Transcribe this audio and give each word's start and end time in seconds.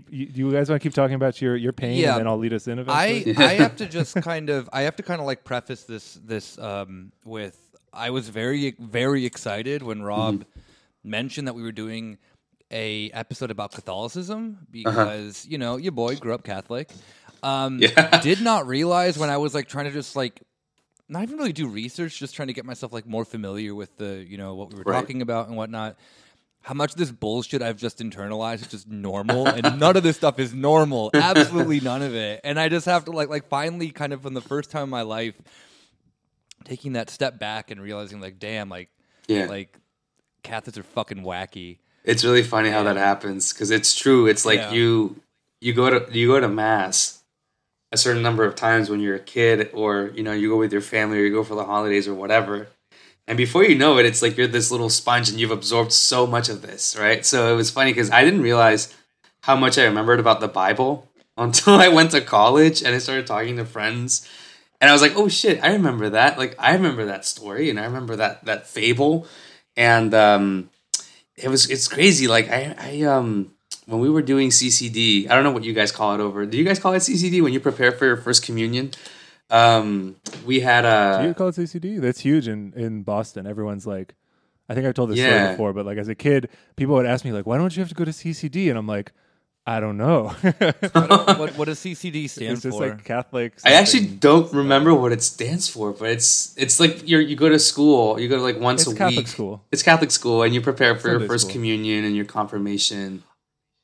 keep? 0.00 0.08
You, 0.10 0.26
do 0.26 0.38
you 0.40 0.52
guys 0.52 0.68
want 0.70 0.80
to 0.80 0.86
keep 0.86 0.94
talking 0.94 1.14
about 1.14 1.40
your 1.42 1.56
your 1.56 1.72
pain, 1.72 1.98
Yeah. 1.98 2.12
and 2.12 2.20
then 2.20 2.26
I'll 2.28 2.38
lead 2.38 2.52
us 2.52 2.66
in 2.68 2.78
I 2.78 3.06
eventually? 3.06 3.36
I 3.46 3.54
have 3.64 3.76
to 3.76 3.86
just 3.86 4.14
kind 4.16 4.50
of 4.50 4.68
I 4.72 4.82
have 4.82 4.96
to 4.96 5.02
kind 5.02 5.20
of 5.20 5.26
like 5.26 5.44
preface 5.44 5.84
this 5.84 6.18
this 6.24 6.58
um, 6.58 7.12
with 7.24 7.58
I 7.92 8.10
was 8.10 8.28
very 8.28 8.74
very 8.78 9.24
excited 9.26 9.82
when 9.82 10.02
Rob 10.02 10.44
mentioned 11.04 11.46
that 11.48 11.54
we 11.54 11.62
were 11.62 11.72
doing 11.72 12.18
a 12.70 13.10
episode 13.10 13.50
about 13.50 13.72
Catholicism 13.72 14.66
because 14.70 15.46
you 15.46 15.58
know 15.58 15.76
your 15.76 15.92
boy 15.92 16.16
grew 16.16 16.34
up 16.34 16.44
Catholic. 16.44 16.90
Um, 17.42 17.78
Yeah. 17.80 18.20
Did 18.22 18.40
not 18.40 18.66
realize 18.66 19.18
when 19.18 19.28
I 19.30 19.36
was 19.36 19.54
like 19.54 19.68
trying 19.68 19.86
to 19.86 19.90
just 19.92 20.16
like 20.16 20.40
not 21.08 21.24
even 21.24 21.36
really 21.36 21.52
do 21.52 21.68
research, 21.68 22.18
just 22.18 22.34
trying 22.34 22.48
to 22.48 22.54
get 22.54 22.64
myself 22.64 22.92
like 22.92 23.04
more 23.06 23.24
familiar 23.26 23.74
with 23.74 23.94
the 23.98 24.24
you 24.26 24.38
know 24.38 24.54
what 24.54 24.70
we 24.72 24.78
were 24.78 24.84
Right. 24.84 25.00
talking 25.00 25.20
about 25.22 25.48
and 25.48 25.56
whatnot. 25.56 25.96
How 26.62 26.74
much 26.74 26.92
of 26.92 26.96
this 26.98 27.10
bullshit 27.10 27.60
I've 27.60 27.76
just 27.76 27.98
internalized 27.98 28.62
is 28.62 28.68
just 28.68 28.88
normal, 28.88 29.48
and 29.48 29.80
none 29.80 29.96
of 29.96 30.02
this 30.04 30.16
stuff 30.16 30.38
is 30.38 30.54
normal. 30.54 31.10
Absolutely 31.12 31.80
none 31.90 32.02
of 32.02 32.14
it. 32.14 32.40
And 32.44 32.58
I 32.58 32.68
just 32.68 32.86
have 32.86 33.04
to 33.06 33.10
like 33.10 33.28
like 33.28 33.48
finally 33.48 33.90
kind 33.90 34.12
of 34.12 34.22
from 34.22 34.34
the 34.34 34.40
first 34.40 34.70
time 34.70 34.84
in 34.84 34.90
my 34.90 35.02
life 35.02 35.34
taking 36.64 36.92
that 36.92 37.10
step 37.10 37.38
back 37.38 37.70
and 37.70 37.80
realizing 37.80 38.20
like 38.20 38.38
damn 38.38 38.68
like 38.68 38.88
Yeah. 39.26 39.46
like 39.46 39.76
Catholics 40.42 40.78
are 40.78 40.82
fucking 40.82 41.18
wacky. 41.22 41.78
It's 42.04 42.24
really 42.24 42.42
funny 42.42 42.70
how 42.70 42.82
that 42.84 42.96
happens 42.96 43.52
because 43.52 43.70
it's 43.70 43.94
true. 43.94 44.26
It's 44.26 44.44
like 44.44 44.58
Yeah. 44.58 44.72
you 44.72 45.16
you 45.60 45.72
go 45.72 45.90
to 45.90 46.16
you 46.16 46.28
go 46.28 46.40
to 46.40 46.48
mass 46.48 47.22
a 47.92 47.96
certain 47.96 48.22
number 48.22 48.44
of 48.44 48.54
times 48.54 48.88
when 48.88 49.00
you're 49.00 49.16
a 49.16 49.20
kid, 49.20 49.70
or 49.74 50.12
you 50.14 50.22
know 50.22 50.32
you 50.32 50.48
go 50.48 50.56
with 50.56 50.72
your 50.72 50.80
family, 50.80 51.18
or 51.18 51.22
you 51.24 51.32
go 51.32 51.44
for 51.44 51.54
the 51.54 51.64
holidays 51.64 52.08
or 52.08 52.14
whatever. 52.14 52.68
And 53.28 53.36
before 53.36 53.64
you 53.64 53.74
know 53.76 53.98
it, 53.98 54.06
it's 54.06 54.22
like 54.22 54.36
you're 54.36 54.48
this 54.48 54.70
little 54.70 54.90
sponge 54.90 55.28
and 55.28 55.38
you've 55.38 55.50
absorbed 55.50 55.92
so 55.92 56.26
much 56.26 56.48
of 56.48 56.62
this, 56.62 56.96
right? 56.98 57.24
So 57.24 57.52
it 57.52 57.56
was 57.56 57.70
funny 57.70 57.92
because 57.92 58.10
I 58.10 58.24
didn't 58.24 58.42
realize 58.42 58.94
how 59.42 59.56
much 59.56 59.78
I 59.78 59.84
remembered 59.84 60.20
about 60.20 60.40
the 60.40 60.48
Bible 60.48 61.08
until 61.36 61.74
I 61.74 61.88
went 61.88 62.10
to 62.12 62.20
college 62.20 62.82
and 62.82 62.94
I 62.94 62.98
started 62.98 63.26
talking 63.26 63.56
to 63.56 63.64
friends. 63.64 64.28
And 64.80 64.90
I 64.90 64.92
was 64.92 65.02
like, 65.02 65.16
oh 65.16 65.28
shit, 65.28 65.62
I 65.62 65.72
remember 65.72 66.10
that. 66.10 66.36
Like 66.38 66.56
I 66.58 66.74
remember 66.74 67.04
that 67.04 67.24
story 67.24 67.70
and 67.70 67.78
I 67.78 67.84
remember 67.84 68.16
that 68.16 68.44
that 68.44 68.66
fable. 68.66 69.26
And 69.76 70.12
um 70.12 70.70
it 71.36 71.48
was 71.48 71.70
it's 71.70 71.86
crazy. 71.86 72.26
Like 72.26 72.50
I 72.50 72.74
I 72.76 73.02
um 73.02 73.52
when 73.86 74.00
we 74.00 74.10
were 74.10 74.22
doing 74.22 74.50
CCD, 74.50 75.30
I 75.30 75.34
don't 75.34 75.44
know 75.44 75.52
what 75.52 75.64
you 75.64 75.72
guys 75.72 75.92
call 75.92 76.14
it 76.14 76.20
over. 76.20 76.46
Do 76.46 76.58
you 76.58 76.64
guys 76.64 76.78
call 76.78 76.92
it 76.94 76.98
CCD 76.98 77.42
when 77.42 77.52
you 77.52 77.60
prepare 77.60 77.92
for 77.92 78.06
your 78.06 78.16
first 78.16 78.44
communion? 78.44 78.90
Um 79.52 80.16
we 80.46 80.60
had 80.60 80.84
a. 80.84 81.18
Do 81.20 81.24
you 81.26 81.30
a 81.30 81.34
call 81.34 81.48
it 81.48 81.54
CCD? 81.56 82.00
That's 82.00 82.20
huge 82.20 82.48
in 82.48 82.72
in 82.74 83.02
Boston. 83.02 83.46
Everyone's 83.46 83.86
like, 83.86 84.14
I 84.68 84.74
think 84.74 84.86
I've 84.86 84.94
told 84.94 85.10
this 85.10 85.18
Yeah. 85.18 85.26
story 85.26 85.50
before, 85.50 85.72
but 85.72 85.84
like 85.86 85.98
as 85.98 86.08
a 86.08 86.14
kid, 86.14 86.48
people 86.76 86.94
would 86.94 87.06
ask 87.06 87.24
me 87.24 87.32
like, 87.32 87.46
why 87.46 87.58
don't 87.58 87.76
you 87.76 87.80
have 87.80 87.88
to 87.90 87.94
go 87.94 88.04
to 88.04 88.10
CCD? 88.12 88.70
And 88.70 88.78
I'm 88.78 88.86
like, 88.86 89.12
I 89.66 89.78
don't 89.78 89.96
know. 89.98 90.28
what, 90.92 91.56
what 91.56 91.64
does 91.66 91.78
CCD 91.78 92.28
stand 92.28 92.52
it's 92.54 92.62
just 92.62 92.76
for? 92.78 92.88
like 92.88 93.04
Catholic. 93.04 93.52
I 93.64 93.74
actually 93.74 94.06
don't 94.06 94.52
remember 94.52 94.92
what 94.94 95.12
it 95.12 95.22
stands 95.22 95.68
for, 95.68 95.92
but 95.92 96.08
it's 96.10 96.54
it's 96.56 96.80
like 96.80 97.06
you 97.06 97.18
you 97.18 97.36
go 97.36 97.48
to 97.48 97.58
school, 97.58 98.18
you 98.18 98.28
go 98.28 98.36
to 98.38 98.42
like 98.42 98.58
once 98.58 98.82
It's 98.82 98.90
a 98.92 98.96
Catholic 98.96 99.18
week. 99.18 99.28
school. 99.28 99.64
It's 99.70 99.82
Catholic 99.82 100.10
school, 100.10 100.42
and 100.42 100.52
you 100.54 100.60
prepare 100.60 100.96
for 100.96 101.08
your 101.10 101.20
first 101.28 101.44
school. 101.44 101.52
communion 101.52 102.04
and 102.04 102.16
your 102.16 102.24
confirmation, 102.24 103.22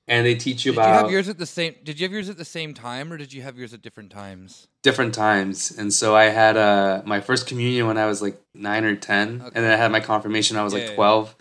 and 0.08 0.26
they 0.26 0.34
teach 0.34 0.64
you 0.64 0.72
did 0.72 0.76
you 0.78 0.82
about 0.82 1.02
have 1.04 1.10
yours 1.10 1.28
at 1.28 1.38
the 1.38 1.46
same? 1.46 1.74
Did 1.84 2.00
you 2.00 2.04
have 2.06 2.12
yours 2.12 2.28
at 2.28 2.36
the 2.38 2.44
same 2.44 2.74
time, 2.74 3.12
or 3.12 3.16
did 3.16 3.32
you 3.32 3.42
have 3.42 3.56
yours 3.58 3.72
at 3.74 3.82
different 3.82 4.10
times? 4.10 4.66
different 4.82 5.12
times. 5.14 5.70
And 5.76 5.92
so 5.92 6.16
I 6.16 6.24
had 6.24 6.56
uh, 6.56 7.02
my 7.04 7.20
first 7.20 7.46
communion 7.46 7.86
when 7.86 7.98
I 7.98 8.06
was 8.06 8.22
like 8.22 8.40
nine 8.54 8.84
or 8.84 8.96
ten, 8.96 9.42
and 9.44 9.64
then 9.64 9.70
I 9.70 9.76
had 9.76 9.92
my 9.92 10.00
confirmation 10.00 10.56
when 10.56 10.62
I 10.62 10.64
was 10.64 10.72
Yeah, 10.72 10.80
like 10.80 10.88
yeah. 10.90 10.94
twelve. 10.96 11.36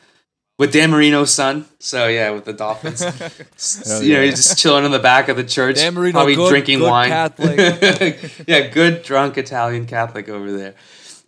With 0.60 0.74
Dan 0.74 0.90
Marino's 0.90 1.32
son, 1.32 1.66
so 1.78 2.08
yeah, 2.08 2.32
with 2.32 2.46
the 2.46 2.52
Dolphins, 2.54 3.02
S- 3.56 3.84
Hell 3.88 4.02
you 4.02 4.16
know, 4.16 4.22
yeah. 4.22 4.26
he's 4.32 4.44
just 4.44 4.58
chilling 4.58 4.86
in 4.86 4.92
the 4.92 4.98
back 4.98 5.30
of 5.30 5.38
the 5.38 5.44
church, 5.44 5.76
Dan 5.76 5.94
Marino, 5.94 6.14
probably 6.14 6.34
good- 6.36 6.50
drinking 6.50 6.80
good 6.80 6.90
wine. 6.90 7.10
Catholic. 7.10 7.58
yeah, 8.48 8.66
good 8.68 9.04
drunk 9.04 9.38
Italian 9.38 9.86
Catholic 9.86 10.28
over 10.30 10.52
there. 10.52 10.74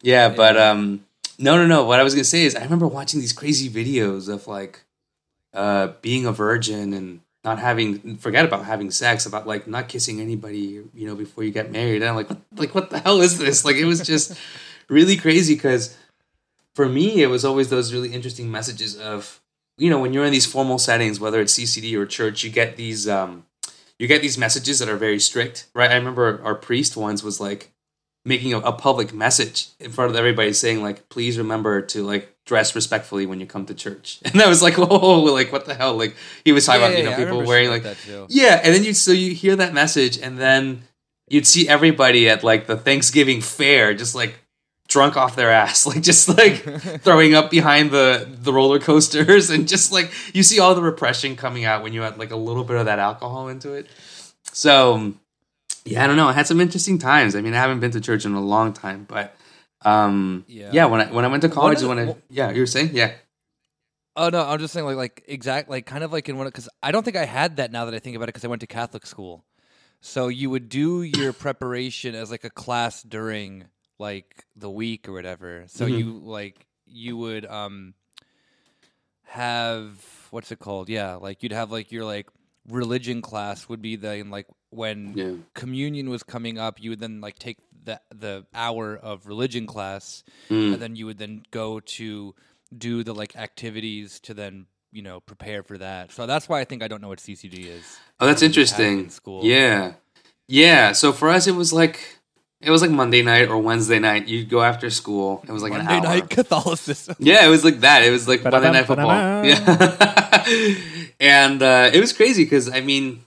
Yeah, 0.02 0.30
but 0.30 0.58
um, 0.58 1.06
no, 1.38 1.58
no, 1.58 1.68
no. 1.68 1.86
What 1.86 2.00
I 2.00 2.04
was 2.04 2.16
gonna 2.16 2.24
say 2.24 2.44
is, 2.44 2.56
I 2.56 2.64
remember 2.64 2.88
watching 2.88 3.20
these 3.20 3.32
crazy 3.34 3.70
videos 3.70 4.28
of 4.34 4.48
like 4.48 4.84
uh, 5.54 5.90
being 6.02 6.26
a 6.26 6.32
virgin 6.32 6.94
and 6.94 7.22
not 7.44 7.60
having 7.60 8.18
forget 8.18 8.46
about 8.46 8.66
having 8.66 8.92
sex, 8.92 9.26
about 9.26 9.48
like 9.48 9.68
not 9.68 9.88
kissing 9.88 10.20
anybody, 10.20 10.84
you 10.94 11.08
know, 11.08 11.16
before 11.16 11.44
you 11.44 11.52
get 11.52 11.72
married. 11.72 12.02
And 12.02 12.10
I'm 12.10 12.16
like, 12.16 12.30
what, 12.30 12.42
like 12.56 12.76
what 12.76 12.90
the 12.90 13.00
hell 13.00 13.22
is 13.22 13.38
this? 13.38 13.64
Like 13.64 13.78
it 13.78 13.86
was 13.86 14.02
just 14.02 14.38
really 14.90 15.16
crazy 15.16 15.56
because 15.56 15.98
for 16.76 16.88
me, 16.88 17.22
it 17.22 17.28
was 17.28 17.46
always 17.46 17.70
those 17.70 17.94
really 17.94 18.14
interesting 18.14 18.52
messages 18.52 18.98
of 18.98 19.42
you 19.78 19.90
know 19.90 20.00
when 20.00 20.14
you're 20.14 20.26
in 20.26 20.32
these 20.32 20.46
formal 20.46 20.80
settings, 20.80 21.20
whether 21.20 21.40
it's 21.40 21.58
CCD 21.58 21.96
or 21.96 22.06
church, 22.06 22.44
you 22.44 22.50
get 22.50 22.76
these 22.76 23.08
um, 23.08 23.46
you 23.98 24.08
get 24.08 24.22
these 24.22 24.38
messages 24.38 24.80
that 24.80 24.90
are 24.90 24.98
very 24.98 25.20
strict, 25.20 25.68
right? 25.74 25.92
I 25.92 25.96
remember 25.96 26.42
our 26.44 26.56
priest 26.56 26.98
once 26.98 27.24
was 27.24 27.40
like 27.40 27.72
making 28.26 28.54
a, 28.54 28.60
a 28.60 28.74
public 28.74 29.14
message 29.14 29.68
in 29.80 29.92
front 29.92 30.12
of 30.12 30.18
everybody 30.18 30.54
saying 30.54 30.84
like 30.84 31.08
please 31.10 31.38
remember 31.38 31.82
to 31.82 32.04
like 32.04 32.36
dress 32.50 32.74
respectfully 32.74 33.28
when 33.28 33.40
you 33.40 33.46
come 33.46 33.66
to 33.68 33.76
church. 33.76 34.20
And 34.26 34.42
i 34.42 34.50
was 34.50 34.62
like 34.64 34.78
whoa 34.78 35.22
like 35.40 35.52
what 35.54 35.66
the 35.66 35.76
hell? 35.76 35.96
Like 35.96 36.16
he 36.44 36.52
was 36.52 36.66
talking 36.66 36.82
Yeah, 36.82 36.88
about 36.88 36.98
you 36.98 37.04
know 37.06 37.10
yeah, 37.12 37.18
people 37.24 37.44
wearing 37.46 37.70
like 37.70 37.84
yeah 38.30 38.60
and 38.64 38.74
then 38.74 38.84
you 38.84 38.94
so 38.96 39.12
you 39.12 39.36
hear 39.36 39.56
that 39.56 39.72
message 39.74 40.18
and 40.18 40.38
then 40.40 40.82
you'd 41.30 41.46
see 41.46 41.70
everybody 41.70 42.28
at 42.28 42.44
like 42.44 42.66
the 42.66 42.76
thanksgiving 42.76 43.40
fair 43.40 43.94
just 43.94 44.16
like 44.16 44.34
drunk 44.88 45.16
off 45.16 45.36
their 45.36 45.52
ass 45.52 45.86
like 45.92 46.02
just 46.02 46.28
like 46.28 46.56
throwing 47.06 47.36
up 47.36 47.52
behind 47.52 47.92
the 47.92 48.28
the 48.42 48.52
roller 48.52 48.80
coasters 48.80 49.52
and 49.52 49.68
just 49.68 49.92
like 49.92 50.12
you 50.34 50.42
see 50.42 50.60
all 50.60 50.74
the 50.74 50.82
repression 50.82 51.36
coming 51.36 51.66
out 51.66 51.84
when 51.84 51.94
you 51.94 52.02
add 52.04 52.18
like 52.18 52.32
a 52.32 52.42
little 52.50 52.64
bit 52.64 52.78
of 52.78 52.86
that 52.88 52.98
alcohol 52.98 53.48
into 53.50 53.74
it. 53.74 53.86
So 54.52 55.14
yeah 55.86 56.04
i 56.04 56.08
don't 56.08 56.18
know. 56.18 56.28
I 56.28 56.34
had 56.34 56.48
some 56.48 56.60
interesting 56.60 56.98
times. 56.98 57.36
I 57.36 57.42
mean 57.42 57.54
i 57.54 57.58
haven't 57.58 57.80
been 57.80 57.92
to 57.92 58.02
church 58.02 58.26
in 58.26 58.34
a 58.34 58.42
long 58.42 58.74
time 58.74 59.06
but 59.08 59.36
um 59.84 60.44
yeah, 60.48 60.72
Yeah. 60.74 60.86
when 60.86 61.02
i 61.02 61.12
when 61.12 61.26
i 61.26 61.28
went 61.28 61.42
to 61.44 61.50
college 61.50 61.82
when 61.84 62.00
i 62.00 62.16
yeah 62.30 62.52
you 62.52 62.62
were 62.62 62.66
saying 62.68 62.90
yeah 62.94 63.14
Oh 64.16 64.28
no, 64.28 64.42
I'm 64.42 64.60
just 64.60 64.74
saying 64.74 64.86
like 64.86 64.98
like 64.98 65.24
exact 65.28 65.70
like 65.70 65.86
kind 65.86 66.04
of 66.04 66.12
like 66.12 66.28
in 66.28 66.36
one 66.36 66.46
because 66.48 66.68
I 66.84 66.92
don't 66.92 67.04
think 67.04 67.16
I 67.16 67.24
had 67.24 67.56
that 67.56 67.72
now 67.72 67.86
that 67.86 67.94
I 67.94 68.00
think 68.00 68.18
about 68.18 68.26
it 68.26 68.34
because 68.34 68.44
I 68.44 68.50
went 68.50 68.60
to 68.62 68.68
Catholic 68.68 69.06
school, 69.06 69.46
so 70.02 70.28
you 70.28 70.50
would 70.50 70.68
do 70.68 71.04
your 71.04 71.32
preparation 71.46 72.16
as 72.16 72.30
like 72.30 72.44
a 72.44 72.50
class 72.50 73.02
during 73.02 73.66
like 73.98 74.44
the 74.58 74.70
week 74.70 75.08
or 75.08 75.14
whatever. 75.14 75.64
So 75.68 75.86
Mhm. 75.86 75.98
you 75.98 76.20
like 76.20 76.66
you 76.86 77.16
would 77.16 77.46
um 77.46 77.94
have 79.28 80.28
what's 80.32 80.52
it 80.52 80.60
called? 80.60 80.90
Yeah, 80.90 81.16
like 81.16 81.42
you'd 81.44 81.52
have 81.54 81.72
like 81.72 81.92
your 81.92 82.04
like 82.04 82.28
religion 82.68 83.22
class 83.22 83.70
would 83.70 83.82
be 83.82 83.96
then 83.96 84.30
like 84.30 84.48
when 84.70 85.14
yeah 85.16 85.32
communion 85.54 86.10
was 86.10 86.24
coming 86.24 86.58
up, 86.58 86.82
you 86.82 86.90
would 86.90 87.00
then 87.00 87.22
like 87.22 87.40
take 87.40 87.58
the 87.84 88.00
the 88.14 88.46
hour 88.54 88.96
of 88.98 89.28
religion 89.28 89.66
class, 89.66 90.24
Mm. 90.50 90.74
and 90.74 90.82
then 90.82 90.96
you 90.96 91.06
would 91.06 91.18
then 91.18 91.44
go 91.52 91.80
to 91.80 92.36
do 92.78 93.04
the 93.04 93.14
like 93.14 93.36
activities 93.36 94.20
to 94.22 94.34
then 94.34 94.66
you 94.92 95.02
know 95.02 95.20
prepare 95.22 95.64
for 95.64 95.78
that. 95.78 96.12
So 96.12 96.26
that's 96.26 96.48
why 96.50 96.60
I 96.62 96.66
think 96.66 96.84
I 96.84 96.88
don't 96.88 97.02
know 97.02 97.10
what 97.10 97.20
CCD 97.20 97.66
is. 97.68 97.98
Oh, 98.20 98.26
that's 98.28 98.42
We 98.42 98.50
just 98.50 98.74
had 98.74 98.82
it 98.82 98.84
interesting. 98.86 99.00
in 99.06 99.10
school. 99.10 99.44
Yeah, 99.46 99.94
yeah. 100.48 100.92
So 100.94 101.12
for 101.14 101.30
us, 101.30 101.48
it 101.48 101.54
was 101.56 101.72
like 101.74 102.18
it 102.62 102.72
was 102.72 102.82
like 102.82 102.92
Monday 102.92 103.22
night 103.22 103.48
or 103.48 103.58
Wednesday 103.58 104.00
night. 104.00 104.28
You'd 104.28 104.50
go 104.50 104.62
after 104.62 104.90
school. 104.90 105.44
It 105.48 105.52
was 105.52 105.64
like 105.64 105.72
Monday 105.72 105.98
an 105.98 106.06
hour. 106.06 106.16
night 106.16 106.30
Catholicism. 106.30 107.16
Yeah, 107.20 107.46
it 107.46 107.50
was 107.50 107.64
like 107.64 107.80
that. 107.82 108.04
It 108.04 108.12
was 108.12 108.28
like 108.28 108.44
Monday 108.44 108.58
Ba-da-bum, 108.58 108.74
Night 108.74 108.86
Football. 108.88 109.08
ba-da-bum. 109.08 110.46
Yeah, 110.46 111.06
and 111.20 111.62
uh, 111.62 111.90
it 111.94 112.00
was 112.00 112.14
crazy 112.14 112.44
because 112.44 112.70
I 112.70 112.82
mean, 112.82 113.24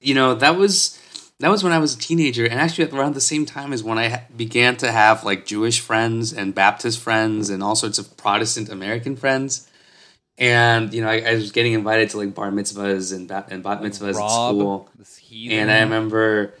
you 0.00 0.14
know, 0.14 0.34
that 0.34 0.56
was 0.56 0.97
that 1.40 1.50
was 1.50 1.62
when 1.62 1.72
I 1.72 1.78
was 1.78 1.94
a 1.94 1.98
teenager, 1.98 2.44
and 2.44 2.60
actually 2.60 2.90
around 2.90 3.14
the 3.14 3.20
same 3.20 3.46
time 3.46 3.72
as 3.72 3.82
when 3.82 3.98
I 3.98 4.08
ha- 4.08 4.22
began 4.36 4.76
to 4.78 4.90
have 4.90 5.24
like 5.24 5.46
Jewish 5.46 5.80
friends 5.80 6.32
and 6.32 6.54
Baptist 6.54 6.98
friends 6.98 7.48
and 7.50 7.62
all 7.62 7.76
sorts 7.76 7.98
of 7.98 8.16
Protestant 8.16 8.68
American 8.68 9.14
friends. 9.16 9.68
And 10.36 10.92
you 10.92 11.00
know, 11.02 11.08
I, 11.08 11.20
I 11.20 11.34
was 11.34 11.52
getting 11.52 11.72
invited 11.74 12.10
to 12.10 12.18
like 12.18 12.34
bar 12.34 12.50
mitzvahs 12.50 13.14
and 13.14 13.28
bat, 13.28 13.48
and 13.50 13.62
bat 13.62 13.80
mitzvahs 13.82 14.10
at 14.10 14.14
school. 14.14 14.88
And 15.60 15.70
I 15.70 15.80
remember, 15.80 16.54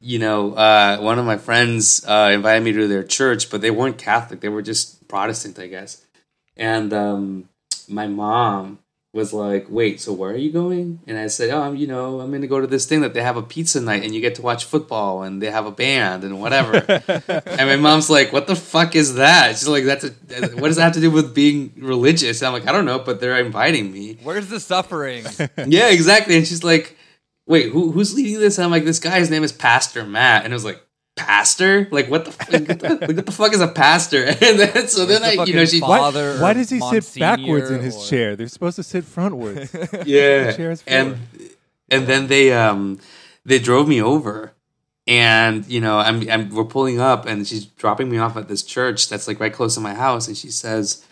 you 0.00 0.18
know, 0.18 0.54
uh, 0.54 0.98
one 0.98 1.18
of 1.18 1.24
my 1.24 1.38
friends 1.38 2.04
uh, 2.06 2.30
invited 2.34 2.64
me 2.64 2.72
to 2.72 2.88
their 2.88 3.04
church, 3.04 3.50
but 3.50 3.60
they 3.62 3.70
weren't 3.70 3.98
Catholic; 3.98 4.40
they 4.40 4.48
were 4.50 4.62
just 4.62 5.08
Protestant, 5.08 5.58
I 5.58 5.68
guess. 5.68 6.04
And 6.56 6.92
um, 6.92 7.48
my 7.88 8.06
mom 8.06 8.78
was 9.12 9.32
like, 9.32 9.66
"Wait, 9.68 10.00
so 10.00 10.12
where 10.12 10.30
are 10.30 10.36
you 10.36 10.50
going?" 10.50 11.00
And 11.06 11.18
I 11.18 11.26
said, 11.26 11.50
"Oh, 11.50 11.60
I'm, 11.60 11.76
you 11.76 11.86
know, 11.86 12.20
I'm 12.20 12.30
going 12.30 12.40
to 12.42 12.48
go 12.48 12.60
to 12.60 12.66
this 12.66 12.86
thing 12.86 13.02
that 13.02 13.12
they 13.12 13.22
have 13.22 13.36
a 13.36 13.42
pizza 13.42 13.80
night, 13.80 14.04
and 14.04 14.14
you 14.14 14.20
get 14.20 14.34
to 14.36 14.42
watch 14.42 14.64
football, 14.64 15.22
and 15.22 15.42
they 15.42 15.50
have 15.50 15.66
a 15.66 15.70
band 15.70 16.24
and 16.24 16.40
whatever." 16.40 16.76
and 17.46 17.68
my 17.68 17.76
mom's 17.76 18.08
like, 18.08 18.32
"What 18.32 18.46
the 18.46 18.56
fuck 18.56 18.96
is 18.96 19.14
that?" 19.16 19.50
She's 19.50 19.68
like, 19.68 19.84
"That's 19.84 20.04
a, 20.04 20.10
what 20.56 20.68
does 20.68 20.76
that 20.76 20.84
have 20.84 20.92
to 20.94 21.00
do 21.00 21.10
with 21.10 21.34
being 21.34 21.72
religious?" 21.76 22.40
And 22.40 22.46
I'm 22.46 22.52
like, 22.54 22.66
"I 22.66 22.72
don't 22.72 22.86
know, 22.86 22.98
but 22.98 23.20
they're 23.20 23.38
inviting 23.38 23.92
me." 23.92 24.18
Where's 24.22 24.48
the 24.48 24.60
suffering? 24.60 25.24
yeah, 25.66 25.90
exactly. 25.90 26.36
And 26.36 26.46
she's 26.46 26.64
like, 26.64 26.96
"Wait, 27.46 27.70
who, 27.70 27.92
who's 27.92 28.14
leading 28.14 28.40
this?" 28.40 28.56
And 28.56 28.64
I'm 28.64 28.70
like, 28.70 28.84
"This 28.84 28.98
guy, 28.98 29.18
his 29.18 29.30
name 29.30 29.44
is 29.44 29.52
Pastor 29.52 30.04
Matt." 30.04 30.44
And 30.44 30.52
it 30.52 30.56
was 30.56 30.64
like, 30.64 30.82
"Pastor? 31.16 31.88
Like 31.90 32.08
what 32.08 32.24
the 32.24 32.30
f- 32.30 32.52
like, 32.52 32.68
what, 32.68 32.78
the, 32.80 32.88
like, 33.00 33.16
what 33.16 33.26
the 33.26 33.32
fuck 33.32 33.52
is 33.52 33.60
a 33.60 33.68
pastor?" 33.68 34.24
And 34.40 34.58
then 34.58 34.88
so 34.88 35.04
then 35.04 35.22
Where's 35.22 35.36
the 35.36 35.42
I, 35.42 35.44
you 35.44 35.54
know, 35.54 35.64
she 35.64 35.80
Why, 35.80 35.98
Father 35.98 36.38
why 36.38 36.52
does 36.52 36.70
he 36.70 36.80
sit 36.80 37.20
backwards 37.20 37.70
in 37.70 37.80
his 37.80 37.96
or- 37.96 38.06
chair? 38.08 38.36
They're 38.36 38.48
supposed 38.48 38.76
to 38.76 38.82
sit 38.82 39.04
frontwards. 39.04 39.70
yeah, 40.06 40.52
chair 40.52 40.70
is 40.70 40.82
and 40.86 41.18
and 41.90 42.06
then 42.06 42.26
they 42.28 42.52
um 42.52 43.00
they 43.44 43.58
drove 43.58 43.88
me 43.88 44.00
over, 44.00 44.52
and 45.06 45.66
you 45.66 45.80
know 45.80 45.98
I'm, 45.98 46.28
I'm 46.30 46.50
we're 46.50 46.64
pulling 46.64 47.00
up, 47.00 47.26
and 47.26 47.46
she's 47.46 47.66
dropping 47.66 48.08
me 48.10 48.18
off 48.18 48.36
at 48.36 48.48
this 48.48 48.62
church 48.62 49.08
that's 49.08 49.28
like 49.28 49.40
right 49.40 49.52
close 49.52 49.74
to 49.74 49.80
my 49.80 49.94
house, 49.94 50.28
and 50.28 50.36
she 50.36 50.50
says, 50.50 51.04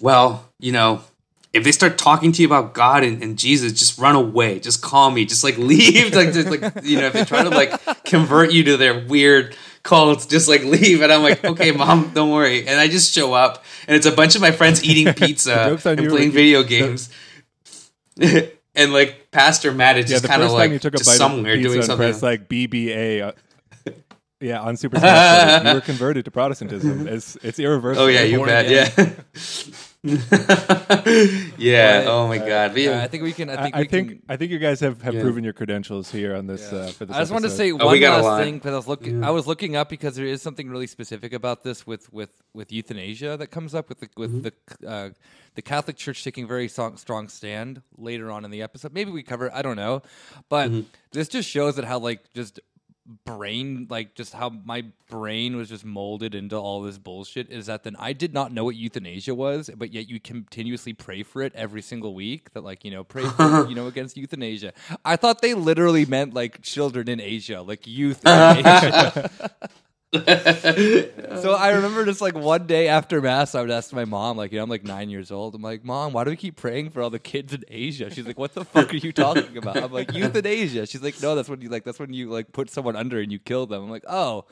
"Well, 0.00 0.48
you 0.58 0.72
know." 0.72 1.02
If 1.52 1.64
they 1.64 1.72
start 1.72 1.98
talking 1.98 2.32
to 2.32 2.40
you 2.42 2.48
about 2.48 2.72
God 2.72 3.04
and, 3.04 3.22
and 3.22 3.38
Jesus, 3.38 3.72
just 3.74 3.98
run 3.98 4.16
away. 4.16 4.58
Just 4.58 4.80
call 4.80 5.10
me. 5.10 5.26
Just 5.26 5.44
like 5.44 5.58
leave. 5.58 6.14
like 6.14 6.32
just 6.32 6.48
like 6.48 6.62
you 6.82 6.98
know, 6.98 7.06
if 7.06 7.12
they 7.12 7.24
try 7.24 7.42
to 7.42 7.50
like 7.50 8.04
convert 8.04 8.52
you 8.52 8.64
to 8.64 8.76
their 8.78 9.04
weird 9.06 9.54
cults, 9.82 10.26
just 10.26 10.48
like 10.48 10.62
leave. 10.64 11.02
And 11.02 11.12
I'm 11.12 11.22
like, 11.22 11.44
okay, 11.44 11.72
mom, 11.72 12.12
don't 12.14 12.30
worry. 12.30 12.66
And 12.66 12.80
I 12.80 12.88
just 12.88 13.12
show 13.14 13.34
up, 13.34 13.64
and 13.86 13.94
it's 13.96 14.06
a 14.06 14.12
bunch 14.12 14.34
of 14.34 14.40
my 14.40 14.50
friends 14.50 14.82
eating 14.82 15.12
pizza 15.14 15.78
and 15.84 16.00
you, 16.00 16.08
playing 16.08 16.30
video 16.32 16.62
games. 16.62 17.10
and 18.20 18.92
like 18.92 19.30
Pastor 19.30 19.72
Matt 19.72 19.98
is 19.98 20.10
Yeah, 20.10 20.16
just 20.18 20.24
kind 20.28 20.42
of 20.42 20.52
like 20.52 20.70
you 20.70 20.78
took 20.78 20.94
a 20.94 20.98
just 20.98 21.10
bite 21.10 21.16
somewhere 21.16 21.54
of 21.54 21.62
doing 21.62 21.82
something. 21.82 21.96
pressed 22.08 22.22
like 22.22 22.48
BBA. 22.48 23.22
Uh, 23.22 23.32
yeah, 24.40 24.60
on 24.60 24.76
Super 24.76 24.98
Smash 24.98 25.38
Brothers, 25.52 25.68
you 25.68 25.74
were 25.74 25.80
converted 25.82 26.24
to 26.24 26.30
Protestantism. 26.30 27.06
It's 27.06 27.36
it's 27.42 27.58
irreversible. 27.58 28.06
oh 28.06 28.08
yeah, 28.08 28.22
you 28.22 28.44
bet. 28.44 28.66
again. 28.66 28.92
Yeah. 29.34 29.72
yeah. 31.58 32.02
But, 32.04 32.06
oh 32.08 32.26
my 32.28 32.38
god. 32.38 32.76
Yeah, 32.76 32.90
yeah. 32.90 33.02
I 33.02 33.08
think 33.08 33.22
we 33.22 33.32
can. 33.32 33.48
I 33.50 33.54
I 33.54 33.62
think. 33.62 33.76
I 33.76 33.78
we 33.80 33.84
think 33.86 34.08
can, 34.08 34.22
I 34.28 34.36
think 34.36 34.50
you 34.50 34.58
guys 34.58 34.80
have, 34.80 35.00
have 35.02 35.14
Yeah. 35.14 35.20
proven 35.22 35.44
your 35.44 35.52
credentials 35.52 36.10
here 36.10 36.34
on 36.34 36.46
this 36.46 36.72
uh, 36.72 36.92
for 36.96 37.04
this. 37.06 37.16
I 37.16 37.20
just 37.20 37.30
want 37.32 37.44
to 37.44 37.50
say 37.50 37.70
Oh, 37.72 37.76
one 37.76 37.92
we 37.92 38.00
got 38.00 38.20
a 38.20 38.22
last 38.24 38.42
thing 38.42 38.54
because 38.54 38.72
I 38.72 38.76
was 38.76 38.88
looking. 38.88 39.22
I 39.24 39.30
was 39.30 39.46
looking 39.46 39.76
up 39.76 39.88
because 39.88 40.16
there 40.16 40.26
is 40.26 40.42
something 40.42 40.68
really 40.68 40.86
specific 40.88 41.32
about 41.32 41.62
this 41.62 41.86
with 41.86 42.12
with 42.12 42.30
with 42.52 42.72
euthanasia 42.72 43.36
that 43.36 43.48
comes 43.48 43.74
up 43.74 43.88
with 43.88 44.00
the 44.00 44.08
with 44.16 44.32
Mm-hmm. 44.32 44.82
the 44.82 44.88
uh, 44.88 45.10
the 45.54 45.62
Catholic 45.62 45.96
Church 45.96 46.24
taking 46.24 46.48
very 46.48 46.66
strong, 46.66 46.96
strong 46.96 47.28
stand 47.28 47.82
later 47.96 48.30
on 48.30 48.44
in 48.44 48.50
the 48.50 48.62
episode. 48.62 48.92
Maybe 48.94 49.10
we 49.10 49.22
cover. 49.22 49.46
it, 49.46 49.52
I 49.54 49.62
don't 49.62 49.76
know, 49.76 50.02
but 50.48 50.70
Mm-hmm. 50.70 50.80
this 51.12 51.28
just 51.28 51.48
shows 51.48 51.76
that 51.76 51.84
how 51.84 51.98
like 51.98 52.32
just 52.32 52.58
brain 53.24 53.86
like 53.90 54.14
just 54.14 54.32
how 54.32 54.48
my 54.48 54.84
brain 55.10 55.56
was 55.56 55.68
just 55.68 55.84
molded 55.84 56.34
into 56.34 56.56
all 56.56 56.82
this 56.82 56.98
bullshit 56.98 57.50
is 57.50 57.66
that 57.66 57.82
then 57.82 57.96
I 57.98 58.12
did 58.12 58.32
not 58.32 58.52
know 58.52 58.64
what 58.64 58.76
euthanasia 58.76 59.34
was 59.34 59.68
but 59.76 59.92
yet 59.92 60.08
you 60.08 60.20
continuously 60.20 60.92
pray 60.92 61.24
for 61.24 61.42
it 61.42 61.52
every 61.54 61.82
single 61.82 62.14
week 62.14 62.52
that 62.52 62.62
like 62.62 62.84
you 62.84 62.92
know 62.92 63.02
pray 63.02 63.24
for 63.24 63.66
you 63.68 63.74
know 63.74 63.88
against 63.88 64.16
euthanasia. 64.16 64.72
I 65.04 65.16
thought 65.16 65.42
they 65.42 65.54
literally 65.54 66.06
meant 66.06 66.32
like 66.32 66.62
children 66.62 67.08
in 67.08 67.20
Asia 67.20 67.62
like 67.62 67.86
youth 67.86 68.24
in 68.24 68.30
Asia 68.30 69.30
so 70.12 71.54
I 71.54 71.70
remember 71.74 72.04
just 72.04 72.20
like 72.20 72.34
one 72.34 72.66
day 72.66 72.88
after 72.88 73.20
mass, 73.22 73.54
I 73.54 73.62
would 73.62 73.70
ask 73.70 73.92
my 73.92 74.04
mom, 74.04 74.36
like, 74.36 74.52
you 74.52 74.58
know, 74.58 74.64
I'm 74.64 74.70
like 74.70 74.84
nine 74.84 75.08
years 75.08 75.30
old. 75.30 75.54
I'm 75.54 75.62
like, 75.62 75.84
Mom, 75.84 76.12
why 76.12 76.24
do 76.24 76.30
we 76.30 76.36
keep 76.36 76.56
praying 76.56 76.90
for 76.90 77.02
all 77.02 77.08
the 77.10 77.18
kids 77.18 77.54
in 77.54 77.64
Asia? 77.68 78.10
She's 78.10 78.26
like, 78.26 78.38
What 78.38 78.52
the 78.54 78.64
fuck 78.64 78.92
are 78.92 78.96
you 78.96 79.12
talking 79.12 79.56
about? 79.56 79.76
I'm 79.78 79.92
like, 79.92 80.12
euthanasia. 80.12 80.86
She's 80.86 81.02
like, 81.02 81.20
No, 81.22 81.34
that's 81.34 81.48
when 81.48 81.60
you 81.62 81.70
like 81.70 81.84
that's 81.84 81.98
when 81.98 82.12
you 82.12 82.28
like 82.30 82.52
put 82.52 82.68
someone 82.70 82.94
under 82.96 83.20
and 83.20 83.32
you 83.32 83.38
kill 83.38 83.66
them. 83.66 83.84
I'm 83.84 83.90
like, 83.90 84.04
Oh. 84.08 84.44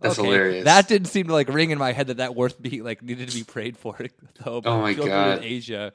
That's 0.00 0.16
okay. 0.16 0.28
hilarious. 0.28 0.64
That 0.64 0.86
didn't 0.86 1.08
seem 1.08 1.26
to 1.26 1.32
like 1.32 1.48
ring 1.48 1.70
in 1.70 1.78
my 1.78 1.90
head 1.90 2.06
that 2.06 2.18
that 2.18 2.36
worth 2.36 2.62
be 2.62 2.82
like 2.82 3.02
needed 3.02 3.30
to 3.30 3.34
be 3.34 3.42
prayed 3.42 3.76
for. 3.76 3.96
Though, 4.44 4.62
Oh 4.64 4.80
my 4.80 4.94
God. 4.94 5.38
in 5.38 5.44
Asia. 5.44 5.92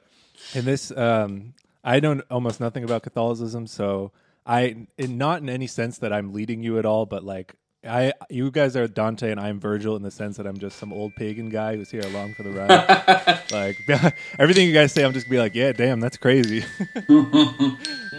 in 0.54 0.66
this 0.66 0.90
um 0.90 1.54
i 1.82 2.00
know 2.00 2.20
almost 2.30 2.60
nothing 2.60 2.82
about 2.84 3.02
catholicism 3.02 3.66
so 3.66 4.10
i 4.44 4.76
in, 4.98 5.16
not 5.16 5.40
in 5.40 5.48
any 5.48 5.66
sense 5.66 5.98
that 5.98 6.12
i'm 6.12 6.32
leading 6.34 6.62
you 6.62 6.78
at 6.78 6.84
all 6.84 7.06
but 7.06 7.22
like 7.24 7.54
i 7.86 8.12
you 8.30 8.50
guys 8.50 8.76
are 8.76 8.88
dante 8.88 9.30
and 9.30 9.38
i'm 9.38 9.60
virgil 9.60 9.94
in 9.96 10.02
the 10.02 10.10
sense 10.10 10.36
that 10.36 10.46
i'm 10.46 10.58
just 10.58 10.78
some 10.78 10.92
old 10.92 11.14
pagan 11.16 11.48
guy 11.50 11.76
who's 11.76 11.90
here 11.90 12.00
along 12.06 12.32
for 12.34 12.42
the 12.42 12.50
ride 12.50 13.40
like 13.52 14.14
everything 14.38 14.66
you 14.66 14.72
guys 14.72 14.92
say 14.92 15.04
i'm 15.04 15.12
just 15.12 15.26
gonna 15.26 15.36
be 15.36 15.38
like 15.38 15.54
yeah 15.54 15.72
damn 15.72 16.00
that's 16.00 16.16
crazy 16.16 16.64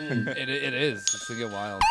It, 0.08 0.50
it 0.50 0.74
is. 0.76 1.00
It's 1.02 1.28
gonna 1.28 1.40
get 1.40 1.52
wild. 1.52 1.82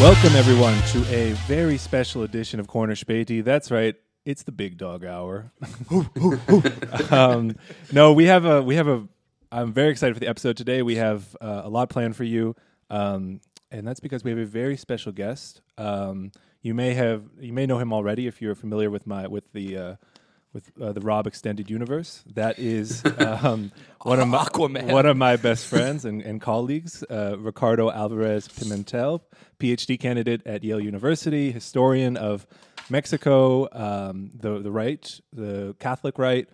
welcome 0.00 0.34
everyone 0.34 0.76
to 0.88 0.98
a 1.14 1.32
very 1.46 1.76
special 1.78 2.22
edition 2.22 2.58
of 2.58 2.66
corner 2.66 2.94
Späti. 2.94 3.42
that's 3.44 3.70
right 3.70 3.94
it's 4.24 4.42
the 4.42 4.52
big 4.52 4.76
dog 4.78 5.04
hour 5.04 5.52
um, 7.10 7.54
no, 7.92 8.12
we 8.12 8.24
have 8.26 8.44
a 8.44 8.62
we 8.62 8.76
have 8.76 8.88
a. 8.88 9.06
I'm 9.52 9.74
very 9.74 9.90
excited 9.90 10.14
for 10.14 10.20
the 10.20 10.28
episode 10.28 10.56
today. 10.56 10.80
We 10.80 10.96
have 10.96 11.36
uh, 11.38 11.60
a 11.64 11.68
lot 11.68 11.90
planned 11.90 12.16
for 12.16 12.24
you, 12.24 12.56
um, 12.88 13.40
and 13.70 13.86
that's 13.86 14.00
because 14.00 14.24
we 14.24 14.30
have 14.30 14.40
a 14.40 14.46
very 14.46 14.78
special 14.78 15.12
guest. 15.12 15.60
Um, 15.76 16.32
you 16.62 16.72
may 16.72 16.94
have 16.94 17.24
you 17.38 17.52
may 17.52 17.66
know 17.66 17.76
him 17.76 17.92
already 17.92 18.26
if 18.26 18.40
you're 18.40 18.54
familiar 18.54 18.90
with 18.90 19.06
my 19.06 19.26
with 19.26 19.52
the. 19.52 19.76
Uh, 19.76 19.96
with 20.54 20.70
uh, 20.82 20.92
the 20.92 21.00
Rob 21.00 21.26
Extended 21.26 21.70
Universe, 21.70 22.22
that 22.34 22.58
is 22.58 23.02
um, 23.18 23.72
one 24.02 24.20
of 24.20 24.28
my 24.28 24.44
Aquaman. 24.44 24.92
one 24.92 25.06
of 25.06 25.16
my 25.16 25.36
best 25.36 25.66
friends 25.66 26.04
and, 26.04 26.20
and 26.20 26.42
colleagues, 26.42 27.02
uh, 27.04 27.36
Ricardo 27.38 27.90
Alvarez 27.90 28.48
Pimentel, 28.48 29.22
PhD 29.58 29.98
candidate 29.98 30.46
at 30.46 30.62
Yale 30.62 30.78
University, 30.78 31.52
historian 31.52 32.18
of 32.18 32.46
Mexico, 32.90 33.66
um, 33.72 34.30
the 34.34 34.58
the 34.58 34.70
right, 34.70 35.18
the 35.32 35.74
Catholic 35.78 36.18
right, 36.18 36.46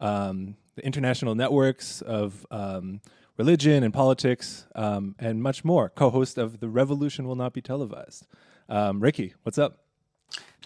um, 0.00 0.54
the 0.76 0.84
international 0.86 1.34
networks 1.34 2.02
of 2.02 2.46
um, 2.50 3.00
religion 3.36 3.82
and 3.82 3.92
politics, 3.92 4.66
um, 4.74 5.14
and 5.18 5.42
much 5.42 5.64
more. 5.64 5.88
Co-host 5.88 6.38
of 6.38 6.60
The 6.60 6.68
Revolution 6.68 7.26
Will 7.26 7.34
Not 7.34 7.52
Be 7.52 7.60
Televised. 7.62 8.26
Um, 8.68 9.00
Ricky, 9.00 9.34
what's 9.42 9.58
up? 9.58 9.78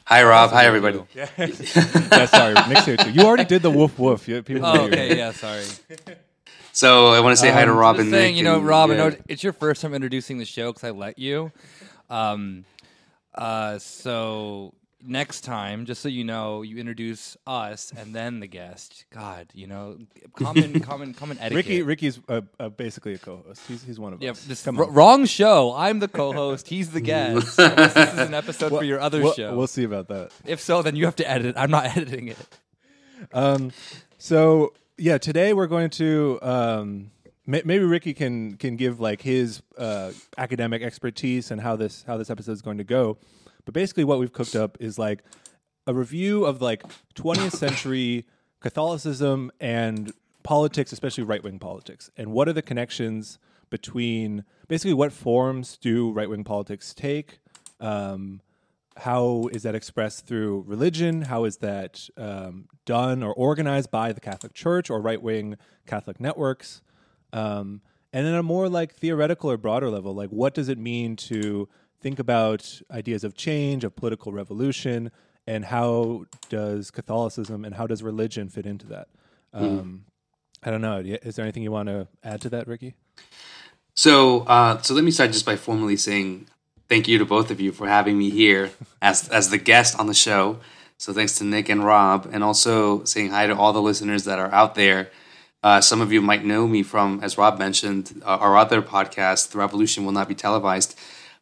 Hi 0.05 0.25
Rob. 0.25 0.51
Hi 0.51 0.65
everybody. 0.67 1.01
yeah, 1.15 2.27
sorry, 2.27 2.55
Nick's 2.69 2.85
here 2.85 2.97
too. 2.97 3.13
You 3.13 3.23
already 3.23 3.45
did 3.45 3.63
the 3.63 3.71
woof 3.71 3.97
woof. 3.99 4.27
Yeah, 4.27 4.41
people 4.41 4.63
know 4.63 4.73
Oh, 4.73 4.75
you're- 4.87 4.87
okay, 4.89 5.17
yeah, 5.17 5.31
sorry. 5.33 5.65
So 6.73 7.09
I 7.09 7.21
want 7.21 7.37
to 7.37 7.41
say 7.41 7.51
hi 7.53 7.65
to 7.65 7.71
Um, 7.71 7.77
Rob 7.77 7.97
Just 7.97 8.07
and 8.07 8.13
saying, 8.15 8.33
Nick. 8.35 8.39
you 8.39 8.43
know, 8.45 8.57
and- 8.59 8.67
Rob, 8.67 8.91
yeah. 8.91 9.11
it's 9.29 9.45
your 9.45 9.53
first 9.53 9.83
time 9.83 9.95
introducing 9.95 10.39
the 10.39 10.45
show 10.45 10.73
because 10.73 10.83
I 10.85 10.91
let 10.91 11.19
you. 11.19 11.53
Um, 12.09 12.65
uh, 13.37 13.79
so 13.79 14.75
next 15.03 15.43
time, 15.43 15.87
just 15.87 16.01
so 16.03 16.09
you 16.09 16.25
know, 16.25 16.63
you 16.63 16.79
introduce 16.79 17.37
us 17.47 17.93
and 17.97 18.15
then 18.15 18.41
the 18.41 18.47
guest. 18.47 19.05
God, 19.13 19.49
you 19.55 19.67
know, 19.67 19.99
common, 20.35 20.81
common, 20.91 21.15
common 21.15 21.39
etiquette. 21.39 21.57
Ricky, 21.67 21.83
Ricky's 21.83 22.21
uh, 22.29 22.43
uh, 22.59 22.69
basically 22.69 23.15
a 23.15 23.19
co-host. 23.19 23.63
He's 23.69 23.83
he's 23.83 23.99
one 24.01 24.13
of 24.13 24.23
Yeah, 24.23 24.31
us. 24.33 24.45
this 24.45 24.65
Come 24.65 24.79
r- 24.79 24.87
on. 24.87 24.93
wrong 24.95 25.27
show. 25.27 25.75
I'm 25.75 25.99
the 25.99 26.09
co-host. 26.09 26.69
He's 26.69 26.91
the 26.91 27.01
guest. 27.01 27.57
This 27.57 27.97
is 27.97 28.19
an 28.19 28.35
episode 28.43 28.71
for 28.71 28.85
your 28.85 29.01
other 29.01 29.23
we'll, 29.23 29.33
show. 29.33 29.57
We'll 29.57 29.67
see 29.67 29.85
about 29.85 30.09
that. 30.09 30.31
if 30.45 30.61
so, 30.61 30.83
then 30.83 30.97
you 30.97 31.05
have 31.07 31.17
to 31.17 31.31
edit. 31.31 31.55
I'm 31.57 31.71
not 31.71 31.85
editing 31.97 32.29
it. 32.29 32.39
Um, 33.33 33.73
so 34.19 34.73
yeah, 34.99 35.19
today 35.19 35.53
we're 35.53 35.67
going 35.67 35.91
to 35.91 36.39
um, 36.43 37.11
maybe 37.47 37.79
Ricky 37.81 38.15
can 38.15 38.57
can 38.57 38.77
give 38.77 39.01
like 39.01 39.23
his 39.23 39.63
uh, 39.79 40.13
academic 40.39 40.83
expertise 40.83 41.51
and 41.51 41.61
how 41.61 41.77
this 41.77 42.05
how 42.07 42.17
this 42.17 42.31
episode 42.31 42.53
is 42.53 42.63
going 42.63 42.79
to 42.79 42.85
go. 42.85 43.19
But 43.65 43.75
basically, 43.75 44.05
what 44.05 44.19
we've 44.19 44.33
cooked 44.33 44.57
up 44.57 44.77
is 44.81 44.99
like 44.99 45.23
a 45.87 45.95
review 45.95 46.45
of 46.45 46.61
like 46.61 46.83
20th 47.15 47.53
century 47.53 48.27
Catholicism 48.61 49.51
and 49.61 50.13
politics, 50.43 50.93
especially 50.93 51.25
right 51.25 51.43
wing 51.43 51.59
politics, 51.59 52.11
and 52.17 52.33
what 52.33 52.49
are 52.49 52.53
the 52.53 52.63
connections 52.63 53.39
between 53.71 54.45
basically 54.69 54.95
what 54.95 55.13
forms 55.13 55.79
do 55.79 56.11
right 56.11 56.29
wing 56.29 56.45
politics 56.45 56.93
take. 56.93 57.39
Um, 57.79 58.41
how 58.97 59.49
is 59.53 59.63
that 59.63 59.75
expressed 59.75 60.27
through 60.27 60.65
religion? 60.67 61.23
How 61.23 61.45
is 61.45 61.59
that 61.59 62.09
um, 62.17 62.69
done 62.85 63.23
or 63.23 63.33
organized 63.33 63.91
by 63.91 64.13
the 64.13 64.21
Catholic 64.21 64.53
Church 64.53 64.91
or 64.91 65.01
right 65.01 65.23
wing 65.23 65.57
Catholic 65.87 66.21
networks? 66.21 66.83
Um, 67.33 67.81
and 68.13 68.27
then 68.27 68.35
a 68.35 68.43
more 68.43 68.69
like 68.69 68.95
theoretical 68.95 69.51
or 69.51 69.57
broader 69.57 69.89
level, 69.89 70.15
like 70.15 70.31
what 70.31 70.53
does 70.53 70.69
it 70.69 70.79
mean 70.79 71.17
to 71.17 71.69
think 72.01 72.19
about 72.19 72.81
ideas 72.91 73.25
of 73.25 73.35
change, 73.35 73.85
of 73.85 73.95
political 73.95 74.33
revolution, 74.33 75.11
and 75.47 75.65
how 75.65 76.27
does 76.49 76.91
Catholicism 76.91 77.65
and 77.65 77.75
how 77.75 77.87
does 77.87 78.03
religion 78.03 78.49
fit 78.49 78.67
into 78.67 78.87
that? 78.87 79.09
Um, 79.53 80.05
I 80.63 80.71
don't 80.71 80.81
know. 80.81 80.99
Is 80.99 81.37
there 81.37 81.45
anything 81.45 81.63
you 81.63 81.73
want 81.73 81.89
to 81.89 82.09
add 82.23 82.41
to 82.43 82.51
that, 82.51 82.67
Ricky? 82.67 82.95
So, 83.95 84.41
uh, 84.41 84.81
so 84.83 84.95
let 84.95 85.05
me 85.05 85.11
start 85.11 85.33
just 85.33 85.47
by 85.47 85.57
formally 85.57 85.97
saying 85.97 86.47
thank 86.89 87.09
you 87.09 87.19
to 87.19 87.25
both 87.25 87.51
of 87.51 87.61
you 87.61 87.73
for 87.73 87.89
having 87.89 88.19
me 88.19 88.31
here 88.31 88.71
as 89.03 89.29
as 89.29 89.51
the 89.51 89.59
guest 89.59 89.99
on 89.99 90.07
the 90.07 90.15
show. 90.15 90.59
So, 90.99 91.13
thanks 91.13 91.39
to 91.39 91.45
Nick 91.45 91.69
and 91.69 91.85
Rob, 91.85 92.29
and 92.31 92.45
also 92.45 93.05
saying 93.05 93.31
hi 93.31 93.47
to 93.47 93.57
all 93.57 93.73
the 93.73 93.83
listeners 93.83 94.25
that 94.25 94.39
are 94.39 94.53
out 94.53 94.75
there. 94.75 95.11
Uh, 95.63 95.81
some 95.81 96.01
of 96.01 96.13
you 96.13 96.23
might 96.23 96.45
know 96.45 96.67
me 96.67 96.83
from, 96.83 97.21
as 97.23 97.37
Rob 97.37 97.59
mentioned, 97.59 98.23
uh, 98.25 98.37
our 98.37 98.57
other 98.57 98.83
podcast, 98.83 99.51
"The 99.51 99.59
Revolution 99.59 100.05
Will 100.05 100.13
Not 100.13 100.29
Be 100.29 100.35
Televised." 100.35 100.99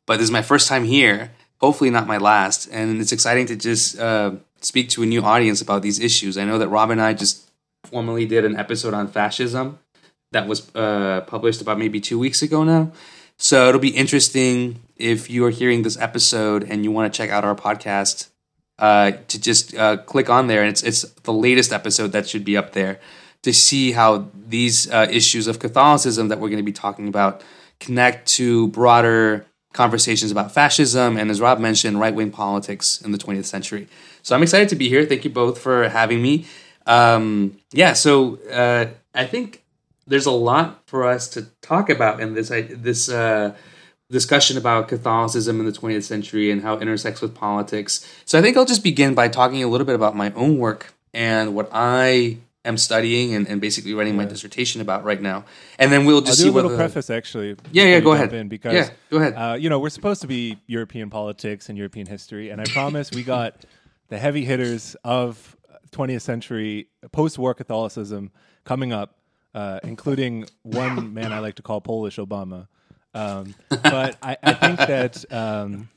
But 0.09 0.17
this 0.17 0.25
is 0.25 0.31
my 0.31 0.43
first 0.43 0.69
time 0.69 0.85
here. 0.85 1.33
Hopefully, 1.61 1.91
not 1.91 2.07
my 2.07 2.17
last, 2.17 2.67
and 2.73 2.99
it's 2.99 3.13
exciting 3.13 3.45
to 3.47 3.57
just 3.57 3.99
uh, 3.99 4.37
speak 4.63 4.89
to 4.91 5.03
a 5.03 5.07
new 5.07 5.23
audience 5.23 5.61
about 5.61 5.83
these 5.83 6.01
issues. 6.01 6.39
I 6.39 6.45
know 6.45 6.57
that 6.59 6.69
Rob 6.69 6.91
and 6.91 7.01
I 7.01 7.13
just 7.13 7.51
formally 7.85 8.25
did 8.25 8.47
an 8.47 8.57
episode 8.57 8.95
on 8.95 9.09
fascism 9.09 9.79
that 10.33 10.49
was 10.49 10.75
uh, 10.75 11.21
published 11.27 11.61
about 11.61 11.79
maybe 11.79 12.01
two 12.01 12.19
weeks 12.19 12.41
ago 12.41 12.65
now. 12.65 12.91
So 13.37 13.69
it'll 13.69 13.81
be 13.83 13.91
interesting 13.91 14.81
if 14.97 15.29
you 15.29 15.45
are 15.45 15.51
hearing 15.51 15.83
this 15.83 15.99
episode 15.99 16.65
and 16.65 16.85
you 16.85 16.91
want 16.91 17.13
to 17.13 17.17
check 17.17 17.29
out 17.29 17.45
our 17.45 17.55
podcast 17.55 18.29
uh, 18.79 19.13
to 19.29 19.39
just 19.39 19.77
uh, 19.77 19.99
click 19.99 20.31
on 20.31 20.47
there. 20.47 20.63
And 20.63 20.71
it's 20.71 20.83
it's 20.83 21.03
the 21.03 21.35
latest 21.35 21.71
episode 21.71 22.13
that 22.13 22.27
should 22.27 22.47
be 22.47 22.57
up 22.57 22.73
there 22.73 22.99
to 23.43 23.53
see 23.53 23.93
how 23.93 24.31
these 24.35 24.91
uh, 24.91 25.07
issues 25.11 25.47
of 25.49 25.59
Catholicism 25.59 26.29
that 26.29 26.41
we're 26.41 26.49
going 26.49 26.65
to 26.65 26.73
be 26.73 26.73
talking 26.73 27.09
about 27.09 27.45
connect 27.79 28.27
to 28.27 28.69
broader 28.69 29.45
conversations 29.79 30.33
about 30.33 30.51
fascism 30.53 31.17
and, 31.17 31.31
as 31.31 31.41
Rob 31.41 31.61
mentioned, 31.61 32.01
right 32.01 32.13
wing 32.13 32.33
politics 32.33 33.01
in 33.01 33.13
the 33.13 33.19
20th 33.19 33.45
century. 33.45 33.87
So 34.25 34.35
I'm 34.35 34.43
excited 34.43 34.69
to 34.71 34.77
be 34.77 34.89
here. 34.89 35.07
Thank 35.07 35.25
you 35.25 35.31
both 35.31 35.57
for 35.61 35.89
having 35.89 36.21
me. 36.21 36.47
Um, 36.85 37.59
yeah, 37.71 37.93
so 37.93 38.39
uh, 38.51 38.87
I 39.15 39.25
think 39.25 39.63
there's 40.09 40.27
a 40.27 40.33
lot 40.33 40.83
for 40.87 41.05
us 41.05 41.29
to 41.29 41.43
talk 41.63 41.89
about 41.91 42.19
in 42.19 42.35
this 42.35 42.51
I, 42.51 42.63
this 42.63 43.09
uh, 43.09 43.55
discussion 44.11 44.59
about 44.59 44.89
Catholicism 44.89 45.61
in 45.61 45.67
the 45.67 45.79
20th 45.81 46.03
century 46.03 46.51
and 46.51 46.63
how 46.63 46.75
it 46.75 46.83
intersects 46.83 47.21
with 47.21 47.37
politics. 47.37 48.05
So 48.25 48.37
I 48.37 48.43
think 48.43 48.57
I'll 48.57 48.73
just 48.75 48.83
begin 48.83 49.15
by 49.15 49.29
talking 49.29 49.63
a 49.63 49.69
little 49.69 49.87
bit 49.87 49.95
about 49.95 50.17
my 50.17 50.33
own 50.33 50.59
work 50.59 50.93
and 51.15 51.55
what 51.55 51.69
I 51.73 52.39
am 52.69 52.77
studying 52.77 53.35
and, 53.35 53.49
and 53.49 53.61
basically 53.61 53.95
writing 53.95 54.15
yeah. 54.15 54.23
my 54.23 54.25
dissertation 54.27 54.81
about 54.81 55.05
right 55.05 55.21
now. 55.21 55.45
And 55.79 55.91
then 55.91 56.05
we'll 56.05 56.21
just 56.21 56.41
I'll 56.41 56.47
do 56.47 56.53
a 56.53 56.55
little 56.55 56.77
preface 56.77 57.11
actually. 57.11 57.57
Yeah, 57.73 57.85
yeah, 57.85 58.01
go 58.01 58.13
ahead. 58.13 58.33
In 58.33 58.49
because, 58.49 58.75
yeah, 58.75 58.91
go 59.11 59.17
ahead. 59.17 59.35
Uh, 59.35 59.55
you 59.55 59.69
know, 59.69 59.79
we're 59.79 59.89
supposed 59.91 60.21
to 60.21 60.29
be 60.29 60.59
European 60.67 61.11
politics 61.11 61.69
and 61.69 61.77
European 61.77 62.07
history, 62.07 62.51
and 62.51 62.61
I 62.61 62.65
promise 62.69 63.11
we 63.11 63.25
got 63.25 63.65
the 64.09 64.19
heavy 64.19 64.45
hitters 64.45 64.97
of 65.05 65.57
20th 65.91 66.23
century 66.23 66.89
post-war 67.13 67.55
Catholicism 67.55 68.31
coming 68.65 68.93
up, 68.93 69.17
uh, 69.55 69.81
including 69.83 70.47
one 70.63 71.15
man 71.15 71.33
I 71.33 71.39
like 71.41 71.57
to 71.57 71.63
call 71.63 71.81
Polish 71.81 72.17
Obama. 72.17 72.69
Um, 73.15 73.55
but 73.71 74.17
I, 74.23 74.37
I, 74.43 74.53
think 74.53 74.79
that 74.79 75.25
um, 75.33 75.89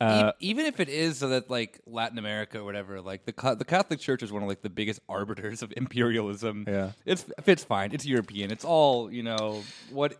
uh, 0.00 0.32
even 0.40 0.66
if 0.66 0.80
it 0.80 0.88
is 0.88 1.18
so 1.18 1.28
that 1.28 1.50
like 1.50 1.80
Latin 1.86 2.18
America 2.18 2.58
or 2.58 2.64
whatever, 2.64 3.00
like 3.00 3.24
the 3.26 3.54
the 3.56 3.64
Catholic 3.64 4.00
Church 4.00 4.22
is 4.22 4.32
one 4.32 4.42
of 4.42 4.48
like 4.48 4.62
the 4.62 4.70
biggest 4.70 5.00
arbiters 5.08 5.62
of 5.62 5.72
imperialism. 5.76 6.64
Yeah, 6.66 6.92
it's 7.04 7.26
it's 7.46 7.64
fine. 7.64 7.92
It's 7.92 8.06
European. 8.06 8.50
It's 8.50 8.64
all 8.64 9.12
you 9.12 9.22
know. 9.22 9.62
What 9.90 10.16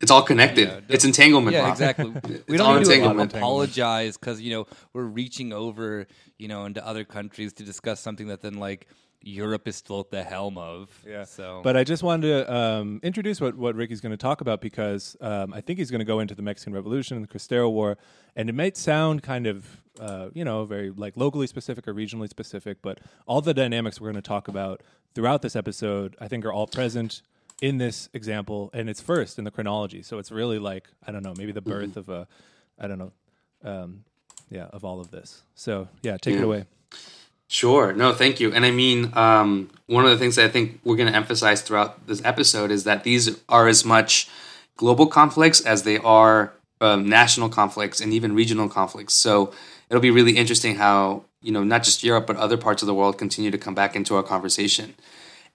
it's 0.00 0.10
all 0.10 0.22
connected. 0.22 0.68
Yeah, 0.68 0.80
it's 0.88 1.04
entanglement. 1.04 1.54
Yeah, 1.54 1.70
exactly. 1.70 2.12
we 2.48 2.56
don't 2.56 2.78
need 2.78 2.86
to 2.86 3.20
apologize 3.20 4.16
because 4.16 4.40
you 4.40 4.52
know 4.52 4.66
we're 4.92 5.04
reaching 5.04 5.52
over 5.52 6.06
you 6.38 6.48
know 6.48 6.64
into 6.64 6.84
other 6.84 7.04
countries 7.04 7.52
to 7.54 7.64
discuss 7.64 8.00
something 8.00 8.26
that 8.28 8.40
then 8.40 8.54
like 8.54 8.88
Europe 9.24 9.68
is 9.68 9.76
still 9.76 10.00
at 10.00 10.10
the 10.10 10.22
helm 10.22 10.58
of. 10.58 10.88
Yeah. 11.06 11.24
So, 11.24 11.60
but 11.62 11.76
I 11.76 11.84
just 11.84 12.02
wanted 12.02 12.28
to 12.28 12.54
um, 12.54 13.00
introduce 13.02 13.40
what 13.40 13.56
what 13.56 13.74
Ricky's 13.74 14.00
going 14.00 14.12
to 14.12 14.16
talk 14.16 14.40
about 14.40 14.60
because 14.60 15.16
um, 15.20 15.52
I 15.52 15.60
think 15.60 15.78
he's 15.78 15.90
going 15.90 16.00
to 16.00 16.04
go 16.04 16.20
into 16.20 16.34
the 16.34 16.42
Mexican 16.42 16.72
Revolution 16.72 17.16
and 17.16 17.26
the 17.26 17.32
Cristero 17.32 17.70
War, 17.70 17.98
and 18.36 18.48
it 18.48 18.54
might 18.54 18.76
sound 18.76 19.22
kind 19.22 19.46
of 19.46 19.82
uh, 20.00 20.28
you 20.34 20.44
know 20.44 20.64
very 20.64 20.90
like 20.90 21.16
locally 21.16 21.46
specific 21.46 21.86
or 21.86 21.94
regionally 21.94 22.28
specific, 22.28 22.78
but 22.82 23.00
all 23.26 23.40
the 23.40 23.54
dynamics 23.54 24.00
we're 24.00 24.10
going 24.10 24.22
to 24.22 24.28
talk 24.28 24.48
about 24.48 24.82
throughout 25.14 25.42
this 25.42 25.56
episode, 25.56 26.16
I 26.20 26.28
think, 26.28 26.44
are 26.44 26.52
all 26.52 26.66
present 26.66 27.22
in 27.60 27.78
this 27.78 28.08
example, 28.12 28.70
and 28.74 28.90
it's 28.90 29.00
first 29.00 29.38
in 29.38 29.44
the 29.44 29.50
chronology. 29.50 30.02
So 30.02 30.18
it's 30.18 30.32
really 30.32 30.58
like 30.58 30.88
I 31.06 31.12
don't 31.12 31.22
know, 31.22 31.34
maybe 31.36 31.52
the 31.52 31.62
birth 31.62 31.90
mm-hmm. 31.90 31.98
of 31.98 32.08
a, 32.08 32.28
I 32.78 32.88
don't 32.88 32.98
know, 32.98 33.12
um, 33.64 34.04
yeah, 34.50 34.66
of 34.66 34.84
all 34.84 35.00
of 35.00 35.10
this. 35.10 35.42
So 35.54 35.88
yeah, 36.02 36.16
take 36.16 36.34
yeah. 36.34 36.40
it 36.40 36.44
away. 36.44 36.64
Sure. 37.52 37.92
No, 37.92 38.14
thank 38.14 38.40
you. 38.40 38.50
And 38.50 38.64
I 38.64 38.70
mean, 38.70 39.12
um, 39.12 39.68
one 39.84 40.06
of 40.06 40.10
the 40.10 40.16
things 40.16 40.36
that 40.36 40.46
I 40.46 40.48
think 40.48 40.80
we're 40.84 40.96
going 40.96 41.10
to 41.10 41.14
emphasize 41.14 41.60
throughout 41.60 42.06
this 42.06 42.24
episode 42.24 42.70
is 42.70 42.84
that 42.84 43.04
these 43.04 43.38
are 43.46 43.68
as 43.68 43.84
much 43.84 44.26
global 44.78 45.06
conflicts 45.06 45.60
as 45.60 45.82
they 45.82 45.98
are 45.98 46.54
um, 46.80 47.06
national 47.06 47.50
conflicts 47.50 48.00
and 48.00 48.10
even 48.14 48.34
regional 48.34 48.70
conflicts. 48.70 49.12
So 49.12 49.52
it'll 49.90 50.00
be 50.00 50.10
really 50.10 50.38
interesting 50.38 50.76
how 50.76 51.24
you 51.42 51.52
know 51.52 51.62
not 51.62 51.82
just 51.82 52.02
Europe 52.02 52.26
but 52.26 52.36
other 52.36 52.56
parts 52.56 52.82
of 52.82 52.86
the 52.86 52.94
world 52.94 53.18
continue 53.18 53.50
to 53.50 53.58
come 53.58 53.74
back 53.74 53.94
into 53.94 54.16
our 54.16 54.22
conversation. 54.22 54.94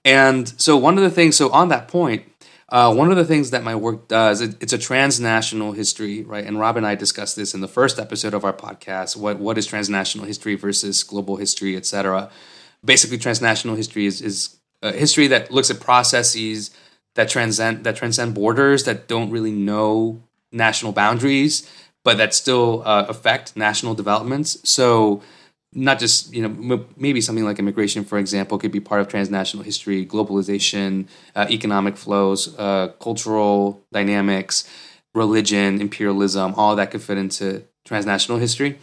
And 0.04 0.48
so 0.56 0.76
one 0.76 0.98
of 0.98 1.02
the 1.02 1.10
things, 1.10 1.34
so 1.34 1.50
on 1.50 1.68
that 1.70 1.88
point, 1.88 2.22
uh, 2.70 2.94
one 2.94 3.10
of 3.10 3.16
the 3.16 3.24
things 3.24 3.50
that 3.50 3.64
my 3.64 3.74
work 3.74 4.08
does, 4.08 4.40
it, 4.40 4.56
it's 4.62 4.72
a 4.72 4.78
transnational 4.78 5.72
history, 5.72 6.22
right? 6.22 6.44
And 6.44 6.58
Rob 6.58 6.76
and 6.76 6.86
I 6.86 6.94
discussed 6.94 7.34
this 7.36 7.54
in 7.54 7.60
the 7.60 7.68
first 7.68 7.98
episode 7.98 8.34
of 8.34 8.44
our 8.44 8.52
podcast. 8.52 9.16
What 9.16 9.38
what 9.38 9.56
is 9.56 9.66
transnational 9.66 10.26
history 10.26 10.54
versus 10.54 11.02
global 11.02 11.36
history, 11.36 11.76
et 11.76 11.86
cetera? 11.86 12.30
Basically, 12.84 13.18
transnational 13.18 13.76
history 13.76 14.06
is 14.06 14.20
is 14.20 14.56
history 14.82 15.26
that 15.28 15.50
looks 15.50 15.70
at 15.70 15.80
processes 15.80 16.70
that 17.14 17.28
transcend 17.28 17.84
that 17.84 17.96
transcend 17.96 18.34
borders 18.34 18.84
that 18.84 19.08
don't 19.08 19.30
really 19.30 19.52
know 19.52 20.22
national 20.52 20.92
boundaries, 20.92 21.68
but 22.04 22.18
that 22.18 22.34
still 22.34 22.82
uh, 22.84 23.06
affect 23.08 23.56
national 23.56 23.94
developments. 23.94 24.58
So 24.68 25.22
not 25.84 25.98
just 25.98 26.32
you 26.34 26.42
know 26.42 26.74
m- 26.74 26.86
maybe 26.96 27.20
something 27.20 27.44
like 27.44 27.58
immigration 27.58 28.04
for 28.04 28.18
example 28.18 28.58
could 28.58 28.72
be 28.72 28.80
part 28.80 29.00
of 29.00 29.08
transnational 29.08 29.64
history 29.64 30.04
globalization 30.04 31.06
uh, 31.36 31.46
economic 31.50 31.96
flows 31.96 32.40
uh, 32.58 32.88
cultural 33.00 33.82
dynamics 33.92 34.68
religion 35.14 35.80
imperialism 35.80 36.54
all 36.54 36.76
that 36.76 36.90
could 36.90 37.02
fit 37.02 37.18
into 37.18 37.62
transnational 37.88 38.38
history. 38.38 38.78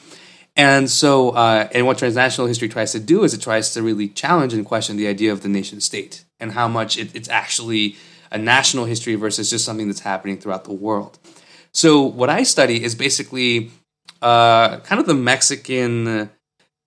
And 0.57 0.89
so 0.89 1.29
uh, 1.31 1.67
and 1.73 1.85
what 1.85 1.97
transnational 1.97 2.47
history 2.47 2.67
tries 2.67 2.91
to 2.93 2.99
do 2.99 3.23
is 3.23 3.33
it 3.33 3.41
tries 3.41 3.73
to 3.73 3.83
really 3.83 4.07
challenge 4.07 4.53
and 4.53 4.65
question 4.65 4.97
the 4.97 5.07
idea 5.07 5.31
of 5.31 5.41
the 5.41 5.49
nation 5.49 5.79
state 5.81 6.25
and 6.39 6.53
how 6.53 6.67
much 6.67 6.97
it, 6.97 7.15
it's 7.15 7.29
actually 7.29 7.95
a 8.31 8.37
national 8.37 8.85
history 8.85 9.15
versus 9.15 9.49
just 9.49 9.63
something 9.65 9.87
that's 9.87 9.99
happening 10.01 10.37
throughout 10.37 10.63
the 10.63 10.73
world. 10.73 11.19
So 11.71 12.01
what 12.01 12.29
i 12.29 12.43
study 12.43 12.83
is 12.83 12.95
basically 12.95 13.71
uh, 14.21 14.79
kind 14.79 14.99
of 14.99 15.05
the 15.05 15.13
mexican 15.13 16.29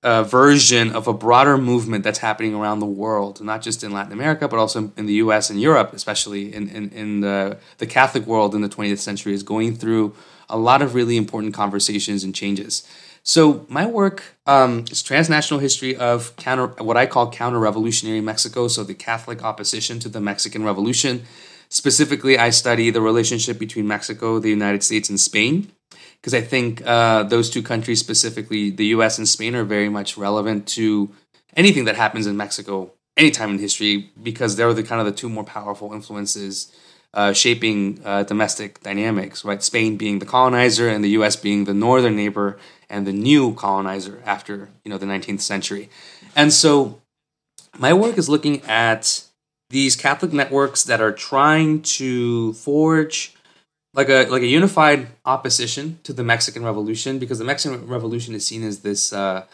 uh, 0.03 0.23
version 0.23 0.93
of 0.93 1.09
a 1.09 1.13
broader 1.13 1.59
movement 1.59 2.05
that's 2.05 2.21
happening 2.21 2.55
around 2.55 2.79
the 2.79 2.87
world, 2.87 3.41
not 3.41 3.63
just 3.63 3.83
in 3.83 3.93
Latin 3.93 4.13
America, 4.13 4.47
but 4.47 4.59
also 4.59 4.93
in 4.97 5.07
the 5.07 5.15
U.S. 5.15 5.51
and 5.51 5.61
Europe, 5.61 5.93
especially 5.93 6.55
in 6.55 6.69
in, 6.69 6.91
in 6.91 7.21
the 7.21 7.59
the 7.79 7.87
Catholic 7.87 8.27
world 8.27 8.55
in 8.55 8.61
the 8.61 8.69
20th 8.69 8.99
century, 8.99 9.35
is 9.35 9.43
going 9.43 9.75
through 9.75 10.15
a 10.49 10.57
lot 10.57 10.83
of 10.83 10.95
really 10.95 11.17
important 11.17 11.53
conversations 11.53 12.23
and 12.25 12.35
changes. 12.35 12.89
So 13.25 13.67
my 13.69 13.85
work 13.85 14.23
um, 14.47 14.85
is 14.91 15.03
transnational 15.03 15.61
history 15.61 15.97
of 15.97 16.35
counter 16.37 16.69
what 16.83 16.97
I 16.97 17.07
call 17.07 17.31
counter-revolutionary 17.31 18.21
Mexico, 18.21 18.69
so 18.69 18.85
the 18.85 18.95
Catholic 18.95 19.43
opposition 19.43 19.99
to 20.01 20.09
the 20.09 20.21
Mexican 20.21 20.65
Revolution. 20.65 21.25
Specifically, 21.71 22.39
I 22.39 22.49
study 22.51 22.89
the 22.91 23.03
relationship 23.03 23.59
between 23.59 23.87
Mexico, 23.87 24.39
the 24.39 24.49
United 24.49 24.83
States, 24.83 25.11
and 25.11 25.21
Spain 25.21 25.73
because 26.21 26.35
I 26.35 26.41
think 26.41 26.83
uh, 26.85 27.23
those 27.25 27.51
two 27.51 27.63
countries, 27.63 28.01
specifically 28.01 28.71
the 28.71 28.87
U.S. 28.87 29.19
and 29.19 29.29
Spain, 29.29 29.55
are 29.55 29.65
very 29.65 29.89
much 29.89 30.17
relevant 30.17 30.67
to 30.69 31.11
anything 31.57 31.85
that 31.85 31.97
happens 31.97 32.27
in 32.27 32.37
Mexico 32.37 32.93
anytime 33.17 33.51
in 33.51 33.59
history 33.59 34.11
because 34.23 34.57
they're 34.57 34.73
the 34.75 34.83
kind 34.83 35.01
of 35.01 35.07
the 35.07 35.13
two 35.13 35.29
more 35.29 35.45
powerful 35.45 35.93
influences 35.93 36.73
uh, 37.15 37.33
shaping 37.33 38.01
uh, 38.05 38.23
domestic 38.25 38.81
dynamics. 38.83 39.45
Right, 39.45 39.63
Spain 39.63 39.97
being 39.97 40.19
the 40.19 40.27
colonizer 40.27 40.89
and 40.89 41.03
the 41.03 41.11
U.S. 41.11 41.37
being 41.37 41.65
the 41.65 41.75
northern 41.75 42.17
neighbor 42.17 42.59
and 42.91 43.07
the 43.07 43.13
new 43.13 43.55
colonizer 43.55 44.23
after 44.25 44.69
you 44.85 44.91
know 44.91 44.99
the 44.99 45.07
19th 45.07 45.41
century, 45.41 45.89
and 46.37 46.53
so 46.53 47.01
my 47.79 47.93
work 47.93 48.19
is 48.19 48.29
looking 48.29 48.63
at 48.63 49.25
these 49.71 49.97
Catholic 49.97 50.33
networks 50.33 50.85
that 50.85 51.01
are 51.01 51.13
trying 51.13 51.83
to 51.83 52.55
forge 52.55 53.35
like 53.99 54.09
a 54.09 54.31
like 54.31 54.43
a 54.43 54.47
unified 54.47 55.09
opposition 55.25 55.99
to 56.05 56.13
the 56.13 56.23
Mexican 56.23 56.63
Revolution 56.65 57.19
because 57.19 57.41
the 57.41 57.45
Mexican 57.53 57.89
Revolution 57.89 58.33
is 58.33 58.47
seen 58.47 58.63
as 58.63 58.79
this 58.83 59.13
uh, 59.13 59.45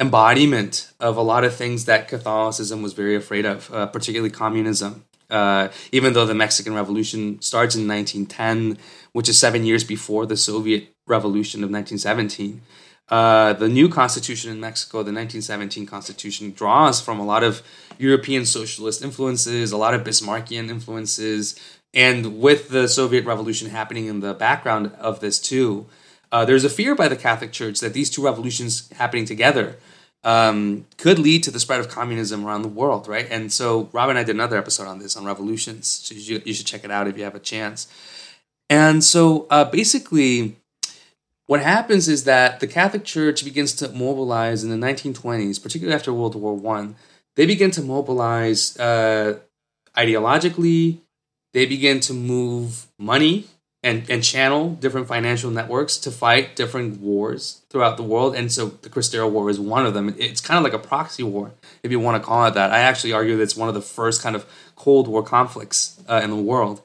embodiment 0.00 0.90
of 0.98 1.16
a 1.16 1.22
lot 1.22 1.44
of 1.44 1.54
things 1.54 1.84
that 1.84 2.08
Catholicism 2.08 2.82
was 2.82 2.94
very 2.94 3.14
afraid 3.14 3.46
of, 3.46 3.72
uh, 3.72 3.86
particularly 3.86 4.34
communism. 4.44 5.04
Uh, 5.30 5.68
even 5.92 6.14
though 6.14 6.26
the 6.26 6.34
Mexican 6.34 6.74
Revolution 6.74 7.40
starts 7.40 7.76
in 7.76 7.86
1910, 7.86 8.76
which 9.12 9.28
is 9.28 9.38
seven 9.38 9.64
years 9.64 9.84
before 9.84 10.26
the 10.26 10.36
Soviet 10.36 10.92
Revolution 11.06 11.62
of 11.62 11.70
1917, 11.70 12.62
uh, 13.08 13.52
the 13.52 13.68
new 13.68 13.88
constitution 13.88 14.50
in 14.50 14.58
Mexico, 14.58 14.98
the 14.98 15.12
1917 15.12 15.86
constitution, 15.86 16.50
draws 16.50 17.00
from 17.00 17.20
a 17.20 17.24
lot 17.24 17.44
of 17.44 17.62
European 17.98 18.44
socialist 18.44 19.02
influences, 19.02 19.70
a 19.70 19.76
lot 19.76 19.94
of 19.94 20.02
Bismarckian 20.02 20.68
influences, 20.68 21.54
and 21.96 22.38
with 22.40 22.68
the 22.68 22.88
Soviet 22.88 23.24
Revolution 23.24 23.70
happening 23.70 24.04
in 24.04 24.20
the 24.20 24.34
background 24.34 24.92
of 25.00 25.20
this 25.20 25.40
too, 25.40 25.86
uh, 26.30 26.44
there's 26.44 26.62
a 26.62 26.68
fear 26.68 26.94
by 26.94 27.08
the 27.08 27.16
Catholic 27.16 27.52
Church 27.52 27.80
that 27.80 27.94
these 27.94 28.10
two 28.10 28.22
revolutions 28.22 28.88
happening 28.92 29.24
together 29.24 29.76
um, 30.22 30.84
could 30.98 31.18
lead 31.18 31.42
to 31.44 31.50
the 31.50 31.58
spread 31.58 31.80
of 31.80 31.88
communism 31.88 32.44
around 32.44 32.62
the 32.62 32.68
world, 32.68 33.08
right? 33.08 33.26
And 33.30 33.50
so 33.50 33.88
Rob 33.92 34.10
and 34.10 34.18
I 34.18 34.24
did 34.24 34.34
another 34.34 34.58
episode 34.58 34.86
on 34.86 34.98
this 34.98 35.16
on 35.16 35.24
revolutions. 35.24 35.88
So 35.88 36.14
you, 36.14 36.42
you 36.44 36.52
should 36.52 36.66
check 36.66 36.84
it 36.84 36.90
out 36.90 37.08
if 37.08 37.16
you 37.16 37.24
have 37.24 37.34
a 37.34 37.40
chance. 37.40 37.88
And 38.68 39.02
so 39.02 39.46
uh, 39.48 39.64
basically, 39.64 40.56
what 41.46 41.62
happens 41.62 42.08
is 42.08 42.24
that 42.24 42.60
the 42.60 42.66
Catholic 42.66 43.04
Church 43.04 43.42
begins 43.42 43.72
to 43.76 43.88
mobilize 43.88 44.62
in 44.64 44.70
the 44.70 44.86
1920s, 44.86 45.62
particularly 45.62 45.94
after 45.94 46.12
World 46.12 46.34
War 46.34 46.54
One. 46.54 46.96
They 47.36 47.46
begin 47.46 47.70
to 47.70 47.82
mobilize 47.82 48.76
uh, 48.78 49.38
ideologically, 49.96 50.98
they 51.56 51.64
begin 51.64 52.00
to 52.00 52.12
move 52.12 52.86
money 52.98 53.46
and, 53.82 54.10
and 54.10 54.22
channel 54.22 54.74
different 54.74 55.08
financial 55.08 55.50
networks 55.50 55.96
to 55.96 56.10
fight 56.10 56.54
different 56.54 57.00
wars 57.00 57.62
throughout 57.70 57.96
the 57.96 58.02
world. 58.02 58.36
And 58.36 58.52
so 58.52 58.66
the 58.66 58.90
Cristero 58.90 59.30
War 59.30 59.48
is 59.48 59.58
one 59.58 59.86
of 59.86 59.94
them. 59.94 60.14
It's 60.18 60.42
kind 60.42 60.58
of 60.58 60.64
like 60.64 60.74
a 60.74 60.86
proxy 60.86 61.22
war, 61.22 61.52
if 61.82 61.90
you 61.90 61.98
want 61.98 62.22
to 62.22 62.26
call 62.26 62.44
it 62.44 62.52
that. 62.52 62.72
I 62.72 62.80
actually 62.80 63.14
argue 63.14 63.38
that 63.38 63.42
it's 63.42 63.56
one 63.56 63.70
of 63.70 63.74
the 63.74 63.80
first 63.80 64.22
kind 64.22 64.36
of 64.36 64.44
Cold 64.76 65.08
War 65.08 65.22
conflicts 65.22 65.98
uh, 66.06 66.20
in 66.22 66.28
the 66.28 66.36
world. 66.36 66.82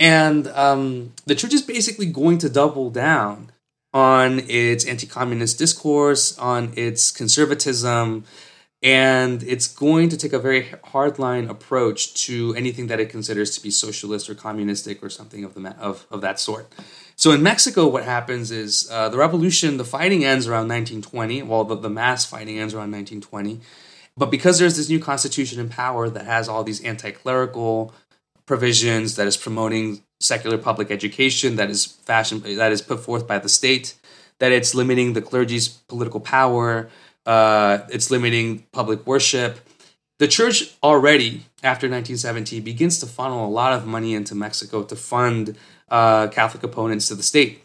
And 0.00 0.48
um, 0.48 1.12
the 1.26 1.36
church 1.36 1.54
is 1.54 1.62
basically 1.62 2.06
going 2.06 2.38
to 2.38 2.48
double 2.48 2.90
down 2.90 3.52
on 3.94 4.40
its 4.48 4.84
anti 4.84 5.06
communist 5.06 5.60
discourse, 5.60 6.36
on 6.38 6.72
its 6.74 7.12
conservatism, 7.12 8.24
and 8.82 9.44
it's 9.44 9.68
going 9.68 10.08
to 10.08 10.16
take 10.16 10.32
a 10.32 10.38
very 10.38 10.64
hardline 10.92 11.48
approach 11.48 12.14
to 12.26 12.52
anything 12.56 12.88
that 12.88 12.98
it 12.98 13.08
considers 13.08 13.54
to 13.56 13.62
be 13.62 13.70
socialist 13.70 14.28
or 14.28 14.34
communistic 14.34 15.02
or 15.02 15.08
something 15.08 15.44
of 15.44 15.54
the 15.54 15.76
of, 15.78 16.06
of 16.10 16.20
that 16.20 16.40
sort. 16.40 16.72
So 17.14 17.30
in 17.30 17.42
Mexico, 17.42 17.86
what 17.86 18.04
happens 18.04 18.50
is 18.50 18.88
uh, 18.90 19.08
the 19.08 19.18
revolution, 19.18 19.76
the 19.76 19.84
fighting 19.84 20.24
ends 20.24 20.48
around 20.48 20.68
1920. 20.68 21.42
Well, 21.42 21.62
the, 21.62 21.76
the 21.76 21.90
mass 21.90 22.24
fighting 22.24 22.58
ends 22.58 22.74
around 22.74 22.90
1920. 22.90 23.60
But 24.16 24.30
because 24.30 24.58
there's 24.58 24.76
this 24.76 24.88
new 24.88 24.98
constitution 24.98 25.60
in 25.60 25.68
power 25.68 26.10
that 26.10 26.24
has 26.24 26.48
all 26.48 26.64
these 26.64 26.82
anti-clerical 26.82 27.94
provisions, 28.44 29.16
that 29.16 29.26
is 29.26 29.36
promoting 29.36 30.02
secular 30.20 30.58
public 30.58 30.90
education, 30.90 31.56
that 31.56 31.70
is 31.70 31.86
fashion 31.86 32.42
that 32.56 32.72
is 32.72 32.82
put 32.82 33.00
forth 33.00 33.26
by 33.26 33.38
the 33.38 33.48
state, 33.48 33.94
that 34.38 34.52
it's 34.52 34.74
limiting 34.74 35.12
the 35.12 35.22
clergy's 35.22 35.68
political 35.68 36.20
power, 36.20 36.90
uh, 37.26 37.78
it's 37.88 38.10
limiting 38.10 38.64
public 38.72 39.06
worship. 39.06 39.60
The 40.18 40.28
church 40.28 40.74
already, 40.82 41.42
after 41.62 41.88
1917, 41.88 42.62
begins 42.62 42.98
to 43.00 43.06
funnel 43.06 43.46
a 43.46 43.50
lot 43.50 43.72
of 43.72 43.86
money 43.86 44.14
into 44.14 44.34
Mexico 44.34 44.82
to 44.84 44.96
fund 44.96 45.56
uh, 45.88 46.28
Catholic 46.28 46.62
opponents 46.62 47.08
to 47.08 47.14
the 47.14 47.22
state. 47.22 47.62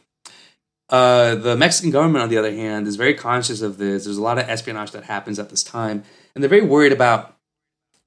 Uh, 0.89 1.35
the 1.35 1.55
Mexican 1.55 1.91
government, 1.91 2.23
on 2.23 2.29
the 2.29 2.37
other 2.37 2.51
hand, 2.51 2.87
is 2.87 2.95
very 2.95 3.13
conscious 3.13 3.61
of 3.61 3.77
this. 3.77 4.05
There's 4.05 4.17
a 4.17 4.21
lot 4.21 4.37
of 4.37 4.47
espionage 4.47 4.91
that 4.91 5.03
happens 5.03 5.37
at 5.37 5.49
this 5.49 5.63
time, 5.63 6.03
and 6.33 6.43
they're 6.43 6.49
very 6.49 6.65
worried 6.65 6.93
about 6.93 7.35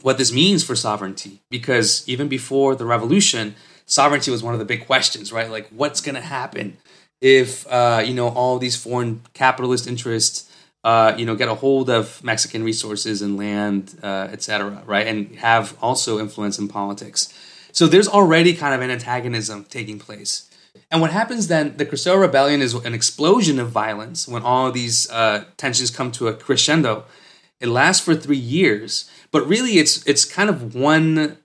what 0.02 0.16
this 0.16 0.32
means 0.32 0.64
for 0.64 0.74
sovereignty. 0.74 1.40
Because 1.50 2.08
even 2.08 2.26
before 2.26 2.74
the 2.74 2.86
revolution, 2.86 3.54
sovereignty 3.84 4.30
was 4.30 4.42
one 4.42 4.54
of 4.54 4.58
the 4.58 4.64
big 4.64 4.86
questions, 4.86 5.30
right? 5.30 5.50
Like, 5.50 5.68
what's 5.68 6.00
going 6.00 6.14
to 6.14 6.22
happen 6.22 6.78
if 7.20 7.70
uh, 7.70 8.02
you 8.04 8.14
know 8.14 8.28
all 8.28 8.58
these 8.58 8.76
foreign 8.76 9.22
capitalist 9.34 9.86
interests 9.86 10.49
uh, 10.84 11.14
you 11.16 11.26
know, 11.26 11.34
get 11.34 11.48
a 11.48 11.54
hold 11.54 11.90
of 11.90 12.22
Mexican 12.24 12.64
resources 12.64 13.22
and 13.22 13.36
land, 13.36 13.98
uh, 14.02 14.28
et 14.30 14.42
cetera, 14.42 14.82
right? 14.86 15.06
And 15.06 15.36
have 15.36 15.76
also 15.80 16.18
influence 16.18 16.58
in 16.58 16.68
politics. 16.68 17.32
So 17.72 17.86
there's 17.86 18.08
already 18.08 18.54
kind 18.54 18.74
of 18.74 18.80
an 18.80 18.90
antagonism 18.90 19.64
taking 19.64 19.98
place. 19.98 20.50
And 20.90 21.00
what 21.00 21.10
happens 21.10 21.48
then, 21.48 21.76
the 21.76 21.86
Cristero 21.86 22.20
Rebellion 22.20 22.62
is 22.62 22.74
an 22.74 22.94
explosion 22.94 23.58
of 23.58 23.70
violence 23.70 24.26
when 24.26 24.42
all 24.42 24.72
these 24.72 25.10
uh, 25.10 25.44
tensions 25.56 25.90
come 25.90 26.10
to 26.12 26.28
a 26.28 26.34
crescendo. 26.34 27.04
It 27.60 27.68
lasts 27.68 28.04
for 28.04 28.14
three 28.14 28.38
years, 28.38 29.10
but 29.30 29.46
really 29.46 29.78
it's 29.78 30.04
it's 30.06 30.24
kind 30.24 30.48
of 30.48 30.74
one 30.74 31.38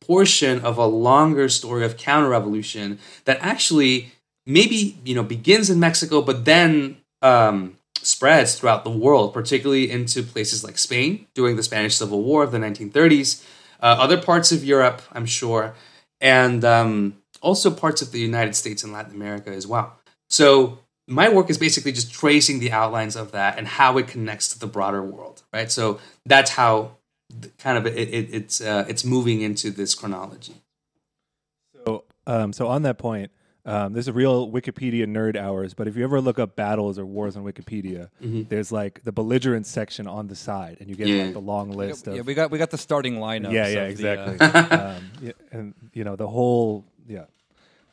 portion 0.00 0.60
of 0.60 0.76
a 0.78 0.86
longer 0.86 1.48
story 1.48 1.84
of 1.84 1.96
counter-revolution 1.96 2.98
that 3.24 3.38
actually 3.40 4.12
maybe 4.46 4.98
you 5.04 5.14
know 5.14 5.22
begins 5.22 5.70
in 5.70 5.78
Mexico, 5.78 6.20
but 6.20 6.44
then 6.44 6.98
um, 7.22 7.76
spreads 8.06 8.58
throughout 8.58 8.84
the 8.84 8.90
world, 8.90 9.32
particularly 9.32 9.90
into 9.90 10.22
places 10.22 10.62
like 10.64 10.78
Spain 10.78 11.26
during 11.34 11.56
the 11.56 11.62
Spanish 11.62 11.96
Civil 11.96 12.22
War 12.22 12.42
of 12.42 12.52
the 12.52 12.58
1930s, 12.58 13.44
uh, 13.80 13.96
other 13.98 14.20
parts 14.20 14.52
of 14.52 14.64
Europe, 14.64 15.02
I'm 15.12 15.26
sure, 15.26 15.74
and 16.20 16.64
um, 16.64 17.16
also 17.40 17.70
parts 17.70 18.02
of 18.02 18.12
the 18.12 18.20
United 18.20 18.54
States 18.54 18.82
and 18.82 18.92
Latin 18.92 19.14
America 19.14 19.50
as 19.50 19.66
well. 19.66 19.98
So 20.30 20.78
my 21.06 21.28
work 21.28 21.50
is 21.50 21.58
basically 21.58 21.92
just 21.92 22.12
tracing 22.12 22.60
the 22.60 22.72
outlines 22.72 23.16
of 23.16 23.32
that 23.32 23.58
and 23.58 23.66
how 23.66 23.98
it 23.98 24.08
connects 24.08 24.48
to 24.48 24.58
the 24.58 24.66
broader 24.66 25.02
world, 25.02 25.42
right? 25.52 25.70
So 25.70 26.00
that's 26.24 26.52
how 26.52 26.96
kind 27.58 27.78
of 27.78 27.86
it, 27.86 28.08
it, 28.08 28.34
it's 28.34 28.60
uh, 28.60 28.84
it's 28.88 29.04
moving 29.04 29.40
into 29.40 29.70
this 29.70 29.94
chronology. 29.94 30.54
So 31.84 32.04
um, 32.26 32.52
so 32.52 32.68
on 32.68 32.82
that 32.82 32.98
point 32.98 33.30
um, 33.66 33.94
there's 33.94 34.08
a 34.08 34.12
real 34.12 34.50
Wikipedia 34.50 35.06
nerd 35.06 35.36
hours, 35.36 35.72
but 35.72 35.88
if 35.88 35.96
you 35.96 36.04
ever 36.04 36.20
look 36.20 36.38
up 36.38 36.54
battles 36.54 36.98
or 36.98 37.06
wars 37.06 37.36
on 37.36 37.44
Wikipedia, 37.44 38.10
mm-hmm. 38.22 38.42
there's 38.48 38.70
like 38.70 39.02
the 39.04 39.12
belligerent 39.12 39.66
section 39.66 40.06
on 40.06 40.28
the 40.28 40.36
side, 40.36 40.76
and 40.80 40.90
you 40.90 40.94
get 40.94 41.06
yeah. 41.06 41.24
like 41.24 41.32
the 41.32 41.40
long 41.40 41.70
list 41.70 42.06
of 42.06 42.14
yeah. 42.14 42.22
We 42.22 42.34
got 42.34 42.50
we 42.50 42.58
got 42.58 42.70
the 42.70 42.78
starting 42.78 43.16
lineup. 43.16 43.52
Yeah, 43.52 43.68
yeah, 43.68 43.84
exactly. 43.84 44.36
The, 44.36 44.44
uh... 44.44 44.94
um, 44.98 45.10
yeah, 45.22 45.32
and 45.50 45.74
you 45.94 46.04
know 46.04 46.14
the 46.14 46.28
whole 46.28 46.84
yeah. 47.08 47.24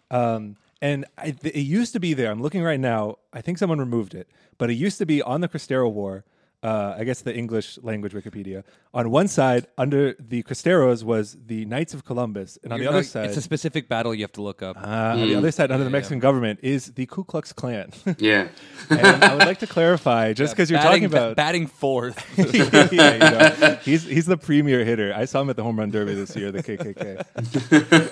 Um, 0.10 0.58
and 0.82 1.06
I, 1.18 1.36
it 1.42 1.56
used 1.56 1.94
to 1.94 2.00
be 2.00 2.14
there. 2.14 2.32
I'm 2.32 2.42
looking 2.42 2.64
right 2.64 2.80
now. 2.80 3.20
I 3.32 3.42
think 3.42 3.58
someone 3.58 3.80
removed 3.80 4.14
it, 4.14 4.28
but 4.58 4.70
it 4.70 4.74
used 4.74 4.98
to 4.98 5.06
be 5.06 5.22
on 5.22 5.40
the 5.40 5.48
Cristero 5.48 5.90
War 5.90 6.26
uh, 6.64 6.96
I 6.98 7.04
guess 7.04 7.22
the 7.22 7.36
English 7.36 7.80
language 7.82 8.14
Wikipedia. 8.14 8.64
On 8.94 9.10
one 9.10 9.28
side, 9.28 9.68
under 9.78 10.16
the 10.20 10.44
Cristeros, 10.44 11.04
was 11.04 11.38
the 11.48 11.66
Knights 11.66 11.94
of 11.94 12.06
Columbus, 12.06 12.60
and 12.64 12.72
on 12.72 12.80
You're 12.80 12.92
the 12.92 12.98
other 12.98 13.04
side, 13.04 13.26
it's 13.26 13.38
a 13.38 13.42
specific 13.42 13.88
battle 13.88 14.14
you 14.14 14.24
have 14.24 14.32
to 14.34 14.42
look 14.42 14.62
up. 14.62 14.78
Uh, 14.78 14.82
mm. 14.82 15.22
On 15.22 15.28
the 15.28 15.36
other 15.36 15.52
side, 15.52 15.72
under 15.72 15.84
the 15.84 15.90
Mexican 15.90 16.20
yeah. 16.20 16.22
government, 16.22 16.60
is 16.62 16.94
the 16.94 17.06
Ku 17.08 17.24
Klux 17.24 17.52
Klan. 17.52 17.92
yeah, 18.20 18.50
and 18.90 19.24
I 19.24 19.34
would 19.34 19.46
like 19.46 19.60
to 19.60 19.68
clarify, 19.68 20.34
just 20.34 20.54
because 20.54 20.70
yeah, 20.70 20.78
you're 20.78 20.92
talking 20.92 21.06
about 21.06 21.36
batting 21.36 21.66
fourth. 21.68 22.24
yeah, 22.38 23.14
you 23.14 23.20
know, 23.20 23.76
he's 23.84 24.04
he's 24.04 24.28
the 24.28 24.38
premier 24.38 24.86
hitter. 24.86 25.14
I 25.16 25.26
saw 25.26 25.42
him 25.42 25.50
at 25.50 25.56
the 25.56 25.64
home 25.64 25.80
run 25.80 25.90
derby 25.90 26.14
this 26.14 26.36
year, 26.36 26.52
the 26.52 26.62
KKK. 26.62 27.26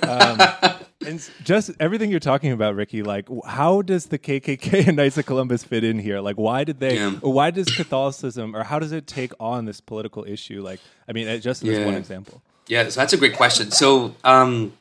Um, 0.10 0.88
and 1.06 1.30
just 1.44 1.72
everything 1.80 2.12
you're 2.12 2.20
talking 2.20 2.52
about, 2.52 2.76
Ricky, 2.76 3.04
like 3.04 3.28
how 3.46 3.82
does 3.82 4.08
the 4.08 4.20
KKK 4.20 4.88
and 4.88 4.98
Knights 4.98 5.18
of 5.18 5.26
Columbus 5.26 5.64
fit 5.64 5.84
in 5.84 6.00
here? 6.00 6.20
Like, 6.20 6.36
why 6.36 6.64
did 6.64 6.80
they? 6.80 6.96
Yeah. 6.96 7.12
Why 7.12 7.52
does 7.52 7.68
Catholicism, 7.68 8.56
or 8.56 8.64
how 8.64 8.80
does 8.80 8.92
it 8.92 9.08
take 9.08 9.32
on 9.40 9.66
this 9.66 9.80
political 9.82 10.26
issue? 10.26 10.62
Like, 10.62 10.80
I 11.08 11.14
mean, 11.14 11.40
just 11.42 11.64
as 11.64 11.70
yeah. 11.70 11.86
one 11.86 11.96
example. 11.96 12.42
Yeah, 12.68 12.88
so 12.90 13.00
that's 13.00 13.14
a 13.14 13.18
great 13.18 13.36
question. 13.36 13.72
So, 13.72 14.16
um, 14.24 14.74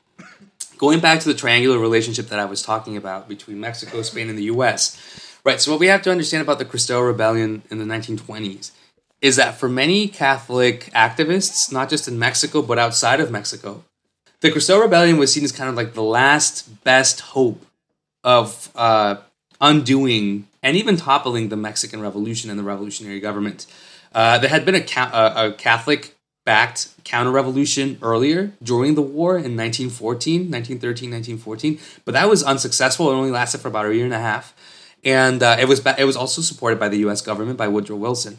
going 0.76 1.00
back 1.00 1.20
to 1.20 1.28
the 1.28 1.34
triangular 1.34 1.78
relationship 1.78 2.26
that 2.28 2.38
I 2.38 2.44
was 2.44 2.62
talking 2.62 2.96
about 2.96 3.28
between 3.28 3.60
Mexico, 3.60 4.02
Spain, 4.02 4.28
and 4.28 4.36
the 4.36 4.44
U.S. 4.44 5.40
Right. 5.44 5.60
So, 5.60 5.70
what 5.70 5.80
we 5.80 5.86
have 5.86 6.02
to 6.02 6.10
understand 6.10 6.42
about 6.42 6.58
the 6.58 6.64
Cristero 6.64 7.06
Rebellion 7.06 7.62
in 7.70 7.78
the 7.78 7.84
1920s 7.84 8.72
is 9.20 9.36
that 9.36 9.56
for 9.56 9.68
many 9.68 10.08
Catholic 10.08 10.90
activists, 10.94 11.72
not 11.72 11.88
just 11.88 12.08
in 12.08 12.18
Mexico 12.18 12.62
but 12.62 12.78
outside 12.78 13.20
of 13.20 13.30
Mexico, 13.30 13.84
the 14.40 14.50
Cristero 14.50 14.82
Rebellion 14.82 15.18
was 15.18 15.32
seen 15.32 15.44
as 15.44 15.52
kind 15.52 15.68
of 15.68 15.76
like 15.76 15.94
the 15.94 16.02
last 16.02 16.84
best 16.84 17.20
hope 17.20 17.64
of 18.24 18.70
uh, 18.74 19.16
undoing 19.60 20.46
and 20.62 20.76
even 20.76 20.96
toppling 20.96 21.48
the 21.48 21.56
Mexican 21.56 22.00
Revolution 22.00 22.50
and 22.50 22.58
the 22.58 22.62
revolutionary 22.64 23.20
government. 23.20 23.66
Uh, 24.14 24.38
there 24.38 24.50
had 24.50 24.64
been 24.64 24.74
a, 24.74 24.80
ca- 24.80 25.34
a 25.36 25.52
Catholic 25.52 26.14
backed 26.44 26.88
counter 27.04 27.30
revolution 27.30 27.98
earlier 28.00 28.52
during 28.62 28.94
the 28.94 29.02
war 29.02 29.32
in 29.32 29.54
1914, 29.56 30.50
1913, 30.50 31.10
1914, 31.10 31.78
but 32.04 32.12
that 32.12 32.28
was 32.28 32.42
unsuccessful. 32.42 33.10
It 33.10 33.14
only 33.14 33.30
lasted 33.30 33.58
for 33.60 33.68
about 33.68 33.86
a 33.86 33.94
year 33.94 34.06
and 34.06 34.14
a 34.14 34.18
half. 34.18 34.54
And 35.04 35.42
uh, 35.42 35.56
it 35.60 35.68
was 35.68 35.80
ba- 35.80 35.94
it 35.98 36.04
was 36.04 36.16
also 36.16 36.42
supported 36.42 36.80
by 36.80 36.88
the 36.88 36.98
U.S. 36.98 37.20
government 37.20 37.56
by 37.56 37.68
Woodrow 37.68 37.96
Wilson. 37.96 38.38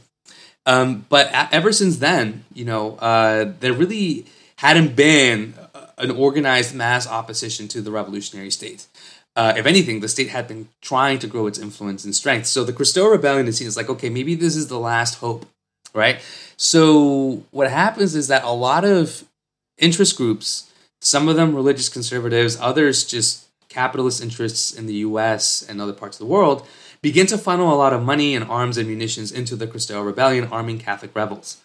Um, 0.65 1.05
but 1.07 1.27
a- 1.27 1.53
ever 1.53 1.71
since 1.71 1.97
then, 1.97 2.43
you 2.53 2.65
know, 2.65 2.97
uh, 2.97 3.53
there 3.59 3.73
really 3.73 4.25
hadn't 4.57 4.95
been 4.95 5.53
an 5.99 6.11
organized 6.11 6.73
mass 6.73 7.07
opposition 7.07 7.67
to 7.69 7.81
the 7.81 7.91
revolutionary 7.91 8.51
state. 8.51 8.87
Uh, 9.35 9.53
if 9.55 9.65
anything, 9.65 9.99
the 9.99 10.09
state 10.09 10.29
had 10.29 10.47
been 10.47 10.67
trying 10.81 11.19
to 11.19 11.27
grow 11.27 11.47
its 11.47 11.59
influence 11.59 12.03
and 12.03 12.15
strength. 12.15 12.47
So 12.47 12.63
the 12.63 12.73
Cristero 12.73 13.11
Rebellion 13.11 13.47
is 13.47 13.57
seen 13.57 13.67
as 13.67 13.77
like, 13.77 13.89
okay, 13.89 14.09
maybe 14.09 14.35
this 14.35 14.55
is 14.55 14.67
the 14.67 14.79
last 14.79 15.15
hope, 15.15 15.45
right? 15.93 16.19
So 16.57 17.43
what 17.51 17.69
happens 17.69 18.15
is 18.15 18.27
that 18.27 18.43
a 18.43 18.51
lot 18.51 18.83
of 18.83 19.23
interest 19.77 20.17
groups, 20.17 20.71
some 20.99 21.29
of 21.29 21.35
them 21.35 21.55
religious 21.55 21.89
conservatives, 21.89 22.57
others 22.59 23.05
just 23.05 23.47
capitalist 23.69 24.21
interests 24.21 24.73
in 24.73 24.87
the 24.87 24.95
U.S. 24.95 25.65
and 25.67 25.79
other 25.79 25.93
parts 25.93 26.19
of 26.19 26.27
the 26.27 26.31
world, 26.31 26.67
begin 27.01 27.27
to 27.27 27.37
funnel 27.37 27.73
a 27.73 27.77
lot 27.77 27.93
of 27.93 28.03
money 28.03 28.35
and 28.35 28.43
arms 28.45 28.77
and 28.77 28.89
munitions 28.89 29.31
into 29.31 29.55
the 29.55 29.67
Cristero 29.67 30.05
Rebellion, 30.05 30.49
arming 30.51 30.79
Catholic 30.79 31.15
rebels. 31.15 31.57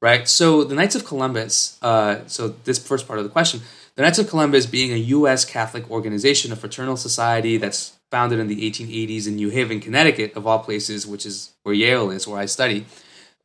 Right. 0.00 0.28
So 0.28 0.64
the 0.64 0.74
Knights 0.74 0.96
of 0.96 1.04
Columbus. 1.04 1.78
Uh, 1.80 2.26
so 2.26 2.48
this 2.64 2.78
first 2.78 3.06
part 3.06 3.20
of 3.20 3.24
the 3.24 3.30
question 3.30 3.60
the 3.94 4.02
Knights 4.02 4.18
of 4.18 4.28
Columbus 4.28 4.66
being 4.66 4.92
a 4.92 4.96
U.S. 4.96 5.44
Catholic 5.44 5.90
organization, 5.90 6.52
a 6.52 6.56
fraternal 6.56 6.96
society 6.96 7.58
that's 7.58 7.98
founded 8.10 8.38
in 8.38 8.46
the 8.46 8.70
1880s 8.70 9.26
in 9.26 9.36
New 9.36 9.50
Haven, 9.50 9.80
Connecticut, 9.80 10.34
of 10.36 10.46
all 10.46 10.60
places, 10.60 11.06
which 11.06 11.26
is 11.26 11.52
where 11.62 11.74
Yale 11.74 12.10
is, 12.10 12.26
where 12.26 12.38
I 12.38 12.46
study. 12.46 12.86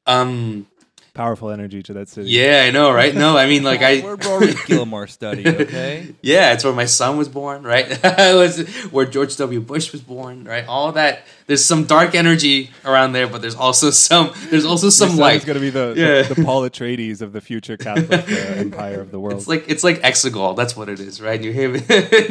Um, 0.06 0.68
powerful 1.18 1.50
energy 1.50 1.84
to 1.84 1.94
that 1.94 2.08
city. 2.08 2.30
Yeah, 2.30 2.64
I 2.66 2.72
know, 2.72 2.92
right? 2.94 3.14
No, 3.14 3.36
I 3.38 3.46
mean, 3.48 3.64
like 3.64 3.82
I. 3.82 4.00
Where 4.08 4.16
Rory 4.16 4.54
Gilmore 4.68 5.08
studied, 5.08 5.48
okay? 5.62 6.16
Yeah, 6.22 6.54
it's 6.54 6.64
where 6.64 6.72
my 6.74 6.86
son 6.86 7.18
was 7.18 7.28
born, 7.28 7.64
right? 7.64 7.86
it 8.04 8.36
was 8.36 8.68
where 8.92 9.06
George 9.06 9.36
W. 9.38 9.60
Bush 9.60 9.92
was 9.92 10.02
born, 10.02 10.46
right? 10.46 10.66
All 10.68 10.92
that. 10.94 11.24
There's 11.48 11.64
some 11.66 11.86
dark 11.86 12.14
energy 12.16 12.70
around 12.86 13.14
there, 13.14 13.28
but 13.28 13.42
there's 13.42 13.56
also 13.56 13.90
some. 13.90 14.32
There's 14.50 14.66
also 14.66 14.90
some 14.90 15.10
It's 15.10 15.18
light. 15.20 15.46
going 15.46 15.56
to 15.56 15.62
be 15.62 15.70
the, 15.70 15.94
Yeah. 15.98 16.22
the, 16.24 16.36
the 16.36 16.44
Paul 16.44 16.62
Atreides 16.70 17.22
of 17.22 17.34
the 17.34 17.42
future 17.42 17.78
Catholic 17.78 18.30
uh, 18.30 18.34
empire 18.60 19.02
of 19.02 19.12
the 19.12 19.20
world. 19.20 19.38
It's 19.40 19.48
like 19.48 19.66
it's 19.68 19.84
like 19.84 20.02
Exegol. 20.02 20.56
That's 20.56 20.76
what 20.78 20.88
it 20.90 21.00
is, 21.00 21.20
right? 21.22 21.40
New 21.42 21.52
Haven. 21.54 21.84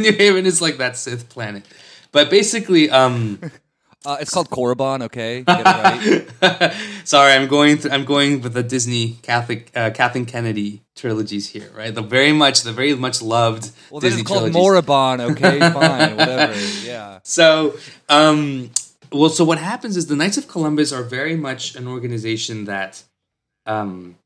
New 0.02 0.12
Haven 0.12 0.46
is 0.46 0.62
like 0.62 0.76
that 0.78 0.96
Sith 0.96 1.28
planet. 1.28 1.64
But 2.12 2.30
basically, 2.30 2.88
um, 2.88 3.38
Uh, 4.06 4.18
it's 4.20 4.30
called 4.32 4.48
Korriban, 4.50 5.02
okay? 5.02 5.42
Right. 5.48 6.72
sorry, 7.04 7.32
I'm 7.32 7.48
going. 7.48 7.78
Th- 7.78 7.92
I'm 7.92 8.04
going 8.04 8.40
with 8.40 8.52
the 8.54 8.62
Disney 8.62 9.18
Catholic 9.22 9.70
uh, 9.74 9.90
Kathleen 9.90 10.26
Kennedy 10.26 10.82
trilogies 10.94 11.48
here, 11.48 11.70
right? 11.76 11.92
The 11.92 12.02
very 12.02 12.32
much, 12.32 12.62
the 12.62 12.72
very 12.72 12.94
much 12.94 13.20
loved 13.20 13.70
Well, 13.90 14.00
Disney 14.00 14.20
it's 14.20 14.28
called. 14.30 14.52
Moraband, 14.52 15.20
okay? 15.32 15.58
Fine, 15.72 16.16
whatever. 16.16 16.54
Yeah. 16.84 17.18
So, 17.24 17.74
um, 18.08 18.70
well, 19.10 19.28
so 19.30 19.44
what 19.44 19.58
happens 19.58 19.96
is 19.96 20.06
the 20.06 20.16
Knights 20.16 20.36
of 20.38 20.46
Columbus 20.46 20.92
are 20.92 21.02
very 21.02 21.36
much 21.36 21.74
an 21.74 21.88
organization 21.88 22.64
that 22.66 23.02
um, 23.66 24.16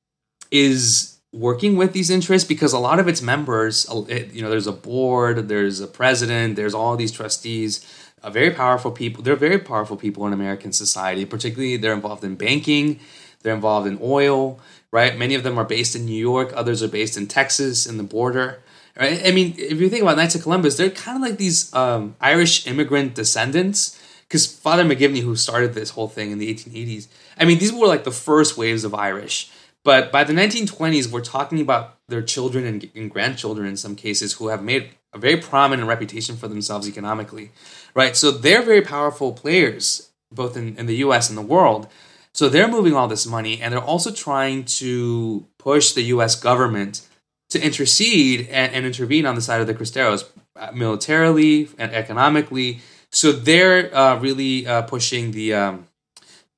is 0.50 1.16
working 1.32 1.76
with 1.76 1.92
these 1.92 2.10
interests 2.10 2.46
because 2.46 2.72
a 2.72 2.78
lot 2.78 2.98
of 2.98 3.06
its 3.08 3.22
members, 3.22 3.88
uh, 3.88 4.04
you 4.32 4.42
know, 4.42 4.50
there's 4.50 4.66
a 4.66 4.72
board, 4.72 5.48
there's 5.48 5.80
a 5.80 5.86
president, 5.86 6.56
there's 6.56 6.74
all 6.74 6.96
these 6.96 7.12
trustees, 7.12 7.86
uh, 8.22 8.30
very 8.30 8.50
powerful 8.50 8.90
people. 8.90 9.22
They're 9.22 9.36
very 9.36 9.58
powerful 9.58 9.96
people 9.96 10.26
in 10.26 10.32
American 10.32 10.72
society. 10.72 11.24
Particularly, 11.24 11.76
they're 11.76 11.92
involved 11.92 12.24
in 12.24 12.34
banking, 12.36 13.00
they're 13.42 13.54
involved 13.54 13.86
in 13.86 13.98
oil, 14.02 14.60
right? 14.90 15.16
Many 15.16 15.34
of 15.34 15.42
them 15.42 15.58
are 15.58 15.64
based 15.64 15.96
in 15.96 16.04
New 16.04 16.18
York, 16.18 16.52
others 16.54 16.82
are 16.82 16.88
based 16.88 17.16
in 17.16 17.26
Texas, 17.26 17.86
in 17.86 17.96
the 17.96 18.02
border. 18.02 18.62
Right? 18.98 19.22
I 19.24 19.30
mean, 19.30 19.54
if 19.56 19.80
you 19.80 19.88
think 19.88 20.02
about 20.02 20.16
Knights 20.16 20.34
of 20.34 20.42
Columbus, 20.42 20.76
they're 20.76 20.90
kind 20.90 21.16
of 21.16 21.22
like 21.22 21.38
these 21.38 21.72
um, 21.74 22.16
Irish 22.20 22.66
immigrant 22.66 23.14
descendants. 23.14 23.98
Because 24.26 24.46
Father 24.46 24.84
McGivney, 24.84 25.22
who 25.22 25.34
started 25.34 25.74
this 25.74 25.90
whole 25.90 26.06
thing 26.06 26.30
in 26.30 26.38
the 26.38 26.54
1880s, 26.54 27.08
I 27.36 27.44
mean, 27.44 27.58
these 27.58 27.72
were 27.72 27.88
like 27.88 28.04
the 28.04 28.12
first 28.12 28.56
waves 28.56 28.84
of 28.84 28.94
Irish. 28.94 29.50
But 29.82 30.12
by 30.12 30.24
the 30.24 30.32
1920s, 30.32 31.10
we're 31.10 31.20
talking 31.20 31.60
about 31.60 31.96
their 32.08 32.22
children 32.22 32.64
and, 32.64 32.90
and 32.94 33.10
grandchildren 33.10 33.66
in 33.66 33.76
some 33.76 33.96
cases 33.96 34.34
who 34.34 34.48
have 34.48 34.62
made 34.62 34.90
a 35.12 35.18
very 35.18 35.36
prominent 35.36 35.88
reputation 35.88 36.36
for 36.36 36.48
themselves 36.48 36.86
economically, 36.86 37.50
right? 37.94 38.16
So 38.16 38.30
they're 38.30 38.62
very 38.62 38.82
powerful 38.82 39.32
players, 39.32 40.10
both 40.32 40.56
in, 40.56 40.76
in 40.76 40.86
the 40.86 40.96
US 40.96 41.28
and 41.28 41.38
the 41.38 41.42
world. 41.42 41.88
So 42.32 42.48
they're 42.48 42.68
moving 42.68 42.94
all 42.94 43.08
this 43.08 43.26
money, 43.26 43.60
and 43.60 43.72
they're 43.72 43.80
also 43.80 44.12
trying 44.12 44.64
to 44.64 45.46
push 45.58 45.92
the 45.92 46.02
US 46.02 46.36
government 46.36 47.06
to 47.50 47.60
intercede 47.62 48.48
and, 48.50 48.72
and 48.72 48.86
intervene 48.86 49.26
on 49.26 49.34
the 49.34 49.40
side 49.40 49.60
of 49.60 49.66
the 49.66 49.74
Cristeros, 49.74 50.24
uh, 50.56 50.70
militarily 50.72 51.68
and 51.78 51.92
economically. 51.92 52.80
So 53.10 53.32
they're 53.32 53.94
uh, 53.94 54.18
really 54.20 54.66
uh, 54.66 54.82
pushing 54.82 55.32
the, 55.32 55.54
um, 55.54 55.86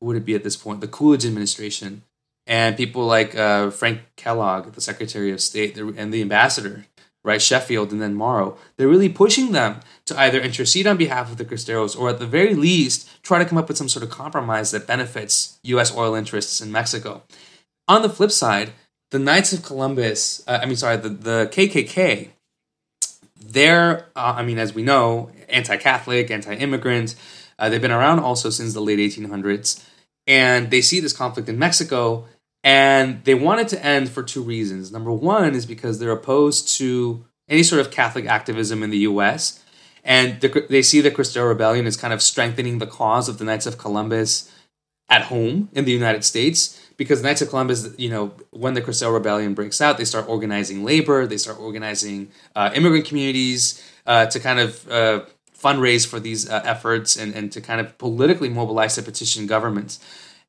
who 0.01 0.07
would 0.07 0.17
it 0.17 0.25
be 0.25 0.35
at 0.35 0.45
this 0.45 0.57
point? 0.57 0.83
The 0.83 0.89
Coolidge 0.89 1.25
administration 1.25 2.03
and 2.47 2.77
people 2.77 3.07
like 3.07 3.35
uh, 3.35 3.71
Frank 3.71 4.01
Kellogg, 4.17 4.73
the 4.73 4.81
Secretary 4.81 5.31
of 5.31 5.41
State, 5.41 5.79
and 5.79 6.13
the 6.13 6.23
ambassador, 6.23 6.87
right, 7.25 7.41
Sheffield, 7.41 7.93
and 7.93 8.03
then 8.03 8.15
Morrow. 8.15 8.57
They're 8.77 8.89
really 8.89 9.09
pushing 9.09 9.53
them 9.53 9.81
to 10.07 10.19
either 10.19 10.41
intercede 10.41 10.87
on 10.87 10.97
behalf 10.97 11.31
of 11.31 11.37
the 11.37 11.45
Cristeros 11.45 11.99
or 11.99 12.09
at 12.11 12.19
the 12.19 12.27
very 12.27 12.55
least 12.55 13.09
try 13.23 13.39
to 13.39 13.45
come 13.45 13.59
up 13.59 13.69
with 13.69 13.77
some 13.77 13.89
sort 13.89 14.03
of 14.03 14.11
compromise 14.11 14.71
that 14.73 14.87
benefits 14.87 15.59
U.S. 15.65 15.97
oil 15.97 16.15
interests 16.15 16.61
in 16.61 16.73
Mexico. 16.73 17.23
On 17.89 18.03
the 18.03 18.09
flip 18.09 18.31
side, 18.31 18.73
the 19.11 19.19
Knights 19.19 19.53
of 19.53 19.63
Columbus, 19.63 20.43
uh, 20.47 20.61
I 20.63 20.67
mean, 20.67 20.77
sorry, 20.77 20.97
the, 20.97 21.11
the 21.11 21.51
KKK, 21.53 22.31
they're, 23.45 24.07
uh, 24.17 24.35
I 24.37 24.43
mean, 24.43 24.59
as 24.59 24.75
we 24.75 24.83
know, 24.83 25.31
anti 25.49 25.77
Catholic, 25.77 26.31
anti 26.31 26.55
immigrant. 26.55 27.15
Uh, 27.59 27.69
they've 27.69 27.83
been 27.83 27.91
around 27.93 28.21
also 28.21 28.51
since 28.51 28.73
the 28.73 28.81
late 28.81 28.99
1800s. 28.99 29.85
And 30.27 30.71
they 30.71 30.81
see 30.81 31.01
this 31.01 31.13
conflict 31.13 31.49
in 31.49 31.59
Mexico 31.59 32.27
and 32.65 33.25
they 33.25 33.35
want 33.35 33.61
it 33.61 33.69
to 33.69 33.85
end 33.85 34.09
for 34.09 34.23
two 34.23 34.43
reasons. 34.43 34.93
Number 34.93 35.13
one 35.13 35.55
is 35.55 35.67
because 35.67 35.99
they're 35.99 36.13
opposed 36.13 36.69
to 36.79 37.25
any 37.49 37.63
sort 37.63 37.81
of 37.81 37.91
Catholic 37.91 38.27
activism 38.27 38.83
in 38.83 38.91
the 38.91 38.99
US. 38.99 39.63
And 40.05 40.41
the, 40.41 40.67
they 40.69 40.83
see 40.83 41.01
the 41.01 41.11
Cristero 41.11 41.49
Rebellion 41.49 41.87
as 41.87 41.97
kind 41.97 42.13
of 42.13 42.23
strengthening 42.23 42.79
the 42.79 42.87
cause 42.87 43.29
of 43.29 43.39
the 43.39 43.45
Knights 43.45 43.67
of 43.67 43.79
Columbus 43.79 44.51
at 45.09 45.23
home 45.23 45.69
in 45.73 45.85
the 45.85 45.93
United 45.93 46.25
States 46.25 46.81
because 46.97 47.23
Knights 47.23 47.43
of 47.43 47.49
Columbus, 47.49 47.95
you 47.99 48.09
know, 48.09 48.33
when 48.51 48.75
the 48.75 48.83
Cristero 48.83 49.13
Rebellion 49.13 49.55
breaks 49.55 49.81
out, 49.81 49.99
they 49.99 50.05
start 50.05 50.29
organizing 50.29 50.85
labor, 50.85 51.27
they 51.27 51.37
start 51.37 51.59
organizing 51.59 52.31
uh, 52.55 52.71
immigrant 52.75 53.07
communities 53.07 53.83
uh, 54.07 54.27
to 54.27 54.41
kind 54.41 54.59
of 54.59 54.91
uh, 54.91 55.25
fundraise 55.57 56.07
for 56.07 56.21
these 56.21 56.49
uh, 56.49 56.63
efforts 56.65 57.17
and, 57.17 57.35
and 57.35 57.53
to 57.53 57.61
kind 57.61 57.81
of 57.81 57.97
politically 57.99 58.49
mobilize 58.49 58.95
to 58.95 59.03
petition 59.03 59.47
governments. 59.47 60.01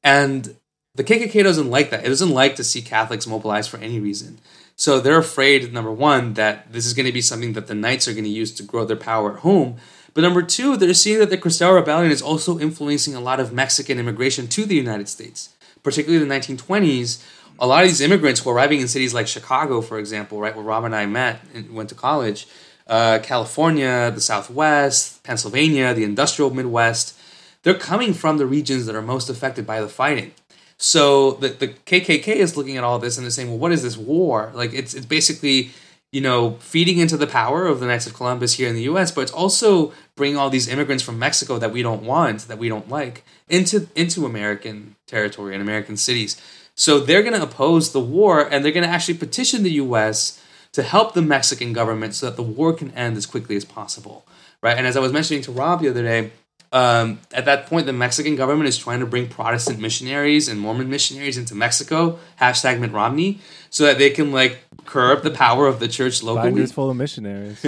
And 0.04 0.56
the 0.96 1.04
KKK 1.04 1.42
doesn't 1.44 1.72
like 1.72 1.90
that. 1.90 2.06
It 2.06 2.10
doesn't 2.10 2.30
like 2.30 2.56
to 2.58 2.64
see 2.64 2.82
Catholics 2.82 3.26
mobilized 3.26 3.70
for 3.70 3.78
any 3.78 4.00
reason. 4.00 4.40
So 4.76 5.00
they're 5.00 5.18
afraid, 5.18 5.74
number 5.74 5.92
one, 5.92 6.34
that 6.36 6.72
this 6.72 6.86
is 6.86 6.94
going 6.94 7.08
to 7.08 7.12
be 7.12 7.22
something 7.22 7.54
that 7.54 7.66
the 7.66 7.74
Knights 7.74 8.08
are 8.08 8.14
going 8.14 8.24
to 8.26 8.30
use 8.30 8.52
to 8.54 8.64
grow 8.64 8.86
their 8.86 8.96
power 8.98 9.34
at 9.34 9.40
home. 9.40 9.78
But 10.14 10.22
number 10.22 10.44
two, 10.44 10.78
they're 10.78 10.94
seeing 10.94 11.18
that 11.20 11.32
the 11.32 11.38
Cristero 11.38 11.76
Rebellion 11.76 12.12
is 12.12 12.22
also 12.22 12.60
influencing 12.60 13.16
a 13.16 13.20
lot 13.20 13.40
of 13.40 13.52
Mexican 13.52 13.98
immigration 13.98 14.48
to 14.50 14.66
the 14.66 14.76
United 14.76 15.10
States, 15.10 15.50
particularly 15.82 16.24
the 16.24 16.32
1920s. 16.32 17.24
A 17.58 17.66
lot 17.66 17.84
of 17.84 17.90
these 17.90 18.02
immigrants 18.02 18.42
who 18.42 18.52
are 18.52 18.56
arriving 18.56 18.80
in 18.80 18.88
cities 18.88 19.16
like 19.16 19.28
Chicago, 19.28 19.82
for 19.82 19.98
example, 19.98 20.40
right, 20.40 20.56
where 20.56 20.66
Rob 20.66 20.84
and 20.84 20.96
I 20.96 21.08
met 21.08 21.40
and 21.56 21.74
went 21.74 21.90
to 21.90 21.96
college, 21.96 22.48
uh, 22.86 23.18
California, 23.24 24.12
the 24.12 24.22
Southwest, 24.22 25.24
Pennsylvania, 25.24 25.94
the 25.96 26.04
industrial 26.04 26.52
Midwest, 26.52 27.18
they're 27.64 27.74
coming 27.74 28.14
from 28.14 28.38
the 28.38 28.46
regions 28.46 28.86
that 28.86 28.96
are 28.96 29.02
most 29.02 29.30
affected 29.30 29.66
by 29.66 29.80
the 29.82 29.88
fighting. 29.88 30.34
So 30.78 31.32
the, 31.32 31.50
the 31.50 31.68
KKK 31.70 32.28
is 32.28 32.58
looking 32.58 32.78
at 32.78 32.84
all 32.84 33.00
this 33.00 33.18
and 33.18 33.26
they're 33.26 33.32
saying, 33.32 33.50
well, 33.50 33.58
what 33.58 33.72
is 33.72 33.84
this 33.84 33.98
war? 33.98 34.52
Like 34.54 34.74
it's 34.74 34.94
it's 34.94 35.06
basically 35.06 35.72
you 36.12 36.22
know 36.22 36.58
feeding 36.60 37.00
into 37.00 37.18
the 37.18 37.28
power 37.28 37.66
of 37.66 37.80
the 37.80 37.88
Knights 37.88 38.08
of 38.08 38.14
Columbus 38.14 38.54
here 38.56 38.68
in 38.68 38.76
the 38.76 38.84
U.S., 38.84 39.12
but 39.12 39.22
it's 39.22 39.32
also 39.32 39.94
bringing 40.16 40.38
all 40.38 40.50
these 40.50 40.68
immigrants 40.68 41.04
from 41.04 41.18
Mexico 41.20 41.58
that 41.58 41.72
we 41.72 41.82
don't 41.82 42.04
want, 42.04 42.48
that 42.48 42.58
we 42.58 42.70
don't 42.70 42.90
like, 42.90 43.24
into 43.50 43.88
into 43.96 44.26
American 44.26 44.96
territory 45.08 45.54
and 45.54 45.62
American 45.62 45.98
cities. 45.98 46.40
So 46.76 47.00
they're 47.00 47.22
going 47.22 47.36
to 47.36 47.44
oppose 47.44 47.92
the 47.92 48.00
war 48.00 48.42
and 48.42 48.66
they're 48.66 48.72
going 48.72 48.86
to 48.86 48.90
actually 48.90 49.18
petition 49.20 49.64
the 49.64 49.74
U.S. 49.74 50.42
to 50.72 50.82
help 50.82 51.14
the 51.14 51.22
Mexican 51.22 51.72
government 51.72 52.16
so 52.16 52.26
that 52.26 52.36
the 52.36 52.44
war 52.44 52.74
can 52.74 52.92
end 52.92 53.16
as 53.16 53.28
quickly 53.28 53.56
as 53.56 53.64
possible, 53.64 54.26
right? 54.62 54.76
And 54.76 54.88
as 54.88 54.98
I 54.98 55.00
was 55.00 55.14
mentioning 55.14 55.44
to 55.44 55.52
Rob 55.52 55.82
the 55.82 55.90
other 55.90 56.02
day 56.02 56.32
um, 56.74 57.20
at 57.32 57.46
that 57.46 57.68
point, 57.68 57.86
the 57.86 57.94
Mexican 57.94 58.36
government 58.36 58.68
is 58.68 58.80
trying 58.80 59.00
to 59.02 59.06
bring 59.06 59.30
Protestant 59.30 59.80
missionaries 59.80 60.48
and 60.48 60.60
Mormon 60.60 60.90
missionaries 60.90 61.38
into 61.38 61.54
Mexico, 61.54 62.18
hashtag 62.42 62.80
Mitt 62.80 62.92
Romney, 62.92 63.40
so 63.70 63.86
that 63.86 64.00
they 64.00 64.10
can 64.10 64.32
like 64.32 64.58
curb 64.84 65.22
the 65.22 65.30
power 65.30 65.68
of 65.68 65.80
the 65.80 65.88
church 65.88 66.24
locally. 66.24 66.50
Binders 66.50 66.72
full 66.72 66.90
of 66.90 66.98
missionaries. 66.98 67.64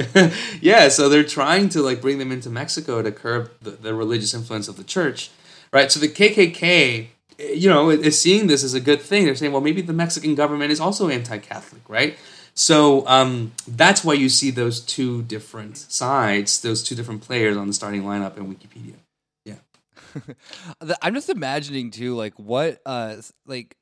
yeah, 0.59 0.87
so 0.87 1.07
they're 1.07 1.23
trying 1.23 1.69
to 1.69 1.83
like 1.83 2.01
bring 2.01 2.17
them 2.17 2.31
into 2.31 2.49
Mexico 2.49 3.03
to 3.03 3.11
curb 3.11 3.51
the, 3.61 3.71
the 3.71 3.93
religious 3.93 4.33
influence 4.33 4.67
of 4.67 4.75
the 4.75 4.83
church, 4.83 5.29
right? 5.71 5.91
So 5.91 5.99
the 5.99 6.09
KKK, 6.09 7.05
you 7.37 7.69
know, 7.69 7.91
is 7.91 8.19
seeing 8.19 8.47
this 8.47 8.63
as 8.63 8.73
a 8.73 8.79
good 8.79 9.01
thing. 9.01 9.25
They're 9.25 9.35
saying, 9.35 9.51
well, 9.51 9.61
maybe 9.61 9.83
the 9.83 9.93
Mexican 9.93 10.33
government 10.33 10.71
is 10.71 10.79
also 10.79 11.09
anti-Catholic, 11.09 11.87
right? 11.87 12.17
So 12.55 13.05
um, 13.07 13.51
that's 13.67 14.03
why 14.03 14.13
you 14.13 14.29
see 14.29 14.49
those 14.49 14.79
two 14.79 15.23
different 15.23 15.77
sides, 15.77 16.61
those 16.61 16.81
two 16.83 16.95
different 16.95 17.21
players 17.21 17.57
on 17.57 17.67
the 17.67 17.73
starting 17.73 18.03
lineup 18.03 18.37
in 18.37 18.53
Wikipedia. 18.53 18.95
Yeah, 19.43 19.55
I'm 21.01 21.13
just 21.13 21.29
imagining 21.29 21.91
too, 21.91 22.15
like 22.15 22.33
what, 22.39 22.81
uh, 22.85 23.17
like, 23.45 23.75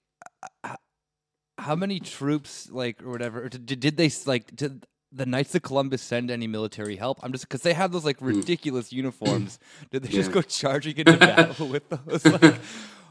how 1.60 1.76
many 1.76 2.00
troops, 2.00 2.70
like, 2.72 3.04
or 3.04 3.12
whatever, 3.12 3.48
did, 3.48 3.96
they 3.96 4.12
like? 4.26 4.56
Did 4.56 4.86
the 5.12 5.26
Knights 5.28 5.54
of 5.54 5.62
Columbus 5.62 6.02
send 6.02 6.32
any 6.32 6.48
military 6.48 6.96
help? 6.96 7.20
I'm 7.22 7.32
just 7.32 7.48
because 7.48 7.62
they 7.62 7.74
have 7.74 7.92
those 7.92 8.06
like 8.06 8.18
ridiculous 8.20 8.92
uniforms. 8.92 9.60
Did 9.92 10.04
they 10.04 10.10
just 10.10 10.30
Hmm. 10.30 10.34
Go 10.34 10.42
charging 10.42 10.98
into 10.98 11.18
battle 11.18 11.68
with 11.68 11.88
those? 11.90 12.26
Like, 12.26 12.56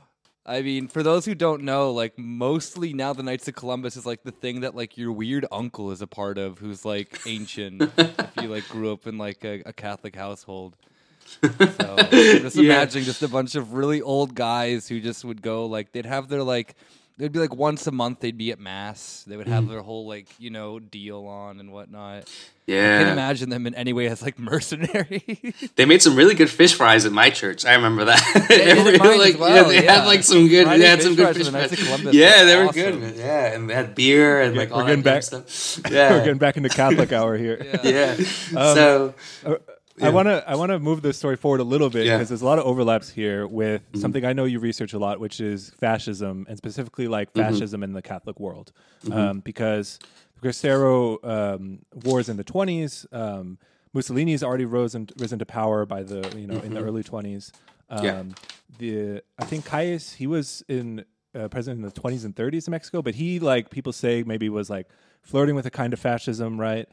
I 0.44 0.62
mean, 0.62 0.88
for 0.88 1.02
those 1.04 1.24
who 1.24 1.34
don't 1.36 1.62
know, 1.62 1.92
like 1.92 2.18
mostly 2.18 2.92
now 2.92 3.12
the 3.12 3.22
Knights 3.22 3.46
of 3.46 3.54
Columbus 3.54 3.96
is 3.96 4.04
like 4.04 4.24
the 4.24 4.32
thing 4.32 4.62
that 4.62 4.74
like 4.74 4.98
your 4.98 5.12
weird 5.12 5.46
uncle 5.52 5.92
is 5.92 6.02
a 6.02 6.06
part 6.06 6.36
of, 6.36 6.58
who's 6.58 6.84
like 6.84 7.20
ancient. 7.26 7.82
if 7.96 8.30
you 8.40 8.48
like 8.48 8.68
grew 8.68 8.92
up 8.92 9.06
in 9.06 9.18
like 9.18 9.44
a, 9.44 9.62
a 9.66 9.72
Catholic 9.72 10.16
household. 10.16 10.76
So 11.40 11.96
just 12.10 12.56
Yeah. 12.56 12.64
imagining 12.64 13.04
just 13.04 13.22
a 13.22 13.28
bunch 13.28 13.54
of 13.54 13.72
really 13.72 14.02
old 14.02 14.34
guys 14.34 14.88
who 14.88 15.00
just 15.00 15.24
would 15.24 15.42
go 15.42 15.66
like 15.66 15.92
they'd 15.92 16.06
have 16.06 16.28
their 16.28 16.42
like 16.42 16.74
It'd 17.22 17.30
be 17.30 17.38
like 17.38 17.54
once 17.54 17.86
a 17.86 17.92
month 17.92 18.18
they'd 18.18 18.36
be 18.36 18.50
at 18.50 18.58
mass. 18.58 19.22
They 19.28 19.36
would 19.36 19.46
have 19.46 19.62
mm. 19.64 19.68
their 19.68 19.80
whole 19.80 20.08
like 20.08 20.26
you 20.40 20.50
know 20.50 20.80
deal 20.80 21.26
on 21.26 21.60
and 21.60 21.70
whatnot. 21.70 22.28
Yeah, 22.66 22.96
I 22.96 23.02
can't 23.04 23.12
imagine 23.12 23.48
them 23.48 23.64
in 23.68 23.76
any 23.76 23.92
way 23.92 24.08
as 24.08 24.22
like 24.22 24.38
mercenary. 24.40 25.54
they 25.76 25.84
made 25.84 26.02
some 26.02 26.16
really 26.16 26.34
good 26.34 26.50
fish 26.50 26.74
fries 26.74 27.06
at 27.06 27.12
my 27.12 27.30
church. 27.30 27.64
I 27.64 27.74
remember 27.74 28.06
that. 28.06 28.20
They 28.48 28.74
did 28.74 28.94
at 28.94 28.98
mine 29.00 29.10
as 29.12 29.18
like, 29.18 29.38
well, 29.38 29.54
yeah, 29.54 29.62
they 29.62 29.84
yeah. 29.84 29.98
had 29.98 30.06
like 30.06 30.24
some 30.24 30.48
good. 30.48 30.64
Friday 30.64 30.82
They 30.82 30.88
had 30.88 30.98
fish 30.98 31.04
some 31.06 31.14
good 31.14 31.22
fries 31.26 31.36
fish 31.36 31.46
for 31.46 31.52
the 31.52 31.58
Knights 31.58 31.74
fries. 31.74 31.86
Columbus. 31.86 32.14
Yeah, 32.14 32.44
they 32.44 32.56
were 32.56 32.72
good, 32.72 32.88
awesome. 32.88 33.00
man. 33.02 33.14
Yeah, 33.16 33.54
and 33.54 33.70
they 33.70 33.74
had 33.74 33.94
beer 33.94 34.40
and 34.42 34.56
like 34.56 34.72
all 34.72 34.78
we're 34.78 34.82
that 34.82 34.88
getting 34.88 35.02
good 35.02 35.10
back- 35.14 35.22
stuff. 35.22 35.92
Yeah, 35.92 36.10
We're 36.10 36.24
getting 36.24 36.38
back 36.38 36.56
into 36.56 36.70
Catholic 36.70 37.12
hour 37.12 37.36
here. 37.36 37.64
yeah. 37.84 38.16
Um, 38.18 38.74
so 38.74 39.14
uh, 39.46 39.54
I 40.00 40.10
want 40.10 40.28
to 40.28 40.48
I 40.48 40.54
want 40.54 40.70
to 40.70 40.78
move 40.78 41.02
this 41.02 41.18
story 41.18 41.36
forward 41.36 41.60
a 41.60 41.64
little 41.64 41.90
bit 41.90 42.06
Yeah. 42.06 42.16
because 42.16 42.28
there's 42.28 42.42
a 42.42 42.46
lot 42.46 42.58
of 42.58 42.64
overlaps 42.64 43.10
here 43.10 43.46
with 43.46 43.82
something 43.94 44.24
I 44.24 44.32
know 44.32 44.44
you 44.44 44.58
research 44.58 44.92
a 44.94 44.98
lot, 44.98 45.20
which 45.20 45.40
is 45.40 45.70
fascism 45.80 46.46
and 46.48 46.56
specifically 46.56 47.08
like 47.08 47.32
fascism 47.32 47.82
in 47.82 47.92
the 47.92 48.02
Catholic 48.02 48.40
world. 48.40 48.72
Um, 49.10 49.40
because 49.40 49.98
the 50.40 50.48
Cristero 50.48 51.22
um, 51.24 51.80
wars 52.04 52.28
in 52.28 52.36
the 52.36 52.44
20s, 52.44 53.06
um, 53.12 53.58
Mussolini's 53.92 54.42
already 54.42 54.64
risen 54.64 55.08
risen 55.18 55.38
to 55.38 55.46
power 55.46 55.84
by 55.84 56.02
the 56.02 56.32
you 56.38 56.46
know 56.46 56.60
in 56.60 56.72
the 56.74 56.80
early 56.82 57.02
20s. 57.02 57.52
Um, 57.90 58.04
Yeah. 58.04 58.22
The 58.78 59.22
I 59.38 59.44
think 59.44 59.66
Calles 59.66 60.14
he 60.14 60.26
was 60.26 60.64
in 60.68 61.04
uh, 61.34 61.48
president 61.48 61.82
in 61.82 61.90
the 61.90 62.00
20s 62.00 62.24
and 62.24 62.34
30s 62.34 62.66
in 62.66 62.70
Mexico, 62.70 63.02
but 63.02 63.14
he 63.14 63.38
like 63.38 63.68
people 63.70 63.92
say 63.92 64.22
maybe 64.22 64.48
was 64.48 64.70
like 64.70 64.86
flirting 65.22 65.54
with 65.54 65.66
a 65.66 65.70
kind 65.70 65.92
of 65.92 66.00
fascism, 66.00 66.60
right? 66.60 66.88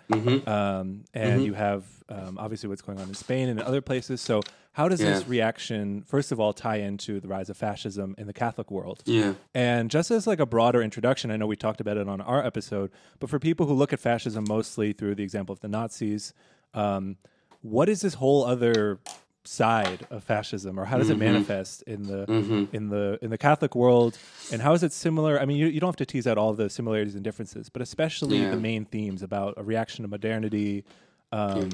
Um, 0.47 1.03
and 1.13 1.43
you 1.43 1.53
have 1.53 1.83
um, 2.09 2.37
obviously 2.39 2.69
what's 2.69 2.81
going 2.81 2.99
on 2.99 3.07
in 3.09 3.13
Spain 3.15 3.49
and 3.49 3.59
other 3.61 3.81
places. 3.81 4.21
So 4.21 4.41
how 4.73 4.87
does 4.87 4.99
this 4.99 5.27
reaction, 5.27 6.03
first 6.03 6.31
of 6.31 6.39
all, 6.39 6.53
tie 6.53 6.77
into 6.77 7.19
the 7.19 7.27
rise 7.27 7.49
of 7.49 7.57
fascism 7.57 8.15
in 8.17 8.27
the 8.27 8.33
Catholic 8.33 8.71
world? 8.71 9.01
yeah, 9.05 9.33
And 9.53 9.89
just 9.91 10.09
as 10.11 10.25
like 10.27 10.39
a 10.39 10.45
broader 10.45 10.81
introduction, 10.81 11.31
I 11.31 11.37
know 11.37 11.47
we 11.47 11.55
talked 11.55 11.81
about 11.81 11.97
it 11.97 12.07
on 12.07 12.21
our 12.21 12.45
episode, 12.45 12.91
but 13.19 13.29
for 13.29 13.39
people 13.39 13.65
who 13.65 13.73
look 13.73 13.93
at 13.93 13.99
fascism 13.99 14.45
mostly 14.47 14.93
through 14.93 15.15
the 15.15 15.23
example 15.23 15.53
of 15.53 15.59
the 15.59 15.67
Nazis, 15.67 16.33
um, 16.73 17.17
what 17.61 17.89
is 17.89 18.01
this 18.01 18.13
whole 18.15 18.45
other 18.45 18.99
side 19.45 20.05
of 20.09 20.23
fascism, 20.23 20.79
or 20.79 20.85
how 20.85 20.97
does 20.97 21.09
it 21.09 21.17
manifest 21.17 21.81
in 21.83 22.03
the 22.03 22.25
in 22.73 22.89
the 22.89 23.17
in 23.21 23.29
the 23.29 23.37
Catholic 23.37 23.73
world, 23.75 24.17
and 24.51 24.61
how 24.61 24.73
is 24.73 24.83
it 24.83 24.91
similar? 24.93 25.39
I 25.39 25.45
mean, 25.45 25.57
you, 25.57 25.67
you 25.67 25.79
don't 25.79 25.87
have 25.89 25.95
to 25.97 26.05
tease 26.05 26.27
out 26.27 26.37
all 26.37 26.53
the 26.53 26.69
similarities 26.69 27.15
and 27.15 27.23
differences, 27.23 27.69
but 27.69 27.81
especially 27.81 28.39
Yeah. 28.39 28.51
the 28.51 28.57
main 28.57 28.85
themes 28.85 29.23
about 29.23 29.53
a 29.57 29.63
reaction 29.63 30.03
to 30.03 30.09
modernity, 30.09 30.83
um, 31.31 31.69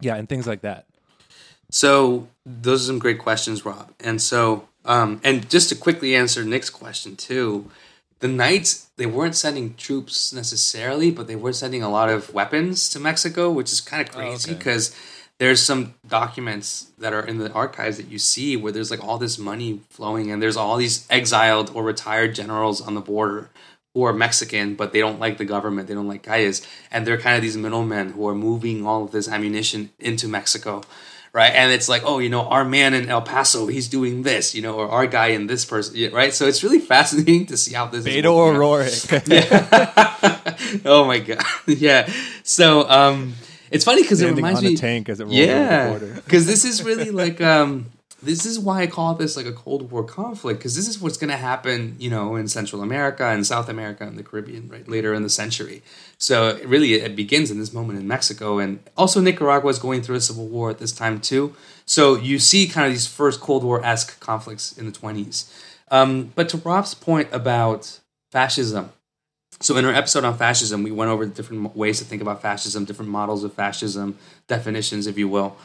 yeah, 0.00 0.16
and 0.16 0.28
things 0.28 0.46
like 0.46 0.62
that. 0.62 0.86
So 1.70 2.28
those 2.44 2.82
are 2.82 2.86
some 2.86 2.98
great 2.98 3.18
questions, 3.18 3.64
Rob. 3.64 3.92
And 4.00 4.20
so, 4.20 4.68
um, 4.84 5.20
and 5.22 5.48
just 5.48 5.68
to 5.68 5.76
quickly 5.76 6.16
answer 6.16 6.44
Nick's 6.44 6.70
question 6.70 7.14
too, 7.16 7.70
the 8.18 8.28
Knights 8.28 8.88
they 8.96 9.06
weren't 9.06 9.36
sending 9.36 9.74
troops 9.74 10.32
necessarily, 10.32 11.10
but 11.10 11.26
they 11.26 11.36
were 11.36 11.52
sending 11.52 11.82
a 11.82 11.88
lot 11.88 12.10
of 12.10 12.34
weapons 12.34 12.88
to 12.90 12.98
Mexico, 13.00 13.50
which 13.50 13.72
is 13.72 13.80
kind 13.80 14.06
of 14.06 14.14
crazy 14.14 14.50
okay. 14.50 14.58
There's 15.40 15.62
some 15.62 15.94
documents 16.06 16.90
that 16.98 17.14
are 17.14 17.24
in 17.24 17.38
the 17.38 17.50
archives 17.52 17.96
that 17.96 18.08
you 18.08 18.18
see 18.18 18.58
where 18.58 18.72
there's 18.72 18.90
like 18.90 19.02
all 19.02 19.16
this 19.16 19.38
money 19.38 19.80
flowing, 19.88 20.30
and 20.30 20.42
there's 20.42 20.56
all 20.56 20.76
these 20.76 21.06
exiled 21.08 21.70
or 21.74 21.82
retired 21.82 22.34
generals 22.34 22.82
on 22.82 22.94
the 22.94 23.00
border 23.00 23.48
who 23.94 24.04
are 24.04 24.12
Mexican, 24.12 24.74
but 24.74 24.92
they 24.92 25.00
don't 25.00 25.18
like 25.18 25.38
the 25.38 25.46
government. 25.46 25.88
They 25.88 25.94
don't 25.94 26.06
like 26.06 26.22
Calles. 26.22 26.60
And 26.90 27.06
they're 27.06 27.16
kind 27.16 27.36
of 27.36 27.42
these 27.42 27.56
middlemen 27.56 28.10
who 28.10 28.28
are 28.28 28.34
moving 28.34 28.86
all 28.86 29.02
of 29.02 29.12
this 29.12 29.28
ammunition 29.28 29.88
into 29.98 30.28
Mexico. 30.28 30.82
Right. 31.32 31.52
And 31.54 31.72
it's 31.72 31.88
like, 31.88 32.02
oh, 32.04 32.18
you 32.18 32.28
know, 32.28 32.42
our 32.42 32.64
man 32.64 32.92
in 32.92 33.08
El 33.08 33.22
Paso, 33.22 33.66
he's 33.66 33.88
doing 33.88 34.24
this, 34.24 34.54
you 34.54 34.60
know, 34.60 34.74
or 34.74 34.88
our 34.90 35.06
guy 35.06 35.28
in 35.28 35.46
this 35.46 35.64
person. 35.64 36.12
Right. 36.12 36.34
So 36.34 36.48
it's 36.48 36.62
really 36.62 36.80
fascinating 36.94 37.46
to 37.46 37.56
see 37.56 37.74
how 37.74 37.86
this 37.86 38.04
is 38.04 38.14
Beto 38.14 38.26
out. 38.26 38.56
O'Rourke. 38.56 38.90
oh 40.84 41.06
my 41.06 41.18
God. 41.18 41.42
yeah. 41.66 42.12
So 42.42 42.86
um, 42.90 43.34
it's 43.70 43.84
funny 43.84 44.02
because 44.02 44.20
it 44.20 44.34
reminds 44.34 44.58
on 44.58 44.66
me. 44.66 44.74
a 44.74 44.76
tank 44.76 45.08
as 45.08 45.20
it 45.20 45.24
rolls 45.24 45.36
Yeah, 45.36 45.84
the 45.84 45.98
border. 45.98 46.14
because 46.24 46.46
this 46.46 46.64
is 46.64 46.82
really 46.82 47.10
like 47.10 47.40
um, 47.40 47.90
this 48.22 48.44
is 48.44 48.58
why 48.58 48.82
I 48.82 48.86
call 48.86 49.14
this 49.14 49.36
like 49.36 49.46
a 49.46 49.52
Cold 49.52 49.90
War 49.90 50.04
conflict 50.04 50.58
because 50.58 50.76
this 50.76 50.88
is 50.88 51.00
what's 51.00 51.16
going 51.16 51.30
to 51.30 51.36
happen, 51.36 51.96
you 51.98 52.10
know, 52.10 52.36
in 52.36 52.48
Central 52.48 52.82
America 52.82 53.26
and 53.26 53.46
South 53.46 53.68
America 53.68 54.04
and 54.04 54.18
the 54.18 54.22
Caribbean, 54.22 54.68
right 54.68 54.86
later 54.86 55.14
in 55.14 55.22
the 55.22 55.30
century. 55.30 55.82
So 56.18 56.48
it 56.48 56.66
really, 56.66 56.94
it 56.94 57.16
begins 57.16 57.50
in 57.50 57.58
this 57.58 57.72
moment 57.72 57.98
in 57.98 58.06
Mexico, 58.06 58.58
and 58.58 58.80
also 58.96 59.20
Nicaragua 59.20 59.70
is 59.70 59.78
going 59.78 60.02
through 60.02 60.16
a 60.16 60.20
civil 60.20 60.46
war 60.46 60.70
at 60.70 60.78
this 60.78 60.92
time 60.92 61.20
too. 61.20 61.54
So 61.86 62.16
you 62.16 62.38
see 62.38 62.68
kind 62.68 62.86
of 62.86 62.92
these 62.92 63.06
first 63.06 63.40
Cold 63.40 63.64
War 63.64 63.84
esque 63.84 64.20
conflicts 64.20 64.76
in 64.76 64.86
the 64.86 64.92
twenties. 64.92 65.52
Um, 65.90 66.32
but 66.34 66.48
to 66.50 66.58
Rob's 66.58 66.94
point 66.94 67.28
about 67.32 68.00
fascism, 68.30 68.92
so 69.60 69.76
in 69.76 69.84
our 69.84 69.92
episode 69.92 70.24
on 70.24 70.36
fascism, 70.36 70.82
we 70.82 70.90
went 70.90 71.10
over 71.10 71.26
the 71.26 71.34
different 71.34 71.76
ways 71.76 71.98
to 71.98 72.04
think 72.04 72.22
about 72.22 72.40
fascism, 72.40 72.84
different 72.84 73.10
models 73.10 73.44
of 73.44 73.52
fascism, 73.52 74.18
definitions, 74.46 75.06
if 75.06 75.18
you 75.18 75.28
will. 75.28 75.56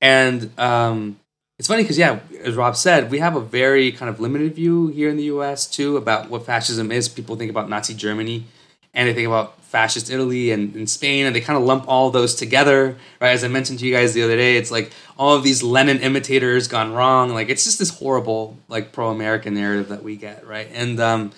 And 0.00 0.50
um, 0.58 1.18
it's 1.58 1.66
funny 1.66 1.82
because, 1.82 1.98
yeah, 1.98 2.20
as 2.44 2.54
Rob 2.54 2.76
said, 2.76 3.10
we 3.10 3.18
have 3.18 3.34
a 3.34 3.40
very 3.40 3.90
kind 3.92 4.08
of 4.08 4.20
limited 4.20 4.54
view 4.54 4.86
here 4.88 5.10
in 5.10 5.16
the 5.16 5.24
U.S. 5.24 5.66
too 5.66 5.96
about 5.96 6.30
what 6.30 6.46
fascism 6.46 6.92
is. 6.92 7.08
People 7.08 7.36
think 7.36 7.50
about 7.50 7.68
Nazi 7.68 7.92
Germany, 7.92 8.46
and 8.94 9.08
they 9.08 9.14
think 9.14 9.26
about 9.26 9.60
fascist 9.64 10.10
Italy 10.10 10.52
and, 10.52 10.74
and 10.74 10.88
Spain, 10.88 11.26
and 11.26 11.34
they 11.34 11.40
kind 11.40 11.56
of 11.56 11.64
lump 11.64 11.84
all 11.88 12.10
those 12.10 12.34
together, 12.34 12.96
right? 13.20 13.30
As 13.30 13.44
I 13.44 13.48
mentioned 13.48 13.80
to 13.80 13.86
you 13.86 13.92
guys 13.92 14.14
the 14.14 14.22
other 14.22 14.36
day, 14.36 14.56
it's 14.56 14.70
like 14.70 14.92
all 15.18 15.34
of 15.34 15.42
these 15.42 15.62
Lenin 15.62 15.98
imitators 15.98 16.66
gone 16.68 16.92
wrong. 16.92 17.30
Like 17.30 17.48
it's 17.48 17.64
just 17.64 17.78
this 17.78 17.90
horrible, 17.90 18.56
like 18.68 18.92
pro-American 18.92 19.54
narrative 19.54 19.88
that 19.88 20.02
we 20.02 20.16
get, 20.16 20.46
right? 20.46 20.68
And 20.72 20.98
um, 20.98 21.32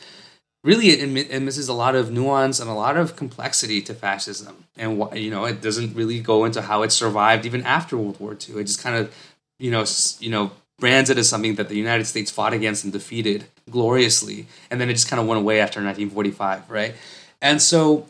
really 0.65 0.91
it, 0.91 1.31
it 1.31 1.41
misses 1.41 1.69
a 1.69 1.73
lot 1.73 1.95
of 1.95 2.11
nuance 2.11 2.61
and 2.61 2.71
a 2.71 2.75
lot 2.75 2.97
of 2.97 3.17
complexity 3.17 3.81
to 3.83 3.95
fascism. 3.95 4.65
And 4.77 4.99
you 5.15 5.31
know 5.31 5.45
it 5.45 5.61
doesn't 5.61 5.95
really 5.95 6.21
go 6.21 6.45
into 6.45 6.63
how 6.63 6.83
it 6.83 6.93
survived 6.93 7.47
even 7.47 7.63
after 7.65 7.97
world 7.97 8.19
war 8.21 8.33
ii 8.33 8.61
it 8.61 8.65
just 8.65 8.83
kind 8.83 8.97
of 8.97 9.15
you 9.59 9.71
know 9.71 9.85
you 10.21 10.31
know 10.31 10.53
brands 10.79 11.11
it 11.11 11.19
as 11.19 11.29
something 11.29 11.55
that 11.57 11.69
the 11.69 11.77
united 11.77 12.07
states 12.07 12.31
fought 12.31 12.53
against 12.53 12.85
and 12.85 12.93
defeated 12.93 13.45
gloriously. 13.71 14.47
And 14.71 14.81
then 14.81 14.89
it 14.91 14.95
just 14.95 15.09
kind 15.09 15.21
of 15.21 15.27
went 15.27 15.41
away 15.41 15.61
after 15.61 15.81
1945 15.81 16.71
right? 16.71 16.95
And 17.41 17.61
so 17.61 18.09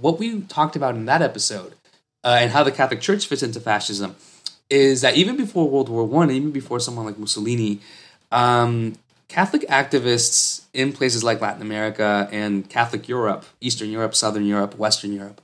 what 0.00 0.18
we 0.18 0.42
talked 0.42 0.76
about 0.76 0.94
in 0.94 1.06
that 1.06 1.22
episode 1.22 1.74
uh, 2.24 2.38
and 2.40 2.50
how 2.50 2.62
the 2.64 2.72
catholic 2.72 3.00
church 3.00 3.26
fits 3.26 3.42
into 3.42 3.60
fascism 3.60 4.16
is 4.68 5.00
that 5.02 5.14
even 5.16 5.36
before 5.36 5.70
world 5.70 5.88
war 5.88 6.04
one 6.04 6.30
even 6.30 6.50
before 6.50 6.80
someone 6.80 7.06
like 7.06 7.18
mussolini 7.18 7.80
um, 8.32 8.96
Catholic 9.28 9.62
activists 9.68 10.64
in 10.72 10.92
places 10.92 11.24
like 11.24 11.40
Latin 11.40 11.62
America 11.62 12.28
and 12.30 12.68
Catholic 12.68 13.08
Europe, 13.08 13.44
Eastern 13.60 13.90
Europe, 13.90 14.14
Southern 14.14 14.46
Europe, 14.46 14.76
Western 14.78 15.12
Europe, 15.12 15.40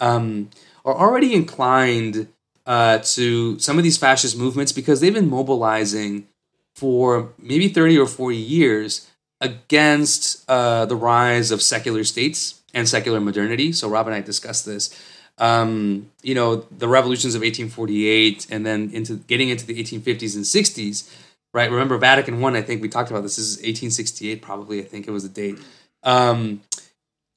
um, 0.00 0.50
are 0.84 0.94
already 0.94 1.34
inclined 1.34 2.28
uh, 2.66 2.98
to 2.98 3.58
some 3.58 3.78
of 3.78 3.84
these 3.84 3.98
fascist 3.98 4.36
movements 4.36 4.72
because 4.72 5.00
they've 5.00 5.14
been 5.14 5.30
mobilizing 5.30 6.26
for 6.74 7.32
maybe 7.38 7.68
30 7.68 7.98
or 7.98 8.06
40 8.06 8.36
years 8.36 9.10
against 9.40 10.48
uh, 10.48 10.86
the 10.86 10.96
rise 10.96 11.50
of 11.50 11.62
secular 11.62 12.04
states 12.04 12.62
and 12.74 12.88
secular 12.88 13.20
modernity. 13.20 13.72
So, 13.72 13.88
Rob 13.88 14.06
and 14.06 14.14
I 14.14 14.20
discussed 14.20 14.66
this. 14.66 14.94
Um, 15.38 16.10
you 16.22 16.34
know, 16.34 16.56
the 16.56 16.88
revolutions 16.88 17.34
of 17.34 17.40
1848 17.40 18.46
and 18.50 18.64
then 18.64 18.90
into 18.92 19.16
getting 19.16 19.50
into 19.50 19.66
the 19.66 19.74
1850s 19.82 20.34
and 20.34 20.44
60s 20.44 21.10
right? 21.56 21.70
Remember 21.70 21.96
Vatican 21.96 22.42
One? 22.42 22.54
I, 22.54 22.60
think 22.60 22.82
we 22.82 22.88
talked 22.90 23.10
about 23.10 23.22
this. 23.22 23.36
This 23.36 23.46
is 23.46 23.56
1868, 23.56 24.42
probably. 24.42 24.78
I 24.78 24.84
think 24.84 25.08
it 25.08 25.10
was 25.10 25.22
the 25.22 25.30
date. 25.30 25.58
Um, 26.02 26.60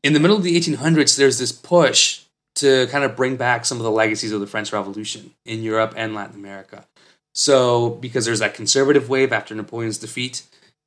in 0.04 0.12
the 0.12 0.20
middle 0.20 0.36
of 0.36 0.44
the 0.44 0.60
1800s, 0.60 1.16
there's 1.16 1.40
this 1.40 1.54
push 1.54 2.24
to 2.56 2.88
kind 2.88 3.06
of 3.06 3.16
bring 3.16 3.38
back 3.38 3.64
some 3.64 3.78
of 3.78 3.84
the 3.84 3.92
legacies 3.92 4.34
of 4.34 4.42
the 4.42 4.48
French 4.48 4.74
Revolution 4.74 5.32
in 5.46 5.64
Europe 5.64 5.94
and 5.96 6.14
Latin 6.14 6.36
America. 6.36 6.86
So, 7.34 7.92
because 7.92 8.26
there's 8.26 8.40
that 8.40 8.54
conservative 8.54 9.08
wave 9.08 9.32
after 9.32 9.56
Napoleon's 9.56 9.98
defeat, 9.98 10.44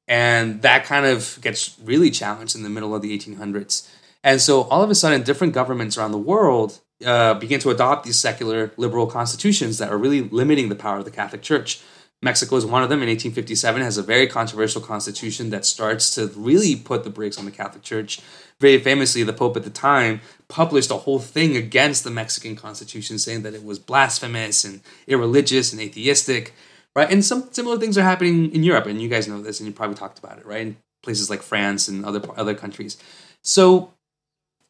and 0.06 0.60
that 0.60 0.84
kind 0.84 1.06
of 1.06 1.38
gets 1.40 1.78
really 1.82 2.10
challenged 2.10 2.54
in 2.54 2.62
the 2.62 2.68
middle 2.68 2.94
of 2.94 3.00
the 3.00 3.16
1800s. 3.18 3.88
And 4.22 4.42
so, 4.42 4.64
all 4.64 4.82
of 4.82 4.90
a 4.90 4.94
sudden, 4.94 5.22
different 5.22 5.54
governments 5.54 5.96
around 5.96 6.12
the 6.12 6.18
world 6.18 6.80
uh, 7.02 7.32
begin 7.32 7.60
to 7.60 7.70
adopt 7.70 8.04
these 8.04 8.18
secular 8.18 8.72
liberal 8.76 9.06
constitutions 9.06 9.78
that 9.78 9.90
are 9.90 9.96
really 9.96 10.20
limiting 10.20 10.68
the 10.68 10.74
power 10.74 10.98
of 10.98 11.06
the 11.06 11.10
Catholic 11.10 11.40
Church. 11.40 11.80
Mexico 12.22 12.54
is 12.54 12.64
one 12.64 12.84
of 12.84 12.88
them. 12.88 13.02
In 13.02 13.08
1857, 13.08 13.82
has 13.82 13.98
a 13.98 14.02
very 14.02 14.28
controversial 14.28 14.80
constitution 14.80 15.50
that 15.50 15.64
starts 15.64 16.14
to 16.14 16.28
really 16.36 16.76
put 16.76 17.02
the 17.02 17.10
brakes 17.10 17.36
on 17.36 17.44
the 17.44 17.50
Catholic 17.50 17.82
Church. 17.82 18.20
Very 18.60 18.78
famously, 18.78 19.24
the 19.24 19.32
Pope 19.32 19.56
at 19.56 19.64
the 19.64 19.70
time 19.70 20.20
published 20.46 20.92
a 20.92 20.98
whole 20.98 21.18
thing 21.18 21.56
against 21.56 22.04
the 22.04 22.10
Mexican 22.10 22.54
Constitution, 22.54 23.18
saying 23.18 23.42
that 23.42 23.54
it 23.54 23.64
was 23.64 23.80
blasphemous 23.80 24.64
and 24.64 24.82
irreligious 25.08 25.72
and 25.72 25.80
atheistic, 25.80 26.54
right? 26.94 27.10
And 27.10 27.24
some 27.24 27.48
similar 27.52 27.76
things 27.76 27.98
are 27.98 28.02
happening 28.02 28.54
in 28.54 28.62
Europe, 28.62 28.86
and 28.86 29.02
you 29.02 29.08
guys 29.08 29.26
know 29.26 29.42
this, 29.42 29.58
and 29.58 29.66
you 29.66 29.72
probably 29.72 29.96
talked 29.96 30.20
about 30.20 30.38
it, 30.38 30.46
right? 30.46 30.62
In 30.62 30.76
places 31.02 31.28
like 31.28 31.42
France 31.42 31.88
and 31.88 32.04
other 32.04 32.22
other 32.36 32.54
countries. 32.54 32.96
So 33.42 33.94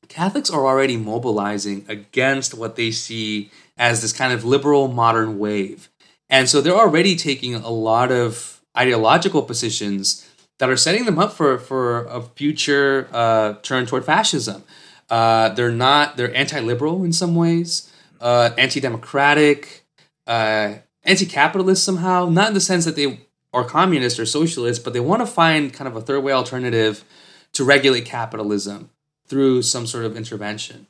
Catholics 0.08 0.50
are 0.50 0.66
already 0.66 0.96
mobilizing 0.96 1.84
against 1.88 2.54
what 2.54 2.76
they 2.76 2.90
see 2.90 3.50
as 3.76 4.02
this 4.02 4.12
kind 4.12 4.32
of 4.32 4.44
liberal 4.44 4.88
modern 4.88 5.38
wave. 5.38 5.88
And 6.32 6.48
so 6.48 6.62
they're 6.62 6.74
already 6.74 7.14
taking 7.14 7.54
a 7.54 7.68
lot 7.68 8.10
of 8.10 8.62
ideological 8.76 9.42
positions 9.42 10.26
that 10.58 10.70
are 10.70 10.78
setting 10.78 11.04
them 11.04 11.18
up 11.18 11.34
for 11.34 11.58
for 11.58 12.06
a 12.06 12.22
future 12.22 13.06
uh, 13.12 13.54
turn 13.62 13.84
toward 13.84 14.06
fascism. 14.06 14.64
Uh, 15.10 15.50
they're 15.50 15.70
not 15.70 16.16
they're 16.16 16.34
anti-liberal 16.34 17.04
in 17.04 17.12
some 17.12 17.34
ways, 17.34 17.92
uh, 18.20 18.48
anti-democratic, 18.56 19.84
uh, 20.26 20.76
anti-capitalist 21.04 21.84
somehow. 21.84 22.30
Not 22.30 22.48
in 22.48 22.54
the 22.54 22.60
sense 22.60 22.86
that 22.86 22.96
they 22.96 23.20
are 23.52 23.64
communist 23.64 24.18
or 24.18 24.24
socialist, 24.24 24.84
but 24.84 24.94
they 24.94 25.00
want 25.00 25.20
to 25.20 25.26
find 25.26 25.70
kind 25.74 25.86
of 25.86 25.94
a 25.96 26.00
third 26.00 26.24
way 26.24 26.32
alternative 26.32 27.04
to 27.52 27.62
regulate 27.62 28.06
capitalism 28.06 28.88
through 29.28 29.60
some 29.60 29.86
sort 29.86 30.06
of 30.06 30.16
intervention. 30.16 30.86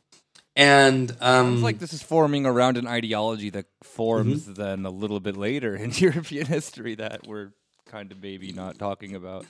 And 0.55 1.17
um, 1.21 1.55
It's 1.55 1.63
like 1.63 1.79
this 1.79 1.93
is 1.93 2.03
forming 2.03 2.45
around 2.47 2.77
an 2.77 2.87
ideology 2.87 3.51
that 3.51 3.67
forms 3.83 4.47
then 4.47 4.85
a 4.85 4.91
little 4.91 5.21
bit 5.21 5.37
later 5.37 5.75
in 5.85 5.93
European 5.93 6.47
history 6.47 6.95
that 6.97 7.27
we're 7.27 7.53
kind 7.87 8.13
of 8.13 8.23
maybe 8.23 8.53
not 8.53 8.79
talking 8.79 9.15
about. 9.15 9.47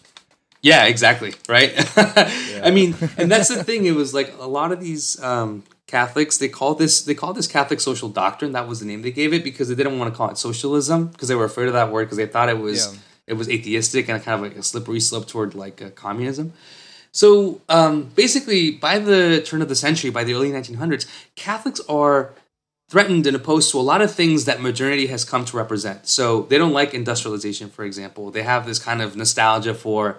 Yeah, 0.60 0.84
exactly. 0.84 1.34
Right. 1.48 1.72
I 1.96 2.70
mean, 2.70 2.94
and 3.16 3.30
that's 3.30 3.48
the 3.48 3.64
thing. 3.64 3.84
It 3.84 3.96
was 3.96 4.14
like 4.14 4.32
a 4.38 4.46
lot 4.46 4.70
of 4.70 4.80
these 4.80 5.20
um, 5.20 5.64
Catholics. 5.88 6.38
They 6.38 6.48
called 6.48 6.78
this. 6.78 7.02
They 7.02 7.14
called 7.14 7.36
this 7.36 7.48
Catholic 7.48 7.80
social 7.80 8.08
doctrine. 8.08 8.52
That 8.52 8.68
was 8.68 8.78
the 8.78 8.86
name 8.86 9.02
they 9.02 9.10
gave 9.10 9.32
it 9.32 9.42
because 9.42 9.68
they 9.68 9.74
didn't 9.74 9.98
want 9.98 10.12
to 10.14 10.16
call 10.16 10.30
it 10.30 10.38
socialism 10.38 11.08
because 11.08 11.26
they 11.26 11.34
were 11.34 11.44
afraid 11.46 11.66
of 11.66 11.72
that 11.72 11.90
word 11.90 12.04
because 12.04 12.16
they 12.18 12.26
thought 12.26 12.48
it 12.48 12.58
was 12.60 12.94
Yeah. 12.94 13.00
it 13.26 13.32
was 13.34 13.48
atheistic 13.48 14.08
and 14.08 14.22
kind 14.22 14.36
of 14.36 14.40
like 14.48 14.56
a 14.56 14.62
slippery 14.62 15.00
slope 15.00 15.26
toward 15.26 15.56
like 15.56 15.82
uh, 15.82 15.90
communism. 15.90 16.52
So 17.12 17.60
um, 17.68 18.10
basically, 18.14 18.70
by 18.70 18.98
the 18.98 19.42
turn 19.44 19.62
of 19.62 19.68
the 19.68 19.74
century, 19.74 20.10
by 20.10 20.24
the 20.24 20.34
early 20.34 20.50
1900s, 20.50 21.06
Catholics 21.36 21.80
are 21.88 22.32
threatened 22.88 23.26
and 23.26 23.36
opposed 23.36 23.70
to 23.72 23.78
a 23.78 23.80
lot 23.80 24.02
of 24.02 24.12
things 24.12 24.44
that 24.44 24.60
modernity 24.60 25.06
has 25.06 25.24
come 25.24 25.44
to 25.46 25.56
represent. 25.56 26.06
So 26.06 26.42
they 26.42 26.58
don't 26.58 26.72
like 26.72 26.94
industrialization, 26.94 27.70
for 27.70 27.84
example. 27.84 28.30
They 28.30 28.42
have 28.42 28.66
this 28.66 28.78
kind 28.78 29.00
of 29.00 29.16
nostalgia 29.16 29.74
for 29.74 30.18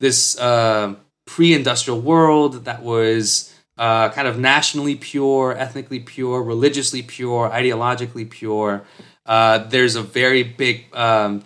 this 0.00 0.38
uh, 0.38 0.94
pre-industrial 1.26 2.00
world 2.00 2.66
that 2.66 2.82
was 2.82 3.52
uh, 3.78 4.10
kind 4.10 4.28
of 4.28 4.38
nationally 4.38 4.94
pure, 4.94 5.56
ethnically 5.56 6.00
pure, 6.00 6.42
religiously 6.42 7.02
pure, 7.02 7.50
ideologically 7.50 8.28
pure. 8.28 8.84
Uh, 9.26 9.58
there's 9.58 9.96
a 9.96 10.02
very 10.02 10.42
big 10.42 10.84
um, 10.94 11.42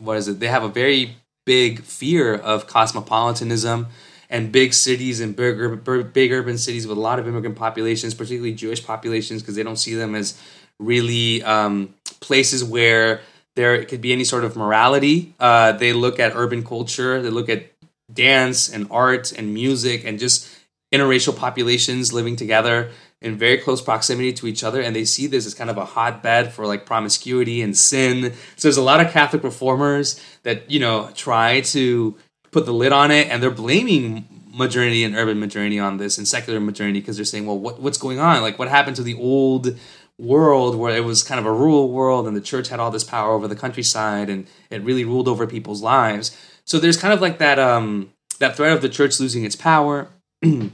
what 0.00 0.16
is 0.16 0.28
it? 0.28 0.40
They 0.40 0.48
have 0.48 0.62
a 0.62 0.68
very 0.68 1.16
big 1.44 1.82
fear 1.82 2.34
of 2.34 2.66
cosmopolitanism 2.66 3.86
and 4.32 4.50
big 4.50 4.72
cities 4.72 5.20
and 5.20 5.36
big, 5.36 5.84
big 6.14 6.32
urban 6.32 6.56
cities 6.56 6.86
with 6.86 6.96
a 6.96 7.00
lot 7.00 7.18
of 7.18 7.28
immigrant 7.28 7.54
populations, 7.54 8.14
particularly 8.14 8.54
Jewish 8.54 8.84
populations, 8.84 9.42
because 9.42 9.54
they 9.54 9.62
don't 9.62 9.76
see 9.76 9.94
them 9.94 10.14
as 10.14 10.40
really 10.78 11.42
um, 11.42 11.94
places 12.20 12.64
where 12.64 13.20
there 13.56 13.84
could 13.84 14.00
be 14.00 14.10
any 14.10 14.24
sort 14.24 14.44
of 14.44 14.56
morality. 14.56 15.34
Uh, 15.38 15.72
they 15.72 15.92
look 15.92 16.18
at 16.18 16.32
urban 16.34 16.64
culture, 16.64 17.20
they 17.20 17.28
look 17.28 17.50
at 17.50 17.70
dance 18.10 18.70
and 18.72 18.88
art 18.90 19.32
and 19.32 19.52
music 19.52 20.02
and 20.04 20.18
just 20.18 20.48
interracial 20.94 21.36
populations 21.36 22.14
living 22.14 22.34
together 22.34 22.90
in 23.20 23.36
very 23.36 23.58
close 23.58 23.80
proximity 23.82 24.32
to 24.32 24.46
each 24.46 24.64
other 24.64 24.82
and 24.82 24.94
they 24.94 25.04
see 25.04 25.26
this 25.26 25.46
as 25.46 25.54
kind 25.54 25.70
of 25.70 25.78
a 25.78 25.84
hotbed 25.84 26.52
for 26.52 26.66
like 26.66 26.84
promiscuity 26.84 27.62
and 27.62 27.74
sin 27.74 28.34
so 28.56 28.68
there's 28.68 28.76
a 28.76 28.82
lot 28.82 29.00
of 29.00 29.10
catholic 29.10 29.42
reformers 29.42 30.20
that 30.42 30.70
you 30.70 30.78
know 30.78 31.08
try 31.14 31.62
to 31.62 32.14
put 32.52 32.66
the 32.66 32.72
lid 32.72 32.92
on 32.92 33.10
it 33.10 33.28
and 33.28 33.42
they're 33.42 33.50
blaming 33.50 34.28
modernity 34.52 35.02
and 35.02 35.16
urban 35.16 35.40
modernity 35.40 35.78
on 35.78 35.96
this 35.96 36.18
and 36.18 36.28
secular 36.28 36.60
modernity 36.60 37.00
because 37.00 37.16
they're 37.16 37.24
saying 37.24 37.46
well 37.46 37.58
what, 37.58 37.80
what's 37.80 37.98
going 37.98 38.20
on? 38.20 38.42
Like 38.42 38.58
what 38.58 38.68
happened 38.68 38.96
to 38.96 39.02
the 39.02 39.14
old 39.14 39.76
world 40.18 40.76
where 40.76 40.94
it 40.94 41.04
was 41.04 41.22
kind 41.22 41.40
of 41.40 41.46
a 41.46 41.52
rural 41.52 41.90
world 41.90 42.28
and 42.28 42.36
the 42.36 42.40
church 42.40 42.68
had 42.68 42.78
all 42.78 42.90
this 42.90 43.02
power 43.02 43.32
over 43.32 43.48
the 43.48 43.56
countryside 43.56 44.28
and 44.28 44.46
it 44.70 44.82
really 44.82 45.04
ruled 45.04 45.26
over 45.26 45.46
people's 45.46 45.82
lives? 45.82 46.36
So 46.64 46.78
there's 46.78 46.98
kind 46.98 47.14
of 47.14 47.20
like 47.20 47.38
that 47.38 47.58
um 47.58 48.12
that 48.38 48.56
threat 48.56 48.72
of 48.72 48.82
the 48.82 48.88
church 48.88 49.18
losing 49.18 49.44
its 49.44 49.56
power. 49.56 50.08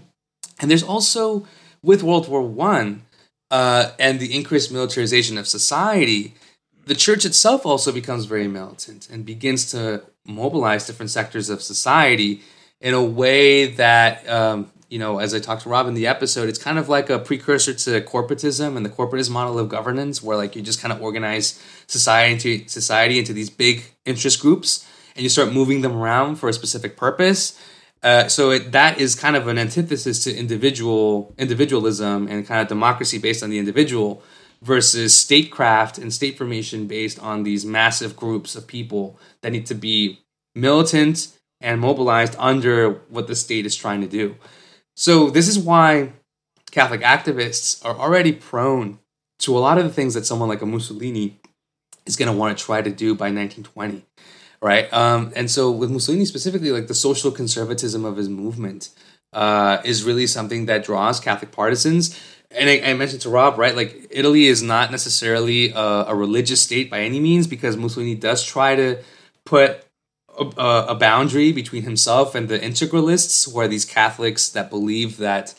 And 0.61 0.69
there's 0.69 0.83
also 0.83 1.47
with 1.85 2.03
world 2.03 2.29
war 2.29 2.43
one 2.43 3.03
uh, 3.49 3.93
and 3.97 4.19
the 4.19 4.35
increased 4.35 4.73
militarization 4.73 5.39
of 5.39 5.47
society 5.47 6.35
the 6.89 6.95
church 6.95 7.25
itself 7.25 7.67
also 7.67 7.93
becomes 7.93 8.25
very 8.25 8.49
militant 8.49 9.09
and 9.11 9.25
begins 9.25 9.71
to 9.71 10.03
mobilize 10.29 10.87
different 10.87 11.11
sectors 11.11 11.51
of 11.51 11.63
society 11.63 12.43
in 12.81 12.95
a 12.95 13.03
way 13.03 13.67
that 13.67 14.29
um, 14.29 14.71
you 14.89 14.99
know 14.99 15.19
as 15.19 15.35
i 15.35 15.41
talked 15.41 15.63
to 15.63 15.69
rob 15.69 15.89
in 15.89 15.95
the 15.95 16.07
episode 16.07 16.49
it's 16.49 16.63
kind 16.63 16.79
of 16.79 16.89
like 16.89 17.11
a 17.11 17.19
precursor 17.19 17.75
to 17.75 18.01
corporatism 18.03 18.77
and 18.77 18.87
the 18.87 18.91
corporatist 18.91 19.31
model 19.31 19.59
of 19.59 19.69
governance 19.69 20.23
where 20.23 20.37
like 20.37 20.55
you 20.55 20.63
just 20.63 20.81
kind 20.81 20.93
of 20.93 21.03
organize 21.03 21.61
society 21.89 22.33
into 22.35 22.69
society 22.69 23.19
into 23.19 23.33
these 23.33 23.51
big 23.51 23.85
interest 24.05 24.41
groups 24.41 24.87
and 25.19 25.25
you 25.25 25.29
start 25.29 25.53
moving 25.53 25.81
them 25.81 25.97
around 25.97 26.37
for 26.37 26.49
a 26.49 26.53
specific 26.53 26.97
purpose. 26.97 27.61
Uh, 28.05 28.29
so 28.29 28.51
it, 28.51 28.71
that 28.71 29.01
is 29.01 29.17
kind 29.17 29.35
of 29.35 29.49
an 29.49 29.59
antithesis 29.59 30.23
to 30.23 30.35
individual 30.35 31.35
individualism 31.37 32.29
and 32.29 32.47
kind 32.47 32.63
of 32.63 32.69
democracy 32.69 33.19
based 33.19 33.43
on 33.43 33.51
the 33.51 33.59
individual 33.59 34.23
versus 34.63 35.15
statecraft 35.15 35.99
and 35.99 36.13
state 36.13 36.37
formation 36.37 36.87
based 36.87 37.19
on 37.21 37.43
these 37.43 37.65
massive 37.65 38.17
groups 38.17 38.57
of 38.57 38.67
people 38.67 39.19
that 39.43 39.53
need 39.53 39.67
to 39.67 39.75
be 39.75 40.21
militant 40.55 41.29
and 41.61 41.81
mobilized 41.81 42.35
under 42.39 42.93
what 43.09 43.27
the 43.27 43.37
state 43.37 43.67
is 43.67 43.77
trying 43.77 44.01
to 44.01 44.09
do. 44.09 44.37
So 44.97 45.31
this 45.31 45.49
is 45.49 45.59
why 45.59 46.13
Catholic 46.71 47.03
activists 47.03 47.85
are 47.85 47.97
already 47.97 48.33
prone 48.33 48.99
to 49.41 49.57
a 49.57 49.61
lot 49.61 49.79
of 49.79 49.85
the 49.85 49.91
things 49.91 50.15
that 50.15 50.27
someone 50.27 50.49
like 50.49 50.63
a 50.63 50.67
Mussolini 50.67 51.39
is 52.07 52.17
going 52.17 52.31
to 52.31 52.37
want 52.37 52.57
to 52.57 52.65
try 52.65 52.83
to 52.83 52.91
do 52.91 53.15
by 53.15 53.27
1920 53.27 54.05
right? 54.61 54.93
Um, 54.93 55.33
and 55.37 55.51
so 55.51 55.71
with 55.71 55.91
Mussolini 55.91 56.25
specifically, 56.25 56.71
like 56.71 56.89
the 56.89 56.95
social 56.95 57.31
conservatism 57.31 58.05
of 58.05 58.17
his 58.17 58.29
movement 58.29 58.91
uh, 59.33 59.79
is 59.85 60.05
really 60.05 60.27
something 60.27 60.67
that 60.67 60.85
draws 60.85 61.21
Catholic 61.21 61.53
partisans. 61.53 62.19
And 62.51 62.71
I, 62.71 62.91
I 62.91 62.95
mentioned 62.95 63.23
to 63.23 63.29
Rob, 63.29 63.59
right? 63.59 63.77
Like 63.77 64.07
Italy 64.11 64.47
is 64.47 64.63
not 64.63 64.91
necessarily 64.91 65.71
a, 65.73 66.07
a 66.09 66.15
religious 66.15 66.63
state 66.63 66.91
by 66.91 67.01
any 67.01 67.21
means, 67.21 67.47
because 67.47 67.77
Mussolini 67.77 68.15
does 68.15 68.45
try 68.45 68.75
to 68.75 69.03
put 69.45 69.85
a, 70.39 70.87
a 70.89 70.95
boundary 70.95 71.53
between 71.53 71.83
himself 71.83 72.35
and 72.35 72.49
the 72.49 72.59
integralists, 72.59 73.51
who 73.51 73.59
are 73.61 73.69
these 73.69 73.85
Catholics 73.85 74.49
that 74.51 74.71
believe 74.71 75.19
that 75.19 75.55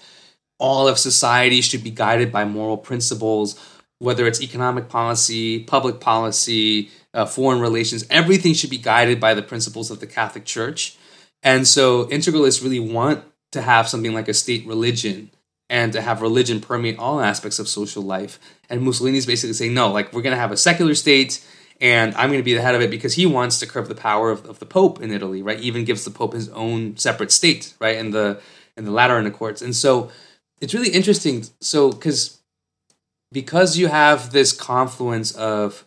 all 0.57 0.87
of 0.87 0.97
society 0.97 1.61
should 1.61 1.83
be 1.83 1.91
guided 1.91 2.31
by 2.31 2.43
moral 2.43 2.77
principles, 2.77 3.59
whether 3.99 4.25
it's 4.25 4.41
economic 4.41 4.89
policy, 4.89 5.63
public 5.63 5.99
policy, 5.99 6.89
uh, 7.13 7.25
foreign 7.25 7.59
relations, 7.59 8.05
everything 8.09 8.53
should 8.53 8.69
be 8.69 8.77
guided 8.77 9.19
by 9.19 9.33
the 9.33 9.41
principles 9.41 9.91
of 9.91 9.99
the 9.99 10.07
Catholic 10.07 10.45
Church. 10.45 10.97
And 11.43 11.67
so 11.67 12.05
integralists 12.05 12.63
really 12.63 12.79
want 12.79 13.23
to 13.51 13.61
have 13.61 13.87
something 13.87 14.13
like 14.13 14.27
a 14.27 14.33
state 14.33 14.65
religion 14.67 15.31
and 15.69 15.93
to 15.93 16.01
have 16.01 16.21
religion 16.21 16.59
permeate 16.59 16.97
all 16.97 17.21
aspects 17.21 17.59
of 17.59 17.67
social 17.67 18.01
life. 18.01 18.39
And 18.69 18.81
Mussolini's 18.81 19.25
basically 19.25 19.53
saying, 19.53 19.73
no, 19.73 19.91
like 19.91 20.13
we're 20.13 20.21
going 20.21 20.35
to 20.35 20.39
have 20.39 20.51
a 20.51 20.57
secular 20.57 20.95
state 20.95 21.45
and 21.81 22.13
I'm 22.15 22.29
going 22.29 22.39
to 22.39 22.43
be 22.43 22.53
the 22.53 22.61
head 22.61 22.75
of 22.75 22.81
it 22.81 22.89
because 22.89 23.13
he 23.13 23.25
wants 23.25 23.59
to 23.59 23.67
curb 23.67 23.87
the 23.87 23.95
power 23.95 24.31
of, 24.31 24.45
of 24.45 24.59
the 24.59 24.65
Pope 24.65 25.01
in 25.01 25.11
Italy, 25.11 25.41
right? 25.41 25.59
Even 25.59 25.85
gives 25.85 26.03
the 26.03 26.11
Pope 26.11 26.33
his 26.33 26.49
own 26.49 26.97
separate 26.97 27.31
state, 27.31 27.73
right? 27.79 27.95
In 27.95 28.11
the 28.11 28.41
in 28.75 28.85
the 28.85 28.91
Lateran 28.91 29.25
Accords. 29.25 29.61
And 29.61 29.75
so 29.75 30.09
it's 30.59 30.73
really 30.73 30.89
interesting. 30.89 31.45
So 31.61 31.91
because 31.91 32.41
because 33.31 33.77
you 33.77 33.87
have 33.87 34.31
this 34.31 34.51
confluence 34.51 35.31
of 35.31 35.85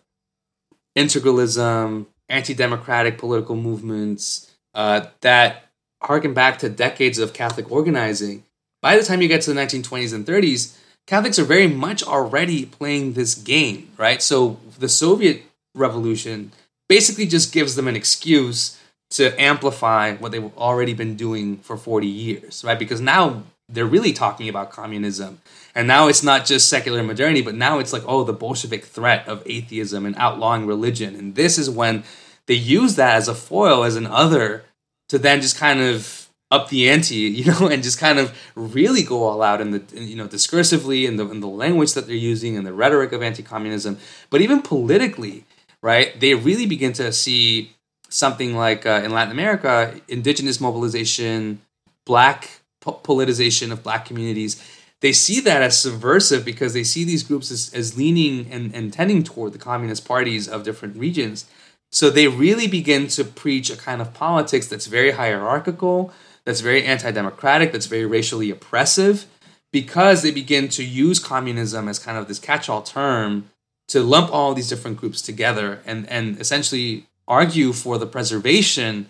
integralism, 0.97 2.07
anti-democratic 2.29 3.19
political 3.19 3.57
movements 3.57 4.51
uh, 4.75 5.07
that 5.21 5.69
harken 6.03 6.33
back 6.35 6.59
to 6.61 6.69
decades 6.69 7.19
of 7.19 7.33
Catholic 7.33 7.71
organizing. 7.71 8.45
By 8.83 8.97
the 8.97 9.05
time 9.05 9.23
you 9.23 9.29
get 9.29 9.41
to 9.43 9.55
the 9.55 9.61
1920s 9.61 10.13
and 10.13 10.27
30s, 10.27 10.77
Catholics 11.07 11.39
are 11.39 11.45
very 11.45 11.69
much 11.69 12.03
already 12.03 12.67
playing 12.67 13.15
this 13.15 13.35
game, 13.35 13.93
right? 13.97 14.21
So 14.21 14.59
the 14.79 14.89
Soviet 14.89 15.43
Revolution 15.75 16.53
basically 16.89 17.27
just 17.27 17.53
gives 17.53 17.77
them 17.77 17.89
an 17.89 17.97
excuse 17.97 18.79
to 19.11 19.41
amplify 19.41 20.15
what 20.17 20.33
they've 20.33 20.57
already 20.57 20.95
been 20.95 21.17
doing 21.17 21.59
for 21.59 21.77
40 21.77 22.07
years, 22.07 22.65
right? 22.65 22.79
Because 22.79 23.01
now 23.01 23.45
they're 23.69 23.87
really 23.87 24.13
talking 24.13 24.49
about 24.49 24.71
communism. 24.71 25.41
And 25.75 25.89
now 25.89 26.09
it's 26.09 26.23
not 26.23 26.45
just 26.45 26.69
secular 26.69 27.03
modernity, 27.03 27.43
but 27.43 27.55
now 27.55 27.79
it's 27.79 27.93
like, 27.93 28.03
oh, 28.07 28.25
the 28.25 28.33
Bolshevik 28.33 28.85
threat 28.85 29.27
of 29.29 29.43
atheism 29.47 30.05
and 30.05 30.17
outlawing 30.17 30.67
religion. 30.67 31.15
And 31.15 31.35
this 31.35 31.57
is 31.57 31.71
when 31.71 32.05
they 32.47 32.55
use 32.55 32.97
that 32.97 33.17
as 33.17 33.29
a 33.29 33.35
foil, 33.35 33.85
as 33.85 33.97
an 33.97 34.07
other, 34.07 34.65
to 35.09 35.19
then 35.19 35.41
just 35.41 35.57
kind 35.57 35.81
of 35.81 36.22
up 36.53 36.69
the 36.69 36.89
ante, 36.89 37.15
you 37.39 37.45
know, 37.45 37.67
and 37.67 37.83
just 37.83 37.99
kind 37.99 38.19
of 38.19 38.39
really 38.55 39.03
go 39.03 39.25
all 39.25 39.43
out 39.43 39.61
in 39.61 39.73
the, 39.73 39.83
you 39.95 40.15
know, 40.15 40.29
discursively 40.29 41.07
in 41.09 41.17
the, 41.17 41.29
in 41.29 41.41
the 41.41 41.49
language 41.49 41.95
that 41.95 42.07
they're 42.07 42.15
using 42.15 42.57
and 42.57 42.67
the 42.67 42.73
rhetoric 42.73 43.13
of 43.13 43.23
anti 43.23 43.43
communism. 43.43 43.99
But 44.31 44.41
even 44.41 44.63
politically, 44.63 45.45
right, 45.83 46.19
they 46.21 46.35
really 46.35 46.67
begin 46.67 46.93
to 46.95 47.13
see 47.13 47.73
something 48.09 48.55
like 48.55 48.87
uh, 48.87 49.03
in 49.05 49.11
Latin 49.11 49.33
America, 49.33 49.95
indigenous 50.07 50.61
mobilization, 50.61 51.63
black 52.05 52.61
po- 52.81 53.01
politicization 53.03 53.73
of 53.73 53.83
black 53.83 54.05
communities 54.05 54.63
they 55.01 55.13
see 55.13 55.41
that 55.41 55.63
as 55.63 55.81
subversive 55.81 56.45
because 56.45 56.75
they 56.75 56.85
see 56.85 57.03
these 57.03 57.25
groups 57.25 57.51
as, 57.51 57.75
as 57.75 57.97
leaning 57.97 58.47
and, 58.53 58.73
and 58.73 58.93
tending 58.93 59.25
toward 59.25 59.53
the 59.53 59.59
communist 59.59 60.07
parties 60.07 60.49
of 60.49 60.63
different 60.63 60.97
regions 60.97 61.45
So 61.93 62.09
they 62.09 62.27
really 62.27 62.67
begin 62.67 63.07
to 63.09 63.25
preach 63.25 63.69
a 63.69 63.77
kind 63.77 64.01
of 64.01 64.15
politics 64.15 64.67
that's 64.67 64.87
very 64.87 65.11
hierarchical, 65.11 66.11
that's 66.45 66.61
very 66.61 66.85
anti 66.85 67.11
democratic, 67.11 67.73
that's 67.73 67.87
very 67.87 68.07
racially 68.07 68.51
oppressive, 68.51 69.27
because 69.73 70.23
they 70.23 70.31
begin 70.31 70.69
to 70.69 70.85
use 70.85 71.19
communism 71.19 71.89
as 71.89 71.99
kind 71.99 72.19
of 72.19 72.29
this 72.29 72.39
catch 72.39 72.69
all 72.69 72.83
term 72.83 73.51
to 73.89 74.03
lump 74.03 74.33
all 74.33 74.55
these 74.55 74.69
different 74.69 74.97
groups 74.97 75.21
together 75.21 75.81
and, 75.85 76.09
and 76.09 76.41
essentially 76.41 77.07
argue 77.29 77.73
for 77.73 77.99
the 77.99 78.07
preservation 78.07 79.07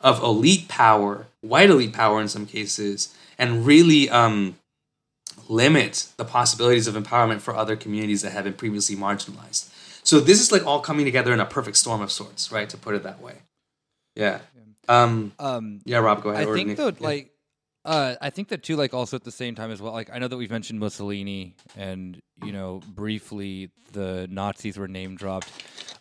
of 0.00 0.22
elite 0.22 0.68
power, 0.68 1.26
white 1.40 1.70
elite 1.70 1.92
power 1.92 2.20
in 2.20 2.28
some 2.28 2.46
cases, 2.46 3.14
and 3.38 3.66
really 3.66 4.08
um, 4.10 4.56
limit 5.48 6.08
the 6.16 6.24
possibilities 6.24 6.86
of 6.86 6.94
empowerment 6.94 7.40
for 7.40 7.54
other 7.54 7.76
communities 7.76 8.22
that 8.22 8.32
have 8.32 8.44
been 8.44 8.54
previously 8.54 8.96
marginalized. 8.96 9.70
So 10.02 10.20
this 10.20 10.40
is 10.40 10.52
like 10.52 10.64
all 10.64 10.80
coming 10.80 11.04
together 11.04 11.32
in 11.32 11.40
a 11.40 11.46
perfect 11.46 11.76
storm 11.76 12.00
of 12.00 12.12
sorts, 12.12 12.52
right? 12.52 12.68
To 12.70 12.76
put 12.76 12.94
it 12.94 13.02
that 13.02 13.20
way. 13.20 13.36
Yeah. 14.14 14.40
Um. 14.88 15.32
Um, 15.38 15.80
Yeah, 15.84 15.98
Rob, 15.98 16.22
go 16.22 16.30
ahead. 16.30 16.48
I 16.48 16.52
think 16.52 16.68
Nick- 16.68 16.76
though, 16.76 16.88
yeah. 16.88 16.94
like, 17.00 17.30
uh, 17.84 18.16
I 18.20 18.30
think 18.30 18.48
that 18.48 18.62
too, 18.62 18.76
like, 18.76 18.94
also 18.94 19.16
at 19.16 19.24
the 19.24 19.30
same 19.30 19.54
time 19.54 19.70
as 19.70 19.80
well. 19.80 19.92
Like, 19.92 20.10
I 20.12 20.18
know 20.18 20.28
that 20.28 20.36
we've 20.36 20.50
mentioned 20.50 20.80
Mussolini, 20.80 21.54
and 21.76 22.20
you 22.44 22.52
know, 22.52 22.80
briefly 22.86 23.70
the 23.92 24.26
Nazis 24.30 24.76
were 24.76 24.88
name 24.88 25.16
dropped. 25.16 25.48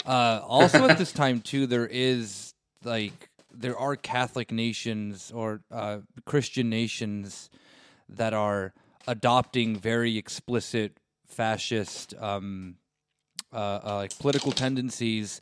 Uh, 0.05 0.41
also, 0.43 0.87
at 0.87 0.97
this 0.97 1.11
time 1.23 1.41
too, 1.41 1.67
there 1.67 1.87
is 1.87 2.53
like 2.83 3.29
there 3.53 3.77
are 3.77 3.95
Catholic 3.95 4.51
nations 4.51 5.31
or 5.33 5.61
uh, 5.71 5.99
Christian 6.25 6.69
nations 6.69 7.49
that 8.09 8.33
are 8.33 8.73
adopting 9.07 9.75
very 9.75 10.17
explicit 10.17 10.97
fascist 11.27 12.13
um, 12.19 12.75
uh, 13.53 13.79
uh, 13.83 13.95
like 13.95 14.17
political 14.19 14.51
tendencies 14.51 15.39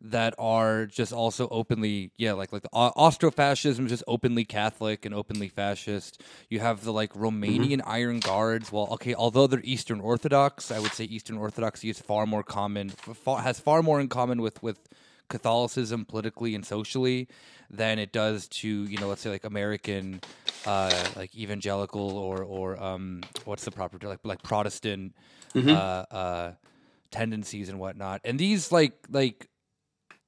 that 0.00 0.34
are 0.38 0.86
just 0.86 1.12
also 1.12 1.48
openly 1.48 2.10
yeah 2.16 2.32
like 2.32 2.52
like 2.52 2.62
the 2.62 2.68
Au- 2.72 2.92
Austrofascism 2.96 3.84
is 3.84 3.90
just 3.90 4.04
openly 4.06 4.44
Catholic 4.44 5.04
and 5.04 5.14
openly 5.14 5.48
fascist. 5.48 6.22
You 6.48 6.60
have 6.60 6.84
the 6.84 6.92
like 6.92 7.12
Romanian 7.14 7.80
Iron 7.84 8.20
Guards. 8.20 8.70
Well, 8.70 8.88
okay, 8.92 9.14
although 9.14 9.46
they're 9.46 9.60
Eastern 9.64 10.00
Orthodox, 10.00 10.70
I 10.70 10.78
would 10.78 10.92
say 10.92 11.04
Eastern 11.04 11.38
Orthodoxy 11.38 11.90
is 11.90 11.98
far 11.98 12.26
more 12.26 12.42
common, 12.42 12.90
far, 12.90 13.40
has 13.40 13.58
far 13.60 13.82
more 13.82 14.00
in 14.00 14.08
common 14.08 14.42
with 14.42 14.62
with 14.62 14.78
Catholicism 15.28 16.04
politically 16.04 16.54
and 16.54 16.64
socially 16.64 17.28
than 17.70 17.98
it 17.98 18.12
does 18.12 18.46
to 18.48 18.68
you 18.68 18.98
know 18.98 19.08
let's 19.08 19.22
say 19.22 19.30
like 19.30 19.44
American 19.44 20.20
uh, 20.66 21.04
like 21.16 21.34
evangelical 21.34 22.16
or 22.16 22.42
or 22.42 22.82
um, 22.82 23.22
what's 23.44 23.64
the 23.64 23.70
proper 23.70 23.98
like 24.06 24.20
like 24.24 24.42
Protestant 24.42 25.14
uh, 25.56 26.04
uh, 26.10 26.52
tendencies 27.10 27.68
and 27.68 27.78
whatnot. 27.78 28.20
And 28.24 28.38
these 28.38 28.70
like 28.70 28.92
like 29.10 29.48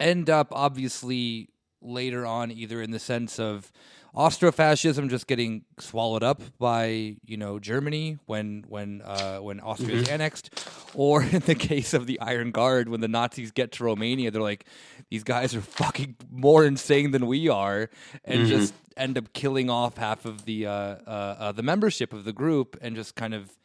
end 0.01 0.31
up 0.31 0.49
obviously 0.53 1.49
later 1.81 2.27
on 2.27 2.51
either 2.51 2.83
in 2.83 2.91
the 2.91 2.99
sense 2.99 3.39
of 3.39 3.71
Austrofascism 4.15 5.11
just 5.11 5.27
getting 5.27 5.65
swallowed 5.79 6.23
up 6.23 6.41
by 6.59 7.17
you 7.25 7.37
know 7.37 7.59
Germany 7.59 8.19
when 8.27 8.65
when 8.67 9.03
uh, 9.03 9.39
when 9.39 9.61
Austria 9.61 9.97
is 9.97 10.09
annexed, 10.09 10.51
or 10.95 11.23
in 11.33 11.41
the 11.41 11.55
case 11.55 11.95
of 11.95 12.07
the 12.07 12.19
Iron 12.21 12.51
Guard 12.51 12.89
when 12.89 13.01
the 13.01 13.09
Nazis 13.09 13.51
get 13.51 13.73
to 13.73 13.85
Romania, 13.85 14.31
they're 14.31 14.43
like 14.43 14.65
these 15.11 15.25
guys 15.25 15.55
are 15.55 15.61
fucking 15.61 16.17
more 16.31 16.65
insane 16.65 17.11
than 17.11 17.27
we 17.27 17.49
are, 17.49 17.91
and 18.25 18.47
just 18.47 18.75
end 18.97 19.19
up 19.19 19.33
killing 19.33 19.71
off 19.71 19.97
half 19.97 20.25
of 20.25 20.45
the 20.47 20.67
uh, 20.67 20.73
uh, 20.73 21.37
uh, 21.39 21.53
the 21.53 21.63
membership 21.63 22.13
of 22.13 22.25
the 22.25 22.33
group 22.33 22.77
and 22.81 22.97
just 22.97 23.15
kind 23.15 23.35
of 23.35 23.58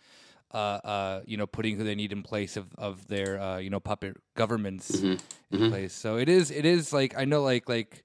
uh, 0.54 0.58
uh, 0.58 1.22
you 1.26 1.38
know, 1.38 1.48
putting 1.48 1.78
who 1.78 1.84
they 1.84 1.96
need 1.96 2.12
in 2.12 2.24
place 2.24 2.56
of, 2.58 2.68
of 2.78 3.08
their, 3.08 3.40
uh, 3.42 3.58
you 3.58 3.70
know, 3.70 3.80
puppet 3.80 4.18
governments 4.36 4.92
Mm-hmm. 4.92 5.56
in 5.64 5.70
place. 5.70 5.94
So 5.94 6.18
it 6.18 6.30
is, 6.30 6.52
it 6.52 6.66
is 6.66 6.94
like, 6.94 7.18
I 7.18 7.26
know 7.26 7.42
like, 7.44 7.68
like 7.68 8.04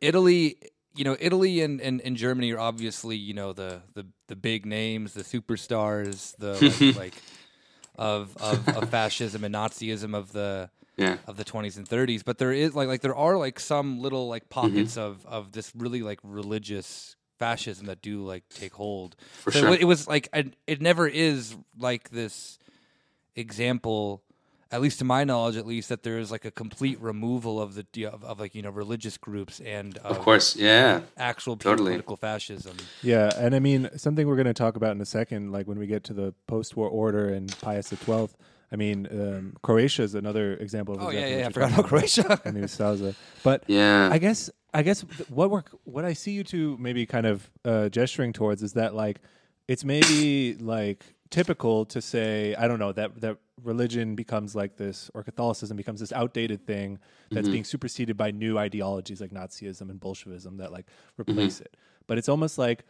Italy, 0.00 0.56
you 0.94 1.04
know, 1.04 1.16
Italy 1.20 1.60
and, 1.60 1.80
and, 1.80 2.00
and 2.00 2.16
Germany 2.16 2.52
are 2.52 2.58
obviously, 2.58 3.16
you 3.16 3.34
know, 3.34 3.52
the, 3.52 3.82
the, 3.94 4.06
the 4.28 4.36
big 4.36 4.66
names, 4.66 5.14
the 5.14 5.22
superstars, 5.22 6.34
the 6.38 6.60
like, 6.96 6.96
like 6.96 7.22
of, 7.96 8.36
of, 8.38 8.68
of 8.68 8.88
fascism 8.90 9.44
and 9.44 9.54
Nazism 9.54 10.14
of 10.16 10.32
the, 10.32 10.70
yeah. 10.96 11.18
of 11.26 11.36
the 11.36 11.44
20s 11.44 11.76
and 11.76 11.88
30s 11.88 12.22
but 12.24 12.38
there 12.38 12.52
is 12.52 12.74
like 12.74 12.86
like 12.88 13.00
there 13.00 13.14
are 13.14 13.36
like 13.36 13.58
some 13.60 14.00
little 14.00 14.28
like 14.28 14.48
Mm-hmm. 14.62 14.76
pockets 14.76 14.96
of 14.96 15.24
of 15.26 15.52
this 15.52 15.72
really 15.74 16.02
like 16.02 16.18
religious 16.22 17.16
fascism 17.42 17.86
that 17.86 18.00
do 18.02 18.24
like 18.32 18.44
take 18.48 18.74
hold 18.74 19.16
For 19.42 19.50
so 19.50 19.60
sure. 19.60 19.74
it, 19.74 19.84
was 19.84 20.06
like 20.06 20.28
I, 20.32 20.50
it 20.66 20.80
never 20.80 21.06
is 21.08 21.56
like 21.78 22.10
this 22.10 22.58
example 23.36 24.22
at 24.70 24.80
least 24.80 24.98
to 25.00 25.04
my 25.04 25.24
knowledge 25.24 25.56
at 25.56 25.66
least 25.66 25.88
that 25.88 26.02
there 26.02 26.18
is 26.18 26.30
like 26.30 26.44
a 26.44 26.50
complete 26.50 26.98
removal 27.00 27.60
of 27.60 27.74
the 27.74 28.04
of, 28.06 28.24
of 28.24 28.40
like 28.40 28.54
you 28.54 28.62
know 28.62 28.70
religious 28.70 29.16
groups 29.18 29.60
and 29.60 29.98
Of 29.98 30.18
course. 30.20 30.56
Yeah. 30.56 31.00
Actual 31.16 31.56
Totally. 31.56 31.90
political 31.90 32.16
fascism 32.16 32.76
Yeah, 33.02 33.30
and 33.36 33.54
I 33.54 33.58
mean 33.58 33.90
something 33.96 34.26
we're 34.26 34.36
going 34.36 34.46
to 34.46 34.54
talk 34.54 34.76
about 34.76 34.92
in 34.96 35.00
a 35.00 35.06
second, 35.06 35.52
like 35.52 35.66
when 35.66 35.78
we 35.78 35.86
get 35.86 36.04
to 36.04 36.14
the 36.14 36.32
post-war 36.46 36.88
order 36.88 37.28
and 37.28 37.54
Pius 37.60 37.88
XII. 37.88 38.28
I 38.70 38.76
mean, 38.76 39.06
um, 39.12 39.52
Croatia 39.62 40.02
is 40.02 40.14
another 40.14 40.54
example. 40.54 40.94
Of 40.94 41.02
oh 41.02 41.10
yeah 41.10 41.26
yeah, 41.26 41.38
yeah 41.40 41.46
I 41.48 41.52
forgot 41.52 41.72
about 41.72 41.86
Croatia 41.86 42.40
I 42.46 42.50
mean, 42.52 42.66
Sousa. 42.68 43.14
But 43.42 43.64
Yeah. 43.66 44.08
I 44.10 44.16
guess 44.16 44.48
I 44.74 44.82
guess 44.82 45.02
what 45.28 45.50
we're 45.50 45.62
what 45.84 46.04
I 46.04 46.12
see 46.12 46.32
you 46.32 46.44
two 46.44 46.76
maybe 46.78 47.04
kind 47.06 47.26
of 47.26 47.50
uh, 47.64 47.88
gesturing 47.88 48.32
towards 48.32 48.62
is 48.62 48.72
that 48.74 48.94
like 48.94 49.20
it's 49.68 49.84
maybe 49.84 50.54
like 50.54 51.04
typical 51.30 51.84
to 51.86 52.00
say 52.00 52.54
I 52.54 52.68
don't 52.68 52.78
know 52.78 52.92
that 52.92 53.20
that 53.20 53.38
religion 53.62 54.14
becomes 54.14 54.54
like 54.54 54.76
this 54.76 55.10
or 55.14 55.22
Catholicism 55.22 55.76
becomes 55.76 56.00
this 56.00 56.12
outdated 56.12 56.66
thing 56.66 56.98
that's 57.30 57.48
being 57.48 57.64
superseded 57.64 58.16
by 58.16 58.30
new 58.30 58.58
ideologies 58.58 59.20
like 59.20 59.30
Nazism 59.30 59.82
and 59.90 60.00
Bolshevism 60.00 60.56
that 60.58 60.72
like 60.72 60.86
replace 61.18 61.60
it. 61.60 61.76
But 62.06 62.18
it's 62.18 62.28
almost 62.28 62.58
like 62.58 62.84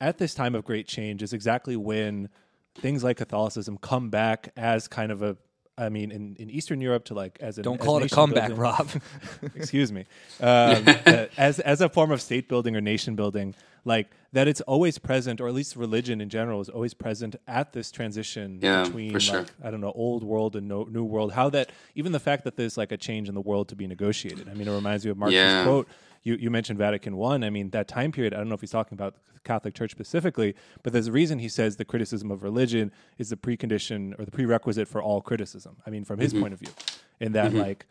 at 0.00 0.18
this 0.18 0.34
time 0.34 0.54
of 0.54 0.64
great 0.64 0.86
change 0.86 1.22
is 1.22 1.32
exactly 1.32 1.76
when 1.76 2.28
things 2.76 3.04
like 3.04 3.16
Catholicism 3.16 3.78
come 3.78 4.10
back 4.10 4.52
as 4.56 4.88
kind 4.88 5.10
of 5.12 5.22
a 5.22 5.36
I 5.78 5.88
mean, 5.90 6.10
in, 6.10 6.36
in 6.38 6.48
Eastern 6.50 6.80
Europe, 6.80 7.04
to 7.06 7.14
like 7.14 7.38
as 7.40 7.58
an 7.58 7.64
don't 7.64 7.80
as 7.80 7.84
call 7.86 7.98
it 7.98 8.10
a 8.10 8.14
comeback 8.14 8.48
building- 8.48 8.62
Rob 8.62 8.88
excuse 9.54 9.92
me, 9.92 10.06
um, 10.40 10.84
uh, 11.06 11.26
as 11.36 11.60
as 11.60 11.80
a 11.80 11.88
form 11.88 12.10
of 12.10 12.22
state 12.22 12.48
building 12.48 12.74
or 12.76 12.80
nation 12.80 13.14
building, 13.14 13.54
like 13.84 14.08
that, 14.32 14.48
it's 14.48 14.60
always 14.62 14.98
present, 14.98 15.40
or 15.40 15.48
at 15.48 15.54
least 15.54 15.76
religion 15.76 16.20
in 16.20 16.28
general 16.28 16.60
is 16.60 16.68
always 16.68 16.94
present 16.94 17.36
at 17.46 17.72
this 17.72 17.90
transition 17.90 18.58
Yeah, 18.62 18.84
between 18.84 19.18
sure. 19.18 19.40
like 19.40 19.48
I 19.62 19.70
don't 19.70 19.80
know, 19.82 19.92
old 19.94 20.22
world 20.24 20.56
and 20.56 20.66
no, 20.66 20.84
new 20.84 21.04
world. 21.04 21.32
How 21.32 21.50
that 21.50 21.70
even 21.94 22.12
the 22.12 22.20
fact 22.20 22.44
that 22.44 22.56
there's 22.56 22.76
like 22.78 22.90
a 22.92 22.96
change 22.96 23.28
in 23.28 23.34
the 23.34 23.40
world 23.42 23.68
to 23.68 23.76
be 23.76 23.86
negotiated. 23.86 24.48
I 24.48 24.54
mean, 24.54 24.68
it 24.68 24.72
reminds 24.74 25.04
me 25.04 25.10
of 25.10 25.18
Marx's 25.18 25.34
Yeah. 25.36 25.64
quote. 25.64 25.88
You, 26.26 26.34
you 26.34 26.50
mentioned 26.50 26.78
Vatican 26.78 27.16
One. 27.16 27.44
I. 27.44 27.50
mean, 27.50 27.70
that 27.70 27.88
time 27.88 28.12
period. 28.12 28.34
I 28.34 28.38
don't 28.38 28.48
know 28.48 28.54
if 28.54 28.60
he's 28.60 28.70
talking 28.70 28.94
about 28.94 29.14
the 29.32 29.40
Catholic 29.40 29.74
Church 29.74 29.92
specifically, 29.92 30.54
but 30.82 30.92
there's 30.92 31.06
a 31.06 31.12
reason 31.12 31.38
he 31.38 31.48
says 31.48 31.76
the 31.76 31.84
criticism 31.84 32.30
of 32.30 32.42
religion 32.42 32.92
is 33.16 33.30
the 33.30 33.36
precondition 33.36 34.18
or 34.18 34.24
the 34.24 34.30
prerequisite 34.30 34.88
for 34.88 35.00
all 35.02 35.20
criticism. 35.20 35.76
I 35.86 35.90
mean, 35.90 36.04
from 36.04 36.18
his 36.18 36.32
mm-hmm. 36.32 36.42
point 36.42 36.54
of 36.54 36.60
view, 36.60 36.72
in 37.20 37.32
that 37.32 37.50
mm-hmm. 37.52 37.60
like 37.60 37.86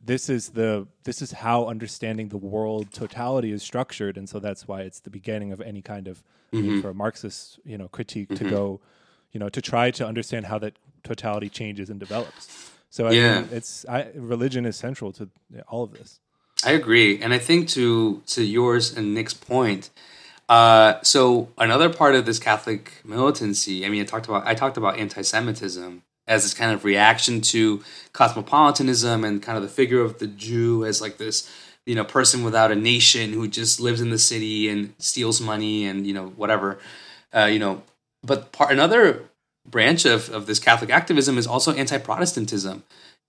this 0.00 0.28
is 0.28 0.50
the 0.50 0.86
this 1.04 1.20
is 1.20 1.32
how 1.32 1.66
understanding 1.66 2.28
the 2.28 2.38
world 2.38 2.92
totality 2.92 3.52
is 3.52 3.62
structured 3.62 4.16
and 4.16 4.28
so 4.28 4.38
that's 4.38 4.68
why 4.68 4.82
it's 4.82 5.00
the 5.00 5.10
beginning 5.10 5.52
of 5.52 5.60
any 5.60 5.82
kind 5.82 6.08
of 6.08 6.22
Mm-hmm. 6.50 6.66
mean, 6.66 6.82
for 6.82 6.88
a 6.88 6.94
marxist 6.94 7.60
you 7.66 7.76
know 7.76 7.88
critique 7.88 8.30
to 8.30 8.36
mm-hmm. 8.36 8.48
go 8.48 8.80
you 9.32 9.38
know 9.38 9.50
to 9.50 9.60
try 9.60 9.90
to 9.90 10.06
understand 10.06 10.46
how 10.46 10.58
that 10.60 10.78
totality 11.04 11.50
changes 11.50 11.90
and 11.90 12.00
develops 12.00 12.72
so 12.88 13.06
I 13.06 13.10
Yeah. 13.10 13.40
mean, 13.40 13.50
it's 13.52 13.84
I, 13.86 14.06
religion 14.14 14.64
is 14.64 14.74
central 14.74 15.12
to 15.12 15.28
all 15.68 15.82
of 15.84 15.92
this 15.92 16.20
I 16.64 16.72
agree, 16.72 17.20
and 17.20 17.32
I 17.32 17.38
think 17.38 17.68
to 17.70 18.22
to 18.26 18.42
yours 18.42 18.96
and 18.96 19.14
Nick's 19.14 19.34
point. 19.34 19.90
Uh, 20.48 21.00
so 21.02 21.48
another 21.58 21.90
part 21.90 22.14
of 22.14 22.24
this 22.24 22.38
Catholic 22.38 22.92
militancy, 23.04 23.84
I 23.84 23.90
mean, 23.90 24.00
I 24.00 24.04
talked 24.04 24.26
about 24.26 24.46
I 24.46 24.54
talked 24.54 24.76
about 24.76 24.98
anti-Semitism 24.98 26.02
as 26.26 26.42
this 26.42 26.54
kind 26.54 26.72
of 26.72 26.84
reaction 26.84 27.40
to 27.40 27.82
cosmopolitanism 28.12 29.24
and 29.24 29.42
kind 29.42 29.56
of 29.56 29.62
the 29.62 29.68
figure 29.68 30.00
of 30.00 30.18
the 30.18 30.26
Jew 30.26 30.84
as 30.84 31.00
like 31.00 31.16
this, 31.16 31.50
you 31.86 31.94
know, 31.94 32.04
person 32.04 32.44
without 32.44 32.72
a 32.72 32.76
nation 32.76 33.32
who 33.32 33.46
just 33.48 33.80
lives 33.80 34.00
in 34.00 34.10
the 34.10 34.18
city 34.18 34.68
and 34.68 34.94
steals 34.98 35.40
money 35.40 35.86
and 35.86 36.06
you 36.06 36.14
know 36.14 36.28
whatever, 36.28 36.78
uh, 37.34 37.44
you 37.44 37.58
know. 37.58 37.82
But 38.24 38.50
part, 38.50 38.72
another 38.72 39.28
branch 39.64 40.04
of 40.06 40.28
of 40.30 40.46
this 40.46 40.58
Catholic 40.58 40.90
activism 40.90 41.38
is 41.38 41.46
also 41.46 41.72
anti-Protestantism, 41.72 42.82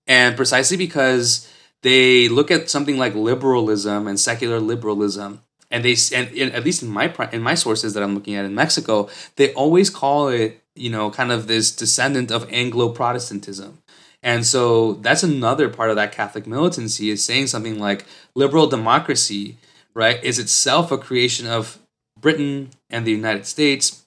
and 0.06 0.36
precisely 0.36 0.76
because 0.76 1.48
they 1.82 2.28
look 2.28 2.50
at 2.50 2.70
something 2.70 2.98
like 2.98 3.14
liberalism 3.14 4.06
and 4.06 4.18
secular 4.18 4.60
liberalism 4.60 5.42
and 5.70 5.84
they 5.84 5.96
and, 6.14 6.52
at 6.52 6.64
least 6.64 6.82
in 6.82 6.88
my 6.88 7.12
in 7.32 7.42
my 7.42 7.54
sources 7.54 7.94
that 7.94 8.02
I'm 8.02 8.14
looking 8.14 8.34
at 8.34 8.44
in 8.44 8.54
Mexico 8.54 9.08
they 9.36 9.52
always 9.54 9.90
call 9.90 10.28
it 10.28 10.62
you 10.74 10.90
know 10.90 11.10
kind 11.10 11.32
of 11.32 11.46
this 11.46 11.70
descendant 11.74 12.30
of 12.30 12.50
Anglo 12.52 12.90
Protestantism 12.90 13.78
and 14.22 14.44
so 14.44 14.94
that's 14.94 15.22
another 15.22 15.68
part 15.68 15.90
of 15.90 15.96
that 15.96 16.12
Catholic 16.12 16.46
militancy 16.46 17.10
is 17.10 17.24
saying 17.24 17.46
something 17.46 17.78
like 17.78 18.04
liberal 18.34 18.66
democracy 18.66 19.56
right 19.94 20.22
is 20.22 20.38
itself 20.38 20.90
a 20.90 20.98
creation 20.98 21.46
of 21.46 21.78
Britain 22.18 22.70
and 22.90 23.06
the 23.06 23.12
United 23.12 23.46
States 23.46 24.04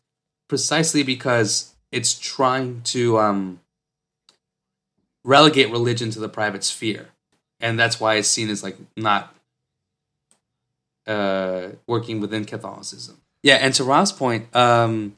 precisely 0.47 1.01
because 1.01 1.73
it's 1.91 2.17
trying 2.17 2.81
to 2.81 3.17
um, 3.17 3.59
relegate 5.23 5.71
religion 5.71 6.11
to 6.11 6.19
the 6.19 6.29
private 6.29 6.63
sphere 6.63 7.12
and 7.63 7.79
that's 7.79 7.99
why 7.99 8.15
it's 8.15 8.27
seen 8.27 8.49
as 8.49 8.61
like 8.61 8.77
not 8.97 9.33
uh, 11.07 11.69
working 11.87 12.19
within 12.19 12.43
Catholicism. 12.45 13.21
Yeah, 13.41 13.55
and 13.55 13.73
to 13.75 13.83
Rob's 13.83 14.11
point, 14.11 14.53
um, 14.55 15.15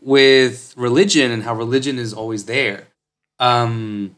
with 0.00 0.74
religion 0.76 1.32
and 1.32 1.42
how 1.42 1.54
religion 1.54 1.98
is 1.98 2.12
always 2.12 2.44
there, 2.44 2.88
um, 3.38 4.16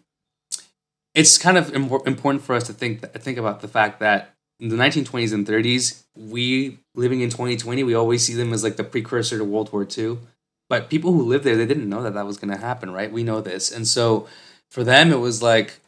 it's 1.15 1.39
kind 1.39 1.57
of 1.57 1.69
impor- 1.73 2.07
important 2.07 2.43
for 2.43 2.55
us 2.55 2.65
to 2.65 2.73
think 2.73 3.01
think 3.13 3.39
about 3.39 3.61
the 3.61 3.69
fact 3.69 4.01
that 4.01 4.35
in 4.59 4.69
the 4.69 4.77
1920s 4.77 5.33
and 5.33 5.47
30s, 5.47 6.03
we 6.17 6.79
living 6.95 7.21
in 7.21 7.31
2020, 7.31 7.85
we 7.85 7.95
always 7.95 8.25
see 8.27 8.35
them 8.35 8.53
as 8.53 8.65
like 8.65 8.77
the 8.77 8.85
precursor 8.85 9.39
to 9.39 9.45
World 9.45 9.73
War 9.73 9.87
II. 9.97 10.19
But 10.69 10.91
people 10.91 11.13
who 11.13 11.23
lived 11.23 11.45
there, 11.45 11.57
they 11.57 11.67
didn't 11.67 11.89
know 11.89 12.03
that 12.03 12.15
that 12.15 12.27
was 12.27 12.39
going 12.39 12.53
to 12.53 12.59
happen, 12.59 12.91
right? 12.91 13.13
We 13.13 13.23
know 13.23 13.41
this, 13.41 13.71
and 13.71 13.87
so 13.87 14.27
for 14.71 14.83
them, 14.83 15.13
it 15.13 15.21
was 15.21 15.41
like 15.41 15.81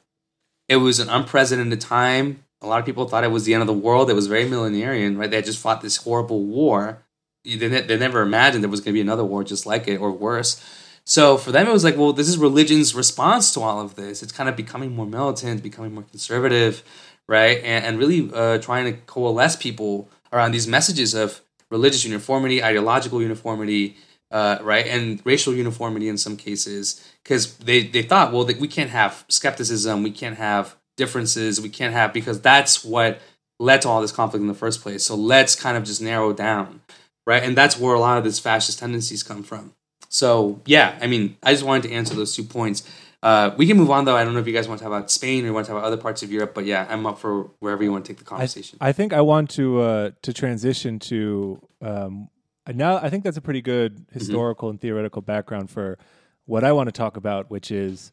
it 0.69 0.77
was 0.77 1.01
an 1.01 1.09
unprecedented 1.09 1.81
time. 1.81 2.45
A 2.63 2.67
lot 2.67 2.81
of 2.81 2.87
people 2.87 3.07
thought 3.07 3.25
it 3.25 3.31
was 3.31 3.45
the 3.45 3.55
end 3.55 3.63
of 3.63 3.67
the 3.67 3.73
world. 3.73 4.11
It 4.11 4.15
was 4.15 4.27
very 4.27 4.45
millenarian, 4.45 5.19
right? 5.19 5.31
They 5.31 5.37
had 5.37 5.45
just 5.45 5.61
fought 5.61 5.81
this 5.83 5.99
horrible 5.99 6.45
war. 6.45 7.03
They, 7.45 7.57
they 7.57 7.97
never 7.97 8.23
imagined 8.23 8.65
there 8.65 8.71
was 8.71 8.81
going 8.81 8.93
to 8.93 8.99
be 8.99 9.01
another 9.01 9.25
war 9.25 9.45
just 9.45 9.67
like 9.67 9.87
it 9.87 9.99
or 9.99 10.11
worse. 10.11 10.61
So 11.05 11.37
for 11.37 11.53
them, 11.53 11.69
it 11.69 11.73
was 11.73 11.85
like, 11.85 11.97
well, 11.97 12.13
this 12.13 12.29
is 12.29 12.37
religion's 12.37 12.93
response 12.95 13.53
to 13.55 13.61
all 13.61 13.81
of 13.81 13.95
this. 13.95 14.25
It's 14.25 14.33
kind 14.33 14.49
of 14.49 14.57
becoming 14.57 14.97
more 14.97 15.07
militant, 15.07 15.63
becoming 15.63 15.95
more 15.95 16.03
conservative, 16.03 16.83
right? 17.29 17.59
And, 17.59 17.85
and 17.85 17.99
really 17.99 18.29
uh, 18.35 18.59
trying 18.59 18.87
to 18.87 19.01
coalesce 19.03 19.55
people 19.55 20.09
around 20.33 20.51
these 20.51 20.67
messages 20.67 21.15
of 21.15 21.43
religious 21.71 22.05
uniformity, 22.05 22.63
ideological 22.63 23.23
uniformity, 23.23 23.97
uh, 24.31 24.59
right, 24.63 24.87
and 24.87 25.21
racial 25.25 25.55
uniformity 25.55 26.09
in 26.09 26.19
some 26.19 26.37
cases, 26.37 27.07
because 27.23 27.57
they, 27.59 27.83
they 27.87 28.03
thought, 28.03 28.33
well, 28.33 28.45
that 28.45 28.59
we 28.59 28.69
can't 28.69 28.91
have 28.91 29.25
skepticism, 29.29 30.03
we 30.03 30.11
can't 30.11 30.37
have 30.37 30.77
differences, 30.97 31.61
we 31.61 31.69
can't 31.69 31.93
have 31.93 32.13
because 32.13 32.41
that's 32.41 32.85
what 32.85 33.21
led 33.59 33.83
to 33.83 33.89
all 33.89 34.01
this 34.01 34.13
conflict 34.13 34.41
in 34.41 34.49
the 34.49 34.55
first 34.55 34.83
place. 34.83 35.05
So 35.05 35.15
let's 35.15 35.55
kind 35.55 35.77
of 35.77 35.85
just 35.85 36.03
narrow 36.03 36.33
down, 36.33 36.81
right? 37.27 37.43
And 37.43 37.57
that's 37.57 37.79
where 37.79 37.95
a 37.95 38.01
lot 38.01 38.19
of 38.19 38.25
these 38.25 38.39
fascist 38.39 38.79
tendencies 38.79 39.23
come 39.23 39.43
from. 39.43 39.73
So 40.09 40.61
yeah, 40.67 40.99
I 41.01 41.07
mean, 41.07 41.37
I 41.43 41.53
just 41.53 41.65
wanted 41.65 41.89
to 41.89 41.95
answer 41.95 42.15
those 42.15 42.35
two 42.35 42.45
points. 42.45 42.89
Uh, 43.23 43.55
we 43.57 43.67
can 43.67 43.77
move 43.77 43.91
on 43.91 44.05
though. 44.05 44.17
I 44.17 44.25
don't 44.25 44.35
know 44.35 44.41
if 44.41 44.47
you 44.47 44.53
guys 44.53 44.69
want 44.69 44.79
to 44.79 44.85
talk 44.85 44.93
about 44.93 45.11
Spain 45.11 45.45
or 45.45 45.49
you 45.49 45.55
want 45.55 45.67
to 45.67 45.73
talk 45.73 45.79
about 45.79 45.87
other 45.87 45.97
parts 45.97 46.23
of 46.23 46.31
Europe, 46.31 46.55
but 46.55 46.65
yeah, 46.65 46.87
I'm 46.89 47.07
up 47.07 47.19
for 47.19 47.51
wherever 47.61 47.83
you 47.83 47.91
want 47.91 48.05
to 48.05 48.13
take 48.13 48.19
the 48.19 48.25
conversation. 48.25 48.79
I, 48.81 48.89
I 48.89 48.93
think 48.93 49.13
I 49.13 49.21
want 49.21 49.51
to 49.51 49.81
uh, 49.81 50.11
to 50.23 50.33
transition 50.33 50.99
to 51.01 51.61
um, 51.81 52.29
now. 52.75 52.97
I 52.97 53.11
think 53.11 53.23
that's 53.25 53.37
a 53.37 53.41
pretty 53.43 53.63
good 53.63 53.97
Mm-hmm. 53.99 54.15
historical 54.19 54.71
and 54.71 54.81
theoretical 54.81 55.23
background 55.23 55.71
for 55.71 55.99
what 56.47 56.65
I 56.65 56.73
want 56.73 56.89
to 56.89 56.93
talk 56.93 57.17
about, 57.17 57.51
which 57.51 57.71
is 57.71 58.11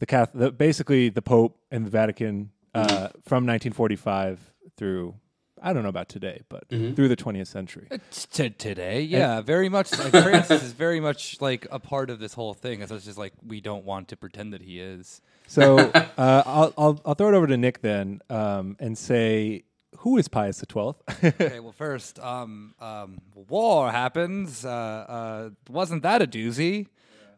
the 0.00 0.06
Catholic, 0.06 0.40
the, 0.40 0.50
basically 0.52 1.08
the 1.08 1.22
Pope 1.22 1.58
and 1.70 1.86
the 1.86 1.90
Vatican 1.90 2.50
uh, 2.74 2.80
Mm-hmm. 2.88 3.04
from 3.22 3.46
1945 3.46 4.52
through. 4.76 5.14
I 5.62 5.72
don't 5.72 5.82
know 5.82 5.88
about 5.88 6.08
today, 6.10 6.42
but 6.50 6.68
Mm-hmm. 6.68 6.92
through 6.94 7.08
the 7.08 7.16
20th 7.16 7.46
century. 7.46 7.86
It's 7.90 8.26
to 8.26 8.50
today, 8.50 9.00
yeah, 9.00 9.40
very 9.40 9.68
much. 9.70 9.96
Like 9.98 10.10
Francis 10.12 10.62
is 10.62 10.72
very 10.72 11.00
much 11.00 11.40
like 11.40 11.66
a 11.70 11.78
part 11.78 12.10
of 12.10 12.18
this 12.18 12.34
whole 12.34 12.52
thing. 12.52 12.82
It's 12.82 12.90
just 13.04 13.16
like 13.16 13.32
we 13.46 13.60
don't 13.62 13.84
want 13.84 14.08
to 14.08 14.16
pretend 14.16 14.52
that 14.52 14.60
he 14.60 14.78
is. 14.80 15.22
So 15.46 15.90
uh, 15.94 16.42
I'll, 16.44 16.74
I'll 16.76 17.00
I'll 17.06 17.14
throw 17.14 17.28
it 17.28 17.34
over 17.34 17.46
to 17.46 17.56
Nick 17.56 17.80
then 17.80 18.20
um, 18.28 18.76
and 18.78 18.98
say 18.98 19.64
who 20.04 20.18
is 20.18 20.28
Pius 20.28 20.58
the 20.58 20.66
Twelfth? 20.66 21.02
Okay, 21.24 21.60
well, 21.60 21.72
first, 21.72 22.18
um, 22.18 22.74
um, 22.78 23.20
war 23.48 23.90
happens. 23.90 24.64
Uh, 24.64 24.68
uh, 24.68 25.50
wasn't 25.70 26.02
that 26.02 26.20
a 26.20 26.26
doozy? 26.26 26.88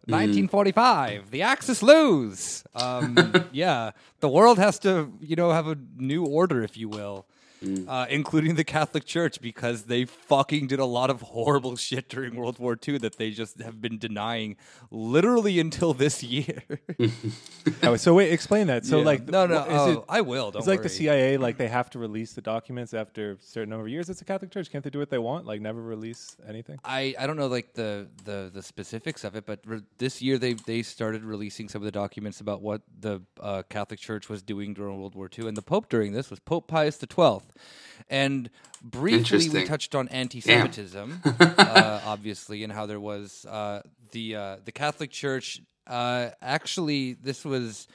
1945. 0.09 1.31
The 1.31 1.43
Axis 1.43 1.83
lose. 1.83 2.65
Um, 2.75 3.17
yeah, 3.53 3.93
the 4.21 4.29
world 4.29 4.59
has 4.59 4.79
to, 4.81 5.13
you 5.21 5.37
know, 5.37 5.51
have 5.53 5.69
a 5.69 5.77
new 5.97 6.25
order, 6.25 6.63
if 6.63 6.77
you 6.77 6.89
will, 6.89 7.27
uh, 7.89 8.07
including 8.11 8.55
the 8.55 8.65
Catholic 8.65 9.05
Church, 9.05 9.41
because 9.41 9.85
they 9.85 10.05
fucking 10.05 10.67
did 10.67 10.79
a 10.79 10.85
lot 10.85 11.11
of 11.11 11.23
horrible 11.23 11.77
shit 11.87 12.09
during 12.09 12.35
World 12.37 12.59
War 12.59 12.77
II 12.87 12.99
that 12.99 13.17
they 13.17 13.31
just 13.31 13.61
have 13.61 13.81
been 13.81 13.99
denying 13.99 14.57
literally 14.91 15.59
until 15.61 15.95
this 15.95 16.23
year. 16.23 16.63
oh, 17.83 17.97
so 17.97 18.15
wait, 18.15 18.33
explain 18.33 18.67
that. 18.69 18.85
So 18.85 19.01
like, 19.01 19.29
no, 19.29 19.47
no, 19.47 19.59
what- 19.61 19.69
is 19.69 19.75
oh, 19.75 19.91
it- 19.93 20.05
I 20.09 20.21
will. 20.21 20.51
Don't 20.51 20.61
It's 20.61 20.69
like 20.69 20.83
the. 20.83 20.89
CIA, 20.97 21.37
like 21.37 21.57
they 21.59 21.69
have 21.69 21.91
to 21.91 21.99
release 21.99 22.33
the 22.33 22.41
documents 22.41 22.95
after 22.95 23.33
a 23.33 23.37
certain 23.41 23.71
number 23.71 23.85
of 23.85 23.91
years. 23.91 24.09
It's 24.09 24.23
a 24.23 24.25
Catholic 24.25 24.51
Church. 24.51 24.71
Can't 24.71 24.83
they 24.83 24.91
do 24.91 24.99
what 24.99 25.11
they 25.11 25.19
want? 25.19 25.47
Like 25.47 25.61
never 25.61 25.83
release 25.83 26.37
anything? 26.49 26.79
I, 26.85 27.15
I 27.19 27.27
don't 27.27 27.37
know 27.37 27.49
like 27.49 27.75
the, 27.75 28.09
the, 28.25 28.51
the 28.53 28.63
specifics 28.63 29.25
of 29.25 29.37
it, 29.37 29.45
but 29.47 29.61
re- 29.67 29.83
this 29.99 30.23
year 30.23 30.39
they 30.39 30.55
they 30.55 30.83
started 30.83 31.23
releasing 31.25 31.69
some 31.69 31.83
of 31.83 31.87
the 31.87 31.93
documents 31.93 32.41
about 32.41 32.63
what 32.63 32.83
the 32.99 33.21
uh, 33.41 33.63
Catholic 33.69 34.01
Church 34.01 34.29
was 34.29 34.43
doing 34.43 34.73
during 34.75 34.99
World 34.99 35.15
War 35.15 35.29
II, 35.37 35.49
and 35.49 35.57
the 35.57 35.63
Pope 35.63 35.89
during 35.89 36.13
this 36.13 36.31
was 36.31 36.39
Pope 36.41 36.67
Pius 36.69 36.97
the 36.97 37.07
Twelfth, 37.07 37.46
and 38.09 38.51
briefly 38.83 39.49
we 39.49 39.65
touched 39.65 39.95
on 39.95 40.09
anti-Semitism, 40.09 41.23
uh, 41.25 42.01
obviously, 42.07 42.63
and 42.65 42.73
how 42.73 42.87
there 42.87 43.01
was 43.01 43.45
uh, 43.47 43.83
the 44.13 44.37
uh, 44.37 44.57
the 44.65 44.73
Catholic 44.73 45.11
Church. 45.11 45.61
Uh, 45.87 46.31
actually, 46.43 47.15
this 47.15 47.45
was 47.45 47.87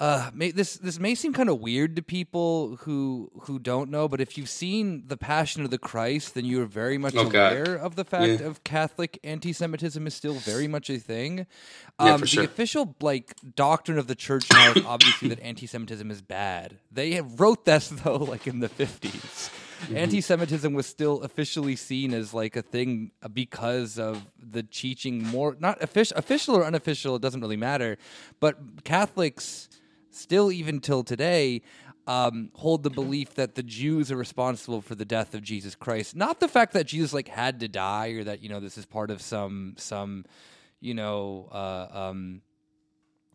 uh, 0.00 0.30
may, 0.32 0.50
this 0.50 0.78
this 0.78 0.98
may 0.98 1.14
seem 1.14 1.32
kind 1.34 1.50
of 1.50 1.60
weird 1.60 1.94
to 1.96 2.02
people 2.02 2.76
who 2.80 3.30
who 3.42 3.58
don't 3.58 3.90
know, 3.90 4.08
but 4.08 4.18
if 4.18 4.38
you've 4.38 4.48
seen 4.48 5.04
the 5.06 5.16
Passion 5.18 5.62
of 5.62 5.70
the 5.70 5.76
Christ, 5.78 6.32
then 6.34 6.46
you 6.46 6.62
are 6.62 6.66
very 6.66 6.96
much 6.96 7.14
Oh, 7.14 7.28
God. 7.28 7.52
aware 7.52 7.76
of 7.76 7.96
the 7.96 8.04
fact 8.04 8.40
Yeah. 8.40 8.46
of 8.46 8.64
Catholic 8.64 9.18
anti-Semitism 9.22 10.06
is 10.06 10.14
still 10.14 10.34
very 10.34 10.66
much 10.66 10.88
a 10.88 10.98
thing. 10.98 11.46
Yeah, 12.00 12.14
Um, 12.14 12.20
for 12.20 12.26
the 12.26 12.44
official 12.44 12.96
like 13.02 13.34
doctrine 13.54 13.98
of 13.98 14.06
the 14.06 14.14
church 14.14 14.46
now 14.50 14.72
is 14.72 14.84
obviously 14.86 15.28
that 15.28 15.40
anti-Semitism 15.40 16.10
is 16.10 16.22
bad. 16.22 16.78
They 16.90 17.12
have 17.12 17.38
wrote 17.38 17.66
this 17.66 17.88
though, 18.04 18.16
like 18.16 18.46
in 18.46 18.60
the 18.60 18.70
fifties. 18.70 19.50
Mm-hmm. 19.82 19.96
Anti-Semitism 19.96 20.72
was 20.74 20.86
still 20.86 21.22
officially 21.22 21.76
seen 21.76 22.14
as 22.14 22.32
like 22.34 22.56
a 22.56 22.62
thing 22.62 23.10
because 23.32 23.98
of 23.98 24.26
the 24.38 24.62
teaching 24.62 25.22
more 25.26 25.56
not 25.60 25.82
official, 25.82 26.16
official 26.16 26.54
or 26.56 26.64
unofficial. 26.64 27.16
It 27.16 27.22
doesn't 27.22 27.40
really 27.42 27.56
matter, 27.58 27.98
but 28.40 28.84
Catholics 28.84 29.68
still 30.10 30.50
even 30.52 30.80
till 30.80 31.02
today 31.04 31.62
um, 32.06 32.50
hold 32.54 32.82
the 32.82 32.90
belief 32.90 33.34
that 33.34 33.54
the 33.54 33.62
Jews 33.62 34.10
are 34.10 34.16
responsible 34.16 34.80
for 34.80 34.94
the 34.94 35.04
death 35.04 35.34
of 35.34 35.42
Jesus 35.42 35.74
Christ. 35.74 36.16
Not 36.16 36.40
the 36.40 36.48
fact 36.48 36.72
that 36.72 36.84
Jesus 36.86 37.12
like 37.12 37.28
had 37.28 37.60
to 37.60 37.68
die 37.68 38.08
or 38.08 38.24
that 38.24 38.42
you 38.42 38.48
know 38.48 38.58
this 38.60 38.76
is 38.78 38.86
part 38.86 39.10
of 39.10 39.22
some 39.22 39.74
some 39.78 40.24
you 40.80 40.94
know 40.94 41.48
uh, 41.52 41.86
um, 42.08 42.42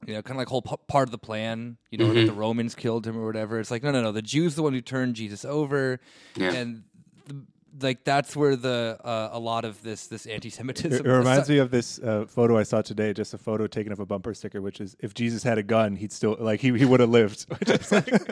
you 0.06 0.14
know 0.14 0.22
kind 0.22 0.32
of 0.36 0.38
like 0.38 0.48
whole 0.50 0.62
p- 0.64 0.76
part 0.88 1.08
of 1.08 1.12
the 1.12 1.18
plan. 1.18 1.78
You 1.92 2.00
know 2.00 2.14
that 2.14 2.26
the 2.26 2.34
Romans 2.34 2.76
killed 2.76 3.06
him 3.08 3.18
or 3.18 3.26
whatever. 3.26 3.60
It's 3.60 3.72
like 3.72 3.84
no 3.84 3.92
no 3.92 4.02
no 4.02 4.12
the 4.12 4.22
Jews 4.22 4.56
the 4.56 4.64
one 4.64 4.74
who 4.74 4.82
turned 4.82 5.16
Jesus 5.16 5.46
over 5.46 6.00
Yeah. 6.36 6.52
and. 6.54 6.84
The, 7.28 7.44
like 7.82 8.04
that's 8.04 8.36
where 8.36 8.56
the 8.56 8.98
uh, 9.04 9.30
a 9.32 9.40
lot 9.40 9.66
of 9.66 9.82
this 9.84 10.08
this 10.08 10.26
anti-Semitism. 10.26 11.06
It, 11.06 11.06
it 11.06 11.12
reminds 11.12 11.50
me 11.50 11.58
of 11.58 11.72
this 11.72 12.00
uh, 12.00 12.26
photo 12.28 12.58
I 12.58 12.64
saw 12.64 12.82
today, 12.82 13.14
just 13.14 13.34
a 13.34 13.38
photo 13.38 13.68
taken 13.68 13.92
of 13.92 14.00
a 14.00 14.06
bumper 14.06 14.34
sticker, 14.34 14.62
which 14.62 14.80
is 14.80 14.96
if 15.00 15.14
Jesus 15.14 15.44
had 15.44 15.58
a 15.58 15.64
gun, 15.64 15.96
he'd 15.96 16.12
still 16.12 16.38
like 16.40 16.62
he 16.62 16.78
he 16.78 16.86
would 16.86 17.00
have 17.00 17.10
lived. 17.10 17.46
Which 17.60 17.70
is 17.70 17.92
like, 17.92 18.06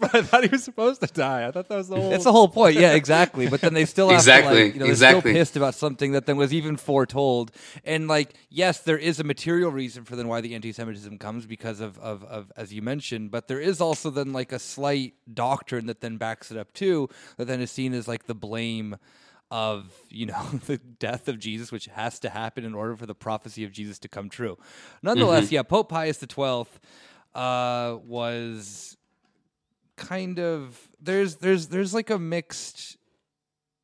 but 0.00 0.14
I 0.14 0.22
thought 0.22 0.42
he 0.44 0.48
was 0.48 0.64
supposed 0.64 1.00
to 1.02 1.06
die. 1.06 1.46
I 1.46 1.50
thought 1.50 1.68
that 1.68 1.76
was 1.76 1.88
the 1.88 1.96
whole. 1.96 2.12
It's 2.12 2.24
the 2.24 2.32
whole 2.32 2.48
point, 2.48 2.76
yeah, 2.76 2.92
exactly. 2.92 3.48
But 3.48 3.60
then 3.60 3.74
they 3.74 3.84
still 3.84 4.08
have 4.08 4.16
to, 4.16 4.30
Exactly, 4.30 4.64
like, 4.64 4.74
you 4.74 4.80
know, 4.80 4.86
they're 4.86 4.92
exactly. 4.92 5.20
still 5.20 5.40
pissed 5.40 5.56
about 5.56 5.74
something 5.74 6.12
that 6.12 6.26
then 6.26 6.36
was 6.36 6.52
even 6.52 6.76
foretold. 6.76 7.52
And 7.84 8.08
like, 8.08 8.34
yes, 8.48 8.80
there 8.80 8.98
is 8.98 9.20
a 9.20 9.24
material 9.24 9.70
reason 9.70 10.04
for 10.04 10.16
then 10.16 10.28
why 10.28 10.40
the 10.40 10.54
anti-Semitism 10.54 11.18
comes 11.18 11.46
because 11.46 11.80
of, 11.80 11.98
of, 11.98 12.24
of 12.24 12.52
as 12.56 12.72
you 12.72 12.82
mentioned, 12.82 13.30
but 13.30 13.48
there 13.48 13.60
is 13.60 13.80
also 13.80 14.10
then 14.10 14.32
like 14.32 14.52
a 14.52 14.58
slight 14.58 15.14
doctrine 15.32 15.86
that 15.86 16.00
then 16.00 16.16
backs 16.16 16.50
it 16.50 16.56
up 16.56 16.72
too, 16.72 17.08
that 17.36 17.46
then 17.46 17.60
is 17.60 17.70
seen 17.70 17.92
as 17.94 18.08
like 18.08 18.26
the 18.26 18.34
blame 18.34 18.79
of 19.50 19.92
you 20.08 20.26
know 20.26 20.42
the 20.66 20.78
death 20.78 21.28
of 21.28 21.38
Jesus, 21.38 21.72
which 21.72 21.86
has 21.86 22.18
to 22.20 22.30
happen 22.30 22.64
in 22.64 22.74
order 22.74 22.96
for 22.96 23.06
the 23.06 23.14
prophecy 23.14 23.64
of 23.64 23.72
Jesus 23.72 23.98
to 24.00 24.08
come 24.08 24.28
true. 24.28 24.56
Nonetheless, 25.02 25.50
yeah, 25.52 25.62
Pope 25.62 25.88
Pius 25.88 26.18
the 26.18 26.26
Twelfth 26.26 26.80
uh, 27.34 27.96
was 28.04 28.96
kind 29.96 30.38
of 30.38 30.88
there's 31.00 31.36
there's 31.36 31.68
there's 31.68 31.92
like 31.92 32.10
a 32.10 32.18
mixed 32.18 32.96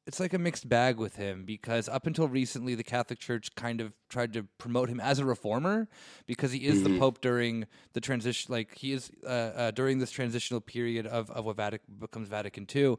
it's 0.06 0.20
like 0.20 0.32
a 0.32 0.38
mixed 0.38 0.68
bag 0.68 0.98
with 0.98 1.16
him 1.16 1.44
because 1.44 1.88
up 1.88 2.06
until 2.06 2.28
recently 2.28 2.76
the 2.76 2.84
Catholic 2.84 3.18
Church 3.18 3.54
kind 3.56 3.80
of 3.80 3.92
tried 4.08 4.32
to 4.34 4.44
promote 4.56 4.88
him 4.88 5.00
as 5.00 5.18
a 5.18 5.24
reformer 5.24 5.88
because 6.26 6.52
he 6.52 6.64
is 6.64 6.84
the 6.84 6.96
pope 6.98 7.20
during 7.20 7.66
the 7.92 8.00
transition 8.00 8.52
like 8.52 8.76
he 8.76 8.92
is 8.92 9.10
uh, 9.24 9.28
uh, 9.28 9.70
during 9.72 9.98
this 9.98 10.12
transitional 10.12 10.60
period 10.60 11.06
of, 11.06 11.28
of 11.30 11.44
what 11.44 11.56
Vatican 11.56 11.96
becomes 11.98 12.28
Vatican 12.28 12.66
II 12.72 12.96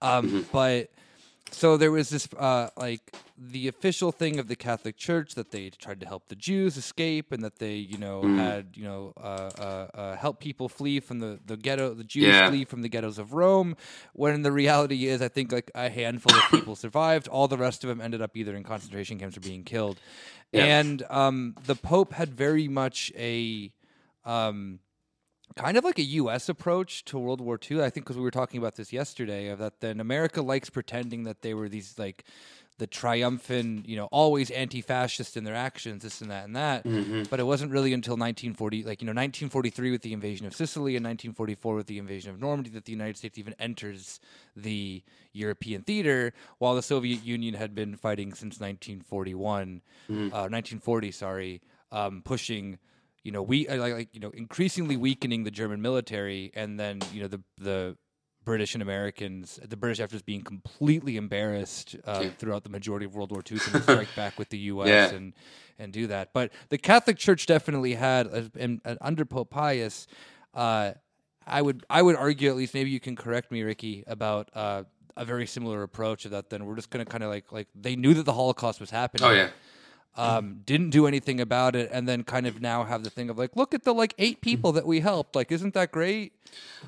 um, 0.00 0.46
but 0.52 0.90
so 1.50 1.76
there 1.76 1.90
was 1.92 2.10
this 2.10 2.28
uh, 2.38 2.70
like 2.76 3.12
the 3.36 3.66
official 3.66 4.12
thing 4.12 4.38
of 4.38 4.46
the 4.46 4.54
Catholic 4.54 4.96
Church 4.96 5.34
that 5.34 5.50
they 5.50 5.68
tried 5.70 6.00
to 6.00 6.06
help 6.06 6.28
the 6.28 6.36
Jews 6.36 6.76
escape 6.76 7.32
and 7.32 7.42
that 7.42 7.58
they 7.58 7.74
you 7.74 7.98
know 7.98 8.22
had 8.36 8.68
you 8.76 8.84
know 8.84 9.12
uh, 9.16 9.20
uh, 9.58 9.88
uh, 9.94 10.16
help 10.16 10.38
people 10.40 10.68
flee 10.68 11.00
from 11.00 11.18
the 11.20 11.40
the 11.44 11.56
ghetto 11.56 11.94
the 11.94 12.04
Jews 12.04 12.24
Yeah. 12.26 12.48
flee 12.48 12.64
from 12.64 12.82
the 12.82 12.88
ghettos 12.88 13.18
of 13.18 13.32
Rome 13.32 13.76
when 14.12 14.42
the 14.42 14.52
reality 14.52 15.06
is 15.06 15.20
I 15.20 15.28
think 15.28 15.50
like 15.52 15.70
a 15.74 15.88
handful 15.90 16.38
of 16.38 16.48
people 16.48 16.76
survived 16.76 17.26
all 17.28 17.48
the 17.48 17.58
rest 17.58 17.82
of 17.84 17.88
them 17.88 18.00
ended 18.00 18.22
up 18.22 18.36
either 18.36 18.54
in 18.54 18.62
concentration 18.62 19.18
camps 19.18 19.36
or 19.36 19.40
being 19.40 19.64
killed 19.64 20.00
Yeah. 20.52 20.64
and 20.78 21.02
um, 21.10 21.54
the 21.66 21.74
Pope 21.76 22.12
had 22.12 22.34
very 22.34 22.68
much 22.68 23.12
a 23.16 23.72
um, 24.24 24.78
kind 25.56 25.76
of 25.76 25.84
like 25.84 25.98
a 25.98 26.02
U.S. 26.02 26.48
approach 26.48 27.04
to 27.06 27.18
World 27.18 27.40
War 27.40 27.58
II. 27.70 27.82
I 27.82 27.90
think 27.90 28.06
because 28.06 28.16
we 28.16 28.22
were 28.22 28.30
talking 28.30 28.58
about 28.58 28.76
this 28.76 28.92
yesterday, 28.92 29.48
of 29.48 29.58
that 29.60 29.80
then 29.80 30.00
America 30.00 30.42
likes 30.42 30.70
pretending 30.70 31.24
that 31.24 31.42
they 31.42 31.54
were 31.54 31.68
these 31.68 31.98
like 31.98 32.24
the 32.78 32.86
triumphant, 32.88 33.88
you 33.88 33.94
know, 33.96 34.06
always 34.06 34.50
anti-fascist 34.50 35.36
in 35.36 35.44
their 35.44 35.54
actions, 35.54 36.02
this 36.02 36.20
and 36.20 36.28
that 36.32 36.44
and 36.44 36.56
that. 36.56 36.82
But 37.30 37.38
it 37.38 37.44
wasn't 37.44 37.70
really 37.70 37.92
until 37.92 38.14
1940, 38.14 38.82
like 38.82 39.00
you 39.00 39.06
know, 39.06 39.10
1943 39.10 39.92
with 39.92 40.02
the 40.02 40.12
invasion 40.12 40.44
of 40.44 40.56
Sicily 40.56 40.96
and 40.96 41.04
1944 41.04 41.76
with 41.76 41.86
the 41.86 41.98
invasion 41.98 42.32
of 42.32 42.40
Normandy 42.40 42.70
that 42.70 42.84
the 42.84 42.90
United 42.92 43.16
States 43.16 43.38
even 43.38 43.54
enters 43.60 44.18
the 44.56 45.04
European 45.32 45.82
theater, 45.82 46.32
while 46.58 46.74
the 46.74 46.82
Soviet 46.82 47.24
Union 47.24 47.54
had 47.54 47.76
been 47.76 47.94
fighting 47.96 48.34
since 48.34 48.58
1941, 48.58 49.80
uh, 50.10 50.12
1940, 50.50 51.12
sorry, 51.12 51.60
um, 51.92 52.22
pushing 52.24 52.78
you 53.24 53.32
know, 53.32 53.42
we 53.42 53.66
uh, 53.66 53.76
like, 53.78 53.94
like 53.94 54.08
you 54.14 54.20
know, 54.20 54.30
increasingly 54.30 54.96
weakening 54.96 55.44
the 55.44 55.50
German 55.50 55.82
military, 55.82 56.52
and 56.54 56.78
then 56.78 57.00
you 57.12 57.22
know 57.22 57.28
the 57.28 57.40
the 57.58 57.96
British 58.44 58.74
and 58.74 58.82
Americans, 58.82 59.58
the 59.66 59.76
British 59.76 59.98
after 59.98 60.18
being 60.20 60.42
completely 60.42 61.16
embarrassed 61.16 61.96
uh, 62.04 62.28
throughout 62.38 62.62
the 62.62 62.68
majority 62.68 63.06
of 63.06 63.14
World 63.14 63.32
War 63.32 63.40
II, 63.50 63.58
can 63.58 63.82
strike 63.82 64.14
back 64.16 64.38
with 64.38 64.50
the 64.50 64.58
U.S. 64.58 64.88
Yeah. 64.88 65.16
and 65.16 65.32
and 65.78 65.92
do 65.92 66.06
that. 66.08 66.32
But 66.34 66.52
the 66.68 66.78
Catholic 66.78 67.16
Church 67.16 67.46
definitely 67.46 67.94
had, 67.94 68.26
and, 68.26 68.80
and 68.84 68.98
under 69.00 69.24
Pope 69.24 69.50
Pius, 69.50 70.06
uh, 70.52 70.92
I 71.46 71.62
would 71.62 71.84
I 71.88 72.02
would 72.02 72.16
argue 72.16 72.50
at 72.50 72.56
least 72.56 72.74
maybe 72.74 72.90
you 72.90 73.00
can 73.00 73.16
correct 73.16 73.50
me, 73.50 73.62
Ricky, 73.62 74.04
about. 74.06 74.50
Uh, 74.54 74.84
a 75.16 75.24
very 75.24 75.46
similar 75.46 75.84
approach 75.84 76.24
of 76.24 76.32
that. 76.32 76.50
Then 76.50 76.66
we're 76.66 76.74
just 76.74 76.90
going 76.90 77.04
to 77.04 77.08
kind 77.08 77.22
of 77.22 77.30
like 77.30 77.52
like 77.52 77.68
they 77.72 77.94
knew 77.94 78.14
that 78.14 78.24
the 78.24 78.32
Holocaust 78.32 78.80
was 78.80 78.90
happening 78.90 79.28
Oh 79.28 79.32
yeah. 79.32 79.50
Um, 80.16 80.60
didn't 80.64 80.90
do 80.90 81.06
anything 81.06 81.40
about 81.40 81.74
it, 81.74 81.90
and 81.92 82.08
then 82.08 82.22
kind 82.24 82.46
of 82.46 82.60
now 82.60 82.84
have 82.84 83.02
the 83.04 83.10
thing 83.10 83.30
of 83.30 83.38
like, 83.38 83.56
look 83.56 83.74
at 83.74 83.82
the 83.84 83.92
like 83.92 84.14
eight 84.18 84.40
people 84.40 84.72
that 84.72 84.86
we 84.86 85.00
helped. 85.00 85.34
Like, 85.34 85.50
isn't 85.50 85.74
that 85.74 85.90
great? 85.92 86.32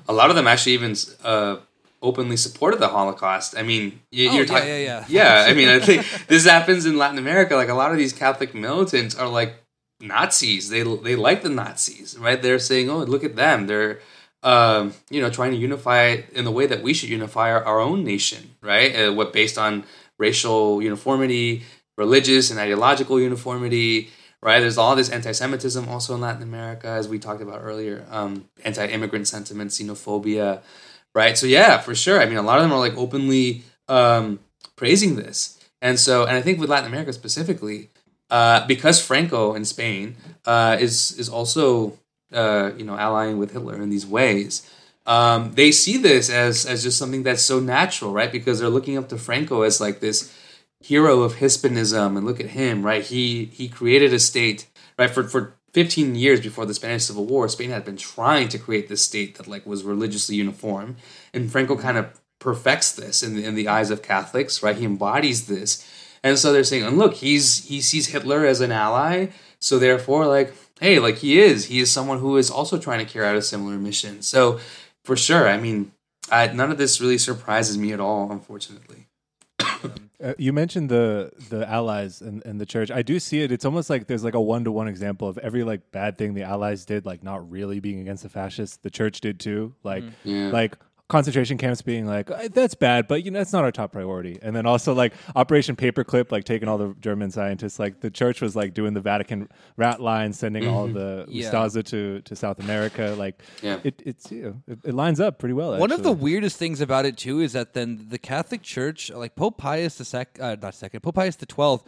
A 0.07 0.13
lot 0.13 0.29
of 0.29 0.35
them 0.35 0.47
actually 0.47 0.73
even 0.73 0.95
uh, 1.23 1.57
openly 2.01 2.37
supported 2.37 2.79
the 2.79 2.87
Holocaust. 2.87 3.57
I 3.57 3.63
mean, 3.63 3.99
you, 4.11 4.29
Oh, 4.29 4.33
you're 4.33 4.45
yeah, 4.45 4.51
talking. 4.53 4.67
yeah, 4.69 4.77
yeah. 4.77 5.05
Yeah, 5.09 5.45
I 5.49 5.53
mean, 5.59 5.67
I 5.69 5.79
think 5.79 6.05
this 6.27 6.45
happens 6.45 6.85
in 6.85 6.97
Latin 6.97 7.17
America. 7.17 7.55
Like 7.55 7.69
a 7.69 7.73
lot 7.73 7.91
of 7.91 7.97
these 7.97 8.13
Catholic 8.13 8.53
militants 8.55 9.15
are 9.15 9.27
like 9.27 9.55
Nazis. 9.99 10.69
They 10.69 10.83
they 10.83 11.15
like 11.15 11.43
the 11.43 11.49
Nazis, 11.49 12.17
right? 12.19 12.41
They're 12.41 12.59
saying, 12.59 12.89
"Oh, 12.89 12.99
look 12.99 13.23
at 13.23 13.35
them. 13.35 13.67
They're." 13.67 13.99
Um, 14.43 14.93
you 15.09 15.19
know, 15.19 15.31
trying 15.31 15.51
to 15.51 15.57
unify 15.57 16.21
in 16.31 16.45
the 16.45 16.51
way 16.51 16.67
that 16.67 16.83
we 16.83 16.93
should 16.93 17.09
unify 17.09 17.51
our, 17.51 17.65
our 17.65 17.79
own 17.81 18.03
nation, 18.03 18.51
right? 18.61 18.95
Uh, 18.95 19.11
what 19.11 19.33
based 19.33 19.57
on 19.57 19.83
racial 20.19 20.79
uniformity, 20.81 21.63
religious 21.97 22.51
and 22.51 22.59
ideological 22.59 23.19
uniformity, 23.19 24.09
right? 24.41 24.59
There's 24.59 24.77
all 24.77 24.95
this 24.95 25.09
anti-Semitism 25.09 25.89
also 25.89 26.13
in 26.15 26.21
Latin 26.21 26.43
America, 26.43 26.87
as 26.87 27.09
we 27.09 27.19
talked 27.19 27.41
about 27.41 27.59
earlier. 27.61 28.05
Um, 28.09 28.45
anti-immigrant 28.63 29.27
sentiment, 29.27 29.71
xenophobia, 29.71 30.61
right? 31.13 31.37
So 31.37 31.47
yeah, 31.47 31.79
for 31.79 31.95
sure. 31.95 32.21
I 32.21 32.25
mean, 32.25 32.37
a 32.37 32.43
lot 32.43 32.57
of 32.59 32.63
them 32.63 32.71
are 32.71 32.79
like 32.79 32.95
openly 32.95 33.63
um, 33.87 34.39
praising 34.75 35.15
this, 35.15 35.59
and 35.81 35.99
so, 35.99 36.25
and 36.25 36.37
I 36.37 36.41
think 36.41 36.59
with 36.59 36.69
Latin 36.69 36.87
America 36.87 37.11
specifically, 37.13 37.89
uh, 38.29 38.65
because 38.67 39.01
Franco 39.03 39.55
in 39.55 39.65
Spain 39.65 40.15
uh, 40.45 40.77
is 40.79 41.17
is 41.17 41.29
also 41.29 41.97
uh, 42.31 42.71
you 42.77 42.85
know 42.85 42.95
allying 42.97 43.37
with 43.37 43.51
Hitler 43.51 43.81
in 43.81 43.89
these 43.89 44.05
ways. 44.05 44.69
Um, 45.05 45.53
they 45.53 45.71
see 45.71 45.97
this 45.97 46.29
as 46.29 46.65
as 46.65 46.83
just 46.83 46.97
something 46.97 47.23
that's 47.23 47.41
so 47.41 47.59
natural, 47.59 48.11
right? 48.11 48.31
Because 48.31 48.59
they're 48.59 48.69
looking 48.69 48.97
up 48.97 49.09
to 49.09 49.17
Franco 49.17 49.61
as 49.61 49.79
like 49.79 50.01
this 50.01 50.33
hero 50.81 51.21
of 51.21 51.35
Hispanism, 51.35 52.17
and 52.17 52.25
look 52.25 52.39
at 52.39 52.47
him, 52.47 52.83
right? 52.83 53.03
He 53.03 53.45
he 53.45 53.67
created 53.67 54.13
a 54.13 54.19
state, 54.19 54.67
right? 54.97 55.09
For 55.09 55.23
for 55.23 55.55
15 55.73 56.15
years 56.15 56.41
before 56.41 56.65
the 56.65 56.73
Spanish 56.73 57.03
Civil 57.03 57.25
War, 57.25 57.47
Spain 57.47 57.69
had 57.69 57.85
been 57.85 57.97
trying 57.97 58.47
to 58.49 58.57
create 58.57 58.87
this 58.87 59.05
state 59.05 59.35
that 59.35 59.47
like 59.47 59.65
was 59.65 59.83
religiously 59.83 60.35
uniform, 60.35 60.97
and 61.33 61.51
Franco 61.51 61.73
mm-hmm. 61.73 61.83
kind 61.83 61.97
of 61.97 62.19
perfects 62.39 62.93
this 62.93 63.23
in 63.23 63.35
the, 63.35 63.43
in 63.43 63.55
the 63.55 63.67
eyes 63.67 63.89
of 63.89 64.01
Catholics, 64.01 64.61
right? 64.61 64.77
He 64.77 64.85
embodies 64.85 65.47
this, 65.47 65.85
and 66.23 66.37
so 66.37 66.51
they're 66.51 66.63
saying, 66.63 66.83
and 66.83 66.97
look, 66.97 67.15
he's 67.15 67.65
he 67.65 67.81
sees 67.81 68.07
Hitler 68.07 68.45
as 68.45 68.61
an 68.61 68.71
ally, 68.71 69.27
so 69.59 69.79
therefore, 69.79 70.27
like, 70.27 70.53
hey, 70.79 70.99
like 70.99 71.17
he 71.17 71.39
is, 71.39 71.65
he 71.65 71.79
is 71.79 71.91
someone 71.91 72.19
who 72.19 72.37
is 72.37 72.49
also 72.51 72.77
trying 72.77 73.05
to 73.05 73.11
carry 73.11 73.27
out 73.27 73.35
a 73.35 73.41
similar 73.41 73.77
mission. 73.77 74.21
So 74.21 74.59
for 75.03 75.15
sure, 75.15 75.47
I 75.47 75.57
mean, 75.57 75.91
I, 76.31 76.47
none 76.47 76.71
of 76.71 76.77
this 76.77 77.01
really 77.01 77.17
surprises 77.17 77.77
me 77.77 77.93
at 77.93 77.99
all, 77.99 78.31
unfortunately. 78.31 79.06
Uh, 80.23 80.33
you 80.39 80.51
mentioned 80.51 80.89
the 80.89 81.31
the 81.49 81.67
allies 81.69 82.21
and, 82.21 82.43
and 82.45 82.59
the 82.59 82.65
church. 82.65 82.89
I 82.89 83.03
do 83.03 83.19
see 83.19 83.41
it. 83.41 83.51
It's 83.51 83.65
almost 83.65 83.87
like 83.89 84.07
there's 84.07 84.23
like 84.23 84.33
a 84.33 84.41
one 84.41 84.63
to 84.63 84.71
one 84.71 84.87
example 84.87 85.27
of 85.27 85.37
every 85.37 85.63
like 85.63 85.91
bad 85.91 86.17
thing 86.17 86.33
the 86.33 86.41
allies 86.43 86.85
did, 86.85 87.05
like 87.05 87.21
not 87.23 87.49
really 87.51 87.79
being 87.79 87.99
against 87.99 88.23
the 88.23 88.29
fascists. 88.29 88.77
The 88.77 88.89
church 88.89 89.21
did 89.21 89.39
too. 89.39 89.75
Like 89.83 90.03
Yeah. 90.23 90.49
like 90.49 90.75
concentration 91.09 91.57
camps 91.57 91.81
being 91.81 92.05
like 92.05 92.29
"Uh, 92.29 92.49
that's 92.53 92.75
bad, 92.75 93.07
but 93.07 93.23
you 93.23 93.31
know 93.31 93.39
that's 93.39 93.53
not 93.53 93.63
our 93.63 93.71
top 93.71 93.91
priority. 93.93 94.37
And 94.41 94.55
then 94.55 94.65
also 94.65 94.93
like 94.93 95.13
Operation 95.35 95.75
Paperclip, 95.75 96.31
like 96.31 96.43
taking 96.43 96.67
all 96.67 96.77
the 96.77 96.93
German 96.99 97.31
scientists. 97.31 97.79
Like 97.79 98.01
the 98.01 98.09
church 98.11 98.41
was 98.41 98.55
like 98.55 98.73
doing 98.73 98.93
the 98.93 98.99
Vatican 99.01 99.47
rat 99.77 100.01
line, 100.01 100.33
sending 100.33 100.67
all 100.67 100.87
the 100.87 101.25
Yeah. 101.29 101.49
Ustaše 101.51 101.83
to 101.85 102.21
to 102.21 102.35
South 102.35 102.59
America. 102.59 103.15
Like 103.17 103.41
Yeah. 103.61 103.79
it 103.83 104.01
it's 104.05 104.31
you 104.31 104.41
know, 104.43 104.55
it, 104.67 104.79
it 104.83 104.93
lines 104.93 105.19
up 105.19 105.39
pretty 105.39 105.53
well. 105.53 105.77
One 105.77 105.91
of 105.91 106.03
the 106.03 106.11
weirdest 106.11 106.57
things 106.57 106.81
about 106.81 107.05
it 107.05 107.15
too 107.17 107.39
is 107.39 107.53
that 107.53 107.73
then 107.73 108.07
the 108.09 108.17
Catholic 108.19 108.61
Church, 108.61 109.09
like 109.09 109.35
Pope 109.35 109.57
Pius 109.57 109.97
the 109.97 110.05
sec, 110.05 110.37
uh, 110.41 110.57
not 110.61 110.75
second, 110.75 111.01
Pope 111.01 111.15
Pius 111.15 111.37
the 111.37 111.45
twelfth, 111.45 111.85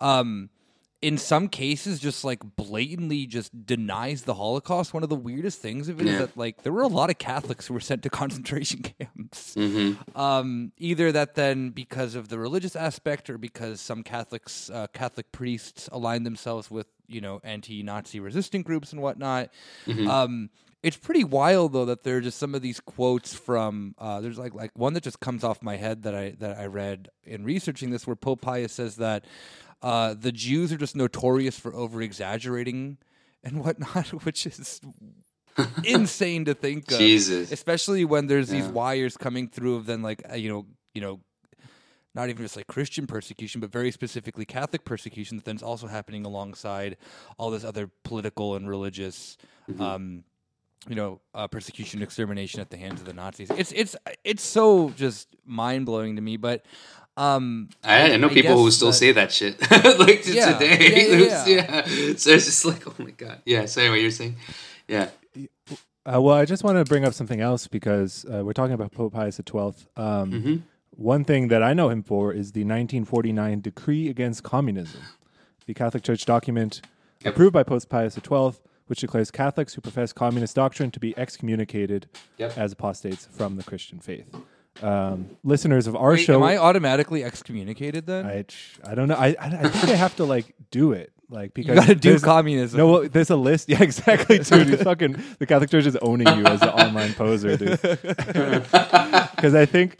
um, 0.00 0.50
in 1.02 1.18
some 1.18 1.48
cases 1.48 2.00
just 2.00 2.24
like 2.24 2.40
blatantly 2.56 3.26
just 3.26 3.66
denies 3.66 4.22
the 4.22 4.34
Holocaust. 4.34 4.94
One 4.94 5.02
of 5.02 5.08
the 5.08 5.14
weirdest 5.16 5.60
things 5.60 5.88
of 5.88 6.00
it 6.00 6.06
is 6.06 6.12
Yeah. 6.14 6.18
that 6.20 6.36
like 6.36 6.62
there 6.62 6.72
were 6.72 6.82
a 6.82 6.88
lot 6.88 7.10
of 7.10 7.18
Catholics 7.18 7.66
who 7.66 7.74
were 7.74 7.80
sent 7.80 8.02
to 8.04 8.10
concentration 8.22 8.80
camps. 8.82 9.54
Mm-hmm. 9.54 10.18
Um, 10.18 10.72
either 10.78 11.12
that 11.12 11.34
then 11.34 11.70
because 11.70 12.14
of 12.14 12.28
the 12.28 12.38
religious 12.38 12.74
aspect 12.74 13.28
or 13.28 13.36
because 13.38 13.80
some 13.80 14.02
Catholics, 14.02 14.70
uh, 14.70 14.86
Catholic 14.94 15.30
priests 15.32 15.88
aligned 15.92 16.24
themselves 16.24 16.70
with 16.70 16.86
you 17.08 17.20
know 17.20 17.40
anti-Nazi 17.44 18.18
resistant 18.18 18.64
groups 18.64 18.92
and 18.92 19.00
whatnot. 19.02 19.50
Um, 20.08 20.50
it's 20.82 20.96
pretty 20.96 21.24
wild 21.24 21.72
though 21.72 21.84
that 21.86 22.04
there 22.04 22.16
are 22.18 22.20
just 22.20 22.38
some 22.38 22.54
of 22.54 22.62
these 22.62 22.80
quotes 22.80 23.34
from 23.34 23.94
uh, 23.98 24.20
there's 24.20 24.38
like 24.38 24.54
like 24.54 24.70
one 24.76 24.92
that 24.94 25.02
just 25.02 25.20
comes 25.20 25.42
off 25.44 25.62
my 25.62 25.76
head 25.76 26.02
that 26.04 26.14
I 26.14 26.30
that 26.38 26.58
I 26.58 26.66
read 26.66 27.08
in 27.24 27.44
researching 27.44 27.90
this 27.90 28.06
where 28.06 28.16
Pope 28.16 28.40
Pius 28.42 28.72
says 28.72 28.96
that 28.96 29.24
uh, 29.82 30.14
the 30.14 30.32
Jews 30.32 30.72
are 30.72 30.76
just 30.76 30.96
notorious 30.96 31.58
for 31.58 31.74
over 31.74 32.00
exaggerating 32.02 32.98
and 33.44 33.62
whatnot, 33.64 34.08
which 34.24 34.46
is 34.46 34.80
insane 35.84 36.44
to 36.44 36.54
think 36.54 36.90
of 36.90 36.98
Jesus. 36.98 37.50
especially 37.52 38.04
when 38.04 38.26
there's 38.26 38.48
these 38.48 38.66
wires 38.66 39.16
coming 39.16 39.48
through 39.48 39.76
of 39.76 39.86
then 39.86 40.02
like 40.02 40.22
uh, 40.30 40.34
you 40.34 40.48
know 40.50 40.66
you 40.94 41.00
know 41.00 41.20
not 42.14 42.28
even 42.30 42.42
just 42.42 42.56
like 42.56 42.66
christian 42.66 43.06
persecution 43.06 43.60
but 43.60 43.70
very 43.70 43.90
specifically 43.90 44.44
catholic 44.44 44.84
persecution 44.84 45.36
that 45.38 45.44
then's 45.44 45.62
also 45.62 45.86
happening 45.86 46.24
alongside 46.26 46.96
all 47.38 47.50
this 47.50 47.64
other 47.64 47.90
political 48.04 48.54
and 48.54 48.68
religious 48.68 49.36
Mm-hmm. 49.68 49.82
um 49.82 50.24
you 50.88 50.94
know 50.94 51.20
uh, 51.34 51.46
persecution 51.48 52.02
extermination 52.02 52.60
at 52.60 52.70
the 52.70 52.76
hands 52.76 53.00
of 53.00 53.06
the 53.06 53.12
nazis 53.12 53.50
it's 53.56 53.72
it's 53.72 53.96
it's 54.24 54.42
so 54.42 54.90
just 54.90 55.28
mind-blowing 55.44 56.16
to 56.16 56.22
me 56.22 56.36
but 56.36 56.64
um 57.16 57.68
I, 57.82 58.12
I 58.12 58.16
know 58.18 58.28
people 58.28 58.56
who 58.56 58.70
still 58.70 58.88
that- 58.88 58.94
say 58.94 59.12
that 59.12 59.32
shit 59.32 59.58
like 59.98 60.22
to 60.22 60.32
Yeah. 60.32 60.52
today. 60.58 61.08
Yeah, 61.10 61.46
yeah, 61.46 61.46
yeah. 61.86 62.14
So 62.16 62.30
it's 62.30 62.44
just 62.44 62.64
like, 62.64 62.86
oh 62.86 62.94
my 62.98 63.10
god. 63.12 63.40
Yeah. 63.46 63.64
So 63.66 63.80
anyway, 63.80 64.02
you're 64.02 64.10
saying, 64.10 64.36
yeah, 64.86 65.08
Uh, 66.04 66.20
well, 66.20 66.36
I 66.36 66.44
just 66.44 66.62
want 66.62 66.76
to 66.78 66.84
bring 66.84 67.04
up 67.04 67.14
something 67.14 67.40
else 67.40 67.66
because 67.66 68.24
uh, 68.26 68.44
we're 68.44 68.52
talking 68.52 68.74
about 68.74 68.92
Pope 68.92 69.14
Pius 69.14 69.36
XII. 69.36 69.58
Um, 69.58 69.72
Mm-hmm. 69.96 70.56
One 70.90 71.24
thing 71.24 71.48
that 71.48 71.62
I 71.62 71.72
know 71.74 71.88
him 71.90 72.02
for 72.02 72.32
is 72.32 72.52
the 72.52 72.60
1949 72.60 73.60
Decree 73.60 74.08
Against 74.08 74.42
Communism, 74.44 75.00
the 75.66 75.74
Catholic 75.74 76.02
Church 76.02 76.24
document 76.26 76.80
Yep. 77.24 77.32
approved 77.34 77.52
by 77.54 77.62
Pope 77.64 77.88
Pius 77.88 78.14
XII, 78.14 78.52
which 78.86 79.00
declares 79.00 79.30
Catholics 79.30 79.74
who 79.74 79.80
profess 79.80 80.12
communist 80.12 80.56
doctrine 80.56 80.90
to 80.92 81.00
be 81.00 81.16
excommunicated 81.18 82.08
Yep. 82.38 82.56
as 82.58 82.72
apostates 82.72 83.26
from 83.30 83.56
the 83.56 83.62
Christian 83.62 83.98
faith. 84.00 84.26
Um, 84.82 85.30
listeners 85.42 85.86
of 85.86 85.96
our 85.96 86.10
wait, 86.10 86.20
show, 86.24 86.34
am 86.36 86.42
i 86.42 86.58
automatically 86.58 87.24
excommunicated 87.24 88.04
then 88.06 88.26
I, 88.26 88.44
I 88.84 88.94
don't 88.94 89.08
know. 89.08 89.14
I, 89.14 89.28
I, 89.40 89.46
I 89.46 89.68
think 89.70 89.86
they 89.86 89.96
have 89.96 90.14
to 90.16 90.24
like 90.24 90.54
do 90.70 90.92
it, 90.92 91.12
like 91.30 91.54
because 91.54 91.74
you 91.76 91.80
gotta 91.80 91.94
do 91.94 92.18
communism 92.20 92.76
no, 92.78 92.86
well, 92.86 93.08
there's 93.08 93.30
a 93.30 93.36
list. 93.36 93.68
Yeah, 93.70 93.82
exactly, 93.82 94.38
dude. 94.38 94.68
You 94.68 94.76
fucking 94.76 95.16
the 95.38 95.46
Catholic 95.46 95.70
Church 95.70 95.86
is 95.86 95.96
owning 96.02 96.28
you 96.28 96.44
as 96.44 96.60
an 96.60 96.68
online 96.68 97.14
poser, 97.14 97.56
dude. 97.56 97.80
Because 99.36 99.54
I 99.54 99.64
think 99.66 99.96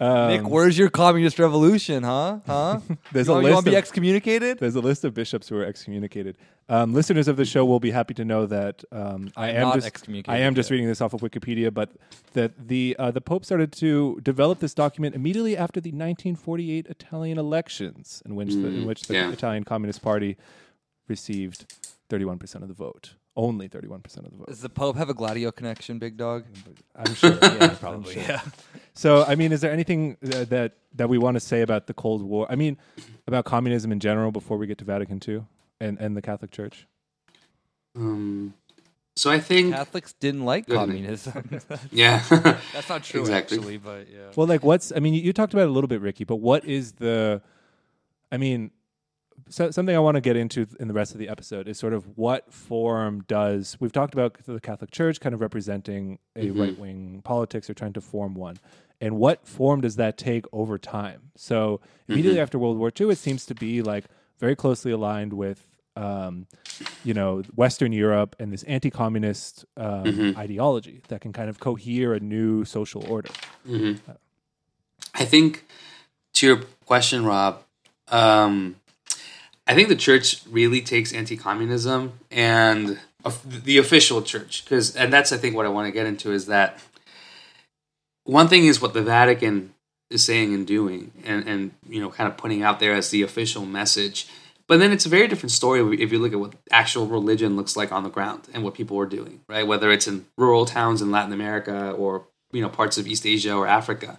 um, 0.00 0.28
Nick, 0.28 0.48
where's 0.48 0.78
your 0.78 0.88
communist 0.88 1.38
revolution, 1.38 2.02
huh? 2.02 2.40
Huh? 2.46 2.80
There's 3.12 3.26
you 3.26 3.34
a 3.34 3.36
want, 3.36 3.44
list 3.44 3.58
to 3.58 3.64
be 3.64 3.70
of- 3.70 3.78
excommunicated? 3.78 4.58
there's 4.58 4.74
a 4.74 4.80
list 4.80 5.04
of 5.04 5.14
bishops 5.14 5.48
who 5.48 5.56
are 5.56 5.64
excommunicated. 5.64 6.36
Um, 6.68 6.94
listeners 6.94 7.28
of 7.28 7.36
the 7.36 7.44
show 7.44 7.64
will 7.64 7.80
be 7.80 7.90
happy 7.90 8.14
to 8.14 8.24
know 8.24 8.46
that 8.46 8.84
um, 8.92 9.30
I 9.36 9.50
I'm 9.50 9.60
not 9.62 9.74
just 9.74 9.86
excommunicated 9.86 10.32
I 10.32 10.44
am 10.44 10.54
just 10.54 10.70
reading 10.70 10.86
this 10.86 11.00
off 11.00 11.12
of 11.12 11.20
Wikipedia, 11.20 11.74
but 11.74 11.90
that 12.32 12.68
the 12.68 12.96
uh, 12.98 13.10
the 13.10 13.20
Pope 13.20 13.44
started 13.44 13.72
to 13.72 14.20
develop 14.22 14.60
this 14.60 14.72
document 14.72 15.14
immediately 15.14 15.56
after 15.56 15.80
the 15.80 15.90
1948 15.90 16.86
Italian 16.86 17.38
elections, 17.38 18.22
in 18.24 18.36
which 18.36 18.54
the, 18.54 18.68
in 18.68 18.86
which 18.86 19.02
the 19.02 19.14
yeah. 19.14 19.30
Italian 19.30 19.64
Communist 19.64 20.00
Party 20.00 20.36
received 21.08 21.74
31 22.08 22.38
percent 22.38 22.62
of 22.62 22.68
the 22.68 22.74
vote. 22.74 23.14
Only 23.40 23.68
31% 23.68 24.04
of 24.18 24.24
the 24.24 24.36
vote. 24.36 24.48
Does 24.48 24.60
the 24.60 24.68
Pope 24.68 24.96
have 24.96 25.08
a 25.08 25.14
Gladio 25.14 25.50
connection, 25.50 25.98
big 25.98 26.18
dog? 26.18 26.44
I'm 26.94 27.14
sure. 27.14 27.38
Yeah, 27.40 27.68
probably. 27.80 28.12
sure. 28.12 28.22
Yeah. 28.22 28.42
So, 28.92 29.24
I 29.24 29.34
mean, 29.34 29.50
is 29.50 29.62
there 29.62 29.72
anything 29.72 30.18
uh, 30.22 30.44
that 30.44 30.74
that 30.96 31.08
we 31.08 31.16
want 31.16 31.36
to 31.36 31.40
say 31.40 31.62
about 31.62 31.86
the 31.86 31.94
Cold 31.94 32.22
War? 32.22 32.46
I 32.50 32.56
mean, 32.56 32.76
about 33.26 33.46
communism 33.46 33.92
in 33.92 33.98
general 34.00 34.30
before 34.30 34.58
we 34.58 34.66
get 34.66 34.76
to 34.78 34.84
Vatican 34.84 35.20
II 35.26 35.44
and 35.80 35.98
and 35.98 36.14
the 36.16 36.22
Catholic 36.22 36.50
Church? 36.50 36.86
Um, 37.96 38.52
so 39.16 39.30
I 39.30 39.40
think, 39.40 39.74
Catholics 39.74 40.12
didn't 40.12 40.44
like 40.44 40.66
Good. 40.66 40.76
communism. 40.76 41.60
yeah, 41.90 42.22
That's 42.72 42.88
not 42.88 43.02
true, 43.02 43.20
Exactly. 43.22 43.58
actually, 43.58 43.76
but 43.78 44.06
yeah. 44.12 44.32
Well, 44.36 44.46
like, 44.46 44.62
what's? 44.62 44.92
I 44.94 45.00
mean, 45.00 45.14
you, 45.14 45.22
you 45.22 45.32
talked 45.32 45.54
about 45.54 45.62
it 45.62 45.68
a 45.68 45.72
little 45.72 45.88
bit, 45.88 46.00
Ricky, 46.00 46.24
but 46.24 46.36
what 46.36 46.64
is 46.64 46.92
the? 46.92 47.40
I 48.30 48.36
mean, 48.36 48.70
so, 49.48 49.70
something 49.70 49.94
I 49.94 49.98
want 50.00 50.16
to 50.16 50.20
get 50.20 50.36
into 50.36 50.66
in 50.78 50.88
the 50.88 50.94
rest 50.94 51.12
of 51.12 51.18
the 51.18 51.28
episode 51.28 51.68
is 51.68 51.78
sort 51.78 51.92
of 51.92 52.16
what 52.18 52.52
form 52.52 53.24
does 53.26 53.76
we've 53.80 53.92
talked 53.92 54.14
about 54.14 54.34
the 54.44 54.60
Catholic 54.60 54.90
Church 54.90 55.20
kind 55.20 55.34
of 55.34 55.40
representing 55.40 56.18
a 56.36 56.46
Mhm. 56.48 56.58
right 56.58 56.78
wing 56.78 57.20
politics 57.24 57.68
or 57.70 57.74
trying 57.74 57.92
to 57.94 58.00
form 58.00 58.34
one, 58.34 58.56
and 59.00 59.16
what 59.16 59.46
form 59.46 59.80
does 59.80 59.96
that 59.96 60.16
take 60.18 60.46
over 60.52 60.78
time? 60.78 61.30
So 61.36 61.80
immediately 62.08 62.38
Mhm. 62.38 62.42
after 62.42 62.58
World 62.58 62.78
War 62.78 62.90
II, 62.90 63.10
it 63.10 63.18
seems 63.18 63.46
to 63.46 63.54
be 63.54 63.82
like 63.82 64.04
very 64.38 64.56
closely 64.56 64.92
aligned 64.92 65.32
with. 65.32 65.66
Um, 65.96 66.46
you 67.02 67.14
know, 67.14 67.40
Western 67.54 67.92
Europe 67.92 68.36
and 68.38 68.52
this 68.52 68.62
anti-communist 68.64 69.64
um, 69.78 70.12
Mhm. 70.12 70.36
ideology 70.36 71.00
that 71.08 71.22
can 71.22 71.32
kind 71.32 71.48
of 71.48 71.58
cohere 71.58 72.12
a 72.12 72.20
new 72.20 72.62
social 72.66 73.02
order. 73.08 73.30
hmm 73.64 73.94
I 75.14 75.24
think 75.24 75.64
to 76.34 76.46
your 76.46 76.56
question, 76.84 77.24
Rob, 77.24 77.64
um, 78.08 78.76
I 79.70 79.74
think 79.74 79.88
the 79.88 79.94
church 79.94 80.42
really 80.50 80.80
takes 80.80 81.12
anti-communism 81.12 82.14
and 82.28 82.98
the 83.44 83.78
official 83.78 84.20
church, 84.20 84.64
because 84.64 84.96
and 84.96 85.12
that's 85.12 85.30
I 85.30 85.36
think 85.36 85.54
what 85.54 85.64
I 85.64 85.68
want 85.68 85.86
to 85.86 85.92
get 85.92 86.06
into 86.06 86.32
is 86.32 86.46
that 86.46 86.82
one 88.24 88.48
thing 88.48 88.66
is 88.66 88.82
what 88.82 88.94
the 88.94 89.02
Vatican 89.02 89.72
is 90.10 90.24
saying 90.24 90.52
and 90.52 90.66
doing, 90.66 91.12
and 91.24 91.46
and 91.46 91.70
you 91.88 92.00
know, 92.00 92.10
kind 92.10 92.28
of 92.28 92.36
putting 92.36 92.64
out 92.64 92.80
there 92.80 92.94
as 92.94 93.10
the 93.10 93.22
official 93.22 93.64
message. 93.64 94.26
But 94.66 94.80
then 94.80 94.90
it's 94.90 95.06
a 95.06 95.08
very 95.08 95.28
different 95.28 95.52
story 95.52 96.02
if 96.02 96.10
you 96.10 96.18
look 96.18 96.32
at 96.32 96.40
what 96.40 96.54
actual 96.72 97.06
religion 97.06 97.54
looks 97.54 97.76
like 97.76 97.92
on 97.92 98.02
the 98.02 98.10
ground 98.10 98.48
and 98.52 98.64
what 98.64 98.74
people 98.74 98.98
are 98.98 99.06
doing, 99.06 99.40
right? 99.48 99.64
Whether 99.64 99.92
it's 99.92 100.08
in 100.08 100.26
rural 100.36 100.66
towns 100.66 101.00
in 101.00 101.12
Latin 101.12 101.32
America 101.32 101.92
or 101.92 102.26
you 102.50 102.60
know 102.60 102.68
parts 102.68 102.98
of 102.98 103.06
East 103.06 103.24
Asia 103.24 103.54
or 103.54 103.68
Africa. 103.68 104.18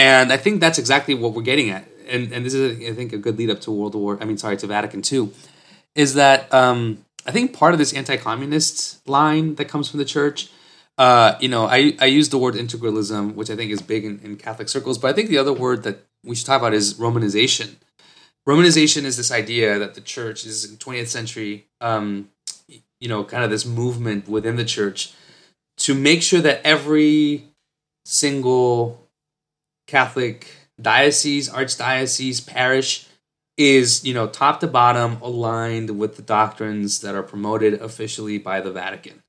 And 0.00 0.32
I 0.32 0.38
think 0.38 0.60
that's 0.60 0.78
exactly 0.78 1.14
what 1.14 1.34
we're 1.34 1.42
getting 1.42 1.68
at. 1.70 1.84
And 2.08 2.32
and 2.32 2.44
this 2.44 2.54
is 2.54 2.62
I 2.90 2.94
think 2.94 3.12
a 3.12 3.18
good 3.18 3.36
lead 3.38 3.50
up 3.50 3.60
to 3.62 3.70
World 3.70 3.94
War 3.94 4.18
I 4.20 4.24
mean 4.24 4.38
sorry 4.38 4.56
to 4.58 4.66
Vatican 4.66 5.02
II 5.10 5.30
is 5.94 6.14
that 6.14 6.52
um, 6.54 7.04
I 7.26 7.32
think 7.32 7.52
part 7.52 7.72
of 7.74 7.78
this 7.78 7.92
anti-communist 7.92 9.06
line 9.08 9.56
that 9.56 9.66
comes 9.66 9.88
from 9.90 9.98
the 9.98 10.04
church 10.04 10.50
uh, 11.00 11.38
you 11.40 11.48
know, 11.48 11.64
I, 11.64 11.96
I 11.98 12.06
use 12.06 12.28
the 12.28 12.36
word 12.36 12.54
integralism, 12.56 13.34
which 13.34 13.48
I 13.48 13.56
think 13.56 13.70
is 13.70 13.80
big 13.80 14.04
in, 14.04 14.20
in 14.22 14.36
Catholic 14.36 14.68
circles, 14.68 14.98
but 14.98 15.08
I 15.08 15.14
think 15.14 15.30
the 15.30 15.38
other 15.38 15.52
word 15.52 15.82
that 15.84 16.04
we 16.22 16.36
should 16.36 16.44
talk 16.44 16.60
about 16.60 16.74
is 16.74 16.92
Romanization. 16.94 17.76
Romanization 18.46 19.04
is 19.04 19.16
this 19.16 19.32
idea 19.32 19.78
that 19.78 19.94
the 19.94 20.02
church 20.02 20.44
is 20.44 20.70
in 20.70 20.76
20th 20.76 21.06
century, 21.06 21.68
um, 21.80 22.28
you 22.68 23.08
know, 23.08 23.24
kind 23.24 23.42
of 23.42 23.48
this 23.48 23.64
movement 23.64 24.28
within 24.28 24.56
the 24.56 24.64
church 24.64 25.14
to 25.78 25.94
make 25.94 26.22
sure 26.22 26.42
that 26.42 26.60
every 26.66 27.46
single 28.04 28.99
Catholic 29.90 30.46
diocese, 30.80 31.50
archdiocese, 31.50 32.46
parish 32.46 33.08
is, 33.58 34.04
you 34.04 34.14
know, 34.14 34.28
top 34.28 34.60
to 34.60 34.68
bottom 34.68 35.20
aligned 35.20 35.98
with 35.98 36.14
the 36.14 36.22
doctrines 36.22 37.00
that 37.00 37.16
are 37.16 37.24
promoted 37.24 37.74
officially 37.82 38.38
by 38.38 38.60
the 38.60 38.70
Vatican. 38.70 39.22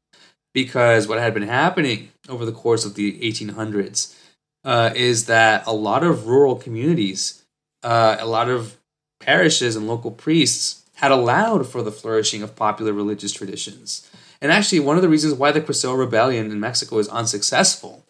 Because 0.54 1.08
what 1.08 1.18
had 1.18 1.34
been 1.34 1.44
happening 1.44 2.12
over 2.30 2.46
the 2.46 2.52
course 2.52 2.86
of 2.86 2.94
the 2.94 3.20
1800s 3.20 4.16
uh, 4.64 4.92
is 4.96 5.26
that 5.26 5.66
a 5.66 5.74
lot 5.74 6.04
of 6.04 6.28
rural 6.28 6.56
communities, 6.56 7.44
uh, 7.82 8.18
a 8.20 8.28
lot 8.28 8.48
of 8.48 8.78
parishes 9.20 9.76
and 9.76 9.88
local 9.88 10.12
priests 10.12 10.86
had 10.96 11.12
allowed 11.12 11.68
for 11.68 11.82
the 11.82 11.92
flourishing 11.92 12.44
of 12.44 12.56
popular 12.56 12.94
religious 12.94 13.34
traditions. 13.34 14.08
And 14.40 14.52
actually, 14.52 14.80
one 14.80 14.96
of 14.96 15.02
the 15.02 15.10
reasons 15.10 15.34
why 15.34 15.52
the 15.52 15.62
Cristero 15.62 15.98
Rebellion 15.98 16.52
in 16.52 16.60
Mexico 16.60 17.00
is 17.00 17.08
unsuccessful, 17.08 18.04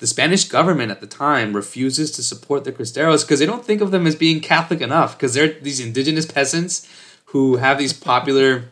the 0.00 0.06
Spanish 0.06 0.48
government 0.48 0.90
at 0.90 1.00
the 1.00 1.06
time 1.06 1.54
refuses 1.54 2.10
to 2.12 2.22
support 2.22 2.64
the 2.64 2.72
Cristeros 2.72 3.22
because 3.22 3.38
they 3.38 3.46
don't 3.46 3.64
think 3.64 3.80
of 3.80 3.90
them 3.90 4.06
as 4.06 4.16
being 4.16 4.40
Catholic 4.40 4.80
enough 4.80 5.16
because 5.16 5.34
they're 5.34 5.52
these 5.60 5.78
indigenous 5.78 6.26
peasants 6.26 6.88
who 7.26 7.56
have 7.56 7.78
these 7.78 7.92
popular 7.92 8.64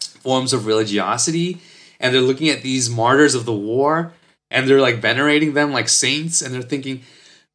forms 0.00 0.52
of 0.52 0.66
religiosity 0.66 1.60
and 2.00 2.12
they're 2.12 2.20
looking 2.20 2.48
at 2.48 2.62
these 2.62 2.90
martyrs 2.90 3.36
of 3.36 3.44
the 3.44 3.52
war 3.52 4.12
and 4.50 4.68
they're 4.68 4.80
like 4.80 4.96
venerating 4.96 5.54
them 5.54 5.72
like 5.72 5.88
saints 5.88 6.42
and 6.42 6.52
they're 6.52 6.62
thinking 6.62 7.02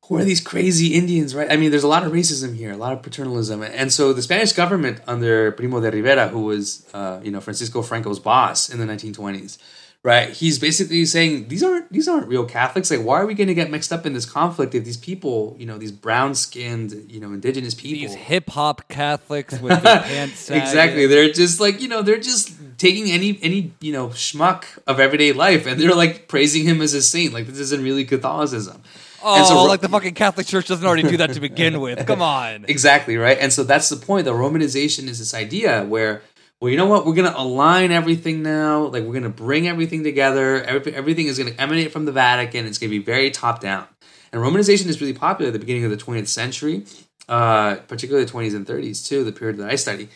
who 0.04 0.18
are 0.18 0.24
these 0.24 0.42
crazy 0.42 0.96
Indians, 0.96 1.36
right? 1.36 1.52
I 1.52 1.56
mean, 1.56 1.70
there's 1.70 1.84
a 1.84 1.88
lot 1.88 2.04
of 2.04 2.12
racism 2.12 2.56
here, 2.56 2.72
a 2.72 2.78
lot 2.78 2.94
of 2.94 3.04
paternalism, 3.04 3.62
and 3.62 3.94
so 3.94 4.12
the 4.12 4.24
Spanish 4.24 4.54
government 4.54 5.02
under 5.06 5.52
Primo 5.52 5.80
de 5.80 5.92
Rivera, 5.92 6.30
who 6.30 6.46
was, 6.46 6.88
uh, 6.96 7.20
you 7.22 7.30
know, 7.30 7.40
Francisco 7.40 7.84
Franco's 7.84 8.18
boss 8.18 8.70
in 8.70 8.80
the 8.80 8.88
1920s, 8.88 9.60
right? 10.04 10.30
He's 10.30 10.60
basically 10.60 11.06
saying 11.06 11.48
these 11.50 11.64
aren't 11.64 11.92
these 11.92 12.08
aren't 12.08 12.28
real 12.28 12.46
Catholics. 12.46 12.90
Like, 12.92 13.02
why 13.02 13.20
are 13.20 13.26
we 13.26 13.34
going 13.34 13.48
to 13.48 13.54
get 13.54 13.70
mixed 13.70 13.92
up 13.92 14.06
in 14.06 14.14
this 14.14 14.26
conflict 14.26 14.74
if 14.76 14.86
these 14.86 14.98
people, 14.98 15.56
you 15.60 15.66
know, 15.66 15.78
these 15.78 15.92
brown 15.92 16.36
skinned, 16.36 16.94
you 17.10 17.20
know, 17.20 17.34
indigenous 17.34 17.74
people, 17.74 18.08
These 18.08 18.16
hip 18.16 18.50
hop 18.50 18.88
Catholics 18.88 19.60
with 19.60 19.82
their 19.84 20.00
pants 20.04 20.50
exactly. 20.50 21.06
They're 21.06 21.32
just 21.32 21.60
like 21.60 21.82
you 21.82 21.88
know 21.88 22.02
they're 22.02 22.20
just 22.20 22.52
taking 22.78 23.12
any 23.12 23.40
any 23.42 23.74
you 23.82 23.92
know 23.92 24.10
schmuck 24.10 24.66
of 24.88 25.00
everyday 25.00 25.34
life 25.34 25.66
and 25.66 25.80
they're 25.80 25.96
like 25.96 26.28
praising 26.28 26.64
him 26.64 26.82
as 26.82 26.94
a 26.94 27.02
saint. 27.02 27.34
Like 27.34 27.48
this 27.48 27.60
isn't 27.60 27.84
really 27.84 28.06
Catholicism. 28.06 28.82
Oh, 29.22 29.44
so- 29.44 29.64
like 29.66 29.82
the 29.82 29.90
fucking 29.90 30.14
Catholic 30.14 30.48
Church 30.48 30.68
doesn't 30.68 30.86
already 30.86 31.04
do 31.04 31.18
that 31.18 31.34
to 31.34 31.42
begin 31.42 31.82
with. 31.82 32.06
Come 32.08 32.22
on. 32.40 32.66
Exactly 32.68 33.18
right. 33.18 33.38
And 33.38 33.52
so 33.52 33.64
that's 33.64 33.90
the 33.90 33.98
point. 33.98 34.24
The 34.26 34.32
Romanization 34.32 35.10
is 35.10 35.20
this 35.20 35.34
idea 35.34 35.84
where 35.84 36.22
well, 36.62 36.70
you 36.70 36.78
know 36.78 36.88
what? 36.88 37.06
We're 37.06 37.16
gonna 37.16 37.34
align 37.36 37.92
everything 37.92 38.44
now. 38.44 38.86
Like 38.86 39.04
we're 39.04 39.14
gonna 39.14 39.30
bring 39.30 39.68
everything 39.68 40.04
together. 40.04 40.62
Every, 40.62 40.94
everything 40.94 41.28
is 41.28 41.38
gonna 41.38 41.56
emanate 41.58 41.92
from 41.92 42.06
the 42.06 42.12
Vatican. 42.12 42.66
It's 42.66 42.78
gonna 42.78 42.90
be 42.90 43.00
very 43.00 43.32
top 43.32 43.62
down. 43.62 43.88
And 44.32 44.42
Romanization 44.42 44.88
is 44.88 45.00
really 45.00 45.14
popular 45.14 45.48
at 45.50 45.54
the 45.54 45.60
beginning 45.60 45.86
of 45.86 45.92
the 45.92 45.98
20th 45.98 46.28
century, 46.28 46.86
uh, 47.30 47.78
particularly 47.88 48.26
the 48.26 48.32
20s 48.32 48.56
and 48.56 48.68
30s 48.68 49.08
too, 49.08 49.24
the 49.24 49.32
period 49.32 49.58
that 49.58 49.70
I 49.70 49.76
study. 49.76 50.10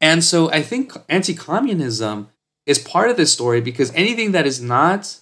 And 0.00 0.24
so 0.24 0.50
I 0.50 0.62
think 0.62 0.94
anti-communism 1.08 2.28
is 2.66 2.78
part 2.78 3.10
of 3.10 3.16
this 3.16 3.32
story 3.32 3.60
because 3.60 3.92
anything 3.94 4.32
that 4.32 4.46
is 4.46 4.60
not 4.60 5.18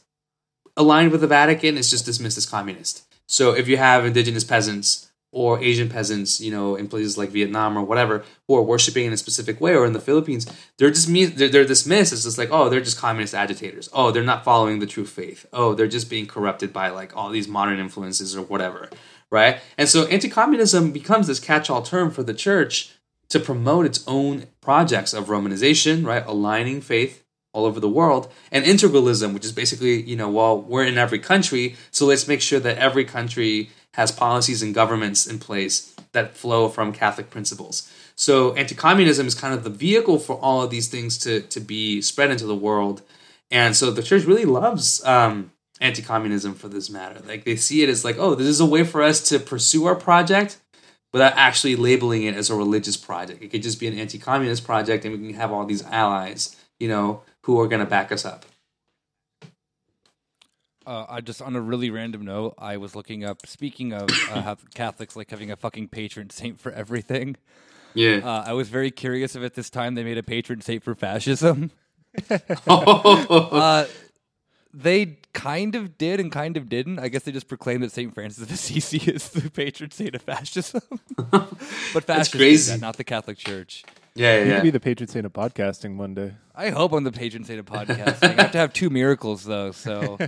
aligned 0.76 1.10
with 1.10 1.20
the 1.20 1.26
Vatican 1.26 1.76
is 1.76 1.90
just 1.90 2.06
dismissed 2.06 2.38
as 2.38 2.46
communist. 2.46 3.04
So 3.26 3.52
if 3.52 3.68
you 3.68 3.76
have 3.76 4.04
indigenous 4.04 4.44
peasants 4.44 5.09
or 5.32 5.62
Asian 5.62 5.88
peasants, 5.88 6.40
you 6.40 6.50
know, 6.50 6.74
in 6.74 6.88
places 6.88 7.16
like 7.16 7.30
Vietnam 7.30 7.78
or 7.78 7.82
whatever, 7.82 8.24
who 8.48 8.56
are 8.56 8.62
worshiping 8.62 9.06
in 9.06 9.12
a 9.12 9.16
specific 9.16 9.60
way, 9.60 9.74
or 9.74 9.86
in 9.86 9.92
the 9.92 10.00
Philippines, 10.00 10.46
they're 10.76 10.90
just 10.90 11.08
they're, 11.36 11.48
they're 11.48 11.64
dismissed 11.64 12.12
as 12.12 12.24
just 12.24 12.38
like, 12.38 12.50
oh, 12.50 12.68
they're 12.68 12.80
just 12.80 12.98
communist 12.98 13.34
agitators. 13.34 13.88
Oh, 13.92 14.10
they're 14.10 14.24
not 14.24 14.44
following 14.44 14.80
the 14.80 14.86
true 14.86 15.06
faith. 15.06 15.46
Oh, 15.52 15.74
they're 15.74 15.86
just 15.86 16.10
being 16.10 16.26
corrupted 16.26 16.72
by 16.72 16.90
like 16.90 17.16
all 17.16 17.30
these 17.30 17.46
modern 17.46 17.78
influences 17.78 18.36
or 18.36 18.42
whatever, 18.42 18.90
right? 19.30 19.60
And 19.78 19.88
so 19.88 20.06
anti-communism 20.06 20.90
becomes 20.90 21.28
this 21.28 21.38
catch-all 21.38 21.82
term 21.82 22.10
for 22.10 22.24
the 22.24 22.34
church 22.34 22.96
to 23.28 23.38
promote 23.38 23.86
its 23.86 24.02
own 24.08 24.46
projects 24.60 25.14
of 25.14 25.26
Romanization, 25.26 26.04
right, 26.04 26.26
aligning 26.26 26.80
faith 26.80 27.24
all 27.52 27.64
over 27.64 27.80
the 27.80 27.88
world, 27.88 28.30
and 28.52 28.64
integralism, 28.64 29.34
which 29.34 29.44
is 29.44 29.50
basically, 29.52 30.02
you 30.02 30.14
know, 30.14 30.30
well, 30.30 30.60
we're 30.60 30.84
in 30.84 30.96
every 30.96 31.18
country, 31.18 31.74
so 31.90 32.06
let's 32.06 32.28
make 32.28 32.40
sure 32.40 32.60
that 32.60 32.78
every 32.78 33.04
country 33.04 33.70
has 33.94 34.12
policies 34.12 34.62
and 34.62 34.74
governments 34.74 35.26
in 35.26 35.38
place 35.38 35.94
that 36.12 36.36
flow 36.36 36.68
from 36.68 36.92
Catholic 36.92 37.30
principles. 37.30 37.92
So 38.14 38.54
anti-communism 38.54 39.26
is 39.26 39.34
kind 39.34 39.54
of 39.54 39.64
the 39.64 39.70
vehicle 39.70 40.18
for 40.18 40.36
all 40.36 40.62
of 40.62 40.70
these 40.70 40.88
things 40.88 41.18
to 41.18 41.40
to 41.40 41.60
be 41.60 42.02
spread 42.02 42.30
into 42.30 42.46
the 42.46 42.54
world, 42.54 43.02
and 43.50 43.76
so 43.76 43.90
the 43.90 44.02
church 44.02 44.24
really 44.24 44.44
loves 44.44 45.04
um, 45.04 45.52
anti-communism 45.80 46.54
for 46.54 46.68
this 46.68 46.90
matter. 46.90 47.20
Like 47.26 47.44
they 47.44 47.56
see 47.56 47.82
it 47.82 47.88
as 47.88 48.04
like, 48.04 48.18
oh, 48.18 48.34
this 48.34 48.46
is 48.46 48.60
a 48.60 48.66
way 48.66 48.84
for 48.84 49.02
us 49.02 49.20
to 49.30 49.38
pursue 49.38 49.86
our 49.86 49.94
project 49.94 50.58
without 51.12 51.32
actually 51.36 51.76
labeling 51.76 52.22
it 52.22 52.36
as 52.36 52.50
a 52.50 52.54
religious 52.54 52.96
project. 52.96 53.42
It 53.42 53.48
could 53.50 53.62
just 53.62 53.80
be 53.80 53.88
an 53.88 53.98
anti-communist 53.98 54.64
project, 54.64 55.04
and 55.04 55.18
we 55.18 55.28
can 55.28 55.36
have 55.36 55.52
all 55.52 55.64
these 55.64 55.84
allies, 55.84 56.56
you 56.78 56.88
know, 56.88 57.22
who 57.42 57.58
are 57.60 57.66
going 57.66 57.80
to 57.80 57.86
back 57.86 58.12
us 58.12 58.24
up. 58.24 58.44
Uh, 60.86 61.04
I 61.08 61.20
just 61.20 61.42
on 61.42 61.54
a 61.56 61.60
really 61.60 61.90
random 61.90 62.24
note, 62.24 62.54
I 62.58 62.76
was 62.78 62.94
looking 62.96 63.24
up. 63.24 63.46
Speaking 63.46 63.92
of 63.92 64.08
uh, 64.30 64.40
how 64.42 64.56
Catholics 64.74 65.14
like 65.16 65.30
having 65.30 65.50
a 65.50 65.56
fucking 65.56 65.88
patron 65.88 66.30
saint 66.30 66.58
for 66.60 66.72
everything, 66.72 67.36
Yeah. 67.94 68.20
uh, 68.24 68.44
I 68.46 68.52
was 68.54 68.68
very 68.68 68.90
curious 68.90 69.36
if 69.36 69.42
at 69.42 69.54
this 69.54 69.68
time 69.70 69.94
they 69.94 70.04
made 70.04 70.18
a 70.18 70.22
patron 70.22 70.60
saint 70.60 70.82
for 70.82 70.94
fascism. 70.94 71.70
Uh, 72.66 73.86
they 74.72 75.18
kind 75.32 75.74
of 75.74 75.98
did 75.98 76.20
and 76.20 76.30
kind 76.30 76.56
of 76.56 76.68
didn't. 76.68 76.98
I 77.00 77.08
guess 77.08 77.24
they 77.24 77.32
just 77.32 77.48
proclaimed 77.48 77.82
that 77.82 77.90
Saint 77.92 78.14
Francis 78.14 78.44
of 78.44 78.50
Assisi 78.52 78.98
is 79.10 79.28
the 79.30 79.50
patron 79.50 79.90
saint 79.90 80.14
of 80.14 80.22
fascism. 80.22 80.80
but 81.30 82.04
fascism, 82.04 82.38
crazy. 82.38 82.72
that, 82.72 82.80
not 82.80 82.96
the 82.96 83.04
Catholic 83.04 83.36
Church. 83.38 83.84
Yeah, 84.14 84.40
You 84.42 84.48
yeah. 84.48 84.54
could 84.56 84.62
be 84.64 84.70
the 84.70 84.80
patron 84.80 85.08
saint 85.08 85.26
of 85.26 85.32
podcasting 85.32 85.96
one 85.96 86.14
day. 86.14 86.34
I 86.54 86.70
hope 86.70 86.92
I'm 86.92 87.02
the 87.04 87.12
patron 87.12 87.42
saint 87.44 87.58
of 87.60 87.66
podcasting. 87.66 88.38
I 88.38 88.42
have 88.42 88.52
to 88.52 88.58
have 88.58 88.72
two 88.72 88.90
miracles 88.90 89.44
though, 89.44 89.72
so 89.72 90.18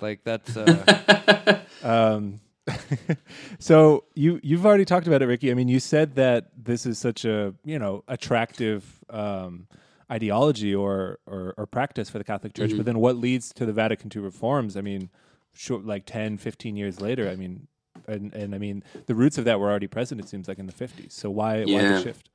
like 0.00 0.24
that's 0.24 0.56
uh, 0.56 1.60
Um, 1.82 2.40
so 3.58 4.04
you 4.14 4.40
you've 4.42 4.64
already 4.64 4.84
talked 4.84 5.06
about 5.06 5.22
it, 5.22 5.26
Ricky. 5.26 5.50
I 5.50 5.54
mean, 5.54 5.68
you 5.68 5.80
said 5.80 6.14
that 6.14 6.50
this 6.56 6.86
is 6.86 6.98
such 6.98 7.24
a 7.24 7.54
you 7.64 7.78
know 7.78 8.04
attractive 8.08 9.00
um, 9.10 9.66
ideology 10.10 10.74
or, 10.74 11.18
or 11.26 11.54
or 11.56 11.66
practice 11.66 12.08
for 12.08 12.18
the 12.18 12.24
Catholic 12.24 12.54
Church, 12.54 12.76
but 12.76 12.86
then 12.86 12.98
what 12.98 13.16
leads 13.16 13.52
to 13.54 13.66
the 13.66 13.72
Vatican 13.72 14.10
II 14.14 14.22
reforms? 14.22 14.76
I 14.76 14.80
mean, 14.80 15.10
short, 15.52 15.84
like 15.84 16.06
10, 16.06 16.38
15 16.38 16.76
years 16.76 17.00
later. 17.00 17.28
I 17.28 17.34
mean, 17.34 17.66
and 18.06 18.32
and 18.32 18.54
I 18.54 18.58
mean 18.58 18.84
the 19.06 19.14
roots 19.14 19.38
of 19.38 19.44
that 19.46 19.58
were 19.58 19.70
already 19.70 19.88
present. 19.88 20.20
It 20.20 20.28
seems 20.28 20.46
like 20.46 20.58
in 20.58 20.66
the 20.66 20.72
fifties. 20.72 21.14
So 21.14 21.30
why 21.30 21.64
why 21.64 21.82
the 21.82 22.02
shift? 22.02 22.28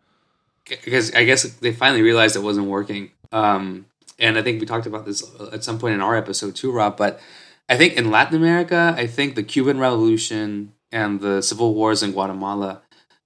because 0.84 1.14
I 1.16 1.24
guess 1.24 1.43
they 1.43 1.72
finally 1.72 2.01
realized 2.01 2.36
it 2.36 2.39
wasn't 2.39 2.68
working. 2.68 3.12
Um, 3.32 3.86
and 4.20 4.38
I 4.38 4.41
think 4.41 4.60
we 4.60 4.66
talked 4.66 4.86
about 4.86 5.05
this 5.05 5.24
at 5.53 5.64
some 5.64 5.80
point 5.80 5.93
in 5.95 6.01
our 6.01 6.18
episode 6.18 6.55
too, 6.55 6.72
Rob. 6.72 6.97
But 6.97 7.22
I 7.70 7.78
think 7.78 7.95
in 7.95 8.11
Latin 8.11 8.38
America, 8.38 8.93
I 8.97 9.07
think 9.07 9.36
the 9.36 9.43
Cuban 9.43 9.80
Revolution 9.80 10.74
and 10.91 11.20
the 11.20 11.41
civil 11.41 11.74
wars 11.74 12.01
in 12.01 12.11
Guatemala 12.11 12.82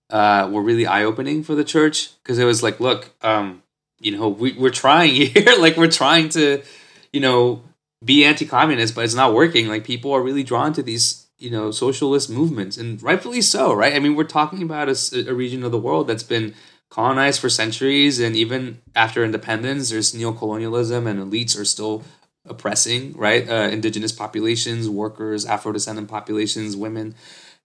uh, 0.10 0.50
were 0.52 0.62
really 0.62 0.86
eye 0.86 1.04
opening 1.04 1.44
for 1.44 1.56
the 1.56 1.64
church 1.64 2.12
because 2.18 2.40
it 2.40 2.46
was 2.46 2.64
like, 2.64 2.80
look, 2.80 3.12
um, 3.22 3.62
you 4.00 4.18
know, 4.18 4.30
we, 4.30 4.54
we're 4.54 4.70
trying 4.72 5.14
here, 5.16 5.56
like 5.60 5.78
we're 5.78 5.92
trying 5.92 6.30
to, 6.30 6.62
you 7.14 7.20
know, 7.20 7.64
be 8.04 8.26
anti-communist, 8.26 8.96
but 8.96 9.06
it's 9.06 9.14
not 9.14 9.34
working. 9.34 9.68
Like 9.68 9.84
people 9.84 10.12
are 10.12 10.22
really 10.22 10.44
drawn 10.44 10.74
to 10.74 10.84
these, 10.84 11.28
you 11.38 11.50
know, 11.50 11.72
socialist 11.72 12.30
movements, 12.30 12.78
and 12.78 13.02
rightfully 13.02 13.42
so, 13.42 13.74
right? 13.74 13.94
I 13.94 14.00
mean, 14.00 14.16
we're 14.16 14.24
talking 14.24 14.64
about 14.64 14.90
a 14.90 15.34
region 15.34 15.64
of 15.64 15.72
the 15.72 15.80
world 15.80 16.08
that's 16.08 16.24
been 16.24 16.54
colonized 16.90 17.40
for 17.40 17.50
centuries, 17.50 18.20
and 18.20 18.36
even 18.36 18.82
after 18.96 19.24
independence, 19.24 19.92
there's 19.92 20.14
neocolonialism, 20.14 21.08
and 21.08 21.20
elites 21.20 21.58
are 21.58 21.66
still 21.66 22.04
oppressing, 22.46 23.14
right? 23.14 23.48
Uh, 23.48 23.70
indigenous 23.72 24.12
populations, 24.12 24.90
workers, 24.90 25.46
Afro-descendant 25.46 26.10
populations, 26.10 26.76
women. 26.76 27.16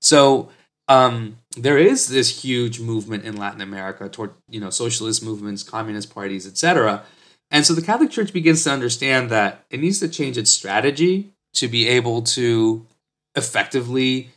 So 0.01 0.51
um, 0.89 1.39
there 1.57 1.79
is 1.79 2.09
this 2.09 2.45
huge 2.45 2.81
movement 2.81 3.25
in 3.25 3.37
Latin 3.37 3.61
America 3.61 4.09
toward 4.09 4.33
you 4.49 4.61
know 4.61 4.71
socialist 4.71 5.23
movements, 5.23 5.63
communist 5.63 6.15
parties, 6.15 6.47
etc. 6.47 7.03
And 7.51 7.65
so 7.65 7.75
the 7.75 7.83
Catholic 7.83 8.11
Church 8.11 8.33
begins 8.33 8.65
to 8.65 8.71
understand 8.71 9.31
that 9.31 9.65
it 9.71 9.81
needs 9.81 10.01
to 10.01 10.09
change 10.09 10.37
its 10.37 10.51
strategy 10.51 11.33
to 11.55 11.69
be 11.69 11.89
able 11.89 12.23
to 12.23 12.87
effectively 13.35 14.31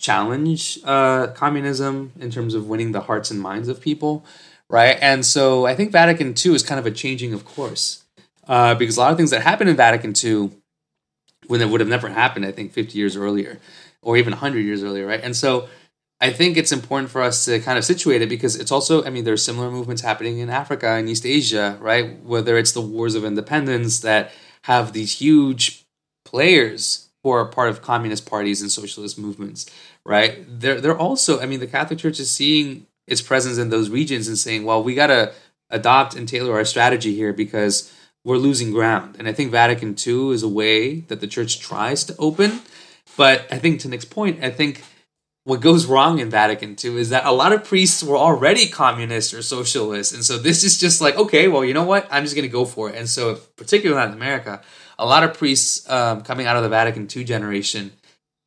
challenge 0.00 0.78
uh, 0.84 1.28
communism 1.28 2.12
in 2.18 2.30
terms 2.30 2.54
of 2.54 2.68
winning 2.68 2.92
the 2.92 3.02
hearts 3.02 3.30
and 3.30 3.40
minds 3.40 3.68
of 3.68 3.80
people, 3.80 4.24
right? 4.68 4.96
And 5.00 5.24
so 5.24 5.66
I 5.66 5.74
think 5.74 5.92
Vatican 5.92 6.28
II 6.28 6.54
is 6.54 6.62
kind 6.62 6.78
of 6.78 6.86
a 6.86 6.90
changing 6.90 7.32
of 7.32 7.44
course 7.44 8.01
uh, 8.52 8.74
because 8.74 8.98
a 8.98 9.00
lot 9.00 9.10
of 9.10 9.16
things 9.16 9.30
that 9.30 9.40
happened 9.40 9.70
in 9.70 9.76
Vatican 9.76 10.12
II 10.22 10.50
when 11.46 11.62
it 11.62 11.70
would 11.70 11.80
have 11.80 11.88
never 11.88 12.10
happened, 12.10 12.44
I 12.44 12.52
think, 12.52 12.72
50 12.72 12.98
years 12.98 13.16
earlier 13.16 13.58
or 14.02 14.18
even 14.18 14.32
100 14.32 14.58
years 14.60 14.84
earlier, 14.84 15.06
right? 15.06 15.22
And 15.24 15.34
so 15.34 15.70
I 16.20 16.30
think 16.30 16.58
it's 16.58 16.70
important 16.70 17.10
for 17.10 17.22
us 17.22 17.46
to 17.46 17.60
kind 17.60 17.78
of 17.78 17.84
situate 17.84 18.20
it 18.20 18.28
because 18.28 18.54
it's 18.56 18.70
also, 18.70 19.04
I 19.06 19.10
mean, 19.10 19.24
there 19.24 19.32
are 19.32 19.38
similar 19.38 19.70
movements 19.70 20.02
happening 20.02 20.38
in 20.38 20.50
Africa 20.50 20.86
and 20.90 21.08
East 21.08 21.24
Asia, 21.24 21.78
right? 21.80 22.22
Whether 22.22 22.58
it's 22.58 22.72
the 22.72 22.82
wars 22.82 23.14
of 23.14 23.24
independence 23.24 24.00
that 24.00 24.32
have 24.64 24.92
these 24.92 25.18
huge 25.18 25.86
players 26.26 27.08
who 27.22 27.30
are 27.30 27.46
part 27.46 27.70
of 27.70 27.80
communist 27.80 28.26
parties 28.26 28.60
and 28.60 28.70
socialist 28.70 29.18
movements, 29.18 29.64
right? 30.04 30.44
They're, 30.46 30.78
they're 30.78 30.98
also, 30.98 31.40
I 31.40 31.46
mean, 31.46 31.60
the 31.60 31.66
Catholic 31.66 31.98
Church 31.98 32.20
is 32.20 32.30
seeing 32.30 32.86
its 33.06 33.22
presence 33.22 33.56
in 33.56 33.70
those 33.70 33.88
regions 33.88 34.28
and 34.28 34.36
saying, 34.36 34.64
well, 34.64 34.82
we 34.82 34.94
got 34.94 35.06
to 35.06 35.32
adopt 35.70 36.14
and 36.14 36.28
tailor 36.28 36.52
our 36.52 36.66
strategy 36.66 37.14
here 37.14 37.32
because 37.32 37.90
we're 38.24 38.36
losing 38.36 38.70
ground. 38.70 39.16
And 39.18 39.28
I 39.28 39.32
think 39.32 39.50
Vatican 39.50 39.96
II 40.06 40.30
is 40.30 40.42
a 40.42 40.48
way 40.48 41.00
that 41.00 41.20
the 41.20 41.26
church 41.26 41.60
tries 41.60 42.04
to 42.04 42.16
open. 42.18 42.60
But 43.16 43.46
I 43.50 43.58
think 43.58 43.80
to 43.80 43.88
Nick's 43.88 44.04
point, 44.04 44.42
I 44.42 44.50
think 44.50 44.84
what 45.44 45.60
goes 45.60 45.86
wrong 45.86 46.20
in 46.20 46.30
Vatican 46.30 46.76
II 46.82 46.98
is 46.98 47.10
that 47.10 47.26
a 47.26 47.32
lot 47.32 47.52
of 47.52 47.64
priests 47.64 48.02
were 48.02 48.16
already 48.16 48.68
communist 48.68 49.34
or 49.34 49.42
socialist. 49.42 50.14
And 50.14 50.24
so 50.24 50.38
this 50.38 50.62
is 50.62 50.78
just 50.78 51.00
like, 51.00 51.16
okay, 51.16 51.48
well, 51.48 51.64
you 51.64 51.74
know 51.74 51.84
what? 51.84 52.06
I'm 52.10 52.22
just 52.22 52.36
going 52.36 52.48
to 52.48 52.52
go 52.52 52.64
for 52.64 52.90
it. 52.90 52.94
And 52.94 53.08
so, 53.08 53.40
particularly 53.56 54.06
in 54.06 54.12
America, 54.12 54.62
a 54.98 55.04
lot 55.04 55.24
of 55.24 55.36
priests 55.36 55.88
um, 55.90 56.22
coming 56.22 56.46
out 56.46 56.56
of 56.56 56.62
the 56.62 56.68
Vatican 56.68 57.08
II 57.14 57.24
generation, 57.24 57.92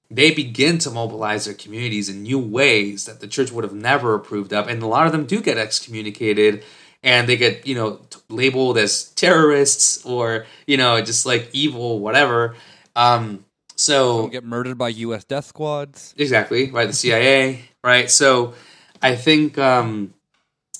they 0.09 0.32
begin 0.32 0.78
to 0.80 0.91
mobilize 0.91 1.45
their 1.45 1.53
communities 1.53 2.07
in 2.07 2.23
new 2.23 2.39
ways 2.39 3.05
that 3.05 3.19
the 3.19 3.28
church 3.28 3.51
would 3.51 3.65
have 3.65 3.73
never 3.73 4.13
approved 4.13 4.53
of. 4.53 4.69
And 4.69 4.82
a 4.82 4.88
lot 4.88 5.05
of 5.05 5.11
them 5.11 5.26
do 5.26 5.41
get 5.41 5.57
excommunicated 5.57 6.63
and 7.06 7.30
they 7.30 7.38
get, 7.38 7.66
you 7.66 7.76
know, 7.76 8.01
t- 8.10 8.20
labeled 8.28 8.78
as 8.78 9.10
terrorists 9.12 10.03
or, 10.06 10.45
you 10.68 10.76
know, 10.76 10.99
just 11.01 11.26
like 11.26 11.49
evil, 11.53 11.99
whatever. 11.99 12.56
Um, 12.97 13.45
so 13.78 14.24
Don't 14.24 14.32
get 14.32 14.43
murdered 14.43 14.78
by 14.78 14.89
U.S. 14.89 15.24
death 15.24 15.45
squads. 15.45 16.14
exactly 16.18 16.72
right 16.72 16.88
the 16.88 16.93
cia 16.93 17.60
right 17.84 18.10
so 18.10 18.53
i 19.01 19.16
think 19.18 19.58
um 19.58 20.14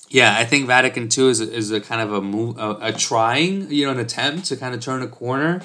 yeah 0.08 0.34
i 0.38 0.46
think 0.46 0.66
vatican 0.66 1.04
ii 1.18 1.28
is 1.28 1.40
a, 1.42 1.52
is 1.52 1.70
a 1.72 1.80
kind 1.80 2.00
of 2.00 2.14
a 2.14 2.22
move 2.22 2.56
a, 2.56 2.78
a 2.80 2.92
trying 2.94 3.70
you 3.70 3.84
know 3.84 3.92
an 3.92 3.98
attempt 3.98 4.46
to 4.46 4.56
kind 4.56 4.74
of 4.74 4.80
turn 4.80 5.02
a 5.02 5.06
corner 5.08 5.60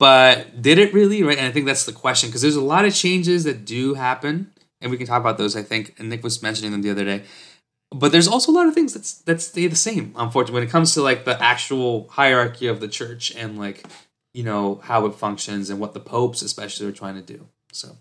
but 0.00 0.60
did 0.60 0.78
it 0.78 0.92
really 0.92 1.22
right 1.22 1.38
and 1.38 1.46
i 1.46 1.52
think 1.52 1.66
that's 1.66 1.86
the 1.86 1.92
question 1.92 2.28
because 2.28 2.42
there's 2.42 2.56
a 2.56 2.60
lot 2.74 2.84
of 2.84 2.92
changes 2.92 3.44
that 3.44 3.64
do 3.64 3.94
happen 3.94 4.50
and 4.80 4.90
we 4.90 4.96
can 4.96 5.06
talk 5.06 5.20
about 5.20 5.38
those 5.38 5.54
i 5.54 5.62
think 5.62 5.94
and 6.00 6.08
nick 6.08 6.22
was 6.24 6.42
mentioning 6.42 6.72
them 6.72 6.82
the 6.82 6.90
other 6.90 7.04
day 7.04 7.22
but 7.92 8.12
there's 8.12 8.28
also 8.28 8.52
a 8.52 8.54
lot 8.54 8.66
of 8.66 8.74
things 8.74 8.94
that's 8.94 9.14
that 9.22 9.40
stay 9.40 9.66
the 9.66 9.76
same 9.76 10.12
unfortunately 10.16 10.60
when 10.60 10.68
it 10.68 10.70
comes 10.70 10.94
to 10.94 11.02
like 11.02 11.24
the 11.24 11.40
actual 11.42 12.08
hierarchy 12.10 12.66
of 12.66 12.80
the 12.80 12.88
church 12.88 13.34
and 13.36 13.58
like 13.58 13.84
you 14.32 14.42
know 14.44 14.80
how 14.84 15.06
it 15.06 15.14
functions 15.14 15.70
and 15.70 15.80
what 15.80 15.92
the 15.94 16.00
popes 16.00 16.42
especially 16.42 16.86
are 16.86 16.92
trying 16.92 17.14
to 17.16 17.22
do 17.22 17.48
so 17.72 17.96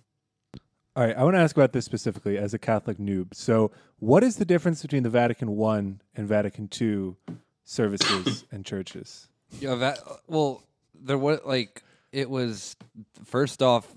All 0.96 1.06
right, 1.06 1.16
I 1.16 1.24
want 1.24 1.36
to 1.36 1.40
ask 1.40 1.56
about 1.56 1.72
this 1.72 1.86
specifically 1.86 2.38
as 2.38 2.54
a 2.54 2.60
Catholic 2.60 2.98
noob. 2.98 3.34
So, 3.34 3.72
what 4.00 4.22
is 4.24 4.36
the 4.36 4.44
difference 4.44 4.82
between 4.82 5.04
the 5.04 5.10
Vatican 5.10 5.56
One 5.56 6.02
and 6.16 6.28
Vatican 6.28 6.68
Two 6.68 7.16
services 7.64 8.44
and 8.52 8.66
churches? 8.66 9.28
Yeah, 9.62 9.76
that 9.76 10.00
well, 10.28 10.64
there 10.94 11.18
was 11.18 11.40
like 11.46 11.84
it 12.12 12.30
was 12.30 12.76
first 13.24 13.62
off, 13.62 13.88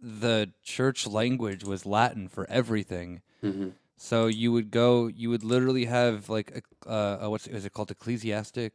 the 0.00 0.50
church 0.62 1.06
language 1.06 1.64
was 1.64 1.84
Latin 1.84 2.28
for 2.28 2.48
everything. 2.48 3.22
Mhm. 3.42 3.72
So 4.02 4.28
you 4.28 4.50
would 4.50 4.70
go, 4.70 5.08
you 5.08 5.28
would 5.28 5.44
literally 5.44 5.84
have 5.84 6.30
like 6.30 6.64
a, 6.86 6.90
uh, 6.90 7.18
a 7.20 7.30
what's 7.30 7.46
is 7.46 7.66
it 7.66 7.74
called 7.74 7.90
ecclesiastic 7.90 8.72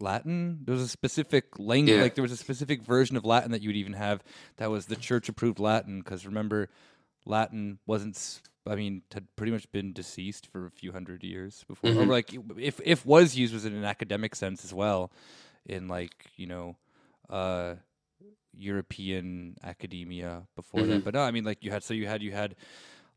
Latin? 0.00 0.60
There 0.64 0.72
was 0.72 0.80
a 0.82 0.88
specific 0.88 1.58
language, 1.58 1.96
Yeah. 1.96 2.00
like 2.00 2.14
there 2.14 2.22
was 2.22 2.32
a 2.32 2.38
specific 2.38 2.82
version 2.82 3.18
of 3.18 3.24
Latin 3.26 3.50
that 3.50 3.60
you 3.60 3.68
would 3.68 3.76
even 3.76 3.92
have 3.92 4.24
that 4.56 4.70
was 4.70 4.86
the 4.86 4.96
church 4.96 5.28
approved 5.28 5.58
Latin. 5.58 5.98
Because 6.00 6.24
remember, 6.24 6.70
Latin 7.26 7.80
wasn't. 7.86 8.40
I 8.66 8.74
mean, 8.76 9.02
had 9.12 9.26
pretty 9.36 9.52
much 9.52 9.70
been 9.72 9.92
deceased 9.92 10.46
for 10.46 10.64
a 10.64 10.70
few 10.70 10.92
hundred 10.92 11.22
years 11.22 11.64
before, 11.68 11.90
or 11.90 12.04
Mhm. 12.04 12.08
like 12.08 12.32
if 12.56 12.80
if 12.82 13.04
was 13.04 13.36
used 13.36 13.52
was 13.52 13.66
in 13.66 13.74
an 13.74 13.84
academic 13.84 14.34
sense 14.34 14.64
as 14.64 14.72
well, 14.72 15.12
in 15.66 15.86
like 15.86 16.30
you 16.36 16.46
know, 16.46 16.76
uh, 17.28 17.74
European 18.56 19.58
academia 19.62 20.46
before 20.56 20.86
that. 20.86 21.00
Mhm. 21.00 21.04
But 21.04 21.12
no, 21.12 21.20
I 21.20 21.30
mean 21.30 21.44
like 21.44 21.62
you 21.62 21.70
had 21.70 21.82
so 21.82 21.92
you 21.92 22.06
had 22.06 22.22
you 22.22 22.32
had 22.32 22.56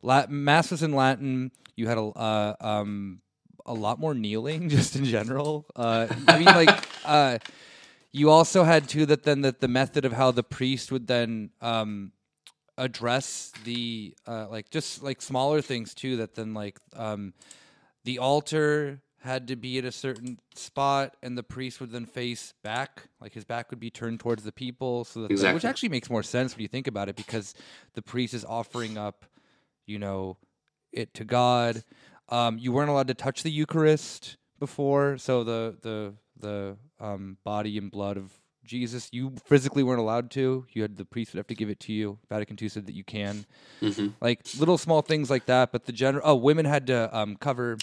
Latin, 0.06 0.44
mass 0.44 0.70
was 0.70 0.82
in 0.82 0.92
Latin. 0.92 1.50
You 1.74 1.88
had 1.88 1.98
a 1.98 2.02
uh, 2.02 2.54
um 2.60 3.20
a 3.66 3.74
lot 3.74 3.98
more 3.98 4.14
kneeling 4.14 4.68
just 4.76 4.94
in 4.96 5.04
general. 5.04 5.66
Uh, 5.74 6.06
I 6.28 6.38
mean 6.38 6.46
like 6.46 6.70
uh, 7.04 7.38
you 8.12 8.30
also 8.30 8.62
had 8.64 8.88
too 8.88 9.04
that 9.06 9.24
then 9.24 9.42
that 9.42 9.60
the 9.60 9.68
method 9.68 10.04
of 10.04 10.12
how 10.12 10.30
the 10.30 10.44
priest 10.44 10.92
would 10.92 11.06
then 11.08 11.50
um 11.60 12.12
address 12.78 13.52
the 13.64 14.14
uh, 14.26 14.46
like 14.50 14.70
just 14.70 15.02
like 15.02 15.20
smaller 15.22 15.60
things 15.60 15.94
too 15.94 16.18
that 16.18 16.34
then 16.34 16.54
like 16.54 16.78
um 16.94 17.32
the 18.04 18.18
altar 18.18 19.00
had 19.22 19.48
to 19.48 19.56
be 19.56 19.78
at 19.78 19.84
a 19.84 19.90
certain 19.90 20.38
spot 20.54 21.16
and 21.22 21.36
the 21.36 21.42
priest 21.42 21.80
would 21.80 21.90
then 21.90 22.04
face 22.06 22.52
back 22.62 23.08
like 23.20 23.32
his 23.32 23.44
back 23.44 23.70
would 23.70 23.80
be 23.80 23.90
turned 23.90 24.20
towards 24.20 24.44
the 24.44 24.52
people 24.52 25.04
so 25.04 25.22
that 25.22 25.28
the- 25.48 25.54
which 25.54 25.64
actually 25.64 25.88
makes 25.88 26.08
more 26.10 26.22
sense 26.22 26.54
when 26.54 26.62
you 26.62 26.68
think 26.68 26.86
about 26.86 27.08
it 27.08 27.16
because 27.16 27.54
the 27.94 28.02
priest 28.02 28.34
is 28.34 28.44
offering 28.44 28.96
up 28.98 29.24
you 29.86 29.98
know 29.98 30.36
it 30.92 31.14
to 31.14 31.24
god. 31.24 31.84
Um, 32.28 32.58
you 32.58 32.72
weren't 32.72 32.90
allowed 32.90 33.08
to 33.08 33.14
touch 33.14 33.42
the 33.44 33.50
eucharist 33.50 34.36
before 34.58 35.16
so 35.18 35.44
the 35.44 35.76
the 35.82 36.14
the 36.38 36.76
um, 36.98 37.36
body 37.44 37.78
and 37.78 37.90
blood 37.90 38.16
of 38.16 38.32
jesus 38.64 39.08
you 39.12 39.32
physically 39.44 39.82
weren't 39.84 40.00
allowed 40.00 40.30
to. 40.32 40.66
You 40.72 40.82
had 40.82 40.96
the 40.96 41.04
priest 41.04 41.32
would 41.32 41.38
have 41.38 41.46
to 41.46 41.54
give 41.54 41.70
it 41.70 41.78
to 41.80 41.92
you. 41.92 42.18
Vatican 42.28 42.56
ii 42.60 42.68
said 42.68 42.86
that 42.86 42.94
you 42.94 43.04
can. 43.04 43.46
Mhm. 43.80 44.14
like 44.20 44.40
little 44.58 44.76
small 44.78 45.02
things 45.02 45.30
like 45.30 45.46
that 45.46 45.70
but 45.70 45.84
the 45.84 45.92
general 45.92 46.22
oh 46.26 46.34
women 46.34 46.64
had 46.66 46.86
to 46.88 47.16
um, 47.16 47.36
cover 47.36 47.76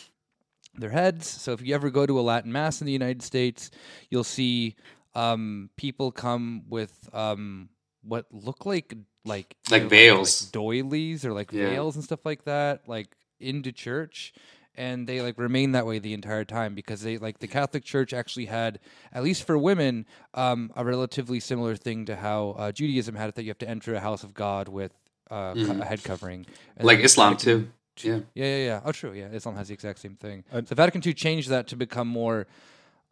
their 0.76 0.90
heads. 0.90 1.28
So 1.28 1.52
if 1.54 1.62
you 1.62 1.74
ever 1.76 1.90
go 1.92 2.06
to 2.06 2.20
a 2.20 2.22
latin 2.22 2.52
mass 2.52 2.82
in 2.82 2.86
the 2.88 2.92
united 2.94 3.22
states 3.22 3.72
you'll 4.10 4.24
see 4.26 4.76
um, 5.16 5.70
people 5.78 6.12
come 6.12 6.64
with 6.68 7.08
um, 7.14 7.70
what 8.02 8.26
look 8.32 8.66
like 8.66 8.96
like 9.26 9.56
Like 9.72 9.82
either, 9.84 9.90
veils. 9.90 10.44
like 10.44 10.52
doilies 10.52 11.26
or 11.26 11.34
like 11.34 11.52
Yeah. 11.52 11.70
veils 11.70 11.96
and 11.96 12.04
stuff 12.04 12.26
like 12.26 12.44
that 12.46 12.82
like 12.88 13.08
into 13.40 13.72
church 13.72 14.34
and 14.76 15.06
they 15.08 15.22
like 15.22 15.38
remain 15.38 15.74
that 15.74 15.86
way 15.86 16.00
the 16.00 16.14
entire 16.14 16.44
time 16.46 16.74
because 16.76 17.02
they 17.02 17.18
like 17.18 17.40
the 17.40 17.48
Catholic 17.48 17.84
Church 17.84 18.12
actually 18.14 18.46
had 18.48 18.80
at 19.12 19.22
least 19.24 19.46
for 19.46 19.58
women 19.58 20.06
um, 20.34 20.72
a 20.76 20.84
relatively 20.84 21.40
similar 21.40 21.76
thing 21.76 22.06
to 22.06 22.16
how 22.16 22.56
uh, 22.58 22.72
Judaism 22.72 23.16
had 23.16 23.30
it 23.30 23.36
that 23.36 23.44
you 23.44 23.50
have 23.50 23.58
to 23.60 23.70
enter 23.70 23.94
a 23.94 24.00
house 24.00 24.24
of 24.24 24.34
God 24.34 24.68
with 24.68 24.92
uh, 25.30 25.54
co- 25.54 25.80
a 25.82 25.86
head 25.86 26.04
covering, 26.04 26.46
And 26.78 26.86
like 26.88 26.98
then 26.98 27.06
Islam 27.06 27.34
Vatican- 27.34 27.72
too. 27.96 28.08
Yeah. 28.08 28.20
yeah, 28.34 28.46
yeah, 28.58 28.66
yeah. 28.66 28.82
Oh, 28.84 28.92
true. 28.92 29.14
Yeah, 29.14 29.28
Islam 29.32 29.56
has 29.56 29.68
the 29.68 29.76
exact 29.76 30.00
same 30.00 30.16
thing. 30.16 30.44
Uh, 30.52 30.64
so 30.66 30.74
Vatican 30.74 31.02
II 31.06 31.14
changed 31.14 31.50
that 31.50 31.68
to 31.68 31.76
become 31.76 32.08
more, 32.08 32.48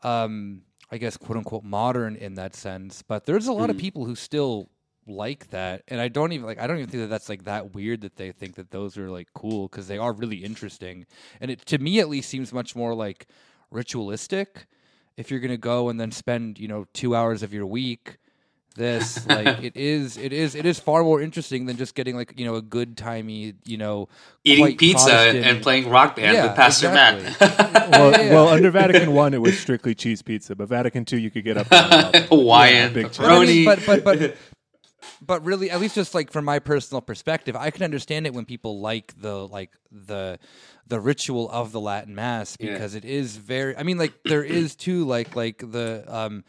um, 0.02 0.64
I 0.92 0.98
guess, 0.98 1.18
quote 1.18 1.38
unquote, 1.38 1.64
modern 1.64 2.16
in 2.16 2.34
that 2.36 2.56
sense. 2.56 3.04
But 3.04 3.26
there's 3.28 3.46
a 3.46 3.54
lot 3.54 3.70
of 3.70 3.78
people 3.78 4.06
who 4.06 4.16
still 4.16 4.70
like 5.08 5.50
that, 5.50 5.84
and 5.88 6.00
I 6.00 6.08
don't 6.08 6.32
even 6.32 6.46
like. 6.46 6.60
I 6.60 6.68
don't 6.68 6.78
even 6.78 6.90
think 6.90 7.04
that 7.04 7.10
that's 7.10 7.28
like 7.30 7.44
that 7.46 7.74
weird 7.74 8.02
that 8.02 8.16
they 8.18 8.32
think 8.32 8.56
that 8.56 8.72
those 8.72 8.98
are 8.98 9.10
like 9.10 9.28
cool 9.34 9.68
because 9.68 9.88
they 9.88 9.98
are 9.98 10.14
really 10.14 10.38
interesting. 10.38 11.06
And 11.40 11.50
it 11.52 11.66
to 11.68 11.78
me 11.80 12.00
at 12.00 12.08
least 12.10 12.30
seems 12.30 12.54
much 12.54 12.76
more 12.76 12.94
like 12.94 13.28
ritualistic. 13.72 14.68
If 15.18 15.30
you're 15.32 15.40
gonna 15.40 15.58
go 15.58 15.90
and 15.90 16.00
then 16.00 16.12
spend 16.12 16.60
you 16.60 16.68
know 16.68 16.86
two 16.94 17.16
hours 17.16 17.44
of 17.44 17.54
your 17.54 17.66
week 17.66 18.18
this 18.76 19.28
like 19.28 19.62
it 19.64 19.76
is 19.76 20.16
it 20.16 20.32
is 20.32 20.56
it 20.56 20.66
is 20.66 20.80
far 20.80 21.04
more 21.04 21.22
interesting 21.22 21.66
than 21.66 21.76
just 21.76 21.94
getting 21.94 22.16
like 22.16 22.34
you 22.40 22.46
know 22.46 22.56
a 22.56 22.62
good 22.62 22.96
timey 22.96 23.54
you 23.66 23.78
know 23.78 24.08
Eating 24.46 24.78
pizza 24.78 25.06
Protestant- 25.10 25.46
and 25.46 25.62
playing 25.62 25.90
rock 25.90 26.16
band 26.16 26.34
Yeah, 26.36 26.46
with 26.48 26.56
Pastor 26.56 26.88
Matt. 26.90 27.38
Well, 27.92 28.12
yeah. 28.12 28.32
well, 28.34 28.48
under 28.48 28.72
Vatican 28.72 29.12
One, 29.14 29.34
it 29.34 29.42
was 29.42 29.60
strictly 29.60 29.94
cheese 29.94 30.22
pizza, 30.22 30.56
but 30.56 30.70
Vatican 30.70 31.04
Two, 31.04 31.18
you 31.18 31.30
could 31.30 31.44
get 31.44 31.58
up. 31.58 31.68
and 31.70 32.14
down. 32.14 32.24
Hawaiian 32.30 32.94
big 32.94 33.08
But, 33.08 33.20
I 33.20 33.24
pepperoni. 33.24 33.48
mean, 33.48 33.66
but 33.66 33.86
but 33.86 34.04
but 34.06 34.38
but 35.22 35.44
really, 35.46 35.70
at 35.70 35.80
least 35.80 35.96
just 35.96 36.16
like 36.16 36.32
from 36.32 36.46
my 36.46 36.60
personal 36.60 37.02
perspective, 37.02 37.56
I 37.56 37.70
can 37.72 37.84
understand 37.84 38.26
it 38.26 38.34
when 38.34 38.46
people 38.46 38.80
like 38.80 39.14
the 39.22 39.48
like 39.48 39.70
the 39.92 40.40
the 40.88 41.00
ritual 41.00 41.50
of 41.52 41.72
the 41.72 41.80
Latin 41.80 42.16
Mass 42.16 42.58
Yeah. 42.60 42.72
because 42.74 42.96
it 42.96 43.06
is 43.06 43.38
very. 43.38 43.78
I 43.78 43.84
mean, 43.84 43.98
like 43.98 44.14
there 44.24 44.44
is 44.44 44.76
too 44.88 45.06
like 45.06 45.36
like 45.36 45.60
the 45.60 46.04
um, 46.08 46.44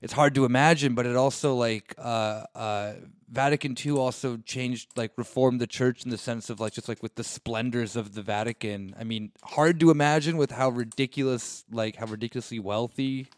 it's 0.00 0.12
hard 0.12 0.34
to 0.34 0.44
imagine, 0.44 0.94
but 0.94 1.06
it 1.06 1.16
also 1.16 1.54
like 1.54 1.94
uh 1.98 2.44
uh. 2.54 2.92
Vatican 3.32 3.74
II 3.82 3.92
also 3.92 4.36
changed, 4.44 4.90
like, 4.94 5.12
reformed 5.16 5.58
the 5.58 5.66
church 5.66 6.04
in 6.04 6.10
the 6.10 6.18
sense 6.18 6.50
of, 6.50 6.60
like, 6.60 6.74
just 6.74 6.86
like 6.86 7.02
with 7.02 7.14
the 7.14 7.24
splendors 7.24 7.96
of 7.96 8.12
the 8.12 8.20
Vatican. 8.20 8.94
I 9.00 9.04
mean, 9.04 9.32
hard 9.42 9.80
to 9.80 9.90
imagine 9.90 10.36
with 10.36 10.50
how 10.50 10.68
ridiculous, 10.68 11.64
like, 11.72 11.96
how 11.96 12.04
ridiculously 12.04 12.58
wealthy 12.58 13.28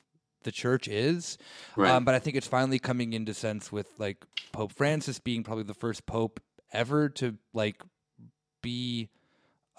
the 0.45 0.53
church 0.53 0.89
is. 0.89 1.37
Right. 1.77 1.91
Um, 1.91 2.05
but 2.05 2.15
I 2.15 2.19
think 2.19 2.37
it's 2.37 2.47
finally 2.47 2.79
coming 2.79 3.13
into 3.13 3.35
sense 3.35 3.73
with 3.73 3.89
like 3.99 4.25
Pope 4.53 4.73
Francis 4.73 5.19
being 5.19 5.43
probably 5.43 5.65
the 5.65 5.75
first 5.75 6.07
pope 6.07 6.41
ever 6.73 7.09
to 7.11 7.37
like 7.53 7.83
be 8.63 9.09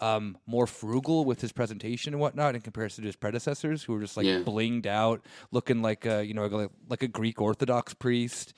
um, 0.01 0.37
more 0.45 0.67
frugal 0.67 1.23
with 1.23 1.39
his 1.41 1.51
presentation 1.51 2.13
and 2.13 2.19
whatnot 2.19 2.55
in 2.55 2.61
comparison 2.61 3.03
to 3.03 3.07
his 3.07 3.15
predecessors, 3.15 3.83
who 3.83 3.93
were 3.93 4.01
just 4.01 4.17
like 4.17 4.25
Yeah. 4.25 4.39
blinged 4.39 4.85
out, 4.85 5.25
looking 5.51 5.81
like 5.81 6.05
a 6.05 6.25
you 6.25 6.33
know 6.33 6.45
like, 6.47 6.69
like 6.89 7.03
a 7.03 7.07
Greek 7.07 7.41
Orthodox 7.41 7.93
priest. 7.93 8.53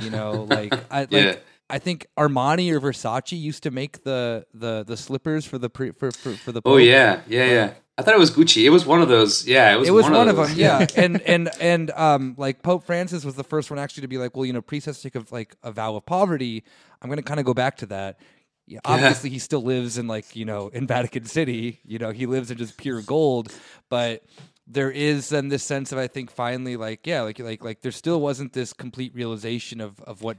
You 0.00 0.10
know, 0.10 0.42
like 0.48 0.72
I 0.90 1.00
like 1.00 1.10
Yeah. 1.10 1.36
I 1.70 1.78
think 1.78 2.06
Armani 2.16 2.70
or 2.72 2.80
Versace 2.80 3.38
used 3.38 3.62
to 3.64 3.70
make 3.70 4.04
the 4.04 4.46
the 4.54 4.84
the 4.86 4.96
slippers 4.96 5.44
for 5.44 5.58
the 5.58 5.68
pre, 5.68 5.92
for, 5.92 6.10
for 6.10 6.32
for 6.32 6.52
the 6.52 6.60
Oh 6.64 6.76
Pope. 6.76 6.80
yeah, 6.80 7.20
yeah, 7.28 7.44
yeah. 7.44 7.74
I 7.98 8.02
thought 8.02 8.14
it 8.14 8.20
was 8.20 8.30
Gucci. 8.30 8.64
It 8.64 8.70
was 8.70 8.86
one 8.86 9.02
of 9.02 9.08
those. 9.08 9.44
Yeah, 9.46 9.74
it 9.74 9.78
was. 9.80 9.88
it 9.88 9.90
was 9.90 10.04
one, 10.04 10.12
one, 10.12 10.28
of, 10.28 10.36
those. 10.36 10.50
them, 10.50 10.58
yeah. 10.58 10.86
and 10.96 11.20
and 11.22 11.50
and 11.60 11.90
um, 11.90 12.34
like 12.38 12.62
Pope 12.62 12.84
Francis 12.84 13.24
was 13.24 13.34
the 13.34 13.44
first 13.44 13.70
one 13.70 13.78
actually 13.78 14.02
to 14.02 14.08
be 14.08 14.18
like, 14.18 14.36
well, 14.36 14.46
you 14.46 14.52
know, 14.52 14.62
priests 14.62 15.02
take 15.02 15.16
of 15.16 15.32
like 15.32 15.56
a 15.62 15.72
vow 15.72 15.96
of 15.96 16.06
poverty. 16.06 16.62
I'm 17.02 17.08
going 17.08 17.18
to 17.18 17.24
kind 17.24 17.40
of 17.40 17.46
go 17.46 17.54
back 17.54 17.76
to 17.78 17.86
that. 17.86 18.20
Yeah, 18.66 18.80
obviously, 18.84 19.30
he 19.30 19.38
still 19.38 19.62
lives 19.62 19.98
in 19.98 20.06
like 20.06 20.36
you 20.36 20.44
know 20.44 20.68
in 20.68 20.86
Vatican 20.86 21.24
City. 21.24 21.80
You 21.84 21.98
know, 21.98 22.10
he 22.10 22.26
lives 22.26 22.50
in 22.50 22.58
just 22.58 22.76
pure 22.76 23.02
gold, 23.02 23.52
but 23.88 24.22
there 24.66 24.90
is 24.90 25.30
then 25.30 25.48
this 25.48 25.64
sense 25.64 25.90
of 25.90 25.98
I 25.98 26.06
think 26.06 26.30
finally 26.30 26.76
like 26.76 27.06
yeah 27.06 27.22
like 27.22 27.38
like 27.38 27.64
like 27.64 27.80
there 27.80 27.90
still 27.92 28.20
wasn't 28.20 28.52
this 28.52 28.72
complete 28.72 29.14
realization 29.14 29.80
of 29.80 29.98
of 30.02 30.22
what 30.22 30.36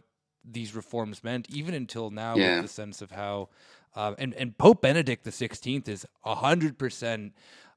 these 0.51 0.75
reforms 0.75 1.23
meant 1.23 1.47
even 1.49 1.73
until 1.73 2.09
now 2.09 2.35
Yeah. 2.35 2.55
with 2.61 2.63
the 2.69 2.73
sense 2.73 3.01
of 3.01 3.11
how 3.11 3.49
um, 3.95 4.15
and 4.19 4.33
and 4.35 4.57
Pope 4.57 4.81
Benedict 4.81 5.23
the 5.23 5.31
Sixteenth 5.31 5.87
is 5.89 6.05
hundred 6.23 6.77
percent 6.77 7.33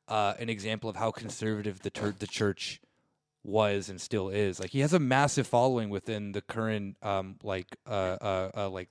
uh, 0.08 0.34
an 0.38 0.48
example 0.48 0.90
of 0.90 0.96
how 0.96 1.10
conservative 1.10 1.80
the 1.80 1.90
tur- 1.90 2.14
the 2.18 2.26
church 2.26 2.80
was 3.44 3.88
and 3.88 4.00
still 4.00 4.28
is. 4.28 4.60
Like 4.60 4.70
he 4.70 4.80
has 4.80 4.92
a 4.92 4.98
massive 4.98 5.46
following 5.46 5.90
within 5.90 6.32
the 6.32 6.42
current 6.42 6.96
um, 7.02 7.36
like 7.42 7.76
uh, 7.86 7.90
uh, 8.20 8.50
uh, 8.56 8.68
like 8.70 8.88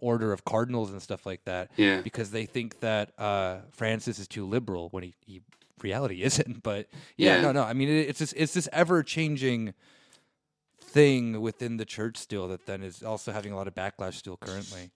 order 0.00 0.32
of 0.32 0.44
cardinals 0.44 0.90
and 0.90 1.00
stuff 1.02 1.26
like 1.26 1.44
that 1.44 1.70
Yeah. 1.76 2.02
because 2.02 2.30
they 2.30 2.46
think 2.46 2.80
that 2.80 3.12
uh, 3.18 3.58
Francis 3.72 4.18
is 4.18 4.28
too 4.28 4.46
liberal 4.46 4.88
when 4.90 5.02
he, 5.04 5.14
he 5.26 5.40
reality 5.82 6.22
isn't. 6.22 6.62
But 6.62 6.88
yeah, 7.16 7.36
Yeah. 7.36 7.40
no, 7.42 7.52
no. 7.52 7.62
I 7.62 7.72
mean, 7.72 7.88
it, 7.88 8.08
it's 8.08 8.18
this 8.18 8.32
it's 8.34 8.54
this 8.54 8.68
ever 8.72 9.02
changing 9.02 9.74
thing 10.88 11.40
within 11.40 11.76
the 11.76 11.84
church 11.84 12.16
still 12.16 12.48
that 12.48 12.66
then 12.66 12.82
is 12.82 13.02
also 13.02 13.32
having 13.32 13.52
a 13.52 13.56
lot 13.56 13.68
of 13.68 13.74
backlash 13.74 14.14
still 14.14 14.36
currently. 14.36 14.90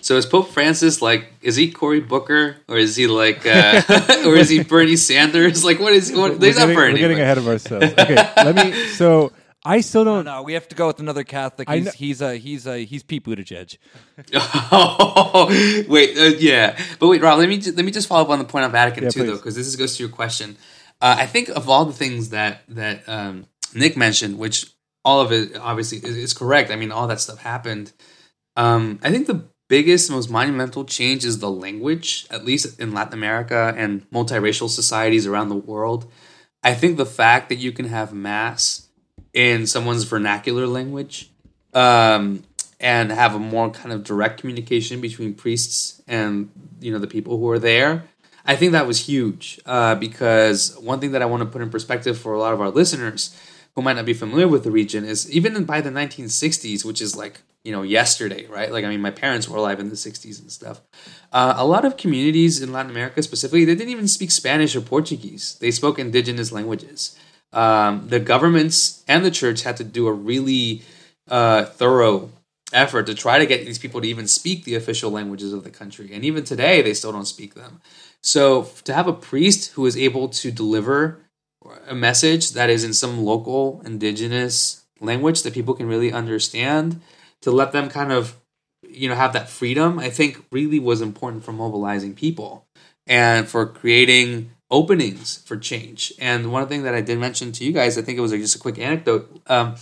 So 0.00 0.16
is 0.16 0.26
Pope 0.26 0.50
Francis 0.50 1.00
like? 1.00 1.32
Is 1.42 1.54
he 1.54 1.70
Cory 1.70 2.00
Booker 2.00 2.56
or 2.68 2.76
is 2.76 2.96
he 2.96 3.06
like? 3.06 3.46
Uh, 3.46 3.82
or 4.26 4.34
is 4.36 4.48
he 4.48 4.64
Bernie 4.64 4.96
Sanders? 4.96 5.64
Like, 5.64 5.78
what 5.78 5.92
is? 5.92 6.10
What, 6.10 6.32
We're 6.32 6.38
there's 6.38 6.56
not 6.56 6.62
getting, 6.62 6.74
Bernie. 6.76 6.92
we're 6.94 6.98
getting 6.98 7.16
but- 7.18 7.22
ahead 7.22 7.38
of 7.38 7.46
ourselves. 7.46 7.86
Okay, 7.98 8.16
let 8.36 8.54
me. 8.56 8.72
So 8.88 9.30
I 9.64 9.80
still 9.80 10.02
don't. 10.04 10.24
no, 10.24 10.42
we 10.42 10.54
have 10.54 10.66
to 10.70 10.74
go 10.74 10.88
with 10.88 10.98
another 10.98 11.22
Catholic. 11.22 11.68
I 11.70 11.76
He's 11.76 11.84
kn- 11.84 11.94
he's 11.96 12.20
a 12.20 12.34
he's 12.36 12.66
a 12.66 12.84
he's 12.84 13.04
Pete 13.04 13.24
Buttigieg. 13.24 13.78
Oh, 14.34 15.84
wait, 15.88 16.18
uh, 16.18 16.36
yeah, 16.38 16.76
but 16.98 17.06
wait, 17.08 17.22
Rob. 17.22 17.38
Let 17.38 17.48
me 17.48 17.58
ju- 17.58 17.72
let 17.72 17.84
me 17.84 17.92
just 17.92 18.08
follow 18.08 18.22
up 18.22 18.30
on 18.30 18.38
the 18.40 18.44
point 18.44 18.64
on 18.64 18.72
Vatican 18.72 19.04
Yeah, 19.04 19.10
too, 19.10 19.26
though, 19.26 19.36
because 19.36 19.54
this 19.54 19.66
is, 19.68 19.76
goes 19.76 19.96
to 19.96 20.02
your 20.02 20.10
question. 20.10 20.56
Uh, 21.00 21.16
I 21.18 21.26
think 21.26 21.48
of 21.48 21.68
all 21.68 21.84
the 21.84 21.92
things 21.92 22.30
that 22.30 22.62
that 22.68 23.08
um, 23.08 23.46
Nick 23.74 23.96
mentioned, 23.96 24.38
which 24.38 24.72
all 25.04 25.20
of 25.20 25.32
it 25.32 25.56
obviously 25.56 25.98
is, 25.98 26.16
is 26.16 26.34
correct. 26.34 26.70
I 26.70 26.76
mean, 26.76 26.92
all 26.92 27.06
that 27.08 27.20
stuff 27.20 27.38
happened. 27.38 27.92
Um, 28.56 28.98
I 29.02 29.10
think 29.10 29.26
the 29.26 29.44
biggest, 29.68 30.10
most 30.10 30.30
monumental 30.30 30.84
change 30.84 31.24
is 31.24 31.38
the 31.38 31.50
language, 31.50 32.26
at 32.30 32.44
least 32.44 32.78
in 32.78 32.92
Latin 32.92 33.14
America 33.14 33.72
and 33.76 34.08
multiracial 34.10 34.68
societies 34.68 35.26
around 35.26 35.48
the 35.48 35.56
world. 35.56 36.10
I 36.62 36.74
think 36.74 36.96
the 36.96 37.06
fact 37.06 37.48
that 37.48 37.56
you 37.56 37.72
can 37.72 37.86
have 37.86 38.12
mass 38.12 38.88
in 39.32 39.66
someone's 39.66 40.04
vernacular 40.04 40.66
language 40.66 41.30
um, 41.74 42.44
and 42.78 43.10
have 43.10 43.34
a 43.34 43.38
more 43.38 43.70
kind 43.70 43.92
of 43.92 44.04
direct 44.04 44.40
communication 44.40 45.00
between 45.00 45.34
priests 45.34 46.02
and 46.06 46.50
you 46.80 46.92
know 46.92 46.98
the 46.98 47.06
people 47.06 47.38
who 47.38 47.48
are 47.50 47.58
there. 47.58 48.04
I 48.44 48.56
think 48.56 48.72
that 48.72 48.86
was 48.86 49.06
huge 49.06 49.60
uh, 49.66 49.94
because 49.94 50.76
one 50.78 51.00
thing 51.00 51.12
that 51.12 51.22
I 51.22 51.26
want 51.26 51.42
to 51.42 51.46
put 51.48 51.62
in 51.62 51.70
perspective 51.70 52.18
for 52.18 52.32
a 52.32 52.38
lot 52.38 52.52
of 52.52 52.60
our 52.60 52.70
listeners 52.70 53.36
who 53.74 53.82
might 53.82 53.96
not 53.96 54.04
be 54.04 54.14
familiar 54.14 54.48
with 54.48 54.64
the 54.64 54.70
region 54.70 55.04
is 55.04 55.30
even 55.30 55.64
by 55.64 55.80
the 55.80 55.90
1960s, 55.90 56.84
which 56.84 57.00
is 57.00 57.16
like 57.16 57.40
you 57.64 57.72
know 57.72 57.82
yesterday, 57.82 58.46
right? 58.46 58.72
Like 58.72 58.84
I 58.84 58.88
mean, 58.88 59.00
my 59.00 59.10
parents 59.10 59.48
were 59.48 59.58
alive 59.58 59.80
in 59.80 59.88
the 59.88 59.94
60s 59.94 60.40
and 60.40 60.50
stuff. 60.50 60.80
Uh, 61.32 61.54
a 61.56 61.66
lot 61.66 61.84
of 61.84 61.96
communities 61.96 62.60
in 62.60 62.72
Latin 62.72 62.90
America, 62.90 63.22
specifically, 63.22 63.64
they 63.64 63.74
didn't 63.74 63.90
even 63.90 64.08
speak 64.08 64.30
Spanish 64.30 64.74
or 64.76 64.80
Portuguese. 64.80 65.56
They 65.60 65.70
spoke 65.70 65.98
indigenous 65.98 66.52
languages. 66.52 67.16
Um, 67.52 68.08
the 68.08 68.20
governments 68.20 69.04
and 69.06 69.24
the 69.24 69.30
church 69.30 69.62
had 69.62 69.76
to 69.76 69.84
do 69.84 70.06
a 70.06 70.12
really 70.12 70.82
uh, 71.28 71.64
thorough 71.64 72.30
effort 72.72 73.06
to 73.06 73.14
try 73.14 73.38
to 73.38 73.46
get 73.46 73.64
these 73.66 73.78
people 73.78 74.00
to 74.00 74.08
even 74.08 74.26
speak 74.26 74.64
the 74.64 74.74
official 74.74 75.10
languages 75.10 75.52
of 75.52 75.62
the 75.62 75.70
country. 75.70 76.10
And 76.12 76.24
even 76.24 76.44
today, 76.44 76.80
they 76.82 76.94
still 76.94 77.12
don't 77.12 77.26
speak 77.26 77.54
them. 77.54 77.80
So 78.22 78.68
to 78.84 78.94
have 78.94 79.06
a 79.06 79.12
priest 79.12 79.72
who 79.72 79.84
is 79.84 79.96
able 79.96 80.28
to 80.28 80.50
deliver 80.50 81.20
a 81.92 81.94
message 81.94 82.52
that 82.52 82.70
is 82.70 82.84
in 82.84 82.94
some 82.94 83.22
local 83.22 83.82
indigenous 83.84 84.84
language 84.98 85.42
that 85.42 85.52
people 85.52 85.74
can 85.74 85.86
really 85.86 86.10
understand, 86.10 87.00
to 87.42 87.50
let 87.50 87.72
them 87.72 87.88
kind 87.90 88.10
of 88.10 88.40
you 88.88 89.08
know 89.08 89.14
have 89.14 89.34
that 89.34 89.48
freedom, 89.48 89.98
I 89.98 90.10
think 90.10 90.44
really 90.50 90.78
was 90.78 91.00
important 91.00 91.44
for 91.44 91.52
mobilizing 91.52 92.14
people 92.14 92.66
and 93.06 93.46
for 93.46 93.66
creating 93.66 94.50
openings 94.70 95.42
for 95.44 95.56
change. 95.56 96.12
And 96.18 96.50
one 96.50 96.66
thing 96.66 96.82
that 96.84 96.94
I 96.94 97.02
did 97.02 97.18
mention 97.18 97.52
to 97.52 97.64
you 97.64 97.72
guys, 97.72 97.98
I 97.98 98.02
think 98.02 98.16
it 98.16 98.22
was 98.22 98.32
just 98.32 98.56
a 98.56 98.58
quick 98.58 98.78
anecdote. 98.78 99.42
Um, 99.46 99.76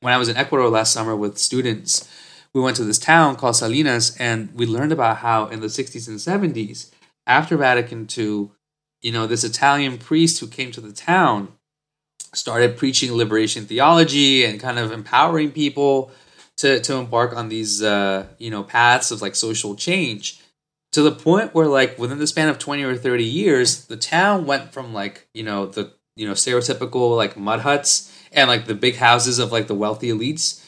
when 0.00 0.14
I 0.14 0.18
was 0.18 0.28
in 0.28 0.36
Ecuador 0.36 0.68
last 0.68 0.92
summer 0.92 1.16
with 1.16 1.36
students, 1.36 2.08
we 2.54 2.60
went 2.60 2.76
to 2.76 2.84
this 2.84 2.98
town 2.98 3.36
called 3.36 3.56
Salinas, 3.56 4.16
and 4.18 4.54
we 4.54 4.66
learned 4.66 4.92
about 4.92 5.18
how 5.18 5.46
in 5.46 5.60
the 5.60 5.66
60s 5.66 6.06
and 6.06 6.18
70s, 6.18 6.90
after 7.26 7.56
Vatican 7.56 8.06
II, 8.16 8.50
you 9.02 9.12
know, 9.12 9.26
this 9.26 9.42
Italian 9.42 9.98
priest 9.98 10.38
who 10.38 10.46
came 10.46 10.70
to 10.70 10.80
the 10.80 10.92
town 10.92 11.55
started 12.36 12.76
preaching 12.76 13.12
liberation 13.12 13.64
theology 13.64 14.44
and 14.44 14.60
kind 14.60 14.78
of 14.78 14.92
empowering 14.92 15.50
people 15.50 16.10
to, 16.56 16.80
to 16.80 16.94
embark 16.94 17.36
on 17.36 17.48
these, 17.48 17.82
uh, 17.82 18.26
you 18.38 18.50
know, 18.50 18.62
paths 18.62 19.10
of 19.10 19.22
like 19.22 19.34
social 19.34 19.74
change 19.74 20.40
to 20.92 21.02
the 21.02 21.12
point 21.12 21.54
where 21.54 21.66
like 21.66 21.98
within 21.98 22.18
the 22.18 22.26
span 22.26 22.48
of 22.48 22.58
20 22.58 22.82
or 22.84 22.96
30 22.96 23.24
years 23.24 23.84
the 23.86 23.96
town 23.96 24.46
went 24.46 24.72
from 24.72 24.94
like 24.94 25.28
you 25.34 25.42
know 25.42 25.66
the 25.66 25.92
you 26.14 26.26
know 26.26 26.32
stereotypical 26.32 27.14
like 27.14 27.36
mud 27.36 27.60
huts 27.60 28.10
and 28.32 28.48
like 28.48 28.64
the 28.64 28.74
big 28.74 28.96
houses 28.96 29.38
of 29.38 29.52
like 29.52 29.66
the 29.66 29.74
wealthy 29.74 30.08
elites 30.08 30.64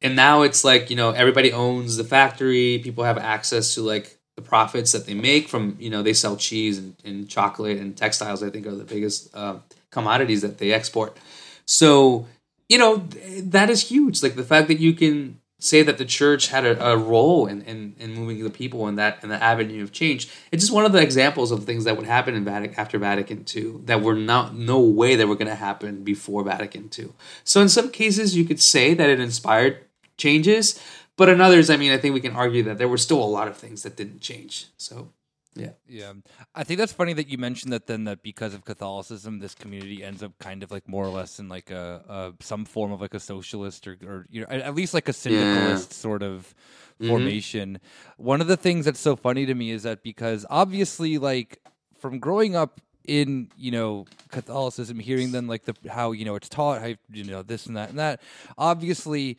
and 0.00 0.14
now 0.14 0.42
it's 0.42 0.62
like 0.62 0.88
you 0.88 0.94
know 0.94 1.10
everybody 1.10 1.52
owns 1.52 1.96
the 1.96 2.04
factory 2.04 2.78
people 2.78 3.02
have 3.02 3.18
access 3.18 3.74
to 3.74 3.82
like 3.82 4.20
the 4.36 4.42
profits 4.42 4.92
that 4.92 5.06
they 5.06 5.14
make 5.14 5.48
from 5.48 5.76
you 5.78 5.90
know 5.90 6.02
they 6.02 6.12
sell 6.12 6.36
cheese 6.36 6.78
and, 6.78 6.96
and 7.04 7.28
chocolate 7.28 7.78
and 7.78 7.96
textiles. 7.96 8.42
I 8.42 8.50
think 8.50 8.66
are 8.66 8.74
the 8.74 8.84
biggest 8.84 9.34
uh, 9.34 9.58
commodities 9.92 10.42
that 10.42 10.58
they 10.58 10.72
export. 10.72 11.16
So 11.64 12.26
you 12.68 12.78
know 12.78 13.06
that 13.38 13.70
is 13.70 13.88
huge. 13.88 14.22
Like 14.22 14.34
the 14.34 14.42
fact 14.42 14.66
that 14.68 14.80
you 14.80 14.92
can 14.92 15.38
say 15.62 15.80
that 15.82 15.96
the 15.96 16.04
church 16.04 16.48
had 16.48 16.66
a, 16.66 16.84
a 16.84 16.96
role 16.96 17.46
in, 17.46 17.62
in, 17.62 17.94
in 18.00 18.14
moving 18.14 18.42
the 18.42 18.50
people 18.50 18.88
in 18.88 18.96
that 18.96 19.22
in 19.22 19.28
the 19.28 19.40
avenue 19.40 19.82
of 19.84 19.92
change. 19.92 20.28
It's 20.50 20.64
just 20.64 20.72
one 20.72 20.84
of 20.84 20.90
the 20.92 21.00
examples 21.00 21.52
of 21.52 21.64
things 21.64 21.84
that 21.84 21.96
would 21.96 22.06
happen 22.06 22.34
in 22.34 22.44
Vatican 22.44 22.78
after 22.78 22.98
Vatican 22.98 23.44
II 23.54 23.76
that 23.84 24.02
were 24.02 24.16
not 24.16 24.56
no 24.56 24.80
way 24.80 25.14
that 25.14 25.28
were 25.28 25.36
going 25.36 25.46
to 25.46 25.54
happen 25.54 26.02
before 26.02 26.42
Vatican 26.42 26.90
II. 26.98 27.10
So 27.44 27.60
in 27.60 27.68
some 27.68 27.90
cases, 27.90 28.36
you 28.36 28.44
could 28.44 28.60
say 28.60 28.92
that 28.94 29.08
it 29.08 29.20
inspired 29.20 29.84
changes, 30.16 30.82
but 31.16 31.28
in 31.28 31.40
others, 31.40 31.70
I 31.70 31.76
mean, 31.76 31.92
I 31.92 31.98
think 31.98 32.14
we 32.14 32.20
can 32.20 32.34
argue 32.34 32.64
that 32.64 32.78
there 32.78 32.88
were 32.88 32.98
still 32.98 33.22
a 33.22 33.24
lot 33.24 33.46
of 33.46 33.56
things 33.56 33.84
that 33.84 33.96
didn't 33.96 34.20
change. 34.20 34.66
So 34.76 35.12
yeah. 35.54 35.70
Yeah. 35.88 36.12
I 36.54 36.64
think 36.64 36.78
that's 36.78 36.92
funny 36.92 37.12
that 37.14 37.28
you 37.28 37.38
mentioned 37.38 37.72
that 37.72 37.86
then 37.86 38.04
that 38.04 38.22
because 38.22 38.54
of 38.54 38.64
Catholicism, 38.64 39.38
this 39.38 39.54
community 39.54 40.02
ends 40.02 40.22
up 40.22 40.38
kind 40.38 40.62
of 40.62 40.70
like 40.70 40.88
more 40.88 41.04
or 41.04 41.10
less 41.10 41.38
in 41.38 41.48
like 41.48 41.70
a, 41.70 42.02
a 42.38 42.44
some 42.44 42.64
form 42.64 42.92
of 42.92 43.00
like 43.00 43.14
a 43.14 43.20
socialist 43.20 43.86
or, 43.86 43.98
or 44.06 44.26
you 44.30 44.40
know, 44.40 44.46
at 44.48 44.74
least 44.74 44.94
like 44.94 45.08
a 45.08 45.12
syndicalist 45.12 45.90
yeah. 45.90 45.94
sort 45.94 46.22
of 46.22 46.54
mm-hmm. 47.00 47.08
formation. 47.08 47.80
One 48.16 48.40
of 48.40 48.46
the 48.46 48.56
things 48.56 48.86
that's 48.86 49.00
so 49.00 49.14
funny 49.14 49.44
to 49.46 49.54
me 49.54 49.70
is 49.70 49.82
that 49.82 50.02
because 50.02 50.46
obviously 50.48 51.18
like 51.18 51.60
from 51.98 52.18
growing 52.18 52.56
up 52.56 52.80
in 53.04 53.50
you 53.56 53.70
know 53.70 54.06
Catholicism, 54.30 54.98
hearing 54.98 55.32
then 55.32 55.46
like 55.46 55.64
the 55.64 55.74
how 55.90 56.12
you 56.12 56.24
know 56.24 56.36
it's 56.36 56.48
taught, 56.48 56.80
how 56.80 56.94
you 57.10 57.24
know 57.24 57.42
this 57.42 57.66
and 57.66 57.76
that 57.76 57.90
and 57.90 57.98
that. 57.98 58.20
Obviously, 58.56 59.36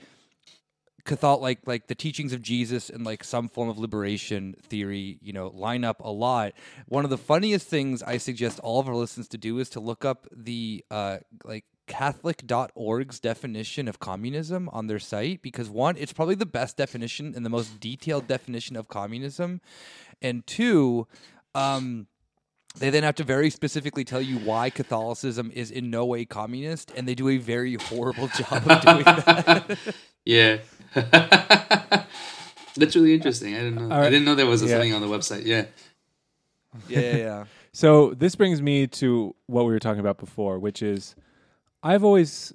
Catholic, 1.05 1.41
like 1.41 1.59
like 1.65 1.87
the 1.87 1.95
teachings 1.95 2.33
of 2.33 2.41
Jesus 2.41 2.89
and 2.89 3.05
like 3.05 3.23
some 3.23 3.49
form 3.49 3.69
of 3.69 3.77
liberation 3.77 4.55
theory, 4.61 5.19
you 5.21 5.33
know, 5.33 5.47
line 5.47 5.83
up 5.83 5.99
a 5.99 6.09
lot. 6.09 6.53
One 6.87 7.03
of 7.03 7.09
the 7.09 7.17
funniest 7.17 7.67
things 7.67 8.01
I 8.01 8.17
suggest 8.17 8.59
all 8.59 8.79
of 8.79 8.87
our 8.87 8.95
listeners 8.95 9.27
to 9.29 9.37
do 9.37 9.59
is 9.59 9.69
to 9.71 9.79
look 9.79 10.05
up 10.05 10.27
the 10.31 10.83
uh, 10.89 11.17
like 11.43 11.65
Catholic.org's 11.87 13.19
definition 13.19 13.87
of 13.87 13.99
communism 13.99 14.69
on 14.71 14.87
their 14.87 14.99
site 14.99 15.41
because 15.41 15.69
one, 15.69 15.97
it's 15.97 16.13
probably 16.13 16.35
the 16.35 16.45
best 16.45 16.77
definition 16.77 17.33
and 17.35 17.45
the 17.45 17.49
most 17.49 17.79
detailed 17.79 18.27
definition 18.27 18.75
of 18.77 18.87
communism, 18.87 19.59
and 20.21 20.47
two, 20.47 21.07
um, 21.53 22.07
they 22.77 22.89
then 22.89 23.03
have 23.03 23.15
to 23.15 23.23
very 23.23 23.49
specifically 23.49 24.03
tell 24.03 24.21
you 24.21 24.39
why 24.39 24.69
Catholicism 24.69 25.51
is 25.53 25.69
in 25.69 25.89
no 25.89 26.05
way 26.05 26.25
communist, 26.25 26.91
and 26.95 27.07
they 27.07 27.15
do 27.15 27.27
a 27.29 27.37
very 27.37 27.75
horrible 27.81 28.29
job 28.29 28.63
of 28.65 28.81
doing 28.81 29.03
that. 29.03 29.77
yeah. 30.25 30.57
That's 32.75 32.95
really 32.95 33.13
interesting. 33.13 33.55
I 33.55 33.59
didn't 33.59 33.75
know. 33.75 33.87
Right. 33.87 34.05
I 34.05 34.09
didn't 34.09 34.25
know 34.25 34.35
there 34.35 34.45
was 34.45 34.61
yeah. 34.61 34.69
something 34.69 34.93
on 34.93 35.01
the 35.01 35.07
website. 35.07 35.45
Yeah. 35.45 35.65
Yeah, 36.87 36.99
yeah, 36.99 37.15
yeah. 37.15 37.45
so 37.73 38.13
this 38.13 38.35
brings 38.35 38.61
me 38.61 38.87
to 38.87 39.35
what 39.47 39.65
we 39.65 39.73
were 39.73 39.79
talking 39.79 39.99
about 39.99 40.17
before, 40.17 40.59
which 40.59 40.81
is 40.81 41.15
I've 41.81 42.03
always 42.03 42.53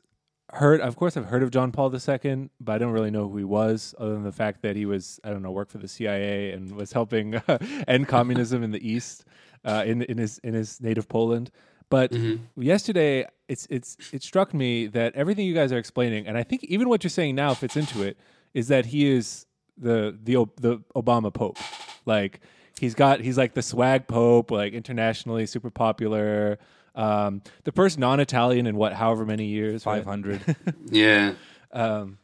heard 0.55 0.81
of 0.81 0.97
course 0.97 1.17
I've 1.17 1.27
heard 1.27 1.43
of 1.43 1.51
John 1.51 1.73
Paul 1.73 1.95
II, 1.95 2.49
but 2.61 2.73
I 2.73 2.79
don't 2.79 2.93
really 2.93 3.11
know 3.11 3.29
who 3.29 3.37
he 3.37 3.45
was 3.45 3.95
other 3.99 4.15
than 4.15 4.25
the 4.25 4.33
fact 4.33 4.63
that 4.63 4.77
he 4.77 4.87
was 4.87 5.21
I 5.25 5.31
don't 5.31 5.43
know, 5.43 5.51
worked 5.51 5.73
for 5.73 5.79
the 5.79 5.89
CIA 5.89 6.53
and 6.53 6.73
was 6.73 6.93
helping 6.93 7.37
uh, 7.37 7.59
end 7.89 8.09
communism 8.09 8.63
in 8.63 8.71
the 8.71 8.89
East, 8.89 9.25
uh, 9.65 9.85
in 9.87 10.03
in 10.03 10.19
his 10.19 10.39
in 10.39 10.55
his 10.55 10.81
native 10.81 11.09
Poland. 11.09 11.51
But 11.91 12.13
mm-hmm. 12.13 12.63
yesterday, 12.63 13.27
it's 13.49 13.67
it's 13.71 13.97
it 14.13 14.23
struck 14.23 14.53
me 14.53 14.87
that 14.89 15.15
everything 15.15 15.47
you 15.47 15.55
guys 15.55 15.73
are 15.73 15.79
explaining, 15.79 16.27
and 16.27 16.37
I 16.37 16.43
think 16.43 16.65
even 16.65 16.89
what 16.89 17.03
you're 17.03 17.11
saying 17.11 17.35
now 17.35 17.55
fits 17.55 17.77
into 17.77 18.03
it, 18.03 18.19
is 18.53 18.69
that 18.69 18.87
he 18.87 19.11
is 19.11 19.47
the 19.77 20.17
the 20.23 20.47
the 20.57 20.79
Obama 20.95 21.33
Pope. 21.33 21.59
Like 22.05 22.41
he's 22.79 22.95
got 22.95 23.21
he's 23.21 23.39
like 23.39 23.55
the 23.55 23.63
swag 23.63 24.07
Pope, 24.07 24.51
like 24.51 24.73
internationally 24.73 25.47
super 25.47 25.71
popular. 25.71 26.59
Um, 26.95 27.43
the 27.65 27.73
first 27.73 27.97
non-Italian 27.97 28.67
in 28.67 28.77
what, 28.77 28.93
however 28.93 29.25
many 29.25 29.47
years, 29.47 29.85
five 29.85 30.05
hundred. 30.05 30.43
Right? 30.47 30.57
yeah. 30.91 31.35
Um, 31.73 32.19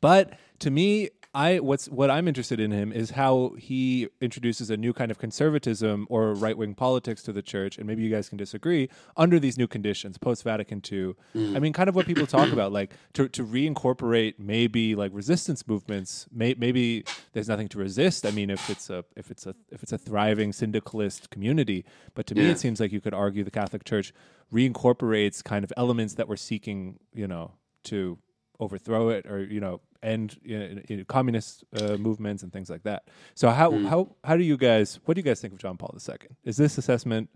but 0.00 0.38
to 0.60 0.70
me, 0.70 1.10
I 1.34 1.58
what's 1.58 1.88
what 1.88 2.10
I'm 2.10 2.28
interested 2.28 2.60
in 2.60 2.70
him 2.70 2.92
is 2.92 3.10
how 3.10 3.54
he 3.58 4.08
introduces 4.20 4.70
a 4.70 4.76
new 4.76 4.92
kind 4.92 5.10
of 5.10 5.18
conservatism 5.18 6.06
or 6.08 6.32
right 6.32 6.56
wing 6.56 6.74
politics 6.74 7.22
to 7.24 7.32
the 7.32 7.42
church, 7.42 7.76
and 7.76 7.86
maybe 7.86 8.02
you 8.02 8.10
guys 8.10 8.28
can 8.28 8.38
disagree 8.38 8.88
under 9.16 9.40
these 9.40 9.58
new 9.58 9.66
conditions 9.66 10.16
post 10.16 10.44
Vatican 10.44 10.80
II. 10.90 11.14
Mm. 11.34 11.56
I 11.56 11.58
mean, 11.58 11.72
kind 11.72 11.88
of 11.88 11.96
what 11.96 12.06
people 12.06 12.26
talk 12.26 12.52
about, 12.52 12.72
like 12.72 12.92
to 13.14 13.28
to 13.28 13.44
reincorporate 13.44 14.34
maybe 14.38 14.94
like 14.94 15.10
resistance 15.12 15.66
movements. 15.66 16.26
May, 16.32 16.54
maybe 16.56 17.04
there's 17.32 17.48
nothing 17.48 17.68
to 17.68 17.78
resist. 17.78 18.24
I 18.24 18.30
mean, 18.30 18.48
if 18.48 18.70
it's 18.70 18.88
a 18.88 19.04
if 19.16 19.30
it's 19.32 19.44
a 19.44 19.56
if 19.72 19.82
it's 19.82 19.92
a 19.92 19.98
thriving 19.98 20.52
syndicalist 20.52 21.30
community, 21.30 21.84
but 22.14 22.26
to 22.28 22.36
yeah. 22.36 22.44
me, 22.44 22.50
it 22.50 22.60
seems 22.60 22.78
like 22.78 22.92
you 22.92 23.00
could 23.00 23.14
argue 23.14 23.42
the 23.42 23.50
Catholic 23.50 23.84
Church 23.84 24.12
reincorporates 24.52 25.42
kind 25.42 25.64
of 25.64 25.72
elements 25.76 26.14
that 26.14 26.28
we're 26.28 26.36
seeking, 26.36 27.00
you 27.12 27.26
know, 27.26 27.52
to 27.84 28.18
overthrow 28.60 29.08
it 29.08 29.26
or 29.26 29.42
you 29.42 29.60
know 29.60 29.80
end 30.02 30.38
you 30.42 30.58
know, 30.58 30.80
you 30.88 30.96
know, 30.98 31.04
communist 31.04 31.64
uh, 31.80 31.96
movements 31.96 32.42
and 32.42 32.52
things 32.52 32.70
like 32.70 32.82
that. 32.84 33.08
So 33.34 33.50
how 33.50 33.72
mm. 33.72 33.88
how 33.88 34.14
how 34.22 34.36
do 34.36 34.44
you 34.44 34.56
guys 34.56 35.00
what 35.04 35.14
do 35.14 35.20
you 35.20 35.24
guys 35.24 35.40
think 35.40 35.52
of 35.52 35.58
John 35.58 35.76
Paul 35.76 35.96
II? 36.08 36.16
Is 36.44 36.56
this 36.56 36.78
assessment 36.78 37.30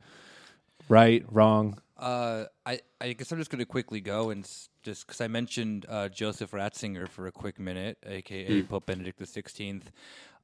right, 0.88 1.24
wrong? 1.30 1.80
Uh, 1.96 2.44
I 2.64 2.80
I 3.00 3.12
guess 3.14 3.32
I'm 3.32 3.38
just 3.38 3.50
going 3.50 3.58
to 3.58 3.66
quickly 3.66 4.00
go 4.00 4.30
and 4.30 4.48
just 4.82 5.06
because 5.06 5.20
I 5.20 5.28
mentioned 5.28 5.86
uh, 5.88 6.08
Joseph 6.08 6.52
Ratzinger 6.52 7.08
for 7.08 7.26
a 7.26 7.32
quick 7.32 7.58
minute, 7.58 7.98
aka 8.06 8.62
mm. 8.62 8.68
Pope 8.68 8.86
Benedict 8.86 9.18
XVI. 9.20 9.82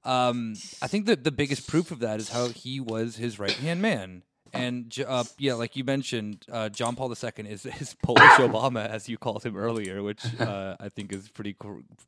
Um, 0.05 0.55
I 0.83 0.87
think 0.87 1.07
that 1.07 1.25
the 1.25 1.33
biggest 1.33 1.67
proof 1.67 1.91
of 1.91 2.01
that 2.01 2.21
is 2.21 2.31
how 2.31 2.49
he 2.49 2.79
was 2.79 3.17
his 3.17 3.39
right 3.39 3.53
hand 3.53 3.81
man 3.81 4.23
and 4.55 5.05
uh, 5.07 5.25
yeah, 5.39 5.55
like 5.55 5.77
you 5.77 5.85
mentioned, 5.85 6.45
uh, 6.51 6.69
John 6.69 6.97
Paul 6.97 7.11
II 7.11 7.51
is, 7.51 7.67
is 7.67 7.95
Polish 8.03 8.23
Obama, 8.39 8.87
as 8.89 9.09
you 9.09 9.19
called 9.19 9.45
him 9.45 9.57
earlier, 9.57 10.03
which 10.03 10.25
uh, 10.41 10.77
I 10.81 10.89
think 10.89 11.13
is 11.13 11.29
pretty 11.29 11.57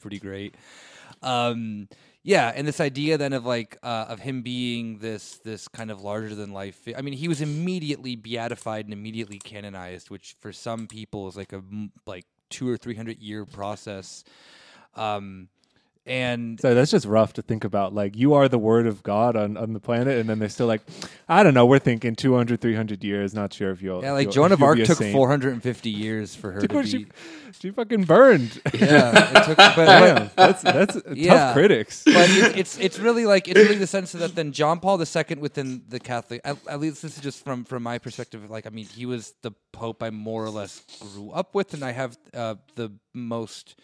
pretty 0.00 0.18
great. 0.18 0.54
Um, 1.22 1.88
yeah, 2.22 2.52
and 2.54 2.66
this 2.66 2.80
idea 2.80 3.18
then 3.18 3.32
of 3.32 3.46
like 3.46 3.78
uh, 3.82 4.06
of 4.08 4.20
him 4.20 4.42
being 4.42 4.98
this 4.98 5.38
this 5.38 5.68
kind 5.68 5.90
of 5.90 6.02
larger 6.02 6.34
than 6.34 6.52
life. 6.52 6.88
I 6.96 7.02
mean, 7.02 7.14
he 7.14 7.28
was 7.28 7.40
immediately 7.40 8.16
beatified 8.16 8.84
and 8.84 8.92
immediately 8.92 9.38
canonized, 9.38 10.10
which 10.10 10.34
for 10.40 10.52
some 10.52 10.86
people 10.86 11.28
is 11.28 11.36
like 11.36 11.52
a 11.52 11.62
like 12.06 12.26
two 12.50 12.68
or 12.68 12.76
three 12.76 12.94
hundred 12.94 13.20
year 13.20 13.44
process. 13.44 14.24
Um, 14.94 15.48
and 16.06 16.60
so 16.60 16.74
that's 16.74 16.90
just 16.90 17.04
rough 17.04 17.32
to 17.32 17.42
think 17.42 17.64
about 17.64 17.92
like 17.92 18.16
you 18.16 18.34
are 18.34 18.48
the 18.48 18.58
word 18.58 18.86
of 18.86 19.02
god 19.02 19.36
on, 19.36 19.56
on 19.56 19.72
the 19.72 19.80
planet 19.80 20.18
and 20.18 20.28
then 20.28 20.38
they're 20.38 20.48
still 20.48 20.66
like 20.66 20.82
i 21.28 21.42
don't 21.42 21.54
know 21.54 21.66
we're 21.66 21.78
thinking 21.78 22.14
200 22.14 22.60
300 22.60 23.02
years 23.02 23.34
not 23.34 23.52
sure 23.52 23.70
if 23.70 23.82
you'll 23.82 24.02
yeah 24.02 24.12
like 24.12 24.26
you'll, 24.26 24.32
joan 24.32 24.52
of 24.52 24.62
arc 24.62 24.78
took 24.84 24.98
450 24.98 25.90
years 25.90 26.34
for 26.34 26.52
her 26.52 26.60
to 26.66 26.68
be 26.68 26.86
she, 26.86 27.06
she 27.60 27.70
fucking 27.70 28.04
burned. 28.04 28.60
Yeah 28.74 29.12
took, 29.46 29.56
but, 29.56 29.76
Damn, 29.76 30.30
that's 30.36 30.62
that's 30.62 31.02
yeah, 31.14 31.34
tough 31.34 31.54
critics. 31.54 32.02
but 32.04 32.30
it, 32.30 32.56
it's 32.56 32.78
it's 32.78 32.98
really 32.98 33.26
like 33.26 33.48
it's 33.48 33.58
really 33.58 33.78
the 33.78 33.86
sense 33.86 34.12
that 34.12 34.34
then 34.34 34.52
john 34.52 34.78
paul 34.78 35.00
ii 35.00 35.34
within 35.36 35.82
the 35.88 35.98
catholic 35.98 36.40
at, 36.44 36.56
at 36.68 36.80
least 36.80 37.02
this 37.02 37.16
is 37.16 37.22
just 37.22 37.44
from 37.44 37.64
from 37.64 37.82
my 37.82 37.98
perspective 37.98 38.48
like 38.50 38.66
i 38.66 38.70
mean 38.70 38.86
he 38.86 39.06
was 39.06 39.34
the 39.42 39.50
pope 39.72 40.02
i 40.02 40.10
more 40.10 40.44
or 40.44 40.50
less 40.50 40.82
grew 41.00 41.30
up 41.30 41.54
with 41.54 41.74
and 41.74 41.84
i 41.84 41.92
have 41.92 42.16
uh, 42.34 42.54
the 42.74 42.92
most 43.14 43.74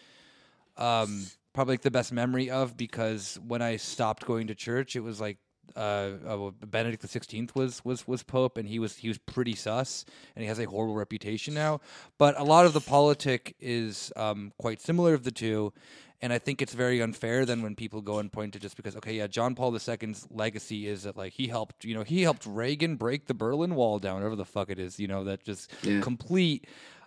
um 0.77 1.27
probably 1.53 1.75
like 1.75 1.83
the 1.83 1.91
best 1.91 2.13
memory 2.13 2.51
of 2.51 2.77
because 2.77 3.39
when 3.47 3.63
I 3.63 3.77
stopped 3.77 4.27
going 4.27 4.47
to 4.49 4.55
church, 4.55 4.97
it 4.97 5.01
was 5.01 5.21
like 5.21 5.39
uh, 5.77 6.11
uh, 6.27 6.51
Benedict 6.67 7.03
the 7.03 7.09
Sixteenth 7.09 7.55
was 7.55 7.85
was 7.85 8.07
was 8.07 8.23
pope, 8.23 8.59
and 8.59 8.69
he 8.69 8.79
was 8.79 8.97
he 8.97 9.09
was 9.09 9.19
pretty 9.19 9.55
sus, 9.55 10.05
and 10.35 10.43
he 10.43 10.49
has 10.49 10.59
a 10.59 10.65
horrible 10.65 10.95
reputation 10.95 11.55
now. 11.55 11.81
But 12.19 12.39
a 12.39 12.45
lot 12.45 12.67
of 12.67 12.73
the 12.73 12.81
politic 12.81 13.55
is 13.61 14.13
um, 14.17 14.53
quite 14.59 14.81
similar 14.81 15.15
of 15.15 15.25
the 15.25 15.31
two, 15.31 15.73
and 16.21 16.33
I 16.33 16.39
think 16.39 16.63
it's 16.63 16.73
very 16.73 17.03
unfair 17.03 17.45
then 17.45 17.63
when 17.63 17.75
people 17.75 18.01
go 18.01 18.19
and 18.19 18.33
point 18.33 18.53
to 18.53 18.61
just 18.61 18.77
because 18.77 18.97
okay, 18.97 19.15
yeah, 19.15 19.27
John 19.27 19.55
Paul 19.55 19.75
II's 19.75 20.27
legacy 20.31 20.87
is 20.87 21.03
that 21.03 21.17
like 21.17 21.33
he 21.33 21.49
helped, 21.49 21.85
you 21.85 21.95
know, 21.95 22.05
he 22.05 22.23
helped 22.23 22.47
Reagan 22.47 22.97
break 22.97 23.27
the 23.27 23.35
Berlin 23.35 23.75
Wall 23.75 23.99
down, 23.99 24.17
whatever 24.17 24.37
the 24.37 24.45
fuck 24.45 24.71
it 24.71 24.79
is, 24.79 25.01
you 25.01 25.09
know, 25.09 25.25
that 25.25 25.43
just 25.43 25.71
yeah. 25.83 26.01
complete 26.01 26.67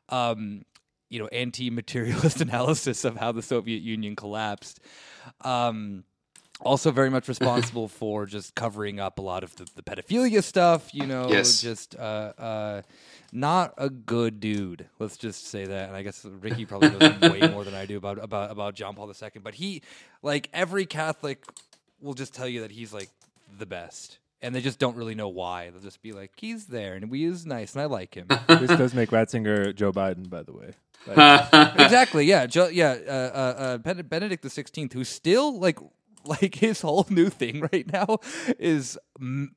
um, 0.09 0.63
you 1.09 1.19
know 1.19 1.27
anti-materialist 1.27 2.41
analysis 2.41 3.05
of 3.05 3.17
how 3.17 3.31
the 3.31 3.41
Soviet 3.41 3.81
Union 3.81 4.15
collapsed. 4.15 4.79
Um, 5.41 6.03
also 6.61 6.91
very 6.91 7.09
much 7.09 7.27
responsible 7.35 7.87
for 7.87 8.25
just 8.25 8.55
covering 8.55 8.99
up 8.99 9.19
a 9.19 9.21
lot 9.21 9.43
of 9.43 9.55
the, 9.55 9.67
the 9.75 9.83
pedophilia 9.83 10.43
stuff. 10.43 10.93
You 10.93 11.05
know, 11.05 11.29
yes. 11.29 11.61
just 11.61 11.95
uh, 11.95 12.33
uh, 12.37 12.81
not 13.31 13.73
a 13.77 13.89
good 13.89 14.39
dude. 14.39 14.87
Let's 14.99 15.17
just 15.17 15.47
say 15.47 15.65
that. 15.65 15.87
And 15.87 15.97
I 15.97 16.03
guess 16.03 16.25
Ricky 16.25 16.65
probably 16.65 16.89
knows 16.89 17.19
way 17.21 17.47
more 17.47 17.63
than 17.63 17.73
I 17.73 17.85
do 17.85 17.97
about 17.97 18.23
about 18.23 18.51
about 18.51 18.75
John 18.75 18.95
Paul 18.95 19.09
II. 19.09 19.29
But 19.41 19.55
he, 19.55 19.81
like 20.21 20.49
every 20.53 20.85
Catholic, 20.85 21.43
will 22.01 22.13
just 22.13 22.33
tell 22.33 22.47
you 22.47 22.61
that 22.61 22.71
he's 22.71 22.93
like 22.93 23.09
the 23.57 23.65
best 23.65 24.19
and 24.41 24.53
they 24.53 24.61
just 24.61 24.79
don't 24.79 24.95
really 24.95 25.15
know 25.15 25.29
why. 25.29 25.69
They'll 25.69 25.81
just 25.81 26.01
be 26.01 26.11
like, 26.11 26.31
"He's 26.37 26.67
there, 26.67 26.93
and 26.93 27.11
he 27.13 27.23
is 27.23 27.45
nice, 27.45 27.73
and 27.73 27.81
I 27.81 27.85
like 27.85 28.13
him." 28.13 28.27
this 28.47 28.69
does 28.69 28.93
make 28.93 29.09
Ratzinger 29.09 29.73
Joe 29.73 29.91
Biden, 29.91 30.29
by 30.29 30.43
the 30.43 30.53
way. 30.53 30.73
exactly. 31.07 32.25
Yeah. 32.25 32.45
Jo- 32.47 32.67
yeah. 32.69 32.95
Uh, 33.07 33.11
uh, 33.11 33.77
uh, 33.87 34.01
Benedict 34.03 34.41
the 34.43 34.49
Sixteenth, 34.49 34.93
who's 34.93 35.09
still 35.09 35.59
like 35.59 35.79
like 36.25 36.55
his 36.55 36.81
whole 36.81 37.05
new 37.09 37.29
thing 37.29 37.67
right 37.71 37.91
now 37.91 38.17
is 38.59 38.97
mm, 39.19 39.47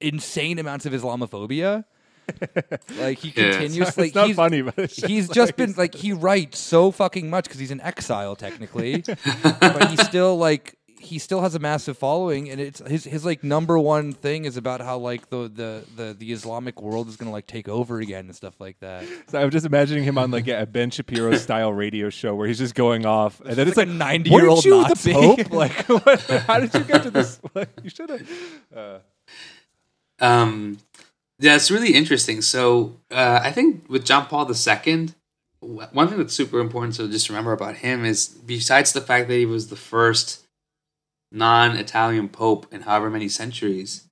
insane 0.00 0.58
amounts 0.58 0.86
of 0.86 0.92
Islamophobia. 0.92 1.84
like 2.98 3.18
he 3.18 3.28
Yeah. 3.28 3.52
continuously 3.52 4.06
it's 4.08 4.16
not 4.16 4.26
he's, 4.26 4.34
funny, 4.36 4.62
but 4.62 4.74
it's 4.78 4.96
just 4.96 5.06
he's 5.06 5.28
like- 5.28 5.34
just 5.36 5.56
been 5.56 5.74
like 5.76 5.94
he 5.94 6.12
writes 6.12 6.58
so 6.58 6.90
fucking 6.90 7.30
much 7.30 7.44
because 7.44 7.60
he's 7.60 7.70
in 7.70 7.80
exile 7.80 8.34
technically, 8.34 9.04
but 9.60 9.90
he 9.90 9.96
still 9.98 10.36
like 10.36 10.76
he 11.06 11.18
still 11.18 11.40
has 11.40 11.54
a 11.54 11.58
massive 11.58 11.96
following, 11.96 12.50
and 12.50 12.60
it's 12.60 12.80
his 12.86 13.04
his 13.04 13.24
like 13.24 13.42
number 13.42 13.78
one 13.78 14.12
thing 14.12 14.44
is 14.44 14.58
about 14.58 14.82
how 14.82 14.98
like 14.98 15.30
the 15.30 15.48
the 15.48 15.84
the, 15.96 16.12
the 16.12 16.32
Islamic 16.32 16.82
world 16.82 17.08
is 17.08 17.16
gonna 17.16 17.30
like 17.30 17.46
take 17.46 17.68
over 17.68 17.98
again 18.00 18.26
and 18.26 18.36
stuff 18.36 18.60
like 18.60 18.78
that. 18.80 19.04
So 19.28 19.40
I'm 19.40 19.50
just 19.50 19.64
imagining 19.64 20.04
him 20.04 20.18
on 20.18 20.30
like 20.30 20.48
a 20.48 20.66
Ben 20.66 20.90
Shapiro 20.90 21.34
style 21.36 21.72
radio 21.72 22.10
show 22.10 22.34
where 22.34 22.46
he's 22.46 22.58
just 22.58 22.74
going 22.74 23.06
off, 23.06 23.40
and 23.40 23.54
then 23.54 23.66
it's 23.66 23.76
like 23.76 23.86
like, 23.88 23.96
a 23.96 24.24
90-year-old 24.24 24.64
"Weren't 24.64 24.64
you 24.64 24.82
Nazi?" 24.82 25.12
the 25.12 25.18
Pope? 25.18 25.50
Like, 25.56 25.88
what, 25.88 26.20
how 26.46 26.60
did 26.60 26.74
you 26.74 26.84
get 26.84 27.02
to 27.04 27.10
this? 27.10 27.40
Like, 27.54 27.70
you 27.82 27.90
should 27.90 28.10
have. 28.10 28.28
Uh, 28.74 28.98
Um, 30.20 30.78
yeah, 31.38 31.54
it's 31.54 31.70
really 31.70 31.94
interesting. 31.94 32.42
So 32.42 32.96
uh, 33.10 33.40
I 33.42 33.52
think 33.52 33.88
with 33.88 34.04
John 34.04 34.26
Paul 34.26 34.50
II, 34.50 35.08
one 35.60 36.08
thing 36.08 36.18
that's 36.18 36.34
super 36.34 36.60
important 36.60 36.94
to 36.96 37.08
just 37.08 37.28
remember 37.28 37.52
about 37.52 37.76
him 37.76 38.04
is 38.04 38.28
besides 38.28 38.92
the 38.92 39.00
fact 39.00 39.28
that 39.28 39.34
he 39.34 39.46
was 39.46 39.68
the 39.68 39.76
first 39.76 40.45
non-Italian 41.32 42.28
pope 42.28 42.66
in 42.72 42.82
however 42.82 43.10
many 43.10 43.28
centuries, 43.28 44.06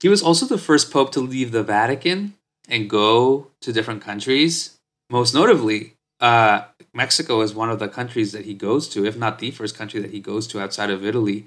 he 0.00 0.08
was 0.08 0.22
also 0.22 0.46
the 0.46 0.58
first 0.58 0.90
pope 0.90 1.12
to 1.12 1.20
leave 1.20 1.52
the 1.52 1.62
Vatican 1.62 2.34
and 2.68 2.90
go 2.90 3.50
to 3.60 3.72
different 3.72 4.02
countries. 4.02 4.76
Most 5.10 5.34
notably, 5.34 5.94
uh, 6.20 6.64
Mexico 6.92 7.40
is 7.40 7.54
one 7.54 7.70
of 7.70 7.78
the 7.78 7.88
countries 7.88 8.32
that 8.32 8.44
he 8.44 8.54
goes 8.54 8.88
to, 8.88 9.04
if 9.06 9.16
not 9.16 9.38
the 9.38 9.50
first 9.50 9.76
country 9.76 10.00
that 10.00 10.10
he 10.10 10.20
goes 10.20 10.46
to 10.48 10.60
outside 10.60 10.90
of 10.90 11.04
Italy, 11.04 11.46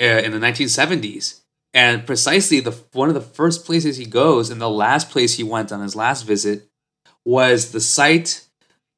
uh, 0.00 0.04
in 0.04 0.32
the 0.32 0.38
1970s. 0.38 1.40
And 1.72 2.06
precisely 2.06 2.60
the 2.60 2.72
one 2.92 3.08
of 3.08 3.14
the 3.14 3.20
first 3.20 3.64
places 3.64 3.96
he 3.96 4.06
goes, 4.06 4.50
and 4.50 4.60
the 4.60 4.70
last 4.70 5.10
place 5.10 5.34
he 5.34 5.42
went 5.42 5.72
on 5.72 5.80
his 5.80 5.96
last 5.96 6.22
visit, 6.22 6.68
was 7.24 7.72
the 7.72 7.80
site 7.80 8.46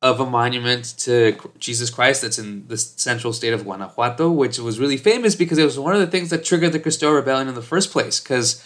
of 0.02 0.20
a 0.20 0.26
monument 0.26 0.94
to 0.98 1.36
Jesus 1.58 1.88
Christ 1.90 2.22
that's 2.22 2.38
in 2.38 2.68
the 2.68 2.76
central 2.76 3.32
state 3.32 3.52
of 3.54 3.64
Guanajuato, 3.64 4.30
which 4.30 4.58
was 4.58 4.78
really 4.78 4.96
famous 4.98 5.34
because 5.34 5.58
it 5.58 5.64
was 5.64 5.78
one 5.78 5.94
of 5.94 6.00
the 6.00 6.06
things 6.06 6.30
that 6.30 6.44
triggered 6.44 6.72
the 6.72 6.80
Cristero 6.80 7.14
Rebellion 7.14 7.48
in 7.48 7.54
the 7.54 7.62
first 7.62 7.90
place. 7.90 8.20
Because 8.20 8.62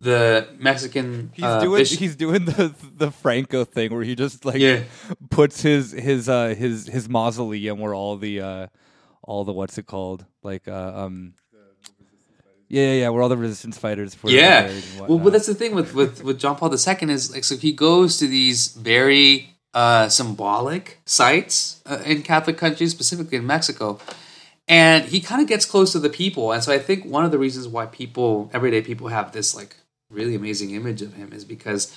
the 0.00 0.48
Mexican 0.58 1.30
He's 1.34 1.44
uh, 1.44 1.60
doing 1.60 1.80
bishop- 1.80 1.98
he's 2.00 2.16
doing 2.16 2.44
the 2.44 2.74
the 2.96 3.10
Franco 3.10 3.64
thing 3.64 3.94
where 3.94 4.02
he 4.02 4.14
just 4.14 4.44
like 4.44 4.58
Yeah. 4.60 4.82
puts 5.30 5.62
his 5.62 5.92
his 5.92 6.28
uh 6.28 6.48
his 6.58 6.86
his 6.86 7.08
mausoleum 7.08 7.78
where 7.78 7.94
all 7.94 8.16
the 8.18 8.40
uh 8.40 8.66
all 9.22 9.44
the 9.44 9.52
what's 9.54 9.78
it 9.78 9.86
called 9.86 10.26
like 10.42 10.68
uh 10.68 10.92
um 11.06 11.32
yeah 12.68 12.82
yeah 12.82 12.92
yeah 13.02 13.08
where 13.08 13.22
all 13.22 13.28
the 13.30 13.36
resistance 13.38 13.78
fighters 13.78 14.20
were 14.22 14.30
yeah. 14.30 14.70
Well, 15.08 15.18
but 15.18 15.32
that's 15.32 15.46
the 15.46 15.54
thing 15.54 15.74
with, 15.74 15.94
with, 15.94 16.22
with 16.22 16.38
John 16.38 16.56
Paul 16.56 16.70
II 16.72 17.10
is 17.10 17.32
like 17.32 17.44
so 17.44 17.56
he 17.56 17.72
goes 17.72 18.18
to 18.18 18.26
these 18.26 18.68
very 18.74 19.55
uh, 19.76 20.08
symbolic 20.08 20.84
sites 21.04 21.82
uh, 21.84 22.00
in 22.06 22.22
Catholic 22.22 22.56
countries, 22.56 22.90
specifically 22.92 23.36
in 23.36 23.46
Mexico, 23.46 24.00
and 24.66 25.04
he 25.04 25.20
kind 25.20 25.40
of 25.42 25.46
gets 25.48 25.66
close 25.66 25.92
to 25.92 25.98
the 26.00 26.08
people. 26.08 26.50
And 26.52 26.64
so 26.64 26.72
I 26.72 26.78
think 26.78 27.04
one 27.04 27.24
of 27.26 27.30
the 27.30 27.38
reasons 27.38 27.68
why 27.68 27.84
people, 27.86 28.50
everyday 28.54 28.80
people, 28.80 29.08
have 29.08 29.32
this 29.32 29.54
like 29.54 29.76
really 30.10 30.34
amazing 30.34 30.70
image 30.70 31.02
of 31.02 31.12
him 31.20 31.32
is 31.32 31.44
because 31.44 31.94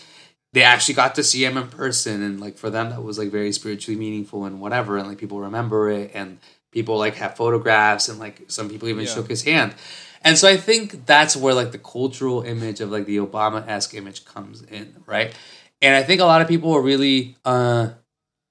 they 0.51 0.61
actually 0.63 0.95
got 0.95 1.15
to 1.15 1.23
see 1.23 1.45
him 1.45 1.57
in 1.57 1.67
person, 1.69 2.21
and 2.21 2.39
like 2.41 2.57
for 2.57 2.69
them 2.69 2.89
that 2.89 3.01
was 3.01 3.17
like 3.17 3.31
very 3.31 3.51
spiritually 3.53 3.97
meaningful 3.97 4.43
and 4.45 4.59
whatever, 4.59 4.97
and 4.97 5.07
like 5.07 5.17
people 5.17 5.39
remember 5.39 5.89
it, 5.89 6.11
and 6.13 6.39
people 6.71 6.97
like 6.97 7.15
have 7.15 7.37
photographs, 7.37 8.09
and 8.09 8.19
like 8.19 8.41
some 8.47 8.69
people 8.69 8.89
even 8.89 9.05
Yeah. 9.05 9.13
shook 9.15 9.29
his 9.29 9.43
hand. 9.43 9.73
And 10.21 10.37
so 10.37 10.49
I 10.49 10.57
think 10.57 11.05
that's 11.05 11.37
where 11.37 11.53
like 11.53 11.71
the 11.71 11.77
cultural 11.95 12.41
image 12.41 12.81
of 12.81 12.91
like 12.91 13.05
the 13.05 13.17
Obama 13.17 13.65
esque 13.65 13.93
image 13.93 14.25
comes 14.25 14.61
in, 14.63 14.87
right? 15.05 15.33
And 15.81 15.95
I 15.95 16.03
think 16.03 16.19
a 16.21 16.25
lot 16.25 16.41
of 16.41 16.47
people 16.47 16.73
are 16.73 16.81
really, 16.81 17.37
uh, 17.45 17.89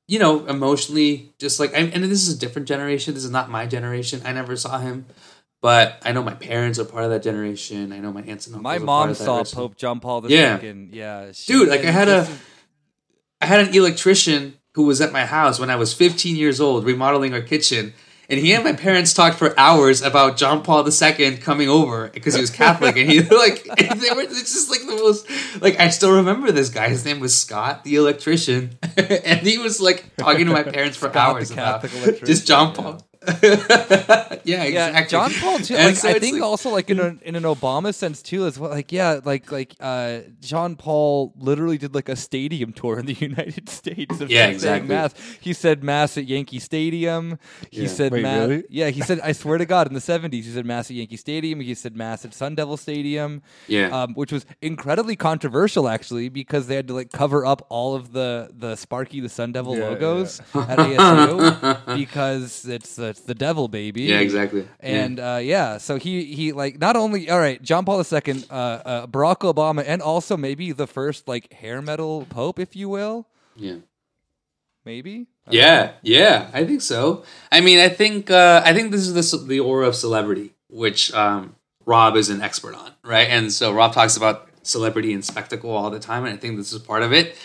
you 0.06 0.18
know, 0.18 0.46
emotionally 0.46 1.32
just 1.38 1.60
like, 1.60 1.72
and 1.74 1.92
and 1.92 2.02
this 2.04 2.26
is 2.26 2.34
a 2.34 2.38
different 2.38 2.66
generation. 2.68 3.14
This 3.14 3.24
is 3.24 3.30
not 3.30 3.50
my 3.50 3.66
generation. 3.66 4.22
I 4.24 4.32
never 4.32 4.56
saw 4.56 4.78
him, 4.78 5.04
but 5.60 6.00
I 6.04 6.12
know 6.12 6.22
my 6.22 6.34
parents 6.34 6.78
are 6.78 6.84
part 6.86 7.04
of 7.04 7.10
that 7.10 7.22
generation. 7.22 7.92
I 7.92 7.98
know 7.98 8.12
my 8.12 8.22
aunts 8.22 8.46
and 8.46 8.56
uncles. 8.56 8.62
my 8.64 8.76
are 8.76 8.78
part 8.78 8.86
mom 8.86 9.10
of 9.10 9.18
that 9.18 9.24
saw. 9.24 9.44
Pope 9.44 9.76
John 9.76 10.00
Paul 10.00 10.24
II. 10.30 10.34
Yeah. 10.34 10.58
yeah, 10.90 11.32
she- 11.32 11.52
Dude, 11.52 11.68
like, 11.68 11.84
I 11.84 11.90
had 11.90 12.08
a- 12.08 12.26
I 13.40 13.46
had 13.46 13.60
an 13.68 13.74
electrician 13.74 14.54
who 14.74 14.84
was 14.84 15.00
at 15.00 15.12
my 15.12 15.24
house 15.26 15.60
when 15.60 15.70
I 15.70 15.76
was 15.76 15.92
15 15.92 16.34
years 16.36 16.60
old, 16.60 16.84
remodeling 16.84 17.34
our 17.34 17.40
kitchen. 17.42 17.92
And 18.30 18.38
he 18.38 18.52
and 18.52 18.62
my 18.62 18.74
parents 18.74 19.14
talked 19.14 19.38
for 19.38 19.58
hours 19.58 20.02
about 20.02 20.36
John 20.36 20.62
Paul 20.62 20.86
II 20.86 21.38
coming 21.38 21.70
over 21.70 22.08
because 22.08 22.34
he 22.34 22.40
was 22.42 22.50
Catholic, 22.50 22.96
and 22.98 23.10
he 23.10 23.20
like 23.22 23.66
and 23.80 24.00
they 24.00 24.10
were 24.10 24.20
it's 24.20 24.52
just 24.52 24.70
like 24.70 24.80
the 24.80 24.96
most 24.96 25.62
like 25.62 25.80
I 25.80 25.88
still 25.88 26.12
remember 26.12 26.52
this 26.52 26.68
guy. 26.68 26.90
His 26.90 27.06
name 27.06 27.20
was 27.20 27.34
Scott, 27.34 27.84
the 27.84 27.96
electrician, 27.96 28.78
and 28.96 29.40
he 29.40 29.56
was 29.56 29.80
like 29.80 30.14
talking 30.16 30.44
to 30.44 30.52
my 30.52 30.62
parents 30.62 30.98
for 30.98 31.08
Scott, 31.08 31.36
hours 31.36 31.50
about 31.50 31.82
just 32.24 32.46
John. 32.46 32.74
Paul. 32.74 33.00
yeah, 34.44 34.64
Yeah. 34.64 35.06
John 35.06 35.30
Paul 35.40 35.58
too. 35.58 35.74
Like, 35.74 35.96
so 35.96 36.08
I 36.08 36.18
think 36.18 36.34
like- 36.34 36.42
also 36.42 36.70
like 36.70 36.90
in 36.90 37.00
a, 37.00 37.16
in 37.22 37.34
an 37.36 37.42
Obama 37.44 37.94
sense 37.94 38.22
too 38.22 38.46
as 38.46 38.58
well. 38.58 38.70
Like 38.70 38.92
yeah, 38.92 39.20
like 39.24 39.50
like 39.50 39.74
uh, 39.80 40.20
John 40.40 40.76
Paul 40.76 41.32
literally 41.36 41.78
did 41.78 41.94
like 41.94 42.08
a 42.08 42.16
stadium 42.16 42.72
tour 42.72 42.98
in 42.98 43.06
the 43.06 43.12
United 43.18 43.68
States. 43.68 44.20
Of 44.20 44.30
Yeah, 44.30 44.46
exactly. 44.48 44.88
Mass. 44.88 45.14
He 45.40 45.52
said 45.52 45.82
mass 45.82 46.16
at 46.16 46.26
Yankee 46.26 46.58
Stadium. 46.58 47.38
He 47.70 47.82
Yeah. 47.82 47.88
said 47.88 48.12
Wait, 48.12 48.22
mass. 48.22 48.48
really? 48.48 48.64
Yeah, 48.70 48.90
he 48.90 49.00
said. 49.00 49.20
I 49.20 49.32
swear 49.32 49.58
to 49.58 49.66
God, 49.66 49.88
in 49.88 49.94
the 49.94 50.00
seventies, 50.00 50.46
he 50.46 50.52
said 50.52 50.66
mass 50.66 50.90
at 50.90 50.96
Yankee 50.96 51.16
Stadium. 51.16 51.60
He 51.60 51.74
said 51.74 51.96
mass 51.96 52.24
at 52.24 52.34
Sun 52.34 52.54
Devil 52.54 52.76
Stadium. 52.76 53.42
Yeah. 53.66 53.88
um, 54.02 54.14
which 54.14 54.32
was 54.32 54.46
incredibly 54.62 55.16
controversial 55.16 55.88
actually 55.88 56.28
because 56.28 56.66
they 56.66 56.76
had 56.76 56.88
to 56.88 56.94
like 56.94 57.12
cover 57.12 57.44
up 57.44 57.66
all 57.68 57.94
of 57.94 58.12
the 58.12 58.50
the 58.56 58.76
Sparky 58.76 59.20
the 59.20 59.28
Sun 59.28 59.52
Devil 59.52 59.76
Yeah, 59.76 59.82
yeah, 59.84 59.88
logos 59.90 60.40
at 60.54 60.78
ASU 60.78 61.96
because 61.96 62.64
it's 62.66 62.98
it's 63.08 63.20
the 63.20 63.34
devil 63.34 63.68
baby. 63.68 64.02
yeah, 64.02 64.20
exactly. 64.20 64.66
And 64.80 65.18
uh, 65.18 65.40
yeah, 65.42 65.78
so 65.78 65.96
he 65.96 66.24
he 66.24 66.52
like 66.52 66.78
not 66.78 66.96
only 66.96 67.30
all 67.30 67.38
right, 67.38 67.60
John 67.62 67.84
Paul 67.84 67.98
II, 67.98 68.44
uh, 68.50 68.54
uh, 68.54 69.06
Barack 69.06 69.40
Obama, 69.40 69.84
and 69.86 70.02
also 70.02 70.36
maybe 70.36 70.72
the 70.72 70.86
first 70.86 71.26
like 71.26 71.52
hair 71.52 71.82
metal 71.82 72.26
pope, 72.30 72.58
if 72.58 72.76
you 72.76 72.88
will, 72.88 73.26
yeah. 73.56 73.76
maybe. 74.84 75.26
Yeah, 75.50 75.92
yeah, 76.02 76.50
I 76.52 76.64
think 76.64 76.82
so. 76.82 77.24
I 77.50 77.60
mean, 77.60 77.78
I 77.78 77.88
think 77.88 78.30
uh, 78.30 78.62
I 78.64 78.74
think 78.74 78.92
this 78.92 79.08
is 79.08 79.14
the 79.14 79.46
the 79.46 79.60
aura 79.60 79.88
of 79.88 79.96
celebrity, 79.96 80.54
which 80.68 81.12
um, 81.14 81.56
Rob 81.86 82.16
is 82.16 82.28
an 82.28 82.42
expert 82.42 82.74
on, 82.74 82.92
right? 83.02 83.28
And 83.28 83.50
so 83.52 83.72
Rob 83.72 83.94
talks 83.94 84.16
about 84.16 84.48
celebrity 84.62 85.14
and 85.14 85.24
spectacle 85.24 85.70
all 85.70 85.90
the 85.90 85.98
time, 85.98 86.24
and 86.24 86.34
I 86.34 86.36
think 86.36 86.56
this 86.56 86.72
is 86.72 86.78
part 86.80 87.02
of 87.02 87.12
it. 87.12 87.36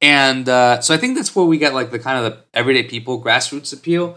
And 0.00 0.48
uh, 0.48 0.80
so 0.80 0.94
I 0.94 0.96
think 0.96 1.16
that's 1.16 1.34
where 1.36 1.44
we 1.44 1.58
get 1.58 1.74
like 1.74 1.90
the 1.90 1.98
kind 1.98 2.24
of 2.24 2.32
the 2.32 2.38
everyday 2.52 2.82
people 2.82 3.22
grassroots 3.22 3.72
appeal. 3.72 4.16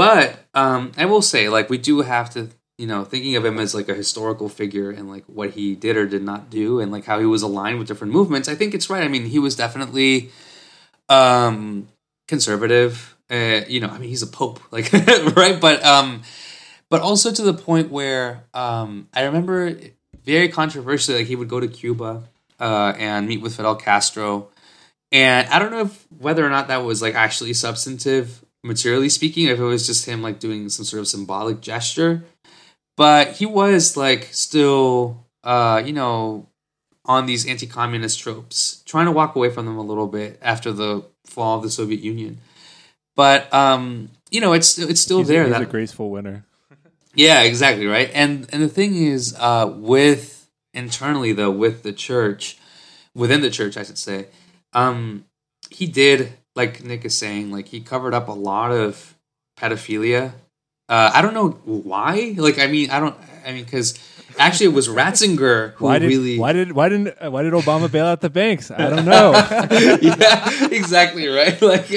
But 0.00 0.46
um, 0.54 0.92
I 0.96 1.04
will 1.04 1.20
say, 1.20 1.50
like, 1.50 1.68
we 1.68 1.76
do 1.76 2.00
have 2.00 2.30
to, 2.30 2.48
you 2.78 2.86
know, 2.86 3.04
thinking 3.04 3.36
of 3.36 3.44
him 3.44 3.58
as 3.58 3.74
like 3.74 3.90
a 3.90 3.94
historical 3.94 4.48
figure 4.48 4.90
and 4.90 5.10
like 5.10 5.24
what 5.26 5.50
he 5.50 5.74
did 5.74 5.94
or 5.98 6.06
did 6.06 6.22
not 6.22 6.48
do, 6.48 6.80
and 6.80 6.90
like 6.90 7.04
how 7.04 7.18
he 7.18 7.26
was 7.26 7.42
aligned 7.42 7.78
with 7.78 7.86
different 7.86 8.14
movements. 8.14 8.48
I 8.48 8.54
think 8.54 8.72
it's 8.72 8.88
right. 8.88 9.02
I 9.02 9.08
mean, 9.08 9.26
he 9.26 9.38
was 9.38 9.56
definitely 9.56 10.30
um 11.10 11.88
conservative 12.28 13.16
uh 13.30 13.60
you 13.68 13.80
know 13.80 13.88
i 13.88 13.98
mean 13.98 14.08
he's 14.08 14.22
a 14.22 14.26
pope 14.28 14.60
like 14.70 14.90
right 15.36 15.60
but 15.60 15.84
um 15.84 16.22
but 16.88 17.00
also 17.00 17.32
to 17.32 17.42
the 17.42 17.52
point 17.52 17.90
where 17.90 18.44
um 18.54 19.08
i 19.12 19.24
remember 19.24 19.76
very 20.24 20.48
controversially 20.48 21.18
like 21.18 21.26
he 21.26 21.34
would 21.34 21.48
go 21.48 21.58
to 21.58 21.66
cuba 21.66 22.22
uh 22.60 22.94
and 22.96 23.26
meet 23.26 23.42
with 23.42 23.56
fidel 23.56 23.74
castro 23.74 24.48
and 25.10 25.48
i 25.48 25.58
don't 25.58 25.72
know 25.72 25.80
if 25.80 26.06
whether 26.16 26.46
or 26.46 26.50
not 26.50 26.68
that 26.68 26.84
was 26.84 27.02
like 27.02 27.16
actually 27.16 27.52
substantive 27.52 28.44
materially 28.62 29.08
speaking 29.08 29.46
if 29.46 29.58
it 29.58 29.64
was 29.64 29.86
just 29.86 30.06
him 30.06 30.22
like 30.22 30.38
doing 30.38 30.68
some 30.68 30.84
sort 30.84 31.00
of 31.00 31.08
symbolic 31.08 31.60
gesture 31.60 32.22
but 32.96 33.32
he 33.32 33.46
was 33.46 33.96
like 33.96 34.28
still 34.32 35.24
uh 35.44 35.82
you 35.84 35.92
know 35.92 36.46
on 37.10 37.26
these 37.26 37.46
anti-communist 37.46 38.20
tropes, 38.20 38.82
trying 38.86 39.06
to 39.06 39.12
walk 39.12 39.34
away 39.34 39.50
from 39.50 39.66
them 39.66 39.76
a 39.76 39.82
little 39.82 40.06
bit 40.06 40.38
after 40.42 40.72
the 40.72 41.04
fall 41.24 41.56
of 41.56 41.62
the 41.62 41.70
Soviet 41.70 42.00
Union. 42.00 42.38
But 43.16 43.52
um, 43.52 44.10
you 44.30 44.40
know, 44.40 44.52
it's 44.52 44.78
it's 44.78 45.00
still 45.00 45.18
he's, 45.18 45.28
there. 45.28 45.44
he's 45.44 45.52
that 45.52 45.62
a 45.62 45.66
graceful 45.66 46.10
winner. 46.10 46.44
yeah, 47.14 47.42
exactly 47.42 47.86
right. 47.86 48.10
And 48.14 48.48
and 48.52 48.62
the 48.62 48.68
thing 48.68 48.96
is, 48.96 49.34
uh, 49.38 49.72
with 49.76 50.48
internally 50.72 51.32
though, 51.32 51.50
with 51.50 51.82
the 51.82 51.92
church, 51.92 52.58
within 53.14 53.40
the 53.40 53.50
church, 53.50 53.76
I 53.76 53.82
should 53.82 53.98
say, 53.98 54.26
um, 54.72 55.24
he 55.68 55.86
did 55.86 56.32
like 56.54 56.82
Nick 56.84 57.04
is 57.04 57.16
saying, 57.16 57.50
like 57.50 57.68
he 57.68 57.80
covered 57.80 58.14
up 58.14 58.28
a 58.28 58.32
lot 58.32 58.70
of 58.72 59.14
pedophilia. 59.58 60.32
Uh, 60.88 61.10
I 61.14 61.22
don't 61.22 61.34
know 61.34 61.50
why. 61.64 62.34
Like, 62.36 62.58
I 62.58 62.66
mean, 62.66 62.90
I 62.90 62.98
don't. 63.00 63.16
I 63.46 63.52
mean, 63.52 63.64
because 63.64 63.98
actually, 64.38 64.66
it 64.66 64.72
was 64.74 64.88
Ratzinger 64.88 65.72
who 65.74 65.84
Why 65.84 65.98
did 65.98 66.08
really. 66.08 66.38
why 66.38 66.52
did 66.52 66.72
why 66.72 66.88
didn't 66.88 67.14
uh, 67.22 67.30
why 67.30 67.42
did 67.42 67.52
Obama 67.52 67.90
bail 67.90 68.06
out 68.06 68.20
the 68.20 68.30
banks? 68.30 68.70
I 68.70 68.90
don't 68.90 69.04
know. 69.04 69.32
yeah, 70.02 70.68
exactly 70.70 71.28
right. 71.28 71.60
Like, 71.62 71.88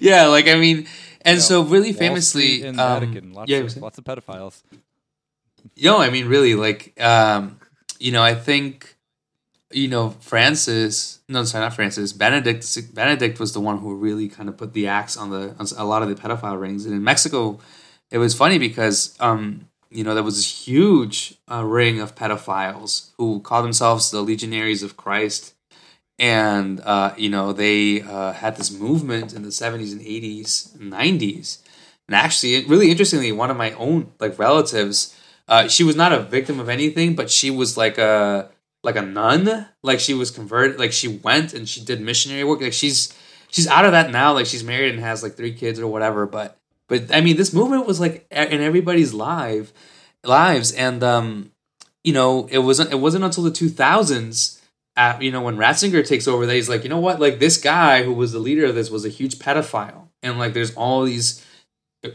yeah, 0.00 0.26
like 0.26 0.48
I 0.48 0.54
mean, 0.56 0.86
and 1.22 1.40
so 1.40 1.62
really 1.62 1.90
Wall 1.92 1.98
famously, 1.98 2.66
um, 2.66 2.76
Vatican, 2.76 3.32
lots 3.32 3.50
yeah, 3.50 3.58
of 3.58 3.76
lots 3.76 3.98
of 3.98 4.04
pedophiles. 4.04 4.62
no, 5.82 5.98
I 5.98 6.10
mean 6.10 6.26
really, 6.26 6.54
like, 6.54 6.98
um, 7.00 7.58
you 7.98 8.12
know, 8.12 8.22
I 8.22 8.34
think, 8.34 8.93
you 9.74 9.88
know, 9.88 10.10
Francis, 10.20 11.20
no, 11.28 11.44
sorry, 11.44 11.64
not 11.64 11.74
Francis, 11.74 12.12
Benedict, 12.12 12.94
Benedict 12.94 13.40
was 13.40 13.52
the 13.52 13.60
one 13.60 13.78
who 13.78 13.94
really 13.94 14.28
kind 14.28 14.48
of 14.48 14.56
put 14.56 14.72
the 14.72 14.86
axe 14.86 15.16
on 15.16 15.30
the 15.30 15.54
on 15.58 15.66
a 15.76 15.84
lot 15.84 16.02
of 16.02 16.08
the 16.08 16.14
pedophile 16.14 16.60
rings, 16.60 16.86
and 16.86 16.94
in 16.94 17.02
Mexico, 17.02 17.58
it 18.10 18.18
was 18.18 18.34
funny 18.34 18.58
because, 18.58 19.16
um, 19.20 19.68
you 19.90 20.04
know, 20.04 20.14
there 20.14 20.22
was 20.22 20.36
this 20.36 20.66
huge 20.66 21.36
uh, 21.50 21.64
ring 21.64 22.00
of 22.00 22.14
pedophiles 22.14 23.10
who 23.18 23.40
called 23.40 23.64
themselves 23.64 24.10
the 24.10 24.22
Legionaries 24.22 24.82
of 24.82 24.96
Christ, 24.96 25.54
and 26.18 26.80
uh, 26.80 27.12
you 27.16 27.28
know, 27.28 27.52
they 27.52 28.02
uh, 28.02 28.32
had 28.32 28.56
this 28.56 28.70
movement 28.70 29.34
in 29.34 29.42
the 29.42 29.52
seventies 29.52 29.92
and 29.92 30.02
eighties, 30.02 30.74
and 30.78 30.90
nineties, 30.90 31.62
and 32.06 32.14
actually, 32.14 32.64
really 32.66 32.90
interestingly, 32.90 33.32
one 33.32 33.50
of 33.50 33.56
my 33.56 33.72
own 33.72 34.12
like 34.20 34.38
relatives 34.38 35.16
uh, 35.46 35.68
she 35.68 35.84
was 35.84 35.96
not 35.96 36.12
a 36.12 36.20
victim 36.20 36.58
of 36.58 36.68
anything, 36.68 37.14
but 37.14 37.30
she 37.30 37.50
was 37.50 37.76
like 37.76 37.98
a 37.98 38.48
like 38.84 38.96
a 38.96 39.02
nun. 39.02 39.66
Like 39.82 39.98
she 39.98 40.14
was 40.14 40.30
converted. 40.30 40.78
Like 40.78 40.92
she 40.92 41.08
went 41.08 41.54
and 41.54 41.68
she 41.68 41.80
did 41.80 42.00
missionary 42.00 42.44
work. 42.44 42.60
Like 42.60 42.72
she's 42.72 43.12
she's 43.50 43.66
out 43.66 43.84
of 43.84 43.92
that 43.92 44.10
now. 44.10 44.32
Like 44.34 44.46
she's 44.46 44.62
married 44.62 44.94
and 44.94 45.00
has 45.00 45.22
like 45.22 45.34
three 45.34 45.54
kids 45.54 45.80
or 45.80 45.88
whatever. 45.88 46.26
But 46.26 46.58
but 46.88 47.12
I 47.12 47.20
mean, 47.20 47.36
this 47.36 47.52
movement 47.52 47.86
was 47.86 47.98
like 47.98 48.26
in 48.30 48.60
everybody's 48.60 49.14
live 49.14 49.72
lives, 50.22 50.72
and 50.72 51.02
um, 51.02 51.50
you 52.04 52.12
know, 52.12 52.46
it 52.50 52.58
wasn't 52.58 52.92
it 52.92 53.00
wasn't 53.00 53.24
until 53.24 53.42
the 53.42 53.50
two 53.50 53.68
thousands. 53.68 54.60
At, 54.96 55.20
you 55.22 55.32
know 55.32 55.42
when 55.42 55.56
Ratzinger 55.56 56.06
takes 56.06 56.28
over, 56.28 56.46
that 56.46 56.54
he's 56.54 56.68
like, 56.68 56.84
you 56.84 56.88
know 56.88 57.00
what, 57.00 57.18
like 57.18 57.40
this 57.40 57.56
guy 57.56 58.04
who 58.04 58.12
was 58.12 58.30
the 58.30 58.38
leader 58.38 58.66
of 58.66 58.76
this 58.76 58.90
was 58.90 59.04
a 59.04 59.08
huge 59.08 59.40
pedophile, 59.40 60.06
and 60.22 60.38
like 60.38 60.52
there's 60.52 60.72
all 60.76 61.02
these, 61.02 61.44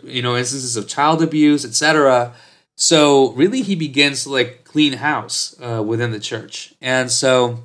you 0.02 0.22
know, 0.22 0.38
instances 0.38 0.78
of 0.78 0.88
child 0.88 1.22
abuse, 1.22 1.66
etc 1.66 2.34
so 2.80 3.34
really, 3.34 3.62
he 3.62 3.76
begins 3.76 4.24
to 4.24 4.30
like 4.30 4.59
clean 4.72 4.94
house 4.94 5.56
uh, 5.62 5.82
within 5.84 6.12
the 6.12 6.20
church, 6.20 6.74
and 6.82 7.10
so 7.12 7.64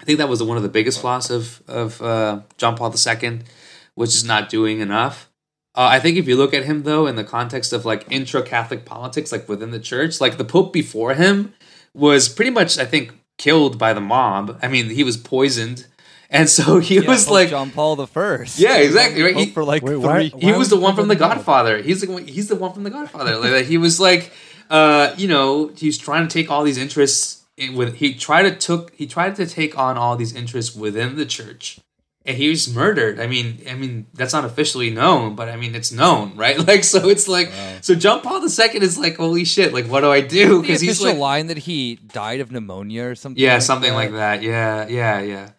I 0.00 0.04
think 0.04 0.18
that 0.18 0.28
was 0.28 0.42
one 0.42 0.56
of 0.56 0.62
the 0.62 0.68
biggest 0.78 1.00
flaws 1.00 1.30
of 1.30 1.62
of 1.66 2.00
uh, 2.02 2.40
John 2.58 2.76
Paul 2.76 2.92
II, 2.94 3.40
which 3.94 4.10
is 4.10 4.24
not 4.24 4.48
doing 4.48 4.80
enough. 4.80 5.30
Uh, 5.74 5.88
I 5.96 6.00
think 6.00 6.16
if 6.18 6.26
you 6.28 6.36
look 6.36 6.52
at 6.54 6.64
him 6.64 6.82
though 6.82 7.06
in 7.06 7.16
the 7.16 7.24
context 7.24 7.72
of 7.72 7.84
like 7.84 8.04
intra 8.10 8.42
Catholic 8.42 8.84
politics, 8.84 9.32
like 9.32 9.48
within 9.48 9.70
the 9.70 9.80
church, 9.80 10.20
like 10.20 10.36
the 10.36 10.44
Pope 10.44 10.72
before 10.72 11.14
him 11.14 11.54
was 11.94 12.28
pretty 12.28 12.50
much 12.50 12.78
I 12.78 12.84
think 12.84 13.12
killed 13.38 13.78
by 13.78 13.92
the 13.92 14.00
mob. 14.00 14.58
I 14.62 14.68
mean, 14.68 14.90
he 14.90 15.04
was 15.04 15.16
poisoned. 15.16 15.86
And 16.30 16.48
so 16.48 16.78
he 16.88 16.96
Yeah, 16.96 17.08
was 17.08 17.24
Pope 17.24 17.32
like, 17.34 17.48
John 17.50 17.70
Paul 17.70 17.96
the 17.96 18.06
First. 18.06 18.58
Yeah, 18.58 18.76
exactly, 18.78 19.22
right? 19.22 19.36
He- 19.36 19.50
for 19.50 19.64
like 19.64 19.82
Wait, 19.82 19.92
three. 19.92 19.98
why- 19.98 20.22
he 20.24 20.52
why 20.52 20.58
was 20.58 20.68
the 20.68 20.76
one 20.76 20.94
from 20.96 21.08
the 21.08 21.14
put? 21.14 21.20
Godfather. 21.20 21.80
He's 21.80 22.00
the 22.02 22.10
one, 22.10 22.26
he's 22.26 22.48
the 22.48 22.56
one 22.56 22.72
from 22.74 22.82
the 22.82 22.90
Godfather. 22.90 23.36
Like 23.38 23.66
he 23.66 23.78
was 23.78 23.98
like, 24.00 24.32
uh, 24.70 25.14
you 25.16 25.28
know, 25.28 25.68
he's 25.76 25.98
trying 25.98 26.26
to 26.26 26.32
take 26.32 26.50
all 26.50 26.64
these 26.64 26.78
interests 26.78 27.44
in, 27.56 27.74
with. 27.74 27.96
He 27.96 28.14
tried 28.14 28.42
to 28.42 28.54
took 28.54 28.94
he 28.94 29.06
tried 29.06 29.36
to 29.36 29.46
take 29.46 29.78
on 29.78 29.96
all 29.96 30.16
these 30.16 30.34
interests 30.34 30.74
within 30.76 31.16
the 31.16 31.26
church, 31.26 31.78
and 32.24 32.36
he 32.36 32.48
was 32.48 32.72
murdered. 32.72 33.18
I 33.18 33.26
mean, 33.26 33.60
I 33.68 33.74
mean 33.74 34.06
that's 34.14 34.32
not 34.32 34.44
officially 34.44 34.90
known, 34.90 35.34
but 35.34 35.48
I 35.48 35.56
mean 35.56 35.74
it's 35.74 35.90
known, 35.92 36.36
right? 36.36 36.58
Like 36.58 36.84
so, 36.84 37.08
it's 37.08 37.26
like 37.28 37.50
so. 37.80 37.94
John 37.94 38.20
Paul 38.20 38.42
II 38.42 38.48
is 38.82 38.98
like, 38.98 39.16
holy 39.16 39.44
shit! 39.44 39.72
Like, 39.72 39.86
what 39.86 40.00
do 40.02 40.10
I 40.10 40.20
do? 40.20 40.56
the 40.56 40.60
Because 40.62 40.80
he's 40.80 41.00
official 41.00 41.12
like, 41.12 41.20
line 41.20 41.46
that 41.48 41.58
he 41.58 41.96
died 41.96 42.40
of 42.40 42.52
pneumonia 42.52 43.04
or 43.08 43.14
something. 43.14 43.42
yeah, 43.42 43.54
like 43.54 43.62
something 43.62 43.90
that. 43.90 43.96
like 43.96 44.12
that. 44.12 44.42
Yeah, 44.42 44.86
yeah, 44.88 45.20
yeah. 45.20 45.50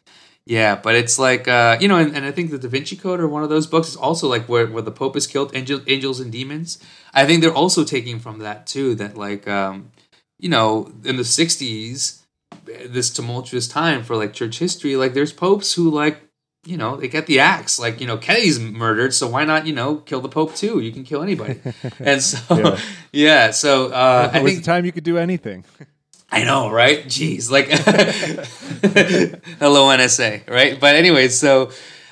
Yeah, 0.49 0.77
but 0.77 0.95
it's 0.95 1.19
like 1.19 1.47
uh, 1.47 1.77
you 1.79 1.87
know, 1.87 1.97
and, 1.97 2.15
and 2.15 2.25
I 2.25 2.31
think 2.31 2.49
the 2.49 2.57
Da 2.57 2.67
Vinci 2.67 2.95
Code 2.95 3.19
or 3.19 3.27
one 3.27 3.43
of 3.43 3.49
those 3.49 3.67
books 3.67 3.89
is 3.89 3.95
also 3.95 4.27
like 4.27 4.49
where, 4.49 4.65
where 4.65 4.81
the 4.81 4.89
Pope 4.89 5.15
is 5.15 5.27
killed, 5.27 5.55
angel, 5.55 5.79
angels 5.85 6.19
and 6.19 6.31
demons. 6.31 6.79
I 7.13 7.27
think 7.27 7.43
they're 7.43 7.53
also 7.53 7.83
taking 7.83 8.17
from 8.17 8.39
that 8.39 8.65
too. 8.65 8.95
That 8.95 9.15
like 9.15 9.47
um, 9.47 9.91
you 10.39 10.49
know, 10.49 10.91
in 11.05 11.17
the 11.17 11.23
'60s, 11.23 12.23
this 12.65 13.11
tumultuous 13.11 13.67
time 13.67 14.03
for 14.03 14.15
like 14.15 14.33
church 14.33 14.57
history, 14.57 14.95
like 14.95 15.13
there's 15.13 15.31
popes 15.31 15.75
who 15.75 15.87
like 15.91 16.19
you 16.65 16.77
know 16.77 16.95
they 16.95 17.09
get 17.09 17.27
the 17.27 17.39
axe. 17.39 17.77
Like 17.77 18.01
you 18.01 18.07
know, 18.07 18.17
Kennedy's 18.17 18.59
murdered, 18.59 19.13
so 19.13 19.27
why 19.27 19.45
not 19.45 19.67
you 19.67 19.73
know 19.73 19.97
kill 19.97 20.19
the 20.19 20.29
Pope 20.29 20.55
too? 20.55 20.79
You 20.79 20.91
can 20.91 21.03
kill 21.03 21.21
anybody. 21.21 21.61
and 21.99 22.23
so 22.23 22.39
Yeah. 22.57 22.79
yeah, 23.11 23.51
so 23.51 23.91
uh, 23.91 24.31
I 24.33 24.41
think 24.41 24.57
the 24.57 24.65
time 24.65 24.83
you 24.83 24.91
could 24.91 25.03
do 25.03 25.19
anything. 25.19 25.63
I 26.31 26.43
know, 26.43 26.69
right? 26.69 27.05
Jeez, 27.05 27.49
like 27.49 27.67
hello 29.59 29.87
NSA, 29.87 30.47
right? 30.47 30.79
But 30.79 30.95
anyway, 30.95 31.27
so 31.27 31.71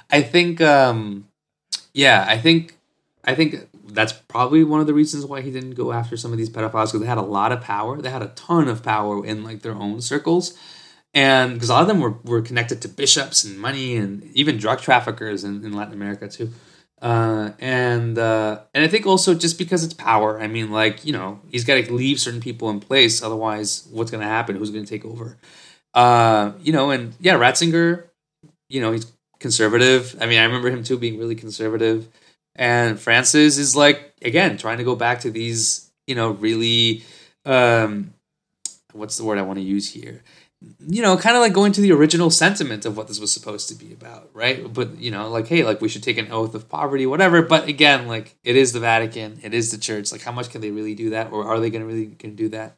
I 0.10 0.22
think, 0.22 0.60
um, 0.62 1.28
yeah, 1.94 2.26
I 2.28 2.38
think, 2.38 2.76
I 3.24 3.36
think 3.36 3.68
that's 3.88 4.14
probably 4.14 4.64
one 4.64 4.80
of 4.80 4.88
the 4.88 4.94
reasons 4.94 5.26
why 5.26 5.42
he 5.42 5.52
didn't 5.52 5.72
go 5.72 5.92
after 5.92 6.18
some 6.18 6.32
of 6.32 6.38
these 6.38 6.50
pedophiles 6.50 6.88
because 6.88 7.02
they 7.02 7.08
had 7.08 7.18
a 7.18 7.22
lot 7.22 7.52
of 7.52 7.62
power. 7.62 8.02
They 8.02 8.10
had 8.10 8.22
a 8.22 8.30
ton 8.30 8.68
of 8.68 8.84
power 8.84 9.26
in 9.26 9.44
like 9.44 9.62
their 9.62 9.76
own 9.76 10.02
circles, 10.02 10.58
and 11.14 11.54
because 11.54 11.70
a 11.70 11.74
lot 11.74 11.82
of 11.82 11.88
them 11.88 12.00
were 12.00 12.16
were 12.24 12.42
connected 12.42 12.82
to 12.82 12.88
bishops 12.88 13.44
and 13.44 13.60
money 13.60 13.96
and 13.98 14.24
even 14.34 14.58
drug 14.58 14.82
traffickers 14.82 15.44
in, 15.44 15.64
in 15.64 15.74
Latin 15.74 15.94
America 15.94 16.28
too. 16.28 16.52
Uh, 17.02 17.52
and 17.60 18.18
uh, 18.18 18.60
and 18.74 18.84
I 18.84 18.88
think 18.88 19.06
also 19.06 19.36
just 19.36 19.58
because 19.58 19.84
it's 19.84 19.94
power. 19.94 20.40
I 20.42 20.48
mean, 20.48 20.72
like 20.72 21.06
you 21.06 21.14
know, 21.14 21.40
he's 21.50 21.64
got 21.64 21.76
to 21.76 21.94
leave 21.94 22.20
certain 22.20 22.42
people 22.42 22.70
in 22.70 22.80
place. 22.80 23.22
Otherwise, 23.22 23.88
what's 23.92 24.10
going 24.10 24.22
to 24.22 24.28
happen? 24.28 24.56
Who's 24.56 24.72
going 24.72 24.86
to 24.86 24.90
take 24.90 25.06
over? 25.06 25.38
Uh, 25.94 26.54
you 26.60 26.74
know, 26.74 26.90
and 26.90 27.14
yeah, 27.20 27.36
Ratzinger. 27.36 28.06
You 28.70 28.82
know, 28.82 28.92
he's 28.92 29.12
conservative. 29.40 30.16
I 30.20 30.26
mean, 30.26 30.40
I 30.40 30.44
remember 30.44 30.70
him 30.70 30.84
too 30.84 30.98
being 30.98 31.20
really 31.20 31.36
conservative. 31.36 32.08
And 32.56 33.00
Francis 33.00 33.58
is 33.60 33.76
like 33.76 34.14
again 34.24 34.58
trying 34.58 34.80
to 34.80 34.84
go 34.84 34.96
back 34.96 35.22
to 35.22 35.32
these. 35.32 35.92
You 36.08 36.16
know, 36.16 36.32
really. 36.32 37.04
Um, 37.46 38.14
what's 38.94 39.18
the 39.18 39.24
word 39.24 39.38
I 39.38 39.44
want 39.44 39.60
to 39.60 39.64
use 39.64 39.90
here? 39.90 40.24
You 40.80 41.02
know, 41.04 41.16
kind 41.18 41.36
of 41.36 41.42
like 41.42 41.54
going 41.54 41.72
to 41.74 41.82
the 41.82 41.92
original 41.92 42.32
sentiment 42.32 42.86
of 42.86 42.98
what 42.98 43.08
this 43.08 43.20
was 43.20 43.32
supposed 43.32 43.70
to 43.70 43.76
be 43.76 43.94
about, 43.94 44.30
right? 44.34 44.72
But 44.72 44.98
you 44.98 45.12
know, 45.12 45.30
like, 45.30 45.48
hey, 45.48 45.64
like 45.64 45.82
we 45.82 45.90
should 45.90 46.04
take 46.04 46.18
an 46.18 46.32
oath 46.32 46.56
of 46.56 46.68
poverty, 46.68 47.06
whatever. 47.06 47.42
But 47.44 47.68
again, 47.68 48.08
like 48.08 48.36
it 48.44 48.56
is 48.56 48.74
the 48.74 48.80
Vatican, 48.80 49.40
it 49.44 49.54
is 49.54 49.72
the 49.72 49.78
church. 49.78 50.12
Like, 50.12 50.24
how 50.24 50.32
much 50.32 50.50
can 50.50 50.62
they 50.62 50.72
really 50.72 50.96
do 50.96 51.12
that, 51.12 51.32
or 51.32 51.46
are 51.46 51.60
they 51.60 51.70
going 51.70 51.82
to 51.82 51.88
really 51.88 52.08
can 52.08 52.36
do 52.36 52.50
that? 52.50 52.78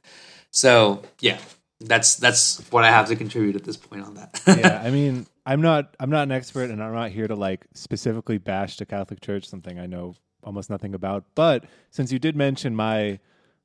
So 0.51 1.03
yeah, 1.21 1.39
that's 1.79 2.15
that's 2.15 2.59
what 2.71 2.83
I 2.83 2.91
have 2.91 3.07
to 3.07 3.15
contribute 3.15 3.55
at 3.55 3.63
this 3.63 3.77
point 3.77 4.03
on 4.03 4.15
that. 4.15 4.41
yeah, 4.47 4.81
I 4.83 4.91
mean, 4.91 5.25
I'm 5.45 5.61
not 5.61 5.95
I'm 5.99 6.09
not 6.09 6.23
an 6.23 6.31
expert, 6.31 6.69
and 6.69 6.83
I'm 6.83 6.93
not 6.93 7.11
here 7.11 7.27
to 7.27 7.35
like 7.35 7.65
specifically 7.73 8.37
bash 8.39 8.77
the 8.77 8.85
Catholic 8.85 9.21
Church, 9.21 9.47
something 9.47 9.79
I 9.79 9.85
know 9.85 10.15
almost 10.43 10.69
nothing 10.69 10.93
about. 10.93 11.23
But 11.33 11.63
since 11.91 12.11
you 12.11 12.19
did 12.19 12.35
mention 12.35 12.75
my 12.75 13.19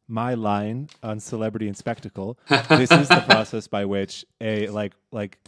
my 0.08 0.34
line 0.34 0.88
on 1.02 1.20
celebrity 1.20 1.66
and 1.66 1.76
spectacle, 1.76 2.38
this 2.68 2.90
is 2.90 3.08
the 3.08 3.24
process 3.28 3.66
by 3.66 3.84
which 3.84 4.24
a 4.40 4.68
like 4.68 4.92
like 5.10 5.38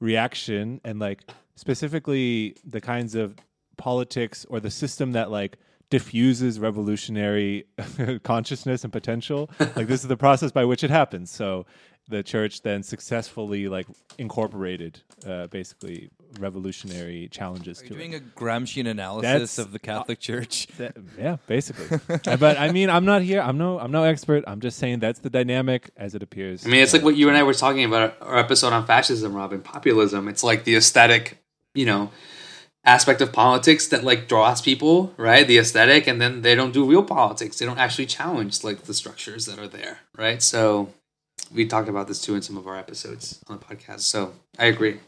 reaction 0.00 0.80
and 0.84 0.98
like 0.98 1.22
specifically 1.54 2.56
the 2.64 2.80
kinds 2.80 3.14
of 3.14 3.36
politics 3.76 4.46
or 4.48 4.60
the 4.60 4.70
system 4.70 5.12
that 5.12 5.30
like 5.30 5.58
diffuses 5.90 6.58
revolutionary 6.58 7.64
consciousness 8.24 8.82
and 8.82 8.92
potential 8.92 9.48
like 9.60 9.86
this 9.86 10.02
is 10.02 10.08
the 10.08 10.16
process 10.16 10.50
by 10.50 10.64
which 10.64 10.82
it 10.82 10.90
happens. 10.90 11.30
So 11.30 11.66
the 12.08 12.22
church 12.22 12.62
then 12.62 12.82
successfully 12.82 13.68
like 13.68 13.86
incorporated 14.18 15.00
uh, 15.26 15.46
basically 15.48 16.10
revolutionary 16.38 17.28
challenges 17.30 17.78
to 17.78 17.84
it. 17.84 17.90
Are 17.90 17.94
you 17.94 17.98
to 18.00 18.08
doing 18.10 18.12
it. 18.12 18.22
a 18.22 18.38
Gramscian 18.40 18.86
analysis 18.88 19.30
That's- 19.30 19.58
of 19.58 19.72
the 19.72 19.78
Catholic 19.78 20.20
Church? 20.20 20.66
That- 20.78 20.96
yeah, 21.18 21.36
basically. 21.46 21.98
Uh, 22.26 22.36
but 22.36 22.58
I 22.58 22.72
mean, 22.72 22.90
I'm 22.90 23.04
not 23.04 23.22
here. 23.22 23.40
I'm 23.40 23.58
no. 23.58 23.78
I'm 23.78 23.90
no 23.92 24.02
expert. 24.04 24.42
I'm 24.46 24.60
just 24.60 24.78
saying 24.78 25.00
that's 25.00 25.20
the 25.20 25.30
dynamic 25.30 25.90
as 25.96 26.14
it 26.14 26.22
appears. 26.22 26.66
I 26.66 26.70
mean, 26.70 26.82
it's 26.82 26.92
like 26.92 27.02
what 27.02 27.14
you 27.16 27.28
and 27.28 27.36
I 27.36 27.42
were 27.42 27.54
talking 27.54 27.84
about 27.84 28.16
our 28.20 28.38
episode 28.38 28.72
on 28.72 28.86
fascism, 28.86 29.34
Robin, 29.34 29.60
populism. 29.60 30.28
It's 30.28 30.42
like 30.42 30.64
the 30.64 30.74
aesthetic, 30.76 31.38
you 31.74 31.86
know, 31.86 32.10
aspect 32.84 33.20
of 33.20 33.32
politics 33.32 33.88
that 33.88 34.02
like 34.02 34.28
draws 34.28 34.60
people, 34.62 35.12
right? 35.16 35.46
The 35.46 35.58
aesthetic, 35.58 36.06
and 36.06 36.20
then 36.20 36.42
they 36.42 36.54
don't 36.54 36.72
do 36.72 36.84
real 36.84 37.02
politics. 37.04 37.58
They 37.58 37.66
don't 37.66 37.78
actually 37.78 38.06
challenge 38.06 38.64
like 38.64 38.82
the 38.84 38.94
structures 38.94 39.46
that 39.46 39.58
are 39.58 39.68
there, 39.68 39.98
right? 40.16 40.42
So 40.42 40.92
we 41.52 41.66
talked 41.66 41.88
about 41.88 42.08
this 42.08 42.20
too 42.20 42.34
in 42.34 42.42
some 42.42 42.56
of 42.56 42.66
our 42.66 42.76
episodes 42.76 43.40
on 43.48 43.58
the 43.58 43.64
podcast. 43.64 44.00
So 44.00 44.32
I 44.58 44.66
agree. 44.66 44.98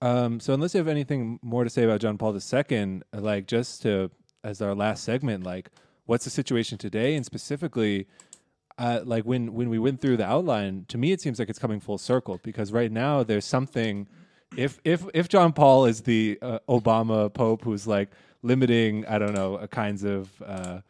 Um, 0.00 0.40
so 0.40 0.52
unless 0.52 0.74
you 0.74 0.78
have 0.78 0.88
anything 0.88 1.38
more 1.42 1.64
to 1.64 1.70
say 1.70 1.84
about 1.84 2.00
John 2.00 2.18
Paul 2.18 2.36
II, 2.36 3.02
like 3.12 3.46
just 3.46 3.82
to 3.82 4.10
as 4.42 4.60
our 4.60 4.74
last 4.74 5.04
segment, 5.04 5.44
like 5.44 5.70
what's 6.06 6.24
the 6.24 6.30
situation 6.30 6.78
today, 6.78 7.14
and 7.14 7.24
specifically, 7.24 8.06
uh, 8.76 9.00
like 9.04 9.24
when 9.24 9.54
when 9.54 9.70
we 9.70 9.78
went 9.78 10.00
through 10.00 10.18
the 10.18 10.26
outline, 10.26 10.84
to 10.88 10.98
me 10.98 11.12
it 11.12 11.20
seems 11.20 11.38
like 11.38 11.48
it's 11.48 11.58
coming 11.58 11.80
full 11.80 11.98
circle 11.98 12.40
because 12.42 12.72
right 12.72 12.92
now 12.92 13.22
there's 13.22 13.44
something. 13.44 14.06
If 14.56 14.78
if 14.84 15.04
if 15.14 15.28
John 15.28 15.52
Paul 15.52 15.86
is 15.86 16.02
the 16.02 16.38
uh, 16.42 16.58
Obama 16.68 17.32
Pope 17.32 17.64
who's 17.64 17.86
like 17.86 18.10
limiting, 18.42 19.06
I 19.06 19.18
don't 19.18 19.34
know, 19.34 19.66
kinds 19.70 20.04
of 20.04 20.30
uh, 20.44 20.80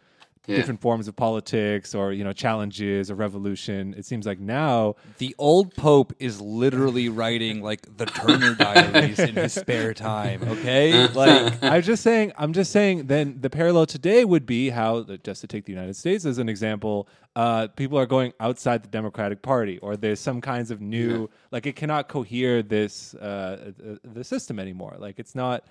Yeah. 0.46 0.56
different 0.56 0.80
forms 0.82 1.08
of 1.08 1.16
politics 1.16 1.94
or 1.94 2.12
you 2.12 2.22
know 2.22 2.32
challenges 2.32 3.10
or 3.10 3.14
revolution. 3.14 3.94
It 3.96 4.04
seems 4.04 4.26
like 4.26 4.38
now 4.38 4.96
The 5.18 5.34
old 5.38 5.74
pope 5.74 6.12
is 6.18 6.40
literally 6.40 7.08
writing 7.20 7.62
like 7.62 7.96
the 7.96 8.06
Turner 8.06 8.54
Diaries 8.58 9.18
in 9.18 9.34
his 9.36 9.54
spare 9.54 9.94
time. 9.94 10.42
Okay, 10.46 11.08
like 11.08 11.62
I'm 11.62 11.82
just 11.82 12.02
saying. 12.02 12.32
I'm 12.36 12.52
just 12.52 12.72
saying. 12.72 13.06
Then 13.06 13.38
the 13.40 13.48
parallel 13.50 13.86
today 13.86 14.24
would 14.24 14.44
be 14.44 14.68
how, 14.70 15.02
just 15.22 15.40
to 15.40 15.46
take 15.46 15.64
the 15.64 15.72
United 15.72 15.96
States 15.96 16.24
as 16.24 16.38
an 16.38 16.48
example, 16.48 17.08
uh, 17.36 17.68
people 17.68 17.98
are 17.98 18.06
going 18.06 18.32
outside 18.38 18.82
the 18.82 18.88
Democratic 18.88 19.40
Party, 19.42 19.78
or 19.78 19.96
there's 19.96 20.20
some 20.20 20.40
kinds 20.40 20.70
of 20.70 20.80
new, 20.80 21.30
like 21.52 21.66
it 21.66 21.74
cannot 21.76 22.08
cohere 22.08 22.62
this 22.62 23.14
uh, 23.14 23.72
uh, 23.82 23.96
the 24.04 24.22
system 24.24 24.58
anymore. 24.58 24.94
Like 24.98 25.18
it's 25.18 25.34
not. 25.34 25.64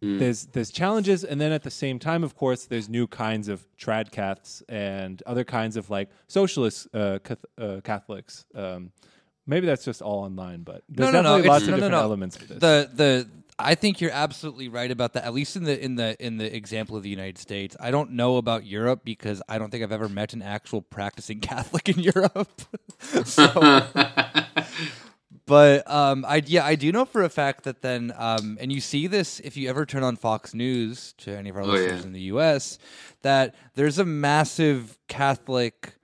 There's 0.00 0.46
there's 0.46 0.70
challenges, 0.70 1.24
and 1.24 1.40
then 1.40 1.52
at 1.52 1.62
the 1.62 1.70
same 1.70 1.98
time, 1.98 2.22
of 2.22 2.36
course, 2.36 2.66
there's 2.66 2.88
new 2.88 3.06
kinds 3.06 3.48
of 3.48 3.66
tradcaths 3.78 4.62
and 4.68 5.22
other 5.24 5.42
kinds 5.42 5.76
of 5.76 5.88
like 5.90 6.10
socialist 6.28 6.86
uh, 6.94 7.18
cath- 7.24 7.44
uh, 7.58 7.80
Catholics. 7.82 8.44
Um, 8.54 8.92
maybe 9.46 9.66
that's 9.66 9.84
just 9.84 10.02
all 10.02 10.24
online, 10.24 10.62
but 10.62 10.82
there's 10.88 11.12
no, 11.12 11.22
no, 11.22 11.38
no, 11.38 11.38
definitely 11.38 11.40
it's- 11.40 11.48
lots 11.48 11.62
of 11.64 11.68
no, 11.68 11.70
no, 11.70 11.76
different 11.76 11.92
no. 11.92 12.00
elements 12.02 12.36
of 12.36 12.48
this. 12.48 12.58
the 12.58 12.90
the 12.94 13.28
I 13.58 13.74
think 13.74 14.02
you're 14.02 14.10
absolutely 14.10 14.68
right 14.68 14.90
about 14.90 15.14
that. 15.14 15.24
At 15.24 15.32
least 15.32 15.56
in 15.56 15.64
the 15.64 15.82
in 15.82 15.94
the 15.96 16.14
in 16.24 16.36
the 16.36 16.54
example 16.54 16.94
of 16.96 17.02
the 17.02 17.08
United 17.08 17.38
States, 17.38 17.74
I 17.80 17.90
don't 17.90 18.10
know 18.12 18.36
about 18.36 18.66
Europe 18.66 19.00
because 19.02 19.40
I 19.48 19.56
don't 19.58 19.70
think 19.70 19.82
I've 19.82 19.92
ever 19.92 20.10
met 20.10 20.34
an 20.34 20.42
actual 20.42 20.82
practicing 20.82 21.40
Catholic 21.52 21.88
in 21.88 21.98
Europe. 22.00 22.62
so, 23.24 23.46
but 25.46 25.88
um, 25.90 26.24
I 26.26 26.42
yeah, 26.46 26.64
I 26.64 26.74
do 26.74 26.90
know 26.92 27.04
for 27.04 27.22
a 27.22 27.28
fact 27.28 27.64
that 27.64 27.82
then, 27.82 28.12
um, 28.16 28.58
and 28.60 28.72
you 28.72 28.80
see 28.80 29.06
this 29.06 29.40
if 29.40 29.56
you 29.56 29.68
ever 29.68 29.86
turn 29.86 30.02
on 30.02 30.16
Fox 30.16 30.54
News 30.54 31.14
to 31.18 31.36
any 31.36 31.50
of 31.50 31.56
our 31.56 31.62
Oh, 31.62 31.66
listeners 31.66 32.00
yeah. 32.00 32.06
in 32.06 32.12
the 32.12 32.20
U.S. 32.22 32.78
that 33.22 33.54
there's 33.74 33.98
a 33.98 34.04
massive 34.04 34.98
Catholic, 35.08 35.94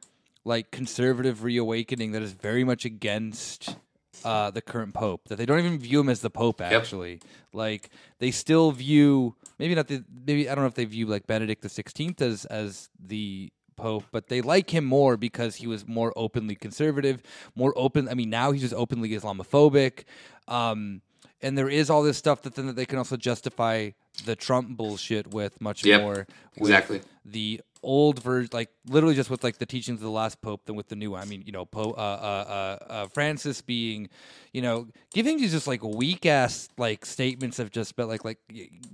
like 0.45 0.71
conservative 0.71 1.43
reawakening 1.45 2.13
that 2.13 2.23
is 2.23 2.33
very 2.33 2.65
much 2.65 2.85
against 2.85 3.77
uh, 4.25 4.51
the 4.51 4.63
current 4.63 4.95
pope. 4.95 5.29
That 5.29 5.37
they 5.37 5.47
don't 5.47 5.59
even 5.59 5.79
view 5.79 6.01
him 6.01 6.09
as 6.09 6.21
the 6.21 6.31
pope. 6.31 6.61
Actually, 6.61 7.21
like 7.53 7.91
they 8.19 8.31
still 8.31 8.71
view 8.73 9.35
maybe 9.59 9.75
not 9.75 9.89
the 9.89 10.05
maybe 10.27 10.49
I 10.49 10.55
don't 10.55 10.63
know 10.65 10.69
if 10.69 10.75
they 10.75 10.85
view 10.85 11.07
like 11.07 11.27
Benedict 11.27 11.63
the 11.63 11.69
Sixteenth 11.69 12.23
as 12.23 12.45
as 12.47 12.89
the 13.05 13.53
pope 13.77 14.05
but 14.13 14.29
they 14.29 14.41
like 14.41 14.71
him 14.71 14.85
more 14.85 15.17
because 15.17 15.57
he 15.57 15.67
was 15.67 15.87
more 15.87 16.13
openly 16.17 16.55
conservative 16.55 17.23
more 17.55 17.73
open 17.77 18.09
i 18.09 18.15
mean 18.15 18.31
now 18.31 18.53
he's 18.53 18.63
just 18.63 18.75
openly 18.75 19.11
islamophobic 19.11 20.05
um 20.49 21.01
and 21.41 21.59
there 21.59 21.69
is 21.69 21.91
all 21.91 22.03
this 22.03 22.17
stuff 22.17 22.43
that 22.43 22.55
then 22.55 22.67
that 22.67 22.77
they 22.77 22.87
can 22.87 22.99
also 22.99 23.17
justify 23.17 23.91
the 24.25 24.37
trump 24.37 24.77
bullshit 24.77 25.33
with 25.33 25.61
much 25.61 25.85
Yep, 25.85 26.01
more 26.01 26.27
with 26.57 26.71
exactly. 26.71 27.01
the 27.25 27.61
old 27.85 28.23
version 28.23 28.49
like 28.53 28.69
literally 28.87 29.15
just 29.15 29.29
with 29.29 29.43
like 29.43 29.59
the 29.59 29.67
teachings 29.67 29.97
of 29.99 30.03
the 30.05 30.11
last 30.11 30.41
pope 30.41 30.65
than 30.67 30.77
with 30.77 30.87
the 30.89 30.95
new 30.95 31.11
one 31.11 31.21
i 31.21 31.25
mean 31.25 31.43
you 31.45 31.51
know 31.51 31.65
pope 31.65 31.99
uh, 31.99 32.01
uh, 32.01 32.79
uh, 32.81 32.93
uh, 32.93 33.07
francis 33.09 33.61
being 33.61 34.09
you 34.53 34.63
know 34.63 34.87
giving 35.13 35.37
these 35.37 35.51
just 35.51 35.67
like 35.67 35.83
weak 35.83 36.25
ass 36.25 36.69
like 36.79 37.05
statements 37.05 37.59
of 37.59 37.73
just 37.73 37.97
but 37.97 38.07
like 38.07 38.25
like 38.25 38.39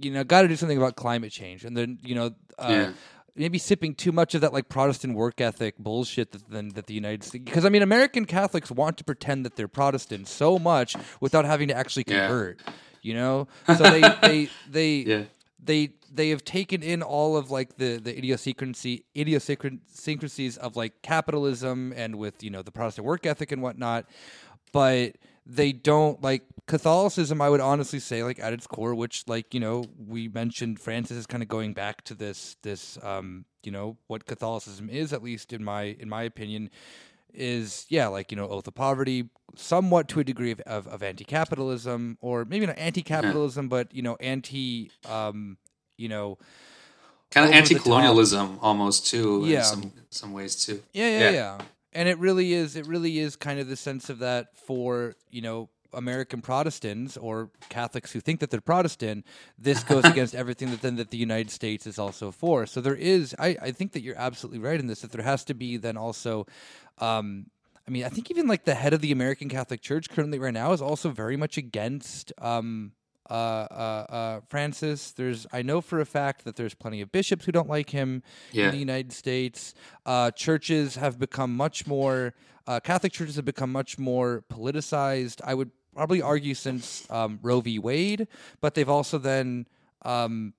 you 0.01 0.11
know 0.11 0.25
got 0.25 0.41
to 0.43 0.49
do 0.49 0.57
something 0.57 0.79
about 0.79 0.97
climate 0.97 1.31
change 1.31 1.67
and 1.67 1.77
then 1.77 1.99
you 2.03 2.15
know 2.15 2.31
uh, 2.59 2.69
Yeah. 2.71 2.93
Maybe 3.39 3.59
sipping 3.59 3.95
too 3.95 4.13
much 4.13 4.35
of 4.35 4.41
that 4.41 4.53
like 4.53 4.69
Protestant 4.69 5.15
work 5.15 5.41
ethic 5.41 5.79
bullshit 5.79 6.33
that 6.33 6.49
then 6.51 6.69
that 6.71 6.87
the 6.87 6.95
United 6.95 7.25
States 7.25 7.45
because 7.45 7.65
I 7.65 7.69
mean 7.69 7.83
American 7.83 8.25
Catholics 8.25 8.71
want 8.71 8.99
to 8.99 9.05
pretend 9.05 9.45
that 9.47 9.57
they're 9.57 9.69
Protestant 9.69 10.29
so 10.29 10.59
much 10.59 10.97
without 11.21 11.45
having 11.45 11.69
to 11.69 11.75
actually 11.75 12.05
Yeah. 12.07 12.27
convert. 12.27 12.61
You 13.03 13.15
know, 13.15 13.49
so 13.77 13.91
they 13.91 14.09
they 14.11 14.51
they 14.67 14.95
Yeah. 15.07 15.25
they 15.63 15.91
they 16.13 16.31
have 16.31 16.45
taken 16.45 16.83
in 16.83 17.03
all 17.03 17.37
of 17.37 17.51
like 17.51 17.77
the 17.77 17.99
the 17.99 18.17
idiosyncrasy 18.17 19.05
idiosyncrasies 19.17 20.57
of 20.57 20.77
like 20.77 21.01
capitalism 21.03 21.93
and 21.97 22.17
with 22.17 22.43
you 22.43 22.51
know 22.51 22.63
the 22.63 22.73
Protestant 22.73 23.07
work 23.07 23.25
ethic 23.27 23.53
and 23.53 23.63
whatnot, 23.63 24.07
but 24.73 25.17
they 25.47 25.73
don't 25.73 26.23
like 26.23 26.43
Catholicism. 26.69 27.41
I 27.43 27.49
would 27.49 27.61
honestly 27.61 27.99
say 27.99 28.23
like 28.23 28.39
at 28.39 28.53
its 28.53 28.67
core, 28.69 28.95
which 28.95 29.25
like 29.27 29.53
you 29.53 29.59
know 29.61 29.85
we 30.07 30.29
mentioned, 30.29 30.79
Francis 30.79 31.17
is 31.17 31.27
kind 31.27 31.43
of 31.43 31.49
going 31.49 31.73
back 31.73 32.05
to 32.05 32.15
this 32.15 32.57
this 32.63 32.97
um 33.03 33.45
you 33.65 33.73
know 33.73 33.97
what 34.07 34.27
Catholicism 34.27 34.89
is 34.89 35.13
at 35.13 35.23
least 35.23 35.53
in 35.53 35.65
my 35.65 35.83
in 35.99 36.09
my 36.09 36.23
opinion 36.23 36.71
is 37.35 37.85
yeah 37.89 38.07
like 38.07 38.31
you 38.31 38.37
know 38.37 38.49
oath 38.49 38.67
of 38.67 38.75
poverty 38.75 39.29
somewhat 39.55 40.09
to 40.09 40.21
a 40.21 40.25
degree 40.25 40.51
of, 40.51 40.61
of, 40.61 40.87
of 40.87 41.03
anti-capitalism 41.03 42.17
or 42.21 42.45
maybe 42.45 42.65
not 42.67 42.79
anti-capitalism 42.79 43.69
but 43.69 43.93
you 43.95 44.01
know 44.03 44.17
anti 44.21 44.91
um 45.09 45.57
you 45.99 46.09
know 46.09 46.39
kind 47.31 47.45
of 47.45 47.51
over 47.55 47.61
the 47.61 47.69
top. 47.69 47.77
anti-colonialism 47.77 48.59
almost 48.63 49.07
too 49.07 49.43
Yeah. 49.45 49.59
in 49.59 49.65
some 49.65 49.93
some 50.11 50.33
ways 50.33 50.57
too. 50.65 50.83
yeah, 50.93 51.09
yeah, 51.11 51.19
Yeah. 51.19 51.31
yeah, 51.31 51.59
And 51.93 52.09
it 52.09 52.19
really 52.19 52.53
is. 52.55 52.77
It 52.77 52.87
really 52.87 53.19
is 53.19 53.37
kind 53.37 53.59
of 53.61 53.69
the 53.69 53.77
sense 53.77 54.09
of 54.09 54.19
that 54.21 54.57
for 54.57 55.15
you 55.31 55.43
know 55.43 55.69
American 55.93 56.41
Protestants 56.41 57.17
or 57.17 57.51
Catholics 57.69 58.13
who 58.13 58.21
think 58.21 58.41
that 58.41 58.51
they're 58.51 58.61
Protestant. 58.61 59.25
This 59.59 59.83
goes 59.83 60.05
against 60.15 60.35
everything 60.35 60.71
that 60.71 60.83
then 60.83 60.97
that 60.97 61.11
the 61.11 61.19
United 61.19 61.51
States 61.51 61.87
is 61.87 61.99
also 61.99 62.31
for. 62.31 62.67
So 62.67 62.81
there 62.81 62.95
is. 62.95 63.35
I 63.39 63.57
I 63.61 63.71
think 63.73 63.93
that 63.93 64.03
you're 64.03 64.19
absolutely 64.19 64.59
right 64.59 64.79
in 64.79 64.87
this. 64.87 65.01
That 65.01 65.13
there 65.13 65.25
has 65.25 65.45
to 65.45 65.55
be 65.55 65.77
then 65.77 65.97
also. 65.97 66.47
Um, 66.99 67.47
I 67.87 67.91
mean, 67.91 68.05
I 68.05 68.11
think 68.11 68.31
even 68.31 68.47
like 68.47 68.65
the 68.65 68.75
head 68.75 68.93
of 68.93 69.01
the 69.01 69.13
American 69.13 69.49
Catholic 69.49 69.81
Church 69.81 70.11
currently 70.11 70.39
right 70.39 70.53
now 70.53 70.73
is 70.73 70.83
also 70.83 71.09
very 71.09 71.39
much 71.39 71.57
against 71.57 72.35
um, 72.37 72.93
uh, 73.31 73.33
uh, 73.33 74.07
uh, 74.09 74.41
Francis. 74.49 75.11
There's, 75.13 75.47
I 75.53 75.63
know 75.63 75.81
for 75.81 76.01
a 76.01 76.07
fact 76.07 76.45
that 76.45 76.57
there's 76.57 76.75
plenty 76.75 77.01
of 77.01 77.13
bishops 77.13 77.45
who 77.45 77.53
don't 77.53 77.69
like 77.69 77.91
him 77.91 78.23
Yeah. 78.53 78.67
in 78.67 78.71
the 78.73 78.79
United 78.79 79.13
States. 79.13 79.75
Uh, 80.07 80.31
churches 80.31 80.97
have 80.97 81.19
become 81.19 81.55
much 81.57 81.87
more, 81.87 82.35
uh, 82.67 82.81
Catholic 82.81 83.13
churches 83.13 83.37
have 83.37 83.45
become 83.45 83.71
much 83.73 83.99
more 83.99 84.45
politicized. 84.53 85.41
I 85.45 85.55
would 85.55 85.71
probably 85.95 86.23
argue 86.23 86.55
since 86.55 87.11
um, 87.11 87.39
Roe 87.43 87.61
v. 87.61 87.79
Wade, 87.79 88.29
but 88.61 88.75
they've 88.75 88.89
also 88.89 89.19
then 89.19 89.67
um, 90.03 90.55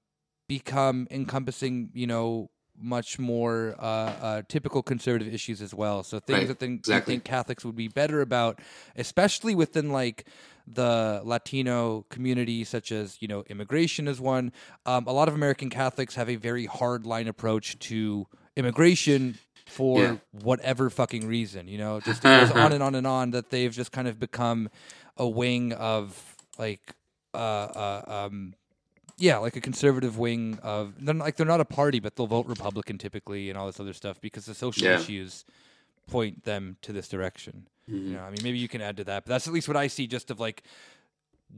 become 0.47 1.07
encompassing, 1.11 1.89
you 1.93 2.07
know, 2.07 2.49
much 2.81 3.19
more 3.19 3.75
uh, 3.79 3.83
uh, 3.83 4.41
typical 4.47 4.81
conservative 4.81 5.33
issues 5.33 5.61
as 5.61 5.73
well. 5.73 6.03
So 6.03 6.19
things 6.19 6.39
Right, 6.39 6.47
that 6.47 6.59
then 6.59 6.73
exactly. 6.73 7.13
I 7.13 7.15
think 7.15 7.23
Catholics 7.25 7.65
would 7.65 7.75
be 7.75 7.87
better 7.87 8.21
about, 8.21 8.59
especially 8.95 9.55
within 9.55 9.89
like 9.91 10.25
the 10.67 11.21
Latino 11.23 12.05
community, 12.09 12.63
such 12.63 12.91
as 12.91 13.21
you 13.21 13.27
know 13.27 13.43
immigration 13.49 14.07
is 14.07 14.21
one. 14.21 14.51
Um, 14.85 15.07
a 15.07 15.11
lot 15.11 15.27
of 15.27 15.33
American 15.33 15.69
Catholics 15.69 16.15
have 16.15 16.29
a 16.29 16.35
very 16.35 16.65
hard 16.65 17.05
line 17.05 17.27
approach 17.27 17.77
to 17.79 18.27
immigration 18.55 19.37
for 19.67 19.99
Yeah. 19.99 20.15
whatever 20.31 20.89
fucking 20.89 21.27
reason. 21.27 21.67
You 21.67 21.77
know, 21.77 21.99
just 22.01 22.23
it 22.25 22.31
goes 22.31 22.51
on 22.51 22.71
and 22.73 22.83
on 22.83 22.95
and 22.95 23.07
on 23.07 23.31
that 23.31 23.49
they've 23.49 23.71
just 23.71 23.91
kind 23.91 24.07
of 24.07 24.19
become 24.19 24.69
a 25.17 25.27
wing 25.27 25.73
of 25.73 26.35
like 26.57 26.93
uh, 27.33 27.37
uh 27.37 28.27
um 28.27 28.53
yeah, 29.19 29.37
like 29.37 29.55
a 29.55 29.61
conservative 29.61 30.17
wing 30.17 30.59
of 30.63 30.93
they're 31.03 31.13
not, 31.13 31.23
like 31.25 31.35
they're 31.35 31.45
not 31.45 31.61
a 31.61 31.65
party, 31.65 31.99
but 31.99 32.15
they'll 32.15 32.27
vote 32.27 32.47
Republican 32.47 32.97
typically 32.97 33.49
and 33.49 33.57
all 33.57 33.65
this 33.67 33.79
other 33.79 33.93
stuff 33.93 34.19
because 34.21 34.45
the 34.45 34.55
social 34.55 34.83
Yeah. 34.87 34.99
issues 34.99 35.45
point 36.07 36.43
them 36.45 36.77
to 36.81 36.91
this 36.93 37.07
direction. 37.07 37.67
Mm-hmm. 37.89 38.07
You 38.07 38.13
know, 38.15 38.21
I 38.23 38.29
mean, 38.29 38.39
maybe 38.43 38.57
you 38.57 38.67
can 38.67 38.81
add 38.81 38.97
to 38.97 39.03
that, 39.05 39.25
but 39.25 39.29
that's 39.29 39.47
at 39.47 39.53
least 39.53 39.67
what 39.67 39.77
I 39.77 39.87
see 39.87 40.07
just 40.07 40.31
of 40.31 40.39
like 40.39 40.63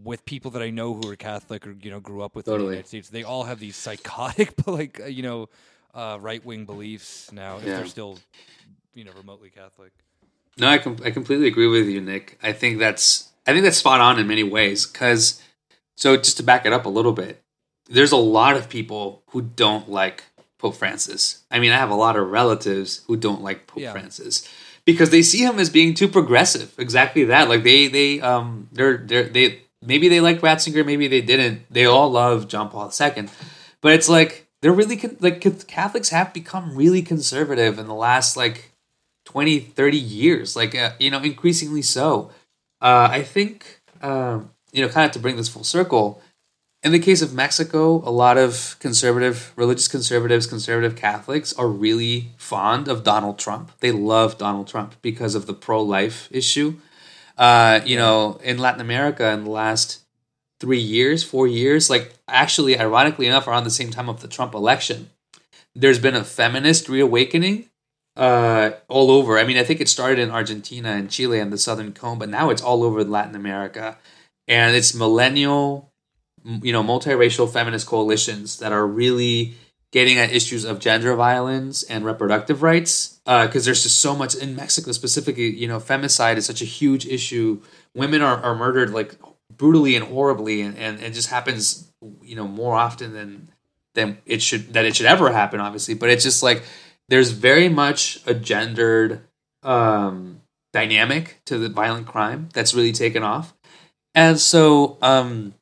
with 0.03 0.25
people 0.25 0.51
that 0.51 0.61
I 0.61 0.69
know 0.69 0.93
who 0.93 1.09
are 1.09 1.15
Catholic 1.15 1.67
or 1.67 1.75
you 1.81 1.91
know 1.91 1.99
grew 1.99 2.21
up 2.21 2.35
with 2.35 2.47
in 2.47 2.57
the 2.57 2.63
United 2.63 2.87
States. 2.87 3.09
They 3.09 3.23
all 3.23 3.43
have 3.43 3.59
these 3.59 3.75
psychotic, 3.75 4.55
but 4.65 4.67
like 4.67 4.99
uh, 5.01 5.05
you 5.05 5.23
know, 5.23 5.49
uh, 5.93 6.17
right 6.21 6.43
wing 6.45 6.65
beliefs 6.65 7.31
now 7.31 7.57
if 7.57 7.63
Yeah. 7.65 7.77
they're 7.77 7.85
still 7.87 8.19
you 8.93 9.03
know 9.03 9.11
remotely 9.17 9.49
Catholic. 9.49 9.91
No, 10.57 10.67
I 10.67 10.77
com- 10.79 10.97
I 11.03 11.11
completely 11.11 11.47
agree 11.47 11.67
with 11.67 11.87
you, 11.87 12.01
Nick. 12.01 12.37
I 12.43 12.51
think 12.53 12.79
that's 12.79 13.29
I 13.47 13.51
think 13.53 13.63
that's 13.63 13.77
spot 13.77 13.99
on 14.01 14.19
in 14.19 14.27
many 14.27 14.43
ways. 14.43 14.85
Because 14.85 15.41
so 15.95 16.15
just 16.17 16.37
to 16.37 16.43
back 16.43 16.65
it 16.65 16.73
up 16.73 16.85
a 16.85 16.89
little 16.89 17.13
bit, 17.13 17.41
there's 17.91 18.11
a 18.11 18.17
lot 18.17 18.55
of 18.57 18.69
people 18.69 19.23
who 19.27 19.41
don't 19.41 19.89
like 19.89 20.23
Pope 20.57 20.75
Francis. 20.75 21.43
I 21.51 21.59
mean, 21.59 21.71
I 21.71 21.77
have 21.77 21.89
a 21.89 21.95
lot 21.95 22.15
of 22.17 22.29
relatives 22.29 23.03
who 23.07 23.17
don't 23.17 23.41
like 23.41 23.67
Pope 23.67 23.81
Yeah. 23.81 23.91
Francis 23.91 24.47
because 24.85 25.09
they 25.09 25.21
see 25.21 25.39
him 25.43 25.59
as 25.59 25.69
being 25.69 25.93
too 25.93 26.07
progressive. 26.07 26.73
Exactly 26.77 27.25
that. 27.25 27.49
Like 27.49 27.63
they 27.63 27.87
they 27.87 28.21
um 28.21 28.67
they're 28.71 28.97
they're 28.97 29.23
they 29.29 29.61
maybe 29.81 30.07
they 30.09 30.21
like 30.21 30.41
Ratzinger, 30.41 30.85
maybe 30.85 31.07
they 31.07 31.21
didn't. 31.21 31.61
They 31.71 31.85
all 31.85 32.09
love 32.11 32.47
John 32.47 32.69
Paul 32.69 32.91
II, 32.99 33.27
but 33.81 33.93
it's 33.93 34.09
like 34.09 34.47
they're 34.61 34.71
really 34.71 34.97
con- 34.97 35.17
like 35.19 35.41
Catholics 35.67 36.09
have 36.09 36.33
become 36.33 36.75
really 36.75 37.01
conservative 37.01 37.79
in 37.79 37.87
the 37.87 37.95
last 37.95 38.37
like 38.37 38.71
20 39.25 39.59
30 39.59 39.97
years 39.97 40.55
like 40.55 40.73
uh, 40.75 40.91
you 40.99 41.09
know 41.11 41.19
increasingly 41.19 41.81
so 41.83 42.31
uh, 42.81 43.07
i 43.11 43.21
think 43.21 43.79
um, 44.01 44.49
you 44.73 44.81
know 44.81 44.89
kind 44.89 45.05
of 45.05 45.11
to 45.11 45.19
bring 45.19 45.35
this 45.35 45.47
full 45.47 45.63
circle 45.63 46.21
in 46.83 46.91
the 46.91 46.99
case 46.99 47.21
of 47.21 47.33
mexico 47.33 48.01
a 48.07 48.11
lot 48.11 48.37
of 48.37 48.75
conservative 48.79 49.53
religious 49.55 49.87
conservatives 49.87 50.47
conservative 50.47 50.95
catholics 50.95 51.53
are 51.53 51.67
really 51.67 52.29
fond 52.37 52.87
of 52.87 53.03
donald 53.03 53.37
trump. 53.39 53.71
They 53.79 53.91
love 53.91 54.37
donald 54.37 54.67
trump 54.67 54.95
because 55.01 55.35
of 55.35 55.45
the 55.45 55.53
pro-life 55.53 56.27
issue. 56.31 56.75
Uh, 57.37 57.81
you 57.85 57.95
know 57.95 58.39
in 58.43 58.57
latin 58.57 58.81
america 58.81 59.29
in 59.31 59.43
the 59.43 59.49
last 59.49 60.01
three 60.59 60.79
years 60.79 61.23
four 61.23 61.47
years 61.47 61.89
like 61.89 62.13
actually 62.27 62.77
ironically 62.77 63.25
enough 63.25 63.47
around 63.47 63.63
the 63.63 63.71
same 63.71 63.89
time 63.89 64.09
of 64.09 64.21
the 64.21 64.27
trump 64.27 64.53
election 64.53 65.09
there's 65.75 65.99
been 65.99 66.15
a 66.15 66.23
feminist 66.23 66.89
reawakening 66.89 67.69
uh, 68.15 68.71
all 68.87 69.11
over. 69.11 69.39
I 69.39 69.43
mean, 69.43 69.57
I 69.57 69.63
think 69.63 69.81
it 69.81 69.89
started 69.89 70.19
in 70.19 70.31
Argentina 70.31 70.89
and 70.89 71.09
Chile 71.09 71.39
and 71.39 71.51
the 71.51 71.57
Southern 71.57 71.93
Cone, 71.93 72.19
but 72.19 72.29
now 72.29 72.49
it's 72.49 72.61
all 72.61 72.83
over 72.83 73.03
Latin 73.03 73.35
America, 73.35 73.97
and 74.47 74.75
it's 74.75 74.93
millennial, 74.93 75.90
you 76.43 76.71
know, 76.71 76.83
multiracial 76.83 77.51
feminist 77.51 77.87
coalitions 77.87 78.59
that 78.59 78.71
are 78.71 78.85
really 78.85 79.55
getting 79.91 80.17
at 80.17 80.31
issues 80.31 80.63
of 80.63 80.79
gender 80.79 81.15
violence 81.15 81.83
and 81.83 82.05
reproductive 82.05 82.63
rights 82.63 83.19
because 83.25 83.63
uh, 83.63 83.65
there's 83.65 83.83
just 83.83 83.99
so 83.99 84.15
much 84.15 84.35
in 84.35 84.55
Mexico 84.55 84.91
specifically. 84.91 85.53
You 85.53 85.67
know, 85.67 85.79
femicide 85.79 86.37
is 86.37 86.45
such 86.45 86.61
a 86.61 86.65
huge 86.65 87.05
issue. 87.05 87.61
Women 87.93 88.21
are, 88.21 88.37
are 88.37 88.55
murdered 88.55 88.91
like 88.91 89.15
brutally 89.55 89.95
and 89.95 90.05
horribly, 90.05 90.61
and, 90.61 90.77
and 90.77 91.01
it 91.01 91.13
just 91.13 91.29
happens, 91.29 91.91
you 92.21 92.35
know, 92.35 92.47
more 92.47 92.75
often 92.75 93.13
than 93.13 93.49
than 93.93 94.17
it 94.25 94.41
should 94.41 94.73
that 94.73 94.85
it 94.85 94.95
should 94.95 95.05
ever 95.05 95.31
happen. 95.31 95.59
Obviously, 95.59 95.93
but 95.93 96.09
it's 96.09 96.23
just 96.23 96.41
like 96.41 96.63
there's 97.09 97.31
very 97.31 97.69
much 97.69 98.21
a 98.25 98.33
gendered 98.33 99.21
um, 99.63 100.41
dynamic 100.71 101.41
to 101.45 101.57
the 101.57 101.69
violent 101.69 102.07
crime 102.07 102.49
that's 102.53 102.73
really 102.73 102.93
taken 102.93 103.23
off, 103.23 103.53
and 104.15 104.39
so 104.39 104.97
um, 105.01 105.53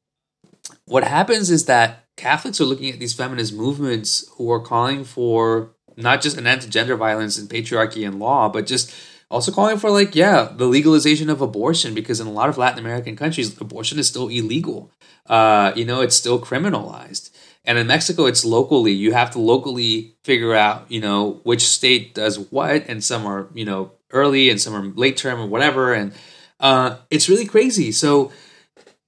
what 0.86 1.04
happens 1.04 1.50
is 1.50 1.66
that 1.66 2.06
Catholics 2.18 2.60
are 2.60 2.66
looking 2.66 2.90
at 2.90 3.00
these 3.00 3.14
feminist 3.14 3.54
movements 3.54 4.30
who 4.36 4.52
are 4.52 4.60
calling 4.60 5.04
for 5.04 5.72
not 5.96 6.22
just 6.22 6.38
an 6.38 6.48
end 6.48 6.62
to 6.62 6.70
gender 6.70 6.96
violence 6.96 7.38
and 7.38 7.50
patriarchy 7.50 8.06
and 8.06 8.20
law, 8.20 8.50
but 8.50 8.66
just 8.66 8.94
also 9.32 9.52
calling 9.52 9.78
for 9.78 9.92
like 9.92 10.16
yeah 10.16 10.50
the 10.56 10.66
legalization 10.66 11.30
of 11.30 11.40
abortion 11.40 11.94
because 11.94 12.20
in 12.20 12.28
a 12.28 12.32
lot 12.32 12.50
of 12.50 12.58
Latin 12.58 12.80
American 12.80 13.16
countries 13.16 13.60
abortion 13.62 14.00
is 14.00 14.08
still 14.08 14.28
illegal. 14.28 14.92
Uh, 15.28 15.72
you 15.76 15.86
know, 15.86 16.02
it's 16.02 16.16
still 16.16 16.40
criminalized. 16.40 17.30
And 17.66 17.78
in 17.78 17.88
Mexico, 17.88 18.26
it's 18.26 18.44
locally. 18.44 18.94
You 18.94 19.14
have 19.14 19.32
to 19.32 19.40
locally 19.40 20.16
figure 20.24 20.56
out, 20.56 20.90
you 20.90 21.00
know, 21.00 21.42
which 21.44 21.68
state 21.68 22.16
does 22.16 22.40
what, 22.40 22.86
and 22.88 23.04
some 23.04 23.28
are, 23.28 23.48
you 23.54 23.66
know, 23.66 23.92
early 24.12 24.50
and 24.50 24.60
some 24.60 24.74
are 24.74 24.84
late 24.84 25.18
term 25.18 25.40
or 25.40 25.46
whatever. 25.46 25.94
And 25.94 26.14
uh, 26.60 26.98
it's 27.12 27.30
really 27.30 27.46
crazy. 27.46 27.92
So 27.92 28.32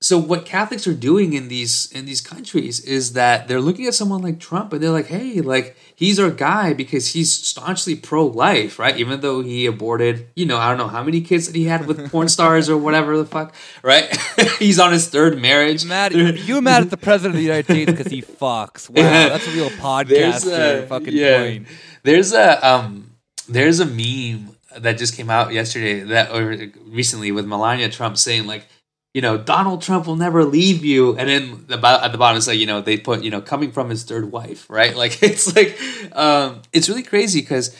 so 0.03 0.17
what 0.17 0.45
Catholics 0.45 0.87
are 0.87 0.95
doing 0.95 1.33
in 1.33 1.47
these 1.47 1.91
in 1.91 2.05
these 2.05 2.21
countries 2.21 2.79
is 2.79 3.13
that 3.13 3.47
they're 3.47 3.61
looking 3.61 3.85
at 3.85 3.93
someone 3.93 4.23
like 4.23 4.39
Trump 4.39 4.73
and 4.73 4.81
they're 4.81 4.89
like, 4.89 5.05
hey, 5.05 5.41
like 5.41 5.77
he's 5.95 6.19
our 6.19 6.31
guy 6.31 6.73
because 6.73 7.09
he's 7.09 7.31
staunchly 7.31 7.95
pro-life, 7.95 8.79
right? 8.79 8.97
Even 8.97 9.21
though 9.21 9.41
he 9.41 9.67
aborted, 9.67 10.27
you 10.35 10.47
know, 10.47 10.57
I 10.57 10.69
don't 10.69 10.79
know 10.79 10.87
how 10.87 11.03
many 11.03 11.21
kids 11.21 11.45
that 11.45 11.55
he 11.55 11.65
had 11.65 11.85
with 11.85 12.09
porn 12.09 12.29
stars 12.29 12.67
or 12.67 12.77
whatever 12.77 13.15
the 13.15 13.25
fuck, 13.25 13.53
right? 13.83 14.09
he's 14.57 14.79
on 14.79 14.91
his 14.91 15.07
third 15.07 15.39
marriage. 15.39 15.85
Mad, 15.85 16.13
you 16.15 16.61
mad 16.61 16.81
at 16.81 16.89
the 16.89 16.97
president 16.97 17.35
of 17.35 17.37
the 17.37 17.45
United 17.45 17.65
States 17.65 17.91
because 17.91 18.11
he 18.11 18.23
fucks? 18.23 18.89
Wow, 18.89 19.03
that's 19.03 19.47
a 19.47 19.51
real 19.51 19.69
podcaster. 19.69 20.87
fucking 20.87 21.13
yeah. 21.13 21.43
point. 21.43 21.67
There's 22.01 22.33
a 22.33 22.67
um, 22.67 23.11
there's 23.47 23.79
a 23.79 23.85
meme 23.85 24.57
that 24.79 24.97
just 24.97 25.15
came 25.15 25.29
out 25.29 25.53
yesterday 25.53 25.99
that 25.99 26.31
or 26.31 26.57
recently 26.87 27.31
with 27.31 27.45
Melania 27.45 27.89
Trump 27.89 28.17
saying 28.17 28.47
like 28.47 28.65
you 29.13 29.21
know, 29.21 29.37
Donald 29.37 29.81
Trump 29.81 30.07
will 30.07 30.15
never 30.15 30.45
leave 30.45 30.85
you. 30.85 31.17
And 31.17 31.27
then 31.27 31.65
the, 31.67 31.75
at 31.85 32.11
the 32.11 32.17
bottom 32.17 32.37
it's 32.37 32.47
like, 32.47 32.59
you 32.59 32.65
know, 32.65 32.81
they 32.81 32.97
put, 32.97 33.23
you 33.23 33.29
know, 33.29 33.41
coming 33.41 33.71
from 33.71 33.89
his 33.89 34.03
third 34.03 34.31
wife, 34.31 34.69
right? 34.69 34.95
Like 35.01 35.21
it's 35.23 35.55
like, 35.55 35.77
um, 36.15 36.61
it's 36.71 36.87
really 36.87 37.03
crazy 37.03 37.41
because 37.41 37.75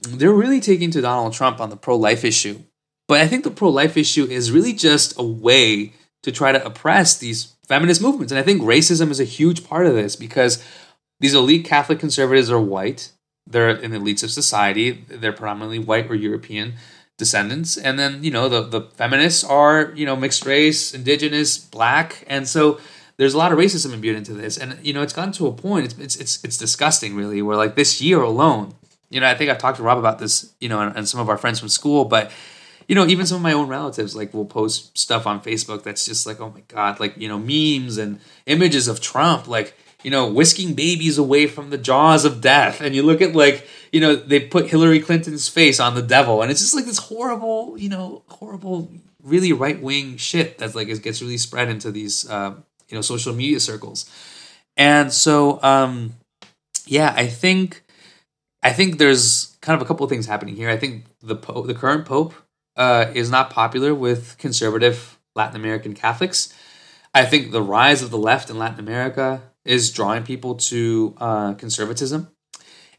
they're 0.00 0.32
really 0.32 0.60
taking 0.60 0.90
to 0.90 1.00
Donald 1.00 1.32
Trump 1.32 1.60
on 1.60 1.70
the 1.70 1.76
pro 1.76 1.96
life 1.96 2.24
issue. 2.24 2.60
But 3.08 3.20
I 3.20 3.26
think 3.26 3.42
the 3.44 3.50
pro 3.50 3.70
life 3.70 3.96
issue 3.96 4.24
is 4.24 4.52
really 4.52 4.74
just 4.74 5.18
a 5.18 5.22
way 5.22 5.94
to 6.22 6.30
try 6.30 6.52
to 6.52 6.64
oppress 6.64 7.16
these 7.16 7.56
feminist 7.66 8.02
movements. 8.02 8.32
And 8.32 8.38
I 8.38 8.42
think 8.42 8.60
racism 8.60 9.10
is 9.10 9.18
a 9.18 9.24
huge 9.24 9.66
part 9.66 9.86
of 9.86 9.94
this 9.94 10.14
because 10.14 10.62
these 11.20 11.34
elite 11.34 11.64
Catholic 11.64 11.98
conservatives 11.98 12.50
are 12.50 12.60
white. 12.60 13.12
They're 13.46 13.70
in 13.70 13.92
the 13.92 13.98
elites 13.98 14.22
of 14.22 14.30
society. 14.30 14.90
They're 15.08 15.32
predominantly 15.32 15.78
white 15.78 16.10
or 16.10 16.14
European 16.14 16.74
descendants. 17.18 17.76
And 17.76 17.98
then 17.98 18.24
you 18.24 18.30
know 18.30 18.48
the 18.48 18.62
the 18.62 18.80
feminists 18.96 19.44
are 19.44 19.92
you 19.94 20.06
know 20.06 20.16
mixed 20.16 20.46
race 20.46 20.94
indigenous 20.94 21.58
black. 21.58 22.24
And 22.26 22.48
so 22.48 22.80
there's 23.18 23.34
a 23.34 23.38
lot 23.38 23.52
of 23.52 23.58
racism 23.58 23.92
imbued 23.92 24.16
into 24.16 24.32
this. 24.32 24.56
And 24.56 24.78
you 24.82 24.94
know 24.94 25.02
it's 25.02 25.12
gotten 25.12 25.32
to 25.32 25.46
a 25.46 25.52
point 25.52 25.84
it's 25.86 25.98
it's 25.98 26.16
it's, 26.16 26.44
it's 26.44 26.56
disgusting 26.56 27.14
really 27.14 27.42
where 27.42 27.56
like 27.56 27.74
this 27.74 28.00
year 28.00 28.22
alone 28.22 28.74
you 29.10 29.20
know 29.20 29.26
i 29.26 29.34
think 29.34 29.50
i've 29.50 29.58
talked 29.58 29.76
to 29.78 29.82
rob 29.82 29.98
about 29.98 30.18
this 30.18 30.52
you 30.60 30.68
know 30.68 30.80
and, 30.80 30.96
and 30.96 31.08
some 31.08 31.20
of 31.20 31.28
our 31.28 31.38
friends 31.38 31.58
from 31.58 31.68
school 31.68 32.04
but 32.04 32.30
you 32.86 32.94
know 32.94 33.06
even 33.06 33.26
some 33.26 33.36
of 33.36 33.42
my 33.42 33.52
own 33.52 33.68
relatives 33.68 34.14
like 34.14 34.32
will 34.34 34.44
post 34.44 34.96
stuff 34.96 35.26
on 35.26 35.40
facebook 35.40 35.82
that's 35.82 36.04
just 36.04 36.26
like 36.26 36.40
oh 36.40 36.50
my 36.50 36.62
god 36.68 37.00
like 37.00 37.16
you 37.16 37.28
know 37.28 37.38
memes 37.38 37.98
and 37.98 38.20
images 38.46 38.88
of 38.88 39.00
trump 39.00 39.48
like 39.48 39.74
you 40.08 40.12
know, 40.12 40.26
whisking 40.26 40.72
babies 40.72 41.18
away 41.18 41.46
from 41.46 41.68
the 41.68 41.76
jaws 41.76 42.24
of 42.24 42.40
death. 42.40 42.80
And 42.80 42.94
you 42.94 43.02
look 43.02 43.20
at 43.20 43.34
like, 43.34 43.68
you 43.92 44.00
know, 44.00 44.16
they 44.16 44.40
put 44.40 44.70
Hillary 44.70 45.00
Clinton's 45.00 45.50
face 45.50 45.78
on 45.78 45.94
the 45.94 46.00
devil, 46.00 46.40
and 46.40 46.50
it's 46.50 46.60
just 46.60 46.74
like 46.74 46.86
this 46.86 46.96
horrible, 46.96 47.76
you 47.76 47.90
know, 47.90 48.22
horrible, 48.28 48.90
really 49.22 49.52
right 49.52 49.78
wing 49.82 50.16
shit 50.16 50.56
that's 50.56 50.74
like 50.74 50.88
it 50.88 51.02
gets 51.02 51.20
really 51.20 51.36
spread 51.36 51.68
into 51.68 51.90
these, 51.90 52.26
uh, 52.30 52.54
you 52.88 52.94
know, 52.94 53.02
social 53.02 53.34
media 53.34 53.60
circles. 53.60 54.08
And 54.78 55.12
so, 55.12 55.62
um, 55.62 56.14
yeah, 56.86 57.12
I 57.14 57.26
think, 57.26 57.84
I 58.62 58.72
think 58.72 58.96
there's 58.96 59.58
kind 59.60 59.76
of 59.76 59.82
a 59.82 59.84
couple 59.84 60.04
of 60.04 60.08
things 60.08 60.24
happening 60.24 60.56
here. 60.56 60.70
I 60.70 60.78
think 60.78 61.04
the 61.22 61.36
pope, 61.36 61.66
the 61.66 61.74
current 61.74 62.06
pope, 62.06 62.32
uh, 62.76 63.12
is 63.12 63.30
not 63.30 63.50
popular 63.50 63.94
with 63.94 64.38
conservative 64.38 65.18
Latin 65.36 65.56
American 65.56 65.92
Catholics. 65.92 66.54
I 67.12 67.26
think 67.26 67.50
the 67.50 67.60
rise 67.60 68.00
of 68.00 68.08
the 68.08 68.16
left 68.16 68.48
in 68.48 68.56
Latin 68.56 68.80
America 68.80 69.42
is 69.64 69.90
drawing 69.90 70.24
people 70.24 70.54
to 70.54 71.14
uh, 71.18 71.54
conservatism. 71.54 72.28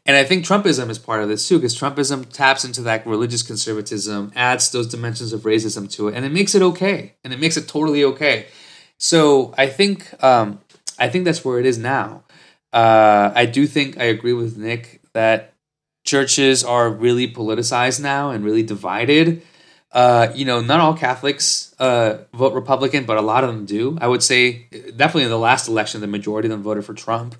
And 0.06 0.16
I 0.16 0.24
think 0.24 0.44
Trumpism 0.44 0.88
is 0.88 0.98
part 0.98 1.22
of 1.22 1.28
this 1.28 1.46
too, 1.46 1.58
because 1.58 1.78
Trumpism 1.78 2.30
taps 2.32 2.64
into 2.64 2.82
that 2.82 3.06
religious 3.06 3.42
conservatism, 3.42 4.32
adds 4.34 4.70
those 4.70 4.86
dimensions 4.88 5.32
of 5.32 5.42
racism 5.42 5.90
to 5.92 6.08
it, 6.08 6.14
and 6.14 6.24
it 6.24 6.32
makes 6.32 6.54
it 6.54 6.62
okay, 6.62 7.14
and 7.22 7.32
it 7.32 7.38
makes 7.38 7.56
it 7.56 7.68
totally 7.68 8.02
okay. 8.04 8.46
So 8.96 9.54
I 9.58 9.66
think 9.66 10.12
um, 10.22 10.60
I 10.98 11.08
think 11.08 11.24
that's 11.24 11.44
where 11.44 11.58
it 11.58 11.66
is 11.66 11.78
now. 11.78 12.24
Uh, 12.72 13.32
I 13.34 13.46
do 13.46 13.66
think 13.66 13.98
I 13.98 14.04
agree 14.04 14.32
with 14.32 14.56
Nick 14.56 15.00
that 15.12 15.54
churches 16.04 16.64
are 16.64 16.88
really 16.90 17.30
politicized 17.30 18.00
now 18.00 18.30
and 18.30 18.44
really 18.44 18.62
divided. 18.62 19.42
Uh, 19.92 20.30
you 20.34 20.44
know, 20.44 20.60
not 20.60 20.80
all 20.80 20.94
Catholics 20.94 21.74
uh, 21.78 22.18
vote 22.32 22.54
Republican, 22.54 23.04
but 23.04 23.16
a 23.16 23.20
lot 23.22 23.42
of 23.42 23.52
them 23.52 23.66
do. 23.66 23.98
I 24.00 24.06
would 24.06 24.22
say 24.22 24.66
definitely 24.96 25.24
in 25.24 25.30
the 25.30 25.38
last 25.38 25.68
election, 25.68 26.00
the 26.00 26.06
majority 26.06 26.46
of 26.46 26.50
them 26.50 26.62
voted 26.62 26.84
for 26.84 26.94
Trump. 26.94 27.34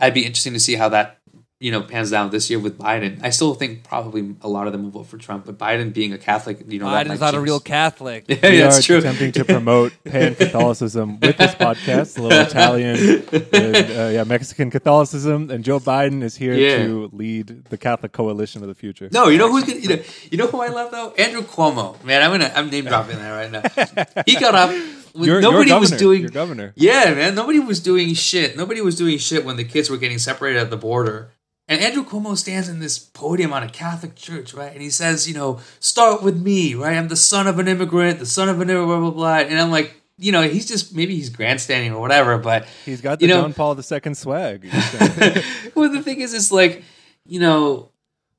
I'd 0.00 0.14
be 0.14 0.24
interesting 0.24 0.54
to 0.54 0.60
see 0.60 0.76
how 0.76 0.88
that 0.90 1.18
you 1.60 1.70
know 1.70 1.82
pans 1.82 2.10
down 2.10 2.30
this 2.30 2.48
year 2.48 2.58
with 2.58 2.78
Biden. 2.78 3.20
I 3.22 3.30
still 3.30 3.54
think 3.54 3.84
probably 3.84 4.34
a 4.40 4.48
lot 4.48 4.66
of 4.66 4.72
them 4.72 4.84
will 4.84 4.90
vote 4.90 5.06
for 5.06 5.18
Trump, 5.18 5.44
but 5.44 5.58
Biden 5.58 5.92
being 5.92 6.12
a 6.14 6.18
Catholic, 6.18 6.64
you 6.66 6.78
know, 6.78 6.86
Biden's 6.86 7.20
not 7.20 7.34
a 7.34 7.40
real 7.40 7.60
Catholic. 7.60 8.24
yeah, 8.28 8.38
we 8.42 8.62
are 8.62 8.80
true. 8.80 8.96
attempting 8.96 9.32
to 9.32 9.44
promote 9.44 9.92
pan 10.04 10.34
Catholicism 10.34 11.20
with 11.20 11.36
this 11.36 11.54
podcast, 11.54 12.18
a 12.18 12.22
little 12.22 12.40
Italian, 12.40 12.96
and, 13.52 13.76
uh, 13.76 14.08
yeah, 14.10 14.24
Mexican 14.24 14.70
Catholicism, 14.70 15.50
and 15.50 15.62
Joe 15.62 15.78
Biden 15.78 16.22
is 16.22 16.34
here 16.34 16.54
yeah. 16.54 16.78
to 16.78 17.10
lead 17.12 17.66
the 17.66 17.76
Catholic 17.76 18.12
coalition 18.12 18.62
of 18.62 18.68
the 18.68 18.74
future. 18.74 19.10
No, 19.12 19.28
you 19.28 19.36
know 19.36 19.50
who's 19.50 19.64
gonna, 19.64 19.80
you 19.80 19.88
know, 19.88 20.02
you 20.30 20.38
know 20.38 20.46
who 20.46 20.62
I 20.62 20.68
love 20.68 20.90
though, 20.90 21.12
Andrew 21.12 21.42
Cuomo. 21.42 22.02
Man, 22.02 22.22
I'm 22.22 22.30
gonna 22.30 22.52
I'm 22.54 22.70
name 22.70 22.86
dropping 22.86 23.18
that 23.18 23.30
right 23.30 23.50
now. 23.50 24.22
He 24.24 24.36
got 24.36 24.54
up. 24.54 24.74
You're, 25.12 25.40
nobody 25.40 25.70
you're 25.70 25.80
was 25.80 25.90
doing. 25.90 26.22
You're 26.22 26.30
governor. 26.30 26.72
Yeah, 26.76 27.12
man. 27.14 27.34
Nobody 27.34 27.58
was 27.58 27.80
doing 27.80 28.14
shit. 28.14 28.56
Nobody 28.56 28.80
was 28.80 28.94
doing 28.94 29.18
shit 29.18 29.44
when 29.44 29.56
the 29.56 29.64
kids 29.64 29.90
were 29.90 29.96
getting 29.96 30.18
separated 30.18 30.60
at 30.60 30.70
the 30.70 30.76
border 30.76 31.32
and 31.70 31.80
Andrew 31.80 32.04
Cuomo 32.04 32.36
stands 32.36 32.68
in 32.68 32.80
this 32.80 32.98
podium 32.98 33.52
on 33.52 33.62
a 33.62 33.68
Catholic 33.68 34.16
church, 34.16 34.52
right? 34.52 34.72
And 34.72 34.82
he 34.82 34.90
says, 34.90 35.28
you 35.28 35.34
know, 35.34 35.60
start 35.78 36.20
with 36.20 36.36
me, 36.36 36.74
right? 36.74 36.96
I'm 36.96 37.06
the 37.06 37.14
son 37.14 37.46
of 37.46 37.60
an 37.60 37.68
immigrant, 37.68 38.18
the 38.18 38.26
son 38.26 38.48
of 38.48 38.60
an 38.60 38.68
immigrant, 38.68 38.88
blah, 38.88 38.98
blah, 38.98 39.10
blah. 39.10 39.36
And 39.36 39.56
I'm 39.56 39.70
like, 39.70 39.94
you 40.18 40.32
know, 40.32 40.42
he's 40.42 40.66
just, 40.66 40.96
maybe 40.96 41.14
he's 41.14 41.30
grandstanding 41.30 41.92
or 41.92 42.00
whatever, 42.00 42.38
but. 42.38 42.66
He's 42.84 43.00
got 43.00 43.20
the 43.20 43.26
you 43.26 43.32
know, 43.32 43.42
John 43.42 43.54
Paul 43.54 43.78
II 43.78 44.14
swag. 44.14 44.64
well, 45.76 45.92
the 45.92 46.02
thing 46.02 46.20
is, 46.20 46.34
it's 46.34 46.50
like, 46.50 46.82
you 47.24 47.38
know, 47.38 47.90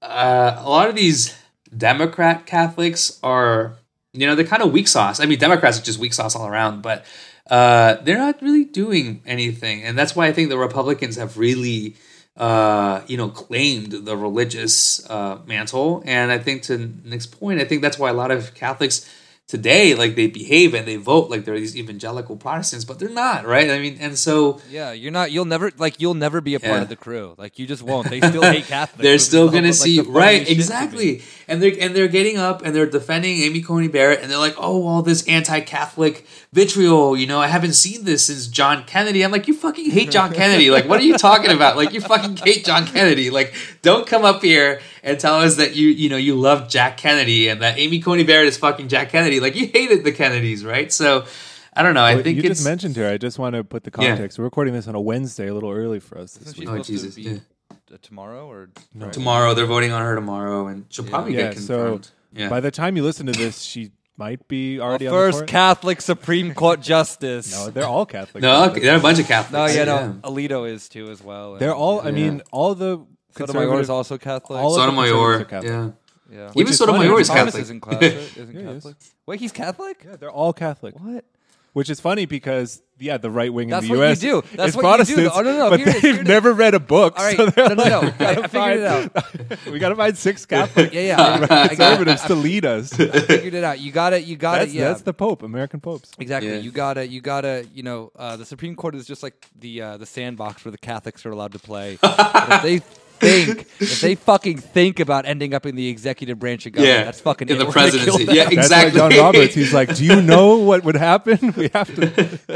uh, 0.01 0.57
a 0.57 0.69
lot 0.69 0.89
of 0.89 0.95
these 0.95 1.33
Democrat 1.75 2.45
Catholics 2.45 3.17
are, 3.23 3.77
you 4.11 4.27
know, 4.27 4.35
they're 4.35 4.45
kind 4.45 4.61
of 4.61 4.73
weak 4.73 4.89
sauce. 4.89 5.21
I 5.21 5.25
mean, 5.25 5.39
Democrats 5.39 5.79
are 5.79 5.83
just 5.83 5.99
weak 5.99 6.11
sauce 6.11 6.35
all 6.35 6.47
around, 6.47 6.81
but 6.81 7.05
uh, 7.49 7.95
they're 8.03 8.17
not 8.17 8.41
really 8.41 8.65
doing 8.65 9.21
anything. 9.25 9.83
And 9.83 9.97
that's 9.97 10.17
why 10.17 10.27
I 10.27 10.33
think 10.33 10.49
the 10.49 10.57
Republicans 10.57 11.15
have 11.15 11.37
really 11.37 11.95
uh, 12.37 13.01
you 13.07 13.17
know, 13.17 13.29
claimed 13.29 13.91
the 13.91 14.15
religious 14.17 15.07
uh, 15.09 15.39
mantle. 15.45 16.01
And 16.05 16.31
I 16.31 16.37
think 16.37 16.63
to 16.63 16.77
Nick's 17.03 17.27
point, 17.27 17.59
I 17.61 17.65
think 17.65 17.81
that's 17.81 17.99
why 17.99 18.09
a 18.09 18.13
lot 18.13 18.31
of 18.31 18.53
Catholics 18.53 19.09
today 19.47 19.95
like 19.95 20.15
they 20.15 20.27
behave 20.27 20.73
and 20.73 20.87
they 20.87 20.95
vote 20.95 21.29
like 21.29 21.43
they're 21.43 21.59
these 21.59 21.75
evangelical 21.75 22.37
Protestants, 22.37 22.85
but 22.85 22.99
they're 22.99 23.09
not, 23.09 23.45
right? 23.45 23.69
I 23.69 23.79
mean, 23.79 23.97
and 23.99 24.17
so 24.17 24.61
Yeah, 24.69 24.93
you're 24.93 25.11
not. 25.11 25.33
You'll 25.33 25.43
never 25.43 25.73
like. 25.77 25.99
You'll 25.99 26.13
never 26.13 26.39
be 26.39 26.55
a 26.55 26.59
part 26.61 26.75
Yeah. 26.75 26.81
of 26.83 26.87
the 26.89 26.95
crew. 26.95 27.35
Like 27.37 27.59
you 27.59 27.67
just 27.67 27.83
won't. 27.83 28.09
They 28.09 28.21
still 28.21 28.43
hate 28.43 28.63
Catholics. 28.67 29.01
they're 29.03 29.19
still 29.19 29.49
gonna 29.49 29.67
like, 29.67 29.73
see 29.75 29.99
right 29.99 30.37
shit 30.39 30.47
to 30.47 30.53
me. 30.53 30.57
exactly 30.57 31.21
and 31.49 31.61
they're 31.61 31.73
and 31.81 31.93
they're 31.93 32.07
getting 32.07 32.37
up 32.37 32.61
and 32.63 32.73
they're 32.73 32.85
defending 32.85 33.39
amy 33.41 33.61
coney 33.61 33.89
barrett 33.89 34.21
and 34.21 34.31
they're 34.31 34.37
like 34.37 34.55
oh 34.57 34.87
all 34.87 35.01
this 35.01 35.27
anti-catholic 35.27 36.25
vitriol 36.53 37.15
you 37.15 37.25
know 37.25 37.39
i 37.39 37.47
haven't 37.47 37.71
seen 37.71 38.03
this 38.03 38.25
since 38.25 38.47
john 38.47 38.83
kennedy. 38.83 39.23
I'm 39.23 39.31
like 39.31 39.47
you 39.47 39.53
fucking 39.53 39.89
hate 39.89 40.11
john 40.11 40.33
kennedy. 40.33 40.69
Like 40.69 40.85
what 40.85 40.99
are 40.99 41.03
you 41.03 41.17
talking 41.17 41.49
about? 41.51 41.77
Like 41.77 41.93
you 41.93 42.01
fucking 42.01 42.35
hate 42.37 42.65
john 42.65 42.85
kennedy. 42.85 43.29
Like 43.29 43.53
don't 43.81 44.05
come 44.05 44.25
up 44.25 44.41
here 44.41 44.81
and 45.01 45.17
tell 45.17 45.35
us 45.35 45.55
that 45.55 45.75
you 45.77 45.87
you 45.87 46.09
know 46.09 46.17
you 46.17 46.35
love 46.35 46.67
jack 46.67 46.97
kennedy 46.97 47.47
and 47.47 47.61
that 47.61 47.79
amy 47.79 48.01
coney 48.01 48.25
barrett 48.25 48.47
is 48.49 48.57
fucking 48.57 48.89
jack 48.89 49.09
kennedy. 49.11 49.39
Like 49.39 49.55
you 49.55 49.67
hated 49.67 50.03
the 50.03 50.11
kennedys 50.11 50.65
right? 50.65 50.91
So 50.91 51.25
i 51.73 51.83
don't 51.83 51.93
know. 51.93 52.03
I 52.03 52.21
think 52.21 52.35
you 52.35 52.41
it's 52.43 52.59
just 52.59 52.65
mentioned 52.65 52.97
her. 52.97 53.07
I 53.07 53.17
just 53.17 53.39
want 53.39 53.55
to 53.55 53.63
put 53.63 53.85
the 53.85 53.91
Yeah. 53.97 54.09
context. 54.09 54.37
We're 54.37 54.43
recording 54.43 54.73
this 54.73 54.89
on 54.89 54.95
a 54.95 54.99
Wednesday, 55.01 55.47
a 55.47 55.53
little 55.53 55.71
early 55.71 56.01
for 56.01 56.17
us 56.17 56.33
this 56.33 56.57
week. 56.57 56.67
Oh, 56.67 56.79
Jesus, 56.79 57.15
to 57.15 57.23
be 57.23 57.29
yeah. 57.29 57.97
tomorrow 58.01 58.45
or 58.51 58.69
tomorrow 59.13 59.53
they're 59.53 59.65
voting 59.65 59.93
on 59.93 60.01
her 60.01 60.15
tomorrow 60.15 60.67
and 60.67 60.85
she'll 60.89 61.05
probably 61.05 61.33
Yeah, 61.33 61.53
get 61.53 61.59
so 61.59 61.77
confirmed. 61.77 62.11
Yeah. 62.33 62.49
by 62.49 62.59
the 62.59 62.71
time 62.71 62.97
you 62.97 63.03
listen 63.03 63.25
to 63.27 63.31
this, 63.31 63.61
she 63.61 63.91
might 64.25 64.47
be 64.47 64.79
already 64.79 65.07
on 65.07 65.13
the 65.13 65.17
first 65.19 65.37
court. 65.39 65.47
Catholic 65.49 65.99
Supreme 66.01 66.53
Court 66.53 66.79
justice? 66.93 67.51
no, 67.51 67.69
they're 67.71 67.87
all 67.95 68.05
Catholic. 68.05 68.41
no 68.43 68.65
okay, 68.69 68.81
there 68.81 68.93
are 68.95 68.97
a 68.99 69.07
bunch 69.07 69.19
of 69.19 69.27
catholics 69.27 69.75
no, 69.75 69.79
yeah, 69.79 69.85
no. 69.93 70.19
Alito 70.29 70.59
is 70.75 70.87
too 70.89 71.09
as 71.13 71.21
well. 71.29 71.55
They're 71.61 71.73
all. 71.83 72.01
I 72.01 72.05
Yeah. 72.05 72.11
mean, 72.19 72.41
all 72.51 72.75
the 72.75 72.91
Sotomayor 73.37 73.79
is 73.79 73.89
also 73.89 74.17
Catholic. 74.17 74.59
all 74.61 74.75
Sotomayor, 74.75 75.15
are 75.41 75.45
Catholic. 75.45 75.71
yeah. 75.71 75.89
yeah. 76.37 76.47
Which 76.53 76.57
Even 76.63 76.71
is 76.73 76.77
Sotomayor 76.77 77.09
funny. 77.11 77.21
is 77.21 77.27
Thomas 77.27 77.43
Catholic. 77.45 77.61
isn't 77.63 77.81
Catholic. 77.89 78.37
Isn't 78.37 78.55
Yeah, 78.55 78.61
he 78.61 78.67
is. 78.67 78.73
Catholic? 78.83 78.95
Wait, 79.25 79.39
he's 79.39 79.51
Catholic. 79.63 79.97
Yeah, 80.05 80.15
they're 80.17 80.31
all 80.41 80.53
Catholic. 80.53 80.93
What? 80.99 81.25
Which 81.73 81.89
is 81.89 81.99
funny 82.01 82.25
because 82.25 82.81
yeah, 83.01 83.17
the 83.17 83.29
right 83.31 83.51
wing 83.53 83.65
in 83.67 83.71
That's 83.71 83.87
the 83.87 83.97
what 83.97 84.09
you 84.09 84.41
do. 84.41 84.43
That's 84.55 84.69
is 84.69 84.75
what 84.77 84.83
you 84.99 85.15
do. 85.15 85.15
Protestants, 85.25 85.35
Oh, 85.37 85.41
no, 85.41 85.57
no, 85.57 85.69
but 85.69 85.79
here 85.79 85.89
it 85.89 85.95
is, 85.95 86.01
they've 86.01 86.11
here 86.11 86.21
it 86.21 86.21
is. 86.21 86.27
never 86.27 86.53
read 86.53 86.73
a 86.73 86.79
book. 86.79 87.17
All 87.17 87.25
right, 87.25 87.35
so 87.37 87.45
they're 87.47 87.69
no, 87.69 87.75
no, 87.75 87.83
like, 87.99 88.19
no. 88.19 88.25
I- 88.27 88.35
"Gotta 88.35 88.43
I 88.43 88.47
figured 88.47 88.79
it 88.79 88.85
out. 88.85 89.65
we 89.71 89.79
got 89.79 89.89
to 89.89 89.95
find 89.95 90.17
six 90.17 90.45
Catholic 90.45 90.93
Yeah, 90.93 91.01
yeah. 91.01 91.21
I- 91.21 91.33
I 91.33 91.39
got 91.47 91.51
it. 91.65 91.69
conservatives 91.75 92.21
to 92.25 92.35
lead 92.35 92.65
us. 92.65 92.93
I 92.99 93.07
figured 93.21 93.53
it 93.53 93.63
out. 93.63 93.79
You 93.79 93.91
got 93.91 94.13
it. 94.13 94.23
You 94.25 94.35
got 94.37 94.59
That's, 94.59 94.71
it. 94.71 94.75
Yeah. 94.75 94.87
that's 94.89 95.01
the 95.01 95.13
Pope, 95.13 95.43
American 95.43 95.79
popes. 95.81 96.11
Exactly. 96.19 96.51
Yeah. 96.51 96.57
You 96.59 96.71
gotta, 96.71 97.07
you 97.07 97.21
gotta, 97.21 97.67
you 97.73 97.83
know, 97.83 98.11
uh, 98.15 98.37
the 98.37 98.45
Supreme 98.45 98.75
Court 98.75 98.95
is 98.95 99.05
just 99.07 99.23
like 99.23 99.47
the 99.59 99.81
uh, 99.81 99.97
the 99.97 100.05
sandbox 100.05 100.63
where 100.63 100.71
the 100.71 100.77
Catholics 100.77 101.25
are 101.25 101.31
allowed 101.31 101.51
to 101.53 101.59
play. 101.59 101.97
But 102.41 102.51
if 102.51 102.61
they 102.63 102.81
think, 103.21 103.67
if 103.79 104.01
they 104.01 104.15
fucking 104.15 104.57
think 104.57 104.99
about 104.99 105.25
ending 105.25 105.53
up 105.53 105.65
in 105.65 105.75
the 105.75 105.87
executive 105.87 106.39
branch 106.39 106.65
of 106.65 106.73
government, 106.73 106.97
Yeah, 106.97 107.03
that's 107.05 107.21
fucking 107.21 107.47
in 107.49 107.57
the 107.57 107.63
it. 107.63 107.67
We're 107.67 107.71
presidency. 107.73 108.23
Yeah, 108.33 108.49
exactly. 108.49 108.91
That's 108.91 109.01
why 109.01 109.09
John 109.15 109.19
Roberts. 109.33 109.53
He's 109.55 109.73
like, 109.73 109.95
"Do 109.95 110.03
you 110.05 110.21
know 110.21 110.57
what 110.69 110.83
would 110.83 110.95
happen? 110.95 111.53
We 111.55 111.69
have 111.73 111.93
to 111.95 112.07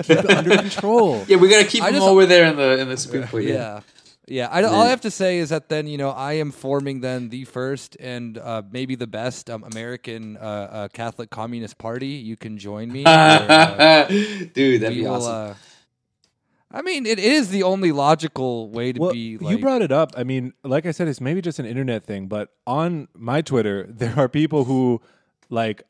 keep 0.04 0.10
it 0.10 0.30
under 0.30 0.58
control." 0.58 1.24
Yeah, 1.28 1.38
we 1.38 1.48
gotta 1.50 1.66
keep 1.66 1.84
I 1.84 1.92
them 1.92 2.00
just- 2.02 2.08
over 2.10 2.26
there 2.26 2.46
in 2.46 2.56
the 2.58 2.80
in 2.80 2.90
the 2.90 2.98
Supreme 2.98 3.28
Court. 3.28 3.44
Yeah. 3.44 3.54
Yeah. 3.54 3.80
Yeah, 4.28 4.48
I, 4.52 4.64
all 4.64 4.82
I 4.82 4.88
have 4.90 5.02
to 5.02 5.12
say 5.12 5.38
is 5.38 5.50
that 5.50 5.70
then 5.70 5.86
you 5.86 6.00
know 6.00 6.10
I 6.10 6.34
am 6.34 6.52
forming 6.52 7.02
then 7.02 7.30
the 7.30 7.46
first 7.46 7.96
and 8.00 8.40
uh, 8.40 8.64
maybe 8.72 8.96
the 8.96 9.06
best 9.06 9.52
um, 9.52 9.64
American 9.64 10.36
uh, 10.38 10.40
uh, 10.42 10.88
Catholic 10.88 11.30
Communist 11.30 11.78
Party. 11.78 12.08
You 12.08 12.36
can 12.36 12.58
join 12.58 12.92
me. 12.92 13.04
where, 13.04 13.14
uh, 13.14 14.08
Dude, 14.08 14.82
that'd 14.82 14.90
we 14.98 15.02
be 15.02 15.08
will, 15.08 15.14
awesome. 15.28 15.56
I 16.76 16.82
mean, 16.82 17.06
it 17.06 17.20
is 17.20 17.50
the 17.50 17.64
only 17.64 17.94
logical 17.94 18.70
way 18.70 18.92
to 18.92 19.00
Well, 19.00 19.12
be. 19.14 19.38
Like, 19.38 19.52
you 19.52 19.60
brought 19.60 19.82
it 19.82 19.94
up. 19.94 20.12
I 20.18 20.26
mean, 20.26 20.54
like 20.64 20.86
I 20.86 20.92
said, 20.92 21.08
it's 21.08 21.22
maybe 21.22 21.42
just 21.42 21.58
an 21.58 21.66
internet 21.66 22.04
thing, 22.04 22.28
but 22.28 22.50
on 22.68 23.08
my 23.14 23.42
Twitter, 23.42 23.86
there 23.90 24.14
are 24.18 24.28
people 24.28 24.66
who, 24.66 25.02
like, 25.50 25.84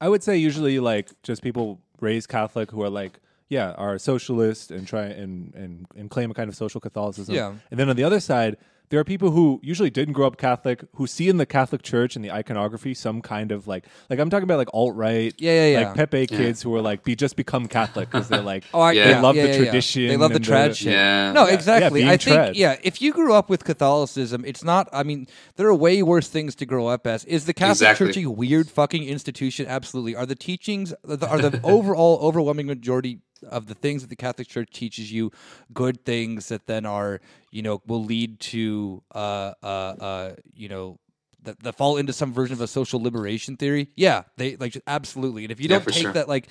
I 0.00 0.08
would 0.08 0.22
say 0.22 0.36
usually 0.36 0.80
like 0.80 1.10
just 1.22 1.42
people 1.42 1.80
raised 2.00 2.28
Catholic 2.28 2.72
who 2.72 2.82
are 2.82 2.90
like, 2.90 3.20
yeah, 3.48 3.70
are 3.72 3.96
socialist 3.98 4.72
and 4.72 4.86
try 4.86 5.04
and 5.04 5.54
and 5.54 5.86
and 5.96 6.10
claim 6.10 6.30
a 6.30 6.34
kind 6.34 6.48
of 6.48 6.56
social 6.56 6.80
Catholicism. 6.80 7.34
Yeah. 7.34 7.54
And 7.70 7.78
then 7.78 7.88
on 7.88 7.94
the 7.94 8.04
other 8.04 8.18
side, 8.20 8.56
there 8.90 9.00
are 9.00 9.04
people 9.04 9.30
who 9.30 9.60
usually 9.62 9.90
didn't 9.90 10.12
grow 10.14 10.26
up 10.26 10.36
Catholic 10.36 10.84
who 10.96 11.06
see 11.06 11.28
in 11.28 11.36
the 11.38 11.46
Catholic 11.46 11.82
Church 11.82 12.16
and 12.16 12.24
the 12.24 12.30
iconography 12.30 12.94
some 12.94 13.22
kind 13.22 13.50
of 13.50 13.66
like 13.66 13.86
like 14.10 14.18
I'm 14.18 14.30
talking 14.30 14.44
about 14.44 14.58
like 14.58 14.68
alt 14.74 14.94
right, 14.94 15.34
Yeah, 15.38 15.52
yeah, 15.66 15.78
yeah. 15.80 15.86
like 15.86 15.96
Pepe 15.96 16.26
kids 16.26 16.62
who 16.62 16.74
are 16.74 16.80
like 16.82 17.02
be 17.02 17.16
just 17.16 17.34
become 17.36 17.66
Catholic 17.66 18.10
because 18.10 18.28
they're 18.28 18.42
like 18.42 18.64
Oh, 18.74 18.80
I, 18.80 18.92
Yeah. 18.92 19.14
they 19.14 19.20
love 19.20 19.36
yeah, 19.36 19.42
the 19.42 19.48
yeah, 19.48 19.54
yeah. 19.54 19.62
tradition. 19.64 20.08
They 20.08 20.16
love 20.16 20.32
the 20.32 20.40
tradition. 20.40 20.92
Yeah. 20.92 21.32
No, 21.32 21.46
exactly. 21.46 22.02
yeah, 22.02 22.10
I 22.10 22.16
think 22.16 22.36
trad. 22.36 22.52
yeah, 22.54 22.76
if 22.82 23.00
you 23.02 23.12
grew 23.12 23.32
up 23.32 23.48
with 23.50 23.64
Catholicism, 23.64 24.44
it's 24.44 24.62
not. 24.62 24.88
I 24.92 25.02
mean, 25.02 25.26
there 25.56 25.66
are 25.68 25.74
way 25.74 26.02
worse 26.02 26.28
things 26.28 26.54
to 26.56 26.66
grow 26.66 26.86
up 26.86 27.06
as. 27.06 27.24
Is 27.24 27.46
the 27.46 27.54
Catholic 27.54 27.72
Exactly. 27.90 28.06
Church 28.12 28.22
a 28.24 28.30
weird 28.30 28.70
fucking 28.70 29.04
institution? 29.04 29.66
Absolutely. 29.66 30.14
Are 30.14 30.26
the 30.26 30.34
teachings 30.34 30.92
are 31.08 31.16
the 31.16 31.60
overall 31.64 32.18
overwhelming 32.20 32.66
majority 32.66 33.20
of 33.48 33.66
the 33.66 33.74
things 33.74 34.02
that 34.02 34.08
the 34.08 34.16
Catholic 34.16 34.48
Church 34.48 34.70
teaches 34.72 35.12
you 35.12 35.30
good 35.72 36.04
things 36.04 36.48
that 36.48 36.66
then 36.66 36.86
are 36.86 37.20
you 37.54 37.62
know 37.62 37.80
will 37.86 38.04
lead 38.04 38.40
to 38.52 39.02
uh 39.14 39.52
uh 39.62 39.94
uh 40.08 40.34
you 40.52 40.68
know. 40.68 40.98
That, 41.44 41.62
that 41.62 41.74
fall 41.74 41.98
into 41.98 42.14
some 42.14 42.32
version 42.32 42.54
of 42.54 42.62
a 42.62 42.66
social 42.66 43.02
liberation 43.02 43.58
theory, 43.58 43.88
yeah, 43.96 44.22
they 44.38 44.56
like 44.56 44.80
absolutely. 44.86 45.44
And 45.44 45.52
if 45.52 45.60
you 45.60 45.68
Yeah, 45.68 45.76
don't 45.76 45.86
take 45.92 46.02
sure. 46.04 46.12
that 46.12 46.26
like 46.26 46.48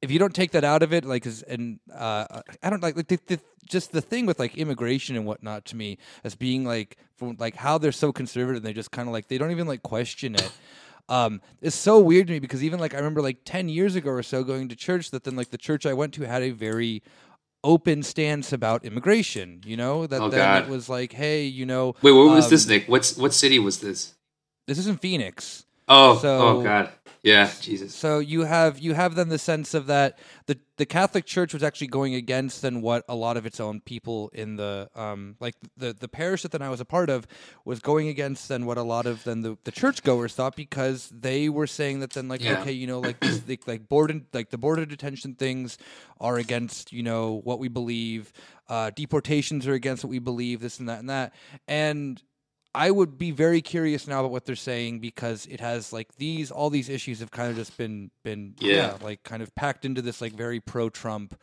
if 0.00 0.10
you 0.10 0.18
don't 0.18 0.34
take 0.34 0.52
that 0.52 0.64
out 0.64 0.82
of 0.82 0.94
it, 0.94 1.04
like, 1.04 1.26
and 1.46 1.78
uh, 1.92 2.40
I 2.62 2.70
don't 2.70 2.82
like, 2.82 2.96
like 2.96 3.08
the, 3.08 3.18
the, 3.26 3.40
just 3.66 3.92
the 3.92 4.00
thing 4.00 4.24
with 4.24 4.38
like 4.38 4.56
immigration 4.56 5.14
and 5.16 5.26
whatnot 5.26 5.66
to 5.66 5.76
me 5.76 5.98
as 6.24 6.34
being 6.34 6.64
like, 6.64 6.96
from 7.16 7.36
like 7.38 7.56
how 7.56 7.76
they're 7.76 7.92
so 7.92 8.12
conservative 8.12 8.56
and 8.56 8.64
they 8.66 8.72
just 8.72 8.90
kind 8.90 9.08
of 9.08 9.12
like 9.12 9.28
they 9.28 9.36
don't 9.36 9.50
even 9.50 9.66
like 9.66 9.82
question 9.82 10.34
it. 10.34 10.50
Um, 11.10 11.42
it's 11.60 11.76
so 11.76 11.98
weird 12.00 12.28
to 12.28 12.32
me 12.32 12.38
because 12.38 12.64
even 12.64 12.80
like 12.80 12.94
I 12.94 12.96
remember 12.96 13.20
like 13.20 13.38
ten 13.44 13.68
years 13.68 13.94
ago 13.94 14.10
or 14.10 14.22
so 14.22 14.42
going 14.42 14.70
to 14.70 14.76
church 14.76 15.10
that 15.10 15.24
then 15.24 15.36
like 15.36 15.50
the 15.50 15.58
church 15.58 15.84
I 15.84 15.92
went 15.92 16.14
to 16.14 16.22
had 16.26 16.42
a 16.42 16.50
very 16.50 17.02
open 17.64 18.02
stance 18.04 18.52
about 18.52 18.84
immigration. 18.84 19.60
You 19.66 19.76
know 19.76 20.06
that 20.06 20.20
Oh, 20.20 20.28
then 20.28 20.38
God. 20.38 20.62
it 20.64 20.68
was 20.68 20.88
like, 20.88 21.12
hey, 21.12 21.44
you 21.46 21.66
know, 21.66 21.94
Wait, 22.02 22.12
what 22.12 22.28
was 22.28 22.44
um, 22.44 22.50
this, 22.50 22.66
Nick? 22.68 22.86
What's 22.86 23.16
what 23.16 23.34
city 23.34 23.58
was 23.58 23.80
this? 23.80 24.14
this 24.68 24.78
isn't 24.78 25.00
Phoenix. 25.00 25.64
Oh, 25.88 26.18
so- 26.18 26.58
oh 26.60 26.62
God, 26.62 26.90
yeah, 27.22 27.50
Jesus. 27.60 27.94
So 27.94 28.18
you 28.18 28.42
have 28.42 28.78
you 28.78 28.94
have 28.94 29.14
then 29.14 29.28
the 29.28 29.38
sense 29.38 29.72
of 29.74 29.86
that 29.86 30.18
the 30.46 30.58
the 30.76 30.84
Catholic 30.86 31.24
Church 31.24 31.54
was 31.54 31.62
actually 31.62 31.86
going 31.86 32.14
against 32.14 32.60
then 32.62 32.80
what 32.82 33.04
a 33.08 33.14
lot 33.14 33.36
of 33.36 33.46
its 33.46 33.60
own 33.60 33.80
people 33.80 34.30
in 34.34 34.56
the 34.56 34.88
um 34.94 35.36
like 35.40 35.54
the 35.76 35.92
the 35.98 36.08
parish 36.08 36.42
that 36.42 36.52
then 36.52 36.62
I 36.62 36.68
was 36.68 36.80
a 36.80 36.84
part 36.84 37.08
of 37.10 37.26
was 37.64 37.80
going 37.80 38.08
against 38.08 38.48
then 38.48 38.66
what 38.66 38.76
a 38.78 38.82
lot 38.82 39.06
of 39.06 39.24
then 39.24 39.40
the, 39.42 39.56
the 39.64 39.70
churchgoers 39.72 40.34
thought 40.34 40.54
because 40.56 41.08
they 41.10 41.48
were 41.48 41.66
saying 41.66 42.00
that 42.00 42.10
then 42.10 42.28
like 42.28 42.42
Yeah. 42.42 42.60
okay 42.60 42.72
you 42.72 42.86
know 42.86 43.00
like 43.00 43.20
this, 43.20 43.40
the, 43.40 43.58
like 43.66 43.88
board 43.88 44.10
and 44.10 44.24
like 44.34 44.50
the 44.50 44.58
border 44.58 44.84
detention 44.84 45.34
things 45.34 45.78
are 46.20 46.36
against 46.36 46.92
you 46.92 47.02
know 47.02 47.40
what 47.44 47.58
we 47.58 47.68
believe 47.68 48.32
uh 48.68 48.90
deportations 48.94 49.66
are 49.66 49.74
against 49.74 50.04
what 50.04 50.10
we 50.10 50.18
believe 50.18 50.60
this 50.60 50.78
and 50.78 50.88
that 50.88 51.00
and 51.00 51.08
that 51.10 51.32
and 51.68 52.22
I 52.74 52.90
would 52.90 53.18
be 53.18 53.30
very 53.30 53.62
curious 53.62 54.06
now 54.08 54.20
about 54.20 54.32
what 54.32 54.44
they're 54.46 54.56
saying 54.56 54.98
because 55.00 55.46
it 55.46 55.60
has 55.60 55.92
like 55.92 56.16
these 56.16 56.50
all 56.50 56.70
these 56.70 56.88
issues 56.88 57.20
have 57.20 57.30
kind 57.30 57.50
of 57.50 57.56
just 57.56 57.76
been 57.76 58.10
been 58.24 58.54
Yeah. 58.58 58.96
like 59.02 59.22
kind 59.22 59.42
of 59.42 59.54
packed 59.54 59.84
into 59.84 60.02
this 60.02 60.20
like 60.20 60.32
very 60.32 60.60
pro 60.60 60.90
Trump 60.90 61.38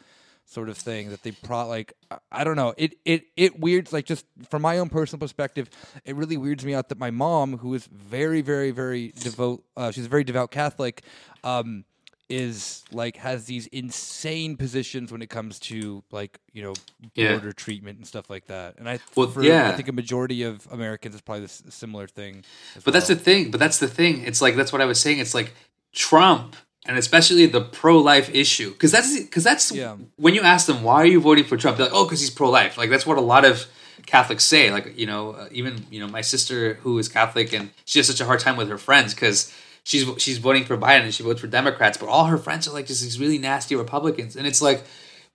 sort 0.45 0.68
of 0.68 0.78
thing 0.78 1.10
that 1.12 1.24
they 1.24 1.32
pro 1.32 1.66
like 1.68 1.94
I- 2.10 2.18
I 2.32 2.44
don't 2.44 2.58
know 2.58 2.74
it 2.78 2.95
it 3.06 3.24
it 3.38 3.60
weirds 3.60 3.94
like 3.94 4.06
just 4.06 4.26
from 4.49 4.62
my 4.64 4.80
own 4.80 4.90
personal 4.90 5.20
perspective 5.20 5.70
it 6.03 6.16
really 6.16 6.36
weirds 6.36 6.66
me 6.66 6.74
out 6.74 6.90
that 6.90 6.98
my 6.99 7.12
mom 7.12 7.60
who 7.60 7.74
is 7.74 7.86
very 7.86 8.41
very 8.41 8.72
very 8.72 9.14
devout 9.18 9.64
uh, 9.78 9.91
she's 9.91 10.08
a 10.08 10.10
very 10.10 10.26
devout 10.26 10.52
Catholic 10.52 11.03
um 11.45 11.86
is 12.32 12.84
like 12.91 13.18
has 13.18 13.45
these 13.45 13.68
insane 13.68 14.56
positions 14.58 15.12
when 15.12 15.22
it 15.22 15.30
comes 15.30 15.60
to 15.60 16.03
like 16.12 16.40
you 16.53 16.64
know 16.64 16.74
Yeah. 17.14 17.32
border 17.34 17.52
treatment 17.52 17.98
and 17.98 18.08
stuff 18.08 18.30
like 18.30 18.45
that 18.48 18.76
and 18.78 18.88
I 18.90 18.99
Well, 19.16 19.28
for, 19.28 19.44
yeah. 19.44 19.70
I 19.70 19.74
think 19.74 19.90
a 19.90 19.91
majority 19.94 20.44
of 20.44 20.68
Americans 20.72 21.14
is 21.16 21.22
probably 21.22 21.41
this 21.41 21.62
similar 21.70 22.08
thing. 22.08 22.44
But 22.86 22.94
that's 22.94 23.08
the 23.08 23.16
thing. 23.16 23.52
But 23.52 23.60
that's 23.60 23.80
the 23.80 23.88
thing. 23.88 24.24
It's 24.24 24.41
like 24.41 24.56
that's 24.56 24.72
what 24.74 24.82
I 24.82 24.86
was 24.86 24.99
saying. 24.99 25.20
It's 25.20 25.36
like 25.36 25.53
Trump, 25.94 26.56
and 26.86 26.98
especially 26.98 27.45
the 27.48 27.62
pro-life 27.62 28.34
issue, 28.34 28.72
because 28.72 28.91
that's 28.91 29.20
because 29.20 29.44
that's 29.44 29.72
Yeah. 29.72 29.98
when 30.16 30.34
you 30.34 30.41
ask 30.41 30.66
them 30.68 30.84
why 30.84 30.98
are 31.03 31.06
you 31.16 31.20
voting 31.20 31.44
for 31.44 31.58
Trump, 31.58 31.78
they're 31.78 31.88
like, 31.88 31.95
oh, 31.95 32.06
because 32.06 32.22
he's 32.22 32.30
pro-life. 32.30 32.78
Like 32.78 32.90
that's 32.90 33.06
what 33.06 33.18
a 33.18 33.22
lot 33.22 33.44
of 33.45 33.66
Catholics 34.06 34.44
say. 34.45 34.72
Like 34.72 34.98
you 34.98 35.06
know, 35.06 35.32
uh, 35.34 35.48
even 35.52 35.86
you 35.91 35.99
know, 35.99 36.08
my 36.08 36.22
sister 36.22 36.76
who 36.84 36.98
is 36.98 37.08
Catholic 37.10 37.53
and 37.53 37.70
she 37.86 37.99
has 37.99 38.08
such 38.08 38.22
a 38.22 38.26
hard 38.26 38.40
time 38.40 38.56
with 38.58 38.70
her 38.70 38.78
friends 38.78 39.14
because. 39.14 39.52
She's, 39.84 40.06
she's 40.22 40.38
voting 40.38 40.64
for 40.64 40.78
Biden 40.78 41.03
and 41.03 41.14
she 41.14 41.24
votes 41.24 41.41
for 41.41 41.48
Democrats, 41.48 41.98
but 41.98 42.08
all 42.08 42.26
her 42.26 42.38
friends 42.38 42.68
are 42.68 42.74
like 42.74 42.86
just 42.86 43.02
these 43.02 43.20
really 43.20 43.40
nasty 43.40 43.76
Republicans, 43.76 44.36
and 44.36 44.45
it's 44.45 44.62
like, 44.62 44.84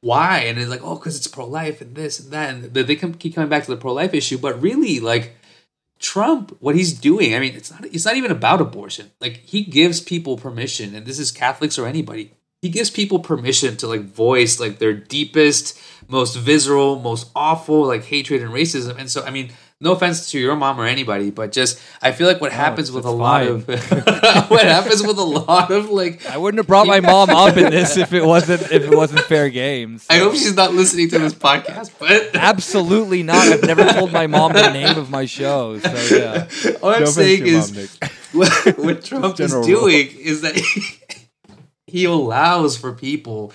why? 0.00 0.40
And 0.40 0.58
it's 0.58 0.70
like, 0.70 0.82
oh, 0.82 0.94
because 0.94 1.16
it's 1.16 1.26
pro 1.26 1.46
life 1.46 1.80
and 1.80 1.94
this 1.94 2.20
and 2.20 2.30
that, 2.32 2.54
and 2.54 2.74
they 2.74 2.96
come, 2.96 3.14
keep 3.14 3.34
coming 3.34 3.50
back 3.50 3.64
to 3.64 3.70
the 3.70 3.76
pro 3.76 3.92
life 3.92 4.14
issue. 4.14 4.38
But 4.38 4.60
really, 4.62 5.00
like, 5.00 5.36
Trump, 5.98 6.56
what 6.60 6.74
he's 6.76 6.92
doing, 6.92 7.34
I 7.34 7.38
mean, 7.38 7.54
it's 7.54 7.70
not 7.70 7.84
it's 7.86 8.04
not 8.04 8.16
even 8.16 8.30
about 8.30 8.60
abortion. 8.60 9.10
Like 9.20 9.38
he 9.38 9.62
gives 9.62 10.00
people 10.00 10.36
permission, 10.36 10.94
and 10.94 11.06
this 11.06 11.18
is 11.18 11.32
Catholics 11.32 11.78
or 11.78 11.86
anybody. 11.86 12.32
He 12.62 12.68
gives 12.68 12.90
people 12.90 13.18
permission 13.18 13.76
to 13.78 13.86
like 13.86 14.02
voice 14.02 14.60
like 14.60 14.78
their 14.78 14.92
deepest, 14.92 15.78
most 16.08 16.36
visceral, 16.36 16.98
most 16.98 17.30
awful 17.34 17.86
like 17.86 18.04
hatred 18.04 18.42
and 18.42 18.50
racism. 18.50 18.98
And 18.98 19.10
so 19.10 19.24
I 19.24 19.30
mean, 19.30 19.52
no 19.80 19.92
offense 19.92 20.30
to 20.30 20.38
your 20.38 20.56
mom 20.56 20.80
or 20.80 20.86
anybody, 20.86 21.30
but 21.30 21.52
just 21.52 21.78
I 22.00 22.12
feel 22.12 22.26
like 22.26 22.40
what 22.40 22.52
oh, 22.52 22.54
happens 22.54 22.88
it's- 22.88 22.94
with 22.94 23.04
a 23.04 23.10
lot 23.10 23.46
of 23.46 23.68
what 24.50 24.64
happens 24.64 25.02
with 25.02 25.18
a 25.18 25.24
lot 25.24 25.70
of 25.70 25.90
like 25.90 26.24
I 26.26 26.38
wouldn't 26.38 26.58
have 26.58 26.66
brought 26.66 26.86
my 26.86 27.00
mom 27.00 27.30
up 27.30 27.56
in 27.56 27.70
this 27.70 27.96
if 27.96 28.12
it 28.12 28.24
wasn't 28.24 28.62
if 28.72 28.84
it 28.84 28.96
wasn't 28.96 29.20
fair 29.22 29.50
games. 29.50 30.06
I 30.08 30.18
hope 30.18 30.32
she's 30.32 30.56
not 30.56 30.72
listening 30.72 31.10
to 31.10 31.18
this 31.18 31.34
podcast, 31.46 31.92
but 31.98 32.34
Absolutely 32.34 33.22
not. 33.22 33.36
I've 33.48 33.64
never 33.64 33.84
told 33.84 34.12
my 34.12 34.26
mom 34.26 34.52
the 34.54 34.70
name 34.70 34.96
of 34.96 35.10
my 35.10 35.26
show. 35.26 35.78
So 35.78 36.16
yeah. 36.16 36.48
all 36.82 36.90
I'm 36.90 37.00
No 37.00 37.06
saying 37.06 37.46
is 37.46 37.72
mom, 37.74 38.10
what, 38.32 38.78
what 38.78 39.04
Trump 39.04 39.38
is 39.40 39.52
doing 39.52 40.08
is 40.18 40.40
that 40.40 40.56
he, 40.56 40.82
he 41.86 42.04
allows 42.04 42.76
for 42.76 42.92
people 42.92 43.52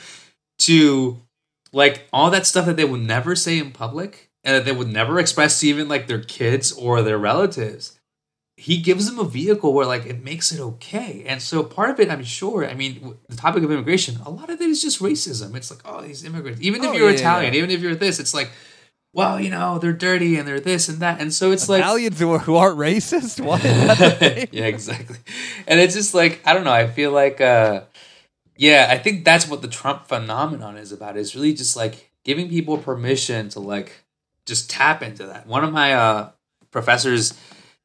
to 0.60 1.20
like 1.74 2.08
all 2.14 2.30
that 2.30 2.46
stuff 2.46 2.68
that 2.68 2.78
they 2.78 2.86
would 2.86 3.02
never 3.02 3.36
say 3.36 3.58
in 3.58 3.72
public 3.72 4.31
and 4.44 4.56
that 4.56 4.66
they 4.66 4.72
would 4.72 4.88
never 4.92 5.20
express 5.20 5.60
to 5.60 5.68
even 5.68 5.88
like 5.88 6.08
their 6.08 6.22
kids 6.22 6.72
or 6.72 7.02
their 7.02 7.18
relatives. 7.18 8.00
He 8.58 8.78
gives 8.78 9.10
them 9.10 9.18
a 9.18 9.24
vehicle 9.28 9.74
where 9.74 9.86
like 9.88 10.06
it 10.06 10.24
makes 10.24 10.52
it 10.52 10.60
okay. 10.60 11.24
And 11.26 11.42
so 11.42 11.64
part 11.64 11.90
of 11.90 12.00
it, 12.00 12.12
I'm 12.12 12.24
sure, 12.24 12.68
I 12.68 12.74
mean, 12.76 13.18
the 13.28 13.36
topic 13.36 13.64
of 13.64 13.72
immigration, 13.72 14.18
a 14.26 14.30
lot 14.30 14.50
of 14.52 14.62
it 14.62 14.70
is 14.70 14.82
just 14.82 15.00
racism. 15.02 15.56
It's 15.56 15.72
like, 15.72 15.82
oh, 15.86 16.02
these 16.02 16.24
immigrants, 16.24 16.62
even 16.62 16.84
if 16.84 16.90
Oh, 16.92 16.94
you're 16.94 17.10
yeah, 17.10 17.16
Italian, 17.16 17.54
yeah. 17.54 17.58
even 17.60 17.72
if 17.72 17.82
you're 17.82 17.96
this, 17.96 18.20
it's 18.20 18.34
like, 18.36 18.52
well, 19.14 19.40
you 19.42 19.50
know, 19.50 19.80
they're 19.80 19.92
dirty 19.94 20.38
and 20.38 20.48
they're 20.48 20.60
this 20.60 20.88
and 20.90 21.00
that. 21.00 21.20
And 21.20 21.34
so 21.34 21.52
it's 21.52 21.68
like, 21.68 21.80
Italians 21.80 22.20
who, 22.20 22.32
are, 22.34 22.40
who 22.40 22.56
aren't 22.56 22.78
racist? 22.78 23.40
What? 23.46 23.66
Is 23.66 23.88
that 23.88 23.98
the 23.98 24.12
thing? 24.30 24.48
yeah, 24.52 24.66
exactly. 24.66 25.18
And 25.68 25.80
it's 25.80 25.96
just 25.96 26.14
like 26.14 26.40
I 26.46 26.54
don't 26.54 26.64
know. 26.64 26.72
I 26.72 26.88
feel 26.88 27.12
like, 27.12 27.42
uh, 27.42 27.82
yeah, 28.58 28.88
I 28.92 28.98
think 29.00 29.26
that's 29.26 29.48
what 29.48 29.62
the 29.64 29.68
Trump 29.68 30.08
phenomenon 30.08 30.78
is 30.78 30.92
about. 30.92 31.18
Is 31.18 31.36
really 31.36 31.54
just 31.54 31.76
like 31.76 32.12
giving 32.24 32.48
people 32.48 32.78
permission 32.78 33.50
to 33.50 33.60
like 33.60 34.04
just 34.52 34.70
tap 34.70 35.02
into 35.02 35.26
that. 35.28 35.48
One 35.48 35.64
of 35.64 35.72
my 35.72 35.94
uh, 35.94 36.32
professors 36.72 37.34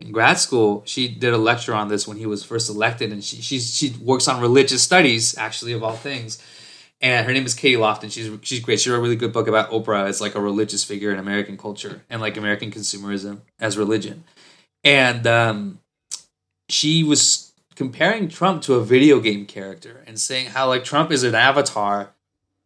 in 0.01 0.10
grad 0.10 0.40
school, 0.40 0.82
she 0.84 1.06
did 1.06 1.32
a 1.32 1.38
lecture 1.38 1.72
on 1.72 1.86
this 1.86 2.09
when 2.09 2.16
he 2.16 2.26
was 2.26 2.44
first 2.44 2.68
elected, 2.68 3.12
and 3.12 3.22
she 3.22 3.40
she's, 3.40 3.72
she 3.72 3.90
works 4.02 4.26
on 4.26 4.40
religious 4.40 4.82
studies, 4.82 5.38
actually 5.38 5.72
of 5.72 5.84
all 5.84 5.94
things. 5.94 6.43
And 7.01 7.24
her 7.24 7.32
name 7.32 7.47
is 7.47 7.55
Katie 7.55 7.76
Lofton. 7.76 8.10
She's 8.10 8.28
she's 8.43 8.59
great. 8.59 8.80
She 8.80 8.90
wrote 8.90 8.98
a 8.98 9.01
really 9.01 9.14
good 9.14 9.32
book 9.32 9.47
about 9.47 9.70
Oprah 9.70 10.09
as 10.09 10.20
like 10.20 10.34
a 10.34 10.40
religious 10.40 10.82
figure 10.82 11.12
in 11.12 11.20
American 11.20 11.56
culture 11.56 12.02
and 12.10 12.20
like 12.20 12.36
American 12.36 12.72
consumerism 12.72 13.43
as 13.60 13.78
religion. 13.78 14.24
And 14.82 15.24
um, 15.24 15.78
she 16.68 17.05
was 17.05 17.52
comparing 17.76 18.28
Trump 18.28 18.62
to 18.62 18.74
a 18.74 18.84
video 18.84 19.20
game 19.20 19.47
character 19.47 20.02
and 20.09 20.18
saying 20.18 20.47
how 20.47 20.66
like 20.66 20.82
Trump 20.82 21.12
is 21.12 21.22
an 21.22 21.36
avatar 21.36 22.12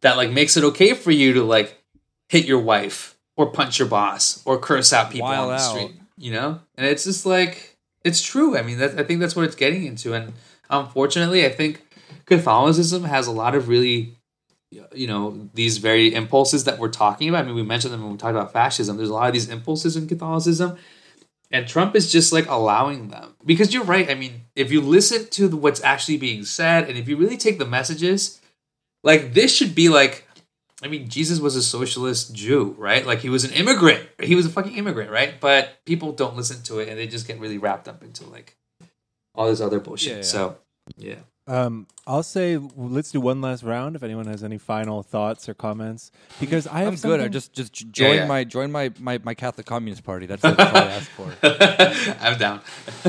that 0.01 0.17
like 0.17 0.31
makes 0.31 0.57
it 0.57 0.63
okay 0.63 0.95
for 0.95 1.11
you 1.11 1.33
to 1.33 1.43
like 1.43 1.83
hit 2.29 2.45
your 2.45 2.59
wife 2.59 3.10
or 3.41 3.51
punch 3.51 3.79
your 3.79 3.87
boss 3.87 4.41
or 4.45 4.57
curse 4.59 4.93
out 4.93 5.11
people 5.11 5.27
Wild 5.27 5.49
on 5.51 5.57
the 5.57 5.63
out. 5.63 5.69
street, 5.69 5.91
you 6.17 6.31
know? 6.31 6.59
And 6.75 6.85
it's 6.85 7.03
just 7.03 7.25
like 7.25 7.77
it's 8.03 8.21
true. 8.21 8.57
I 8.57 8.61
mean, 8.61 8.77
that, 8.79 8.99
I 8.99 9.03
think 9.03 9.19
that's 9.19 9.35
what 9.35 9.45
it's 9.45 9.55
getting 9.55 9.85
into 9.85 10.13
and 10.13 10.33
unfortunately, 10.69 11.45
I 11.45 11.49
think 11.49 11.81
Catholicism 12.25 13.03
has 13.03 13.27
a 13.27 13.31
lot 13.31 13.55
of 13.55 13.67
really 13.67 14.15
you 14.93 15.07
know 15.07 15.49
these 15.53 15.79
very 15.79 16.13
impulses 16.13 16.63
that 16.63 16.79
we're 16.79 16.89
talking 16.89 17.29
about. 17.29 17.43
I 17.43 17.47
mean, 17.47 17.55
we 17.55 17.63
mentioned 17.63 17.93
them 17.93 18.03
when 18.03 18.13
we 18.13 18.17
talked 18.17 18.35
about 18.35 18.53
fascism. 18.53 18.97
There's 18.97 19.09
a 19.09 19.13
lot 19.13 19.27
of 19.27 19.33
these 19.33 19.49
impulses 19.49 19.97
in 19.97 20.07
Catholicism, 20.07 20.77
and 21.51 21.67
Trump 21.67 21.95
is 21.95 22.11
just 22.11 22.31
like 22.31 22.47
allowing 22.47 23.09
them 23.09 23.35
because 23.45 23.73
you're 23.73 23.83
right. 23.83 24.09
I 24.09 24.15
mean, 24.15 24.45
if 24.55 24.71
you 24.71 24.81
listen 24.81 25.27
to 25.31 25.49
what's 25.49 25.83
actually 25.83 26.17
being 26.17 26.45
said, 26.45 26.87
and 26.87 26.97
if 26.97 27.07
you 27.09 27.17
really 27.17 27.37
take 27.37 27.59
the 27.59 27.65
messages, 27.65 28.39
like 29.03 29.33
this 29.33 29.53
should 29.53 29.75
be 29.75 29.89
like, 29.89 30.25
I 30.83 30.87
mean, 30.87 31.09
Jesus 31.09 31.39
was 31.39 31.55
a 31.55 31.61
socialist 31.61 32.33
Jew, 32.33 32.75
right? 32.77 33.05
Like 33.05 33.19
he 33.19 33.29
was 33.29 33.43
an 33.43 33.51
immigrant. 33.51 34.07
He 34.21 34.35
was 34.35 34.45
a 34.45 34.49
fucking 34.49 34.75
immigrant, 34.75 35.11
right? 35.11 35.39
But 35.39 35.83
people 35.85 36.11
don't 36.11 36.35
listen 36.35 36.63
to 36.63 36.79
it, 36.79 36.89
and 36.89 36.97
they 36.97 37.07
just 37.07 37.27
get 37.27 37.39
really 37.39 37.57
wrapped 37.57 37.87
up 37.87 38.03
into 38.03 38.25
like 38.27 38.57
all 39.35 39.47
this 39.47 39.61
other 39.61 39.79
bullshit. 39.79 40.09
Yeah, 40.09 40.15
yeah. 40.17 40.21
So, 40.23 40.57
yeah. 40.97 41.15
Um, 41.47 41.87
I'll 42.07 42.23
say 42.23 42.57
let's 42.75 43.11
do 43.11 43.19
one 43.19 43.41
last 43.41 43.63
round. 43.63 43.95
If 43.95 44.03
anyone 44.03 44.25
has 44.27 44.43
any 44.43 44.57
final 44.57 45.03
thoughts 45.03 45.49
or 45.49 45.53
comments, 45.53 46.11
because 46.39 46.65
I 46.65 46.79
have 46.79 46.93
I'm 46.93 46.99
good. 46.99 47.19
I 47.19 47.27
just 47.27 47.53
just 47.53 47.73
join 47.91 48.15
yeah. 48.15 48.25
my 48.25 48.43
join 48.43 48.71
my, 48.71 48.91
my, 48.99 49.19
my 49.23 49.33
Catholic 49.33 49.65
Communist 49.67 50.03
Party. 50.03 50.25
That's, 50.25 50.41
that's 50.41 50.59
all 50.59 50.77
I 50.77 50.91
asked 50.91 51.09
for. 51.09 51.31
I'm 52.23 52.37
down. 52.37 52.61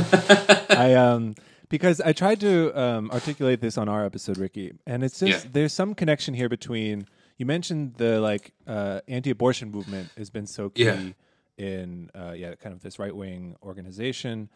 I 0.70 0.94
um 0.94 1.34
because 1.68 2.02
I 2.02 2.12
tried 2.12 2.40
to 2.40 2.78
um, 2.78 3.10
articulate 3.10 3.62
this 3.62 3.78
on 3.78 3.88
our 3.88 4.04
episode, 4.04 4.36
Ricky, 4.36 4.74
and 4.86 5.02
it's 5.02 5.18
just 5.18 5.44
Yeah. 5.44 5.50
there's 5.52 5.72
some 5.72 5.94
connection 5.94 6.34
here 6.34 6.50
between 6.50 7.06
you 7.42 7.46
mentioned 7.46 7.94
the 7.96 8.20
like 8.20 8.52
uh, 8.68 9.00
anti-abortion 9.08 9.72
movement 9.72 10.12
has 10.16 10.30
been 10.30 10.46
so 10.46 10.70
key 10.70 10.80
Yeah. 11.58 11.66
in 11.66 12.08
uh, 12.14 12.34
yeah 12.42 12.54
kind 12.54 12.72
of 12.72 12.82
this 12.84 13.00
right 13.00 13.14
wing 13.22 13.56
organization. 13.64 14.48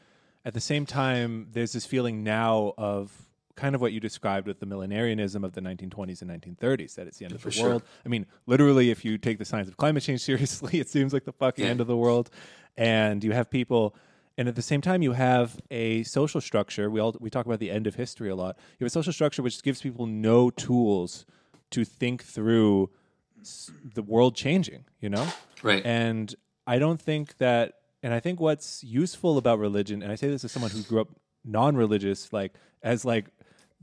At 0.44 0.54
the 0.54 0.60
same 0.60 0.86
time, 0.86 1.48
there's 1.50 1.72
this 1.72 1.84
feeling 1.84 2.22
now 2.22 2.74
of 2.78 3.10
kind 3.56 3.74
of 3.74 3.80
what 3.80 3.92
you 3.92 3.98
described 3.98 4.46
with 4.46 4.60
the 4.60 4.66
millenarianism 4.66 5.42
of 5.44 5.52
the 5.54 5.60
1920s 5.60 6.22
and 6.22 6.30
1930s 6.30 6.94
that 6.94 7.08
it's 7.08 7.18
the 7.18 7.24
end 7.24 7.34
of 7.34 7.40
For 7.40 7.48
the 7.48 7.56
sure. 7.56 7.70
world. 7.70 7.82
I 8.04 8.08
mean, 8.08 8.24
literally, 8.46 8.90
if 8.92 9.04
you 9.04 9.18
take 9.18 9.38
the 9.38 9.44
science 9.44 9.66
of 9.68 9.76
climate 9.76 10.04
change 10.04 10.20
seriously, 10.30 10.78
it 10.78 10.88
seems 10.88 11.12
like 11.12 11.24
the 11.24 11.32
fucking 11.32 11.64
Yeah. 11.64 11.72
end 11.72 11.80
of 11.80 11.88
the 11.88 11.96
world. 11.96 12.30
And 12.76 13.24
you 13.24 13.32
have 13.32 13.50
people, 13.50 13.96
and 14.38 14.46
at 14.46 14.54
the 14.54 14.62
same 14.62 14.80
time, 14.80 15.02
you 15.02 15.12
have 15.14 15.58
a 15.72 16.04
social 16.04 16.40
structure. 16.40 16.88
We 16.88 17.00
all 17.00 17.16
we 17.18 17.30
talk 17.30 17.46
about 17.46 17.58
the 17.58 17.72
end 17.72 17.88
of 17.88 17.96
history 17.96 18.28
a 18.30 18.36
lot. 18.36 18.56
You 18.78 18.84
have 18.84 18.92
a 18.94 18.98
social 19.00 19.12
structure 19.12 19.42
which 19.42 19.60
gives 19.64 19.80
people 19.82 20.06
no 20.06 20.50
tools 20.50 21.26
to 21.76 21.84
think 21.84 22.24
through 22.24 22.90
the 23.94 24.02
world 24.02 24.34
changing. 24.34 24.84
You 25.00 25.10
know, 25.10 25.26
Right. 25.62 25.84
and 25.86 26.34
I 26.66 26.78
don't 26.78 27.00
think 27.00 27.36
that, 27.38 27.74
and 28.02 28.12
I 28.14 28.20
think 28.20 28.40
what's 28.40 28.82
useful 28.82 29.38
about 29.38 29.58
religion, 29.58 30.02
and 30.02 30.10
I 30.10 30.16
say 30.16 30.28
this 30.28 30.44
as 30.44 30.52
someone 30.52 30.70
who 30.72 30.82
grew 30.82 31.00
up 31.00 31.08
non-religious, 31.44 32.32
like 32.32 32.52
as 32.82 33.04
like 33.04 33.26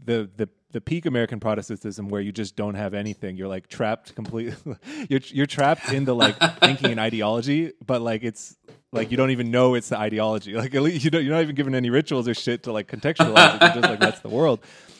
the 0.03 0.29
the 0.35 0.49
the 0.71 0.81
peak 0.81 1.05
American 1.05 1.39
Protestantism, 1.39 2.09
where 2.09 2.19
you 2.21 2.31
just 2.31 2.55
don't 2.55 2.73
have 2.75 2.93
anything. 2.95 3.37
You're 3.37 3.47
like 3.57 3.67
trapped 3.67 4.15
completely. 4.15 4.55
you're 5.09 5.21
you're 5.27 5.45
trapped 5.57 5.93
in 5.93 6.05
the 6.05 6.15
like 6.15 6.35
thinking 6.59 6.91
and 6.91 6.99
ideology, 7.09 7.71
but 7.85 8.01
like 8.01 8.23
it's 8.23 8.57
like 8.93 9.11
you 9.11 9.17
don't 9.17 9.31
even 9.31 9.51
know 9.51 9.73
it's 9.73 9.89
the 9.89 9.97
ideology. 9.97 10.53
Like 10.63 10.75
at 10.75 10.81
least 10.81 11.03
you 11.03 11.11
don't, 11.11 11.25
you're 11.25 11.33
not 11.33 11.41
even 11.41 11.55
given 11.55 11.75
any 11.75 11.89
rituals 11.89 12.27
or 12.27 12.33
shit 12.33 12.63
to 12.63 12.71
like 12.71 12.87
contextualize 12.87 13.55
it. 13.55 13.61
You're 13.61 13.81
just 13.81 13.89
like 13.89 13.99
that's 13.99 14.21
the 14.21 14.29
world. 14.29 14.59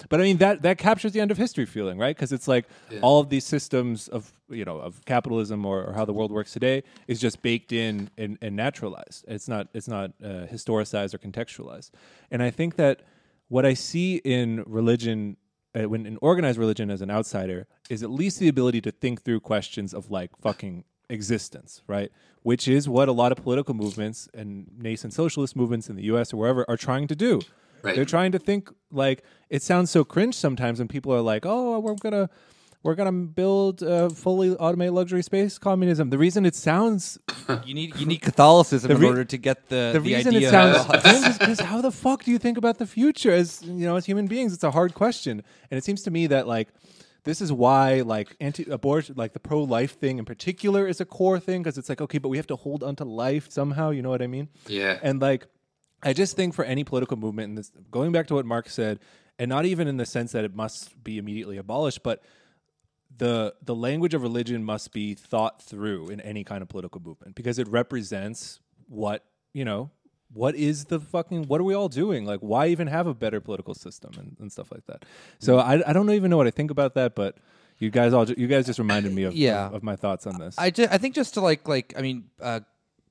But 0.10 0.20
I 0.20 0.24
mean 0.24 0.38
that 0.38 0.64
that 0.64 0.78
captures 0.78 1.14
the 1.14 1.22
end 1.22 1.32
of 1.32 1.38
history 1.38 1.66
feeling, 1.66 1.98
right? 1.98 2.16
Because 2.16 2.34
it's 2.34 2.48
like 2.48 2.66
all 3.02 3.20
of 3.22 3.30
these 3.30 3.46
systems 3.46 4.08
of 4.10 4.34
you 4.50 4.66
know 4.66 4.78
of 4.80 5.06
capitalism 5.06 5.66
or, 5.66 5.86
or 5.86 5.94
how 5.94 6.06
the 6.06 6.14
world 6.14 6.32
works 6.32 6.52
today 6.52 6.84
is 7.08 7.22
just 7.22 7.42
baked 7.42 7.72
in 7.72 8.10
and, 8.18 8.38
and 8.42 8.56
naturalized. 8.56 9.26
It's 9.28 9.48
not 9.48 9.70
it's 9.74 9.88
not 9.88 10.12
uh, 10.22 10.48
historicized 10.52 11.14
or 11.14 11.20
contextualized. 11.20 11.92
And 12.32 12.44
I 12.44 12.50
think 12.50 12.76
that 12.76 13.04
what 13.48 13.66
I 13.66 13.74
see 13.74 14.18
in 14.18 14.64
religion, 14.66 15.38
uh, 15.76 15.88
when 15.88 16.06
in 16.06 16.18
organized 16.22 16.58
religion 16.58 16.90
as 16.90 17.02
an 17.02 17.12
outsider, 17.12 17.68
is 17.90 18.04
at 18.04 18.10
least 18.10 18.40
the 18.40 18.48
ability 18.48 18.82
to 18.82 18.92
think 18.92 19.24
through 19.24 19.40
questions 19.40 19.94
of 19.94 20.10
like 20.10 20.32
fucking 20.42 20.84
existence, 21.10 21.82
right? 21.88 22.12
Which 22.42 22.68
is 22.68 22.90
what 22.90 23.08
a 23.08 23.12
lot 23.12 23.32
of 23.32 23.38
political 23.44 23.74
movements 23.74 24.28
and 24.34 24.68
nascent 24.78 25.14
socialist 25.14 25.56
movements 25.56 25.90
in 25.90 25.96
the 25.96 26.04
U.S. 26.04 26.34
or 26.34 26.38
wherever 26.38 26.66
are 26.70 26.78
trying 26.78 27.08
to 27.08 27.16
do. 27.16 27.42
Right. 27.82 27.96
They're 27.96 28.06
trying 28.06 28.32
to 28.32 28.40
think 28.40 28.70
like 28.92 29.24
it 29.50 29.62
sounds 29.62 29.92
so 29.92 30.04
cringe 30.04 30.36
sometimes 30.36 30.80
when 30.80 30.88
people 30.88 31.14
are 31.14 31.22
like, 31.22 31.46
"Oh, 31.46 31.80
we're 31.80 31.96
gonna." 31.96 32.30
We're 32.86 32.96
gonna 32.96 33.14
build 33.14 33.82
a 33.82 34.10
fully 34.10 34.50
automated 34.58 34.94
luxury 34.94 35.24
space 35.24 35.58
communism. 35.58 36.10
The 36.10 36.18
reason 36.18 36.46
it 36.46 36.54
sounds 36.54 37.18
You 37.66 37.74
need 37.74 37.96
you 37.96 38.06
need 38.06 38.22
Catholicism 38.30 38.90
The 38.90 38.98
in 38.98 39.04
order 39.06 39.24
to 39.24 39.38
get 39.38 39.70
the 39.70 39.92
the, 39.94 40.00
the, 40.00 40.02
reason 40.02 40.36
idea. 40.36 40.50
it 40.50 40.52
sounds 40.52 40.86
cringe 41.02 41.28
is 41.28 41.38
because 41.38 41.62
how 41.62 41.80
the 41.80 41.92
fuck 41.92 42.26
do 42.26 42.32
you 42.32 42.38
think 42.38 42.58
about 42.58 42.80
the 42.80 42.86
future 42.86 43.32
as 43.32 43.62
you 43.64 43.86
know 43.88 43.96
as 43.96 44.06
human 44.06 44.28
beings? 44.28 44.54
It's 44.54 44.66
a 44.66 44.72
hard 44.72 44.96
question, 44.96 45.44
and 45.72 45.78
it 45.78 45.86
seems 45.86 46.04
to 46.04 46.12
me 46.12 46.28
that 46.28 46.46
like 46.46 46.68
this 47.24 47.42
is 47.42 47.52
why 47.52 48.02
like 48.02 48.36
anti-abortion, 48.40 49.16
like 49.18 49.34
the 49.34 49.40
pro-life 49.40 49.98
thing 50.00 50.18
in 50.18 50.26
particular, 50.26 50.88
is 50.88 51.00
a 51.00 51.06
core 51.06 51.40
thing 51.40 51.64
because 51.64 51.78
it's 51.78 51.90
like 51.90 52.02
okay, 52.02 52.18
but 52.18 52.30
we 52.30 52.38
have 52.38 52.48
to 52.48 52.56
hold 52.56 52.84
onto 52.84 53.04
life 53.04 53.50
somehow. 53.50 53.90
You 53.92 54.02
know 54.02 54.10
what 54.10 54.22
I 54.22 54.28
mean? 54.28 54.50
Yeah. 54.68 55.00
And 55.02 55.22
like, 55.22 55.48
I 56.02 56.14
just 56.14 56.36
think 56.36 56.54
for 56.54 56.66
any 56.66 56.84
political 56.84 57.18
movement, 57.18 57.50
and 57.50 57.58
this 57.58 57.72
going 57.92 58.12
back 58.12 58.28
to 58.28 58.36
what 58.36 58.46
Mark 58.46 58.70
said, 58.70 59.00
and 59.40 59.50
not 59.50 59.66
even 59.66 59.88
in 59.88 59.98
the 59.98 60.06
sense 60.06 60.34
that 60.34 60.44
it 60.44 60.56
must 60.56 61.02
be 61.04 61.18
immediately 61.18 61.58
abolished, 61.58 62.04
but 62.04 62.24
the 63.18 63.54
the 63.62 63.76
language 63.76 64.14
of 64.14 64.22
religion 64.22 64.64
must 64.64 64.92
be 64.92 65.14
thought 65.14 65.62
through 65.62 66.10
in 66.10 66.20
any 66.22 66.44
kind 66.44 66.62
of 66.62 66.70
political 66.70 67.02
movement 67.02 67.36
because 67.36 67.60
it 67.60 67.68
represents 67.68 68.60
what 68.88 69.24
you 69.54 69.64
know 69.64 69.92
what 70.34 70.56
is 70.56 70.86
the 70.86 71.00
fucking 71.00 71.44
what 71.48 71.60
are 71.62 71.64
we 71.64 71.74
all 71.74 71.90
doing 71.90 72.26
like 72.26 72.40
why 72.42 72.68
even 72.68 72.88
have 72.88 73.08
a 73.08 73.14
better 73.14 73.40
political 73.40 73.74
system 73.74 74.12
and, 74.18 74.36
and 74.40 74.52
stuff 74.52 74.72
like 74.72 74.86
that 74.88 75.06
so 75.40 75.60
I, 75.60 75.82
I 75.90 75.94
don't 75.94 76.10
even 76.12 76.30
know 76.30 76.38
what 76.38 76.48
i 76.48 76.52
think 76.52 76.72
about 76.72 76.96
that 76.96 77.16
but 77.16 77.38
you 77.80 77.90
guys 77.90 78.14
all 78.14 78.26
ju- 78.26 78.36
you 78.38 78.48
guys 78.48 78.66
just 78.66 78.80
reminded 78.80 79.14
me 79.14 79.24
of 79.24 79.34
Yeah. 79.36 79.68
of, 79.68 79.76
of 79.76 79.84
my 79.84 79.96
thoughts 79.96 80.26
on 80.28 80.38
this 80.40 80.56
I, 80.58 80.70
ju- 80.70 80.88
I 80.90 80.98
think 80.98 81.16
just 81.16 81.34
to 81.36 81.42
like 81.42 81.68
like 81.68 81.94
I 81.98 82.02
mean 82.02 82.26
uh, 82.42 82.62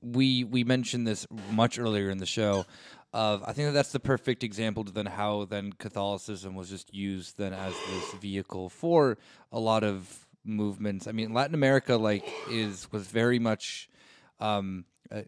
we 0.00 0.44
we 0.44 0.64
mentioned 0.64 1.06
this 1.06 1.26
much 1.50 1.78
earlier 1.78 2.10
in 2.10 2.18
the 2.18 2.26
show. 2.26 2.66
Of 3.14 3.42
I 3.46 3.52
think 3.52 3.68
that 3.68 3.72
that's 3.72 3.92
the 3.92 4.00
perfect 4.00 4.42
example 4.42 4.84
to 4.84 4.90
then 4.92 5.04
how 5.06 5.44
then 5.44 5.72
Catholicism 5.74 6.54
was 6.54 6.70
just 6.70 6.92
used 6.94 7.36
then 7.38 7.52
as 7.52 7.74
this 7.92 8.14
vehicle 8.14 8.68
for 8.70 9.18
a 9.52 9.60
lot 9.60 9.84
of 9.84 10.26
movements. 10.44 11.06
I 11.06 11.12
mean, 11.12 11.34
Latin 11.34 11.54
America 11.54 11.96
like 11.96 12.24
is 12.50 12.90
was 12.90 13.06
very 13.06 13.38
much 13.38 13.90
um, 14.40 14.86
uh, 15.12 15.22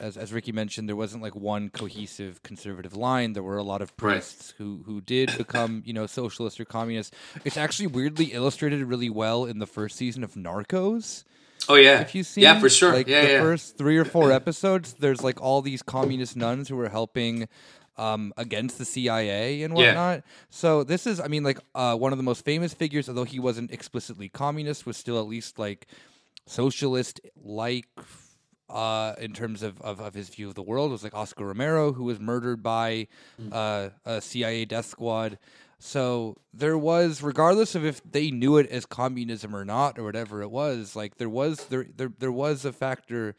as 0.00 0.16
as 0.16 0.32
Ricky 0.32 0.52
mentioned, 0.52 0.88
there 0.88 0.96
wasn't 0.96 1.22
like 1.22 1.34
one 1.34 1.70
cohesive 1.70 2.42
conservative 2.42 2.94
line. 2.96 3.32
There 3.32 3.42
were 3.42 3.56
a 3.58 3.62
lot 3.62 3.82
of 3.82 3.90
Right. 4.00 4.14
priests 4.14 4.54
who 4.58 4.82
who 4.86 5.00
did 5.00 5.36
become 5.36 5.82
you 5.86 5.92
know 5.92 6.06
socialist 6.06 6.60
or 6.60 6.64
communist. 6.64 7.14
It's 7.44 7.56
actually 7.56 7.88
weirdly 7.88 8.26
illustrated 8.26 8.84
really 8.84 9.10
well 9.10 9.44
in 9.44 9.58
the 9.58 9.66
first 9.66 9.96
season 9.96 10.22
of 10.24 10.34
Narcos. 10.34 11.24
Oh 11.68 11.74
yeah, 11.74 12.00
If 12.00 12.14
you 12.14 12.22
see, 12.22 12.42
yeah, 12.42 12.58
for 12.60 12.68
sure. 12.70 12.92
Like 12.92 13.08
yeah, 13.08 13.22
the 13.22 13.28
yeah. 13.28 13.40
first 13.40 13.76
three 13.76 13.98
or 13.98 14.04
four 14.04 14.30
episodes, 14.40 14.94
there's 14.94 15.22
like 15.22 15.40
all 15.40 15.60
these 15.62 15.82
communist 15.82 16.36
nuns 16.36 16.68
who 16.68 16.78
are 16.80 16.88
helping 16.88 17.48
um, 17.98 18.32
against 18.36 18.78
the 18.78 18.84
CIA 18.84 19.62
and 19.62 19.74
Yeah. 19.74 19.86
whatnot. 19.88 20.22
So 20.50 20.84
this 20.84 21.06
is, 21.06 21.18
I 21.20 21.26
mean, 21.26 21.42
like 21.42 21.58
uh, 21.74 21.96
one 21.96 22.12
of 22.12 22.18
the 22.18 22.22
most 22.22 22.44
famous 22.44 22.72
figures, 22.72 23.08
although 23.08 23.24
he 23.24 23.40
wasn't 23.40 23.72
explicitly 23.72 24.28
communist, 24.28 24.86
was 24.86 24.96
still 24.96 25.18
at 25.18 25.26
least 25.26 25.58
like 25.58 25.88
socialist 26.46 27.20
like 27.36 27.88
uh, 28.70 29.14
in 29.18 29.32
terms 29.32 29.62
of, 29.62 29.80
of, 29.80 30.00
of 30.00 30.14
his 30.14 30.28
view 30.28 30.48
of 30.48 30.54
the 30.54 30.62
world 30.62 30.90
It 30.90 30.92
was 30.92 31.02
like 31.04 31.14
Oscar 31.14 31.46
Romero, 31.46 31.92
who 31.92 32.04
was 32.04 32.20
murdered 32.20 32.62
by 32.62 33.06
Mm. 33.40 33.50
uh, 33.52 33.90
a 34.04 34.20
CIA 34.20 34.64
death 34.64 34.86
squad. 34.86 35.38
So 35.78 36.36
there 36.52 36.76
was, 36.76 37.22
regardless 37.22 37.74
of 37.74 37.84
if 37.84 38.02
they 38.02 38.30
knew 38.30 38.56
it 38.56 38.68
as 38.68 38.84
communism 38.84 39.54
or 39.54 39.64
not, 39.64 39.98
or 39.98 40.02
whatever 40.04 40.42
it 40.42 40.50
was, 40.50 40.96
like 40.96 41.16
there 41.18 41.28
was 41.28 41.66
there 41.66 41.86
there, 41.96 42.12
there 42.18 42.32
was 42.32 42.64
a 42.64 42.72
factor 42.72 43.36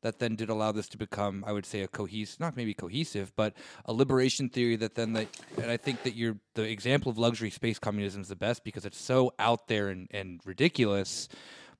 that 0.00 0.18
then 0.18 0.34
did 0.34 0.48
allow 0.48 0.72
this 0.72 0.88
to 0.88 0.98
become, 0.98 1.44
I 1.46 1.52
would 1.52 1.64
say, 1.66 1.82
a 1.82 1.86
cohesive, 1.86 2.40
not 2.40 2.56
maybe 2.56 2.74
cohesive, 2.74 3.30
but 3.36 3.54
a 3.84 3.92
liberation 3.92 4.48
theory 4.48 4.74
that 4.76 4.96
then 4.96 5.12
that, 5.12 5.28
and 5.60 5.70
I 5.70 5.76
think 5.76 6.02
that 6.02 6.16
you're 6.16 6.38
the 6.54 6.62
example 6.64 7.10
of 7.12 7.18
luxury 7.18 7.50
space 7.50 7.78
communism 7.78 8.22
is 8.22 8.28
the 8.28 8.34
best 8.36 8.64
because 8.64 8.84
it's 8.84 9.00
so 9.00 9.32
out 9.38 9.68
there 9.68 9.88
and, 9.90 10.08
and 10.10 10.40
ridiculous, 10.44 11.28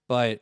but 0.06 0.40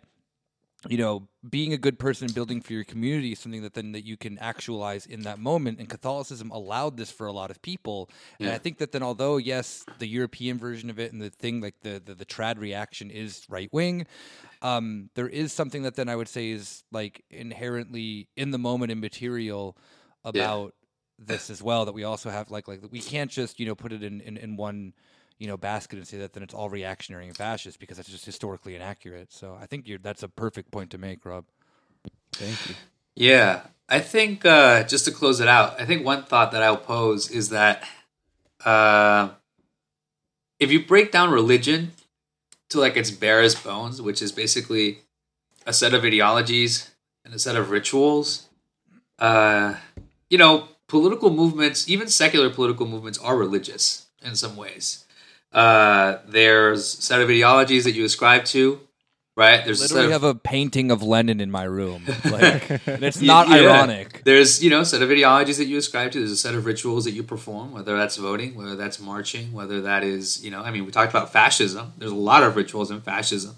you 0.89 0.97
know, 0.97 1.28
being 1.48 1.73
a 1.73 1.78
good 1.78 1.98
person 1.98 2.27
and 2.27 2.35
building 2.35 2.62
for 2.62 2.73
your 2.73 2.85
community 2.85 3.32
is 3.32 3.39
something 3.39 3.62
that 3.62 3.74
then 3.74 3.93
that 3.93 4.07
you 4.07 4.16
can 4.16 4.39
actualize 4.39 5.05
in 5.05 5.23
that 5.23 5.39
moment. 5.39 5.78
And 5.78 5.89
Catholicism 5.89 6.51
allowed 6.51 6.97
this 6.97 7.11
for 7.11 7.27
a 7.27 7.32
lot 7.32 7.51
of 7.51 7.61
people. 7.61 8.09
And 8.39 8.48
I 8.48 8.59
think 8.59 8.78
that 8.78 8.93
then, 8.93 9.02
although 9.02 9.36
yes, 9.36 9.85
the 9.98 10.07
European 10.07 10.59
version 10.59 10.89
of 10.89 10.98
it 10.98 11.12
and 11.12 11.20
the 11.20 11.31
thing 11.31 11.61
like 11.61 11.74
the 11.82 12.01
the, 12.02 12.15
the 12.15 12.24
trad 12.24 12.59
reaction 12.59 13.11
is 13.11 13.44
right 13.48 13.69
wing, 13.73 14.07
um, 14.62 15.11
there 15.15 15.28
is 15.28 15.52
something 15.52 15.82
that 15.82 15.97
then 15.97 16.09
I 16.09 16.16
would 16.16 16.28
say 16.28 16.51
is 16.51 16.82
like 16.90 17.24
inherently 17.31 18.28
in 18.36 18.51
the 18.51 18.59
moment 18.59 18.90
and 18.90 19.01
material 19.01 19.77
about 20.24 20.74
this 21.19 21.51
as 21.51 21.62
well. 21.62 21.85
That 21.85 21.93
we 21.93 22.05
also 22.05 22.31
have 22.31 22.51
like 22.51 22.69
like 22.69 22.81
we 22.90 23.01
can't 23.01 23.31
just 23.31 23.61
you 23.61 23.66
know 23.66 23.74
put 23.74 23.93
it 23.93 24.02
in 24.02 24.23
in, 24.23 24.39
in 24.39 24.57
one 24.57 24.94
you 25.41 25.49
know 25.49 25.57
basket 25.57 25.99
and 25.99 26.07
say 26.07 26.19
that 26.19 26.35
then 26.35 26.43
it's 26.45 26.55
all 26.55 26.69
reactionary 26.69 27.27
and 27.27 27.37
fascist 27.37 27.81
because 27.81 27.97
that's 27.97 28.09
just 28.09 28.25
historically 28.25 28.77
inaccurate. 28.77 29.33
So 29.33 29.59
I 29.61 29.67
think 29.67 29.91
that's 30.03 30.23
a 30.23 30.29
perfect 30.29 30.71
point 30.71 30.91
to 30.91 30.99
make, 30.99 31.25
Rob. 31.25 31.47
Thank 32.35 32.69
you. 32.69 32.75
Yeah, 33.17 33.62
I 33.89 33.99
think 33.99 34.45
uh, 34.45 34.85
just 34.85 35.07
to 35.07 35.11
close 35.11 35.41
it 35.41 35.49
out, 35.49 35.81
I 35.81 35.85
think 35.87 36.05
one 36.05 36.25
thought 36.25 36.53
that 36.53 36.62
I'll 36.62 36.77
pose 36.77 37.31
is 37.31 37.49
that 37.49 37.83
uh, 38.65 39.31
if 40.61 40.71
you 40.71 40.85
break 40.85 41.11
down 41.11 41.31
religion 41.31 41.93
to 42.69 42.79
like 42.79 42.97
its 42.97 43.11
barest 43.11 43.65
bones, 43.65 44.01
which 44.01 44.23
is 44.23 44.33
basically 44.33 45.01
a 45.67 45.73
set 45.73 45.95
of 45.95 46.05
ideologies 46.05 46.91
and 47.25 47.35
a 47.35 47.39
set 47.39 47.57
of 47.57 47.71
rituals, 47.71 48.49
uh, 49.19 49.75
you 50.29 50.39
know, 50.39 50.69
political 50.87 51.31
movements, 51.31 51.89
even 51.89 52.09
secular 52.09 52.51
political 52.51 52.87
movements, 52.87 53.19
are 53.19 53.37
religious 53.37 54.07
in 54.23 54.37
some 54.37 54.57
ways. 54.57 55.05
Uh, 55.53 56.19
there's 56.27 56.95
a 56.95 57.03
set 57.03 57.21
of 57.21 57.29
ideologies 57.29 57.85
that 57.85 57.93
you 57.93 58.05
ascribe 58.05 58.45
to, 58.47 58.81
right? 59.37 59.65
There's 59.65 59.81
a 59.81 59.89
set 59.89 60.05
of 60.05 60.11
have 60.11 60.23
a 60.23 60.35
painting 60.35 60.91
of 60.91 61.03
Lenin 61.03 61.41
in 61.41 61.51
my 61.51 61.65
room, 61.65 62.05
like, 62.25 62.71
it's 62.87 63.21
not 63.21 63.49
yeah. 63.49 63.57
ironic. 63.57 64.23
There's, 64.25 64.63
you 64.63 64.71
know, 64.71 64.85
set 64.85 65.03
of 65.03 65.11
ideologies 65.11 65.59
that 65.59 65.67
you 65.67 65.79
ascribe 65.79 66.13
to. 66.13 66.19
There's 66.19 66.31
a 66.31 66.37
set 66.37 66.55
of 66.55 66.67
rituals 66.67 67.05
that 67.05 67.13
you 67.13 67.23
perform, 67.23 67.73
whether 67.73 67.97
that's 67.97 68.17
voting, 68.17 68.55
whether 68.55 68.77
that's 68.77 69.01
marching, 69.01 69.53
whether 69.53 69.81
that 69.83 70.05
is, 70.05 70.45
you 70.45 70.51
know, 70.51 70.63
I 70.63 70.71
mean, 70.71 70.87
we 70.87 70.93
talked 70.93 71.11
about 71.11 71.33
fascism. 71.33 71.95
There's 71.99 72.13
a 72.13 72.17
lot 72.17 72.43
of 72.43 72.55
rituals 72.55 72.91
in 72.91 73.01
fascism. 73.01 73.57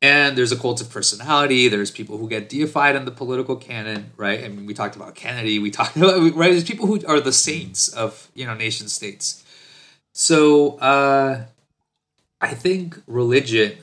And 0.00 0.38
there's 0.38 0.52
a 0.52 0.56
cult 0.56 0.80
of 0.80 0.90
personality. 0.90 1.66
There's 1.66 1.90
people 1.90 2.18
who 2.18 2.28
get 2.28 2.48
deified 2.48 2.94
in 2.94 3.04
the 3.04 3.10
political 3.10 3.56
canon, 3.56 4.12
right? 4.16 4.44
I 4.44 4.48
mean, 4.48 4.64
we 4.64 4.72
talked 4.72 4.94
about 4.94 5.16
Kennedy. 5.16 5.58
We 5.58 5.72
talked 5.72 5.96
about, 5.96 6.20
right? 6.36 6.52
There's 6.52 6.62
people 6.62 6.86
who 6.86 7.04
are 7.06 7.18
the 7.18 7.32
saints 7.32 7.88
of, 7.88 8.30
you 8.34 8.46
know, 8.46 8.54
nation 8.54 8.88
states. 8.88 9.44
So 10.14 10.78
uh, 10.78 11.44
I 12.40 12.54
think 12.54 13.00
religion 13.06 13.76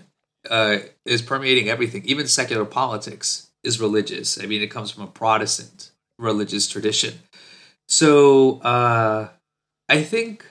uh, 0.49 0.77
is 1.05 1.21
permeating 1.21 1.69
everything. 1.69 2.03
Even 2.05 2.27
secular 2.27 2.65
politics 2.65 3.51
is 3.63 3.79
religious. 3.79 4.41
I 4.41 4.45
mean, 4.45 4.61
it 4.61 4.71
comes 4.71 4.91
from 4.91 5.03
a 5.03 5.07
Protestant 5.07 5.91
religious 6.17 6.67
tradition. 6.67 7.19
So 7.87 8.59
uh, 8.61 9.29
I 9.89 10.03
think 10.03 10.45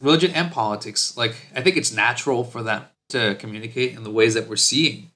religion 0.00 0.32
and 0.32 0.50
politics, 0.52 1.16
like, 1.16 1.34
I 1.54 1.60
think 1.60 1.76
it's 1.76 1.92
natural 1.92 2.44
for 2.44 2.62
them 2.62 2.84
to 3.10 3.34
communicate 3.36 3.94
in 3.94 4.04
the 4.04 4.10
ways 4.10 4.34
that 4.34 4.48
we're 4.48 4.56
seeing. 4.56 5.10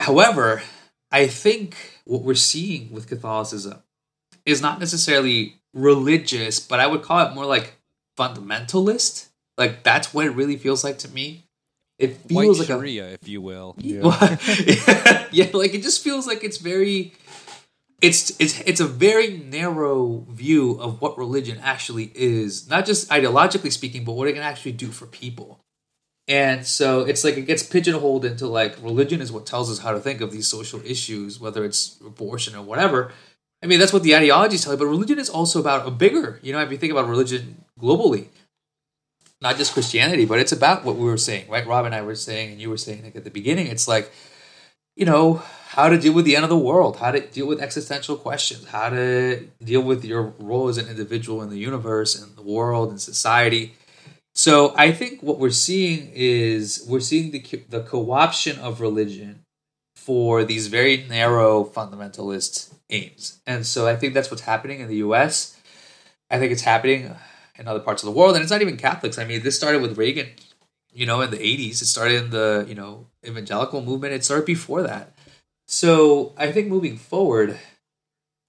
However, 0.00 0.62
I 1.10 1.26
think 1.26 1.76
what 2.04 2.22
we're 2.22 2.34
seeing 2.34 2.92
with 2.92 3.08
Catholicism 3.08 3.82
is 4.44 4.60
not 4.60 4.80
necessarily 4.80 5.60
religious, 5.74 6.58
but 6.58 6.80
I 6.80 6.86
would 6.86 7.02
call 7.02 7.26
it 7.26 7.34
more 7.34 7.46
like 7.46 7.74
fundamentalist. 8.16 9.28
Like 9.58 9.82
that's 9.82 10.12
what 10.14 10.26
it 10.26 10.30
really 10.30 10.56
feels 10.56 10.84
like 10.84 10.98
to 10.98 11.08
me. 11.08 11.44
It 11.98 12.18
White 12.30 12.44
feels 12.44 12.58
like 12.58 12.70
a 12.70 13.12
if 13.12 13.28
you 13.28 13.40
will. 13.40 13.76
Yeah. 13.78 14.00
yeah, 15.30 15.46
like 15.52 15.74
it 15.74 15.82
just 15.82 16.02
feels 16.02 16.26
like 16.26 16.42
it's 16.42 16.58
very 16.58 17.12
it's 18.00 18.30
it's 18.40 18.60
it's 18.62 18.80
a 18.80 18.86
very 18.86 19.38
narrow 19.38 20.26
view 20.28 20.72
of 20.80 21.00
what 21.00 21.16
religion 21.16 21.58
actually 21.62 22.10
is, 22.14 22.68
not 22.68 22.84
just 22.84 23.08
ideologically 23.10 23.72
speaking, 23.72 24.04
but 24.04 24.12
what 24.12 24.26
it 24.26 24.32
can 24.32 24.42
actually 24.42 24.72
do 24.72 24.88
for 24.88 25.06
people. 25.06 25.60
And 26.26 26.66
so 26.66 27.00
it's 27.00 27.24
like 27.24 27.36
it 27.36 27.42
gets 27.42 27.62
pigeonholed 27.62 28.24
into 28.24 28.48
like 28.48 28.76
religion 28.82 29.20
is 29.20 29.30
what 29.30 29.46
tells 29.46 29.70
us 29.70 29.78
how 29.78 29.92
to 29.92 30.00
think 30.00 30.20
of 30.20 30.32
these 30.32 30.48
social 30.48 30.80
issues, 30.84 31.38
whether 31.38 31.64
it's 31.64 32.00
abortion 32.04 32.56
or 32.56 32.62
whatever. 32.62 33.12
I 33.62 33.66
mean, 33.66 33.78
that's 33.78 33.92
what 33.92 34.02
the 34.02 34.16
ideologies 34.16 34.64
tell 34.64 34.72
you, 34.72 34.78
but 34.78 34.86
religion 34.86 35.20
is 35.20 35.30
also 35.30 35.60
about 35.60 35.86
a 35.86 35.90
bigger, 35.90 36.40
you 36.42 36.52
know, 36.52 36.60
if 36.60 36.70
you 36.72 36.76
think 36.76 36.90
about 36.90 37.08
religion 37.08 37.61
globally, 37.82 38.26
not 39.40 39.56
just 39.56 39.72
Christianity, 39.74 40.24
but 40.24 40.38
it's 40.38 40.52
about 40.52 40.84
what 40.84 40.96
we 40.96 41.04
were 41.04 41.18
saying, 41.18 41.50
right? 41.50 41.66
Rob 41.66 41.84
and 41.84 41.94
I 41.94 42.02
were 42.02 42.14
saying, 42.14 42.52
and 42.52 42.60
you 42.60 42.70
were 42.70 42.76
saying 42.76 43.02
like 43.02 43.16
at 43.16 43.24
the 43.24 43.30
beginning, 43.30 43.66
it's 43.66 43.88
like, 43.88 44.12
you 44.94 45.04
know, 45.04 45.42
how 45.68 45.88
to 45.88 45.98
deal 45.98 46.12
with 46.12 46.24
the 46.24 46.36
end 46.36 46.44
of 46.44 46.50
the 46.50 46.56
world, 46.56 46.98
how 46.98 47.10
to 47.10 47.20
deal 47.20 47.46
with 47.46 47.60
existential 47.60 48.16
questions, 48.16 48.68
how 48.68 48.90
to 48.90 49.48
deal 49.64 49.82
with 49.82 50.04
your 50.04 50.34
role 50.38 50.68
as 50.68 50.78
an 50.78 50.86
individual 50.86 51.42
in 51.42 51.50
the 51.50 51.58
universe 51.58 52.14
and 52.14 52.36
the 52.36 52.42
world 52.42 52.90
and 52.90 53.00
society. 53.00 53.74
So 54.34 54.74
I 54.76 54.92
think 54.92 55.22
what 55.22 55.38
we're 55.38 55.50
seeing 55.50 56.10
is 56.14 56.84
we're 56.88 57.00
seeing 57.00 57.32
the 57.32 57.40
the 57.68 57.80
co-option 57.80 58.58
of 58.58 58.80
religion 58.80 59.44
for 59.96 60.44
these 60.44 60.68
very 60.68 61.04
narrow 61.08 61.64
fundamentalist 61.64 62.72
aims, 62.90 63.40
and 63.46 63.66
so 63.66 63.86
I 63.86 63.96
think 63.96 64.14
that's 64.14 64.30
what's 64.30 64.42
happening 64.42 64.80
in 64.80 64.88
the 64.88 64.96
U.S. 64.96 65.56
I 66.30 66.38
think 66.38 66.52
it's 66.52 66.62
happening 66.62 67.14
in 67.58 67.68
other 67.68 67.80
parts 67.80 68.02
of 68.02 68.06
the 68.06 68.18
world, 68.18 68.34
and 68.34 68.42
it's 68.42 68.52
not 68.52 68.62
even 68.62 68.76
Catholics. 68.76 69.18
I 69.18 69.24
mean, 69.24 69.42
this 69.42 69.56
started 69.56 69.82
with 69.82 69.98
Reagan, 69.98 70.28
you 70.92 71.06
know, 71.06 71.20
in 71.20 71.30
the 71.30 71.38
'80s. 71.38 71.82
It 71.82 71.86
started 71.86 72.24
in 72.24 72.30
the 72.30 72.64
you 72.68 72.74
know 72.74 73.06
evangelical 73.26 73.82
movement. 73.82 74.14
It 74.14 74.24
started 74.24 74.46
before 74.46 74.82
that. 74.82 75.12
So 75.66 76.32
I 76.36 76.52
think 76.52 76.68
moving 76.68 76.96
forward, 76.96 77.58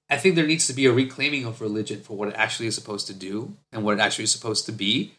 I 0.09 0.17
think 0.17 0.35
there 0.35 0.47
needs 0.47 0.67
to 0.67 0.73
be 0.73 0.85
a 0.85 0.91
reclaiming 0.91 1.45
of 1.45 1.61
religion 1.61 2.01
for 2.01 2.17
what 2.17 2.27
it 2.27 2.35
actually 2.35 2.67
is 2.67 2.75
supposed 2.75 3.07
to 3.07 3.13
do 3.13 3.55
and 3.71 3.83
what 3.83 3.93
it 3.95 3.99
actually 3.99 4.25
is 4.25 4.31
supposed 4.31 4.65
to 4.65 4.71
be. 4.71 5.13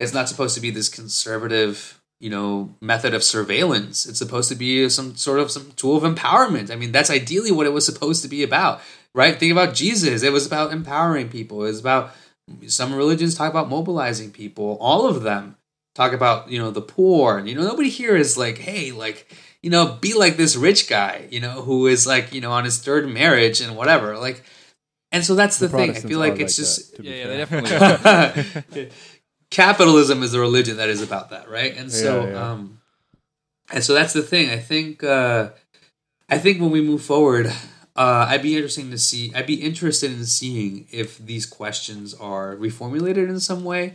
It's 0.00 0.12
not 0.12 0.28
supposed 0.28 0.54
to 0.56 0.60
be 0.60 0.70
this 0.70 0.88
conservative, 0.88 2.00
you 2.18 2.28
know, 2.28 2.74
method 2.80 3.14
of 3.14 3.22
surveillance. 3.22 4.06
It's 4.06 4.18
supposed 4.18 4.48
to 4.48 4.54
be 4.54 4.88
some 4.88 5.16
sort 5.16 5.38
of 5.38 5.50
some 5.50 5.72
tool 5.76 5.96
of 5.96 6.02
empowerment. 6.02 6.70
I 6.70 6.76
mean, 6.76 6.92
that's 6.92 7.10
ideally 7.10 7.52
what 7.52 7.66
it 7.66 7.72
was 7.72 7.86
supposed 7.86 8.22
to 8.22 8.28
be 8.28 8.42
about, 8.42 8.80
right? 9.14 9.38
Think 9.38 9.52
about 9.52 9.74
Jesus. 9.74 10.22
It 10.22 10.32
was 10.32 10.46
about 10.46 10.72
empowering 10.72 11.28
people. 11.28 11.62
It 11.62 11.68
was 11.68 11.80
about 11.80 12.12
some 12.66 12.94
religions 12.94 13.34
talk 13.34 13.50
about 13.50 13.68
mobilizing 13.68 14.30
people. 14.30 14.76
All 14.80 15.06
of 15.06 15.22
them 15.22 15.56
talk 15.94 16.12
about, 16.12 16.50
you 16.50 16.58
know, 16.58 16.70
the 16.70 16.82
poor. 16.82 17.38
And 17.38 17.48
you 17.48 17.54
know, 17.54 17.62
nobody 17.62 17.88
here 17.88 18.16
is 18.16 18.36
like, 18.36 18.58
hey, 18.58 18.92
like, 18.92 19.32
you 19.62 19.70
know, 19.70 19.96
be 20.00 20.14
like 20.14 20.36
this 20.36 20.56
rich 20.56 20.88
guy, 20.88 21.26
you 21.30 21.40
know, 21.40 21.62
who 21.62 21.86
is 21.86 22.06
like, 22.06 22.32
you 22.32 22.40
know, 22.40 22.52
on 22.52 22.64
his 22.64 22.78
third 22.78 23.08
marriage 23.08 23.60
and 23.60 23.76
whatever. 23.76 24.16
Like 24.18 24.42
and 25.12 25.24
so 25.24 25.36
that's 25.36 25.58
the, 25.58 25.68
thing. 25.68 25.90
I 25.90 25.94
feel 25.94 26.18
like 26.18 26.40
are 26.40 26.42
it's 26.42 26.56
just 26.56 26.96
that, 26.96 27.04
Yeah, 27.04 27.14
yeah, 27.14 27.26
they 27.28 27.36
definitely. 27.36 28.82
are. 28.82 28.88
capitalism 29.50 30.24
is 30.24 30.32
the 30.32 30.40
religion 30.40 30.78
that 30.78 30.88
is 30.88 31.00
about 31.00 31.30
that, 31.30 31.48
right? 31.48 31.76
And 31.76 31.92
so, 31.92 32.24
Yeah, 32.24 32.30
yeah. 32.30 32.50
um, 32.50 32.80
and 33.72 33.84
so 33.84 33.94
that's 33.94 34.12
the 34.12 34.22
thing. 34.22 34.50
I 34.50 34.58
think, 34.58 35.04
uh, 35.04 35.50
I 36.28 36.38
think 36.38 36.60
when 36.60 36.70
we 36.72 36.80
move 36.80 37.02
forward, 37.02 37.52
uh, 37.96 38.26
I'd 38.28 38.42
be 38.42 38.56
interesting 38.56 38.90
to 38.90 38.98
see. 38.98 39.32
I'd 39.34 39.46
be 39.46 39.62
interested 39.62 40.10
in 40.12 40.24
seeing 40.26 40.86
if 40.90 41.18
these 41.18 41.46
questions 41.46 42.14
are 42.14 42.56
reformulated 42.56 43.28
in 43.28 43.40
some 43.40 43.64
way, 43.64 43.94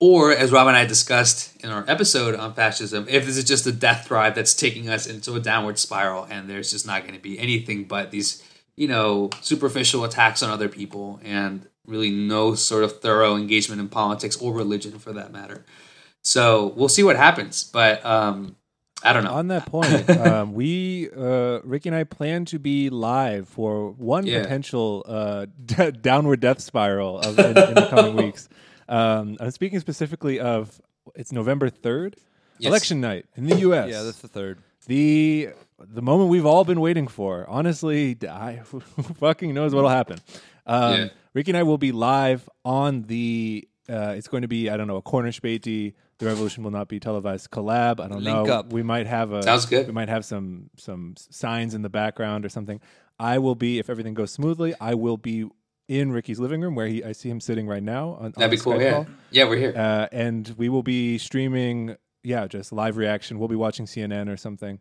or 0.00 0.32
as 0.32 0.50
Rob 0.50 0.68
and 0.68 0.76
I 0.76 0.86
discussed 0.86 1.62
in 1.62 1.70
our 1.70 1.84
episode 1.86 2.34
on 2.34 2.54
fascism, 2.54 3.06
if 3.08 3.26
this 3.26 3.36
is 3.36 3.44
just 3.44 3.66
a 3.66 3.72
death 3.72 4.08
drive 4.08 4.34
that's 4.34 4.54
taking 4.54 4.88
us 4.88 5.06
into 5.06 5.34
a 5.34 5.40
downward 5.40 5.78
spiral, 5.78 6.26
and 6.30 6.48
there's 6.48 6.70
just 6.70 6.86
not 6.86 7.02
going 7.02 7.14
to 7.14 7.20
be 7.20 7.38
anything 7.38 7.84
but 7.84 8.10
these 8.10 8.42
you 8.80 8.88
know, 8.88 9.28
superficial 9.42 10.04
attacks 10.04 10.42
on 10.42 10.48
other 10.48 10.66
people 10.66 11.20
and 11.22 11.68
really 11.86 12.10
no 12.10 12.54
sort 12.54 12.82
of 12.82 13.00
thorough 13.00 13.36
engagement 13.36 13.78
in 13.78 13.88
politics 13.88 14.36
or 14.36 14.54
religion 14.54 14.98
for 14.98 15.12
that 15.12 15.30
matter. 15.30 15.66
So 16.22 16.72
we'll 16.76 16.88
see 16.88 17.02
what 17.02 17.16
happens, 17.16 17.62
but 17.62 18.02
um, 18.06 18.56
I 19.02 19.12
don't 19.12 19.24
know. 19.24 19.32
On 19.32 19.48
that 19.48 19.66
point, 19.66 20.08
um, 20.26 20.52
we 20.52 21.08
uh, 21.16 21.60
Ricky 21.64 21.88
and 21.88 21.96
I 21.96 22.04
plan 22.04 22.44
to 22.46 22.58
be 22.58 22.90
live 22.90 23.48
for 23.48 23.90
one 23.92 24.26
Yeah. 24.26 24.42
potential 24.42 25.04
uh, 25.08 25.46
d- 25.64 25.90
downward 25.92 26.40
death 26.40 26.60
spiral 26.60 27.18
of, 27.20 27.38
in, 27.38 27.46
in 27.46 27.74
the 27.74 27.86
coming 27.90 28.16
weeks. 28.24 28.48
Um, 28.88 29.36
I'm 29.40 29.50
speaking 29.52 29.80
specifically 29.80 30.40
of 30.40 30.80
it's 31.14 31.32
November 31.32 31.70
third, 31.70 32.16
Yes. 32.58 32.68
election 32.68 33.00
night 33.00 33.24
in 33.36 33.46
the 33.46 33.56
U.S. 33.60 33.88
Yeah, 33.90 34.02
that's 34.02 34.20
the 34.20 34.28
third. 34.28 34.58
the 34.86 35.48
the 35.78 36.02
moment 36.02 36.28
we've 36.28 36.44
all 36.44 36.64
been 36.66 36.80
waiting 36.82 37.08
for. 37.08 37.46
Honestly, 37.48 38.18
I, 38.28 38.60
fucking 39.18 39.54
knows 39.54 39.74
what'll 39.74 39.88
happen. 39.88 40.18
Um, 40.66 40.92
Yeah. 40.94 41.08
Ricky 41.32 41.52
and 41.52 41.58
I 41.58 41.62
will 41.62 41.78
be 41.78 41.92
live 41.92 42.48
on 42.66 43.02
the. 43.04 43.66
Uh, 43.90 44.12
it's 44.16 44.28
going 44.28 44.42
to 44.42 44.48
be 44.48 44.70
I 44.70 44.76
don't 44.76 44.86
know 44.86 44.96
a 44.96 45.02
Cornish 45.02 45.40
Beatty. 45.40 45.94
The 46.18 46.26
revolution 46.26 46.62
will 46.62 46.70
not 46.70 46.88
be 46.88 47.00
televised 47.00 47.50
collab. 47.50 47.98
I 47.98 48.08
don't 48.08 48.22
Link 48.22 48.46
know. 48.46 48.52
up. 48.54 48.72
We 48.72 48.82
might 48.82 49.06
have 49.06 49.32
a 49.32 49.42
Sounds 49.42 49.66
good. 49.66 49.86
We 49.86 49.92
might 49.92 50.08
have 50.08 50.24
some 50.24 50.70
some 50.76 51.14
signs 51.18 51.74
in 51.74 51.82
the 51.82 51.88
background 51.88 52.44
or 52.44 52.48
something. 52.48 52.80
I 53.18 53.38
will 53.38 53.54
be 53.54 53.78
if 53.78 53.90
everything 53.90 54.14
goes 54.14 54.30
smoothly. 54.30 54.74
I 54.80 54.94
will 54.94 55.16
be 55.16 55.46
in 55.88 56.12
Ricky's 56.12 56.38
living 56.38 56.60
room 56.60 56.74
where 56.74 56.86
he 56.86 57.02
I 57.02 57.12
see 57.12 57.28
him 57.30 57.40
sitting 57.40 57.66
right 57.66 57.82
now. 57.82 58.10
On, 58.10 58.26
on 58.26 58.32
That'd 58.36 58.50
be 58.52 58.56
cool. 58.58 58.74
Skype 58.74 58.80
Yeah, 58.82 58.90
call. 58.92 59.06
yeah, 59.30 59.44
we're 59.48 59.56
here. 59.56 59.74
Uh, 59.76 60.06
and 60.12 60.54
we 60.56 60.68
will 60.68 60.82
be 60.84 61.18
streaming, 61.18 61.96
yeah, 62.22 62.46
just 62.46 62.72
live 62.72 62.96
reaction. 62.96 63.38
We'll 63.38 63.48
be 63.48 63.56
watching 63.56 63.86
CNN 63.86 64.28
or 64.32 64.36
something. 64.36 64.78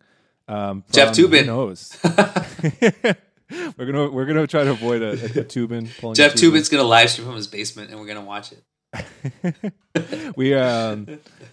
Um, 0.48 0.84
Jeff 0.91 1.15
Toobin 1.15 1.41
Who 1.41 1.45
knows? 1.45 1.98
we're 3.77 3.86
gonna 3.86 4.10
we're 4.11 4.26
gonna 4.26 4.45
try 4.48 4.64
to 4.64 4.72
avoid 4.72 5.02
a, 5.02 5.10
a, 5.10 5.14
a 5.14 5.44
Toobin. 5.45 5.90
pulling 5.99 6.14
a 6.14 6.15
Jeff 6.15 6.34
Toobin's 6.34 6.69
gonna 6.69 6.84
live 6.84 7.10
stream 7.10 7.27
from 7.27 7.36
his 7.36 7.48
basement, 7.48 7.90
and 7.91 7.99
we're 7.99 8.07
gonna 8.07 8.22
watch 8.26 8.52
it. 8.52 8.64
we 10.36 10.53
um 10.56 11.07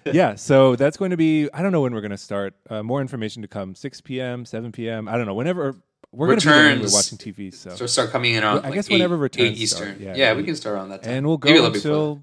yeah 0.04 0.34
so 0.34 0.76
that's 0.76 0.96
going 0.96 1.10
to 1.10 1.16
be 1.16 1.48
i 1.52 1.62
don't 1.62 1.72
know 1.72 1.82
when 1.82 1.92
we're 1.94 2.00
going 2.00 2.10
to 2.10 2.16
start 2.16 2.54
uh, 2.70 2.82
more 2.82 3.00
information 3.00 3.42
to 3.42 3.48
come 3.48 3.74
6 3.74 4.00
p.m 4.02 4.44
7 4.44 4.72
p.m 4.72 5.08
i 5.08 5.16
don't 5.16 5.26
know 5.26 5.34
whenever 5.34 5.76
we're 6.12 6.28
going 6.28 6.38
to 6.38 6.46
be 6.46 6.50
there 6.50 6.56
when 6.62 6.66
we're 6.78 6.84
Returns. 6.84 6.92
watching 6.94 7.18
tv 7.18 7.52
so 7.54 7.70
So 7.76 7.86
start 7.86 8.10
coming 8.10 8.34
in 8.34 8.44
on. 8.44 8.58
I 8.58 8.60
like 8.68 8.74
guess 8.74 8.88
eight- 8.88 8.94
whenever 8.94 9.16
returns 9.16 9.60
Eastern. 9.60 9.88
start, 9.96 10.00
yeah, 10.00 10.14
Yeah, 10.16 10.32
we 10.34 10.44
can 10.44 10.56
start 10.56 10.78
on 10.78 10.88
that. 10.90 11.02
Time. 11.02 11.12
and 11.12 11.26
we'll 11.26 11.36
go 11.36 11.50
Maybe 11.52 11.64
until 11.76 12.22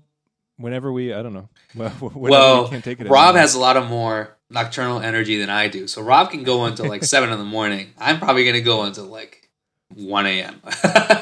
whenever 0.57 0.91
we 0.91 1.13
i 1.13 1.21
don't 1.21 1.33
know 1.33 1.49
well 1.75 1.91
well, 2.15 2.63
we 2.63 2.69
can't 2.69 2.83
take 2.83 2.99
it 2.99 3.07
Rob 3.09 3.25
anymore. 3.35 3.41
has 3.41 3.53
a 3.55 3.59
lot 3.59 3.77
of 3.77 3.87
more 3.89 4.35
nocturnal 4.49 4.99
energy 4.99 5.37
than 5.39 5.49
I 5.49 5.67
do. 5.67 5.87
So 5.87 6.01
Rob 6.03 6.29
can 6.29 6.43
go 6.43 6.65
until 6.65 6.87
like 6.87 7.03
seven 7.15 7.31
in 7.31 7.39
the 7.39 7.45
morning. 7.45 7.91
I'm 7.97 8.19
probably 8.19 8.45
gonna 8.45 8.61
go 8.61 8.83
until 8.83 9.05
like 9.05 9.49
one 9.95 10.27
a.m. 10.27 10.61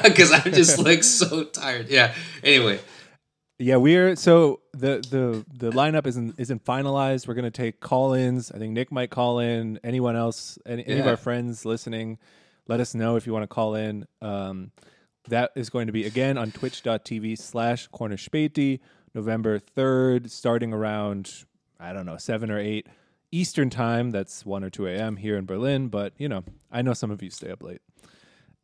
because 0.02 0.30
I'm 0.32 0.52
just 0.52 0.78
like 0.78 1.02
so 1.02 1.44
tired. 1.44 1.88
Yeah. 1.88 2.12
Anyway, 2.44 2.78
Yeah, 3.58 3.76
we're 3.76 4.16
so 4.16 4.60
the 4.72 5.04
the 5.08 5.44
the 5.56 5.70
lineup 5.70 6.06
isn't 6.06 6.34
isn't 6.38 6.64
finalized. 6.64 7.28
We're 7.28 7.34
gonna 7.34 7.50
take 7.50 7.80
call 7.80 8.12
ins. 8.12 8.50
I 8.50 8.58
think 8.58 8.72
Nick 8.72 8.90
might 8.90 9.10
call 9.10 9.38
in. 9.38 9.78
Anyone 9.84 10.16
else? 10.16 10.58
Any, 10.66 10.84
any 10.86 10.98
of 11.00 11.04
Yeah. 11.06 11.12
our 11.12 11.16
friends 11.16 11.64
listening? 11.64 12.18
Let 12.66 12.80
us 12.80 12.94
know 12.94 13.16
if 13.16 13.26
you 13.26 13.32
want 13.32 13.42
to 13.44 13.48
call 13.48 13.74
in. 13.74 14.06
Um, 14.20 14.70
that 15.28 15.52
is 15.54 15.68
going 15.70 15.86
to 15.86 15.92
be 15.92 16.04
again 16.04 16.38
on 16.38 16.50
twitch.tv 16.50 17.36
slash 17.38 17.88
Beatty, 18.30 18.80
November 19.14 19.58
3rd, 19.58 20.30
starting 20.30 20.72
around, 20.72 21.44
I 21.78 21.92
don't 21.92 22.06
know, 22.06 22.16
7 22.16 22.50
or 22.50 22.58
8 22.58 22.86
Eastern 23.32 23.68
time. 23.68 24.10
That's 24.12 24.46
1 24.46 24.62
or 24.64 24.70
2 24.70 24.86
a.m. 24.86 25.16
here 25.16 25.36
in 25.36 25.44
Berlin. 25.44 25.88
But, 25.88 26.12
you 26.18 26.28
know, 26.28 26.44
I 26.70 26.82
know 26.82 26.92
some 26.94 27.10
of 27.10 27.20
you 27.22 27.30
stay 27.30 27.50
up 27.50 27.62
late. 27.64 27.80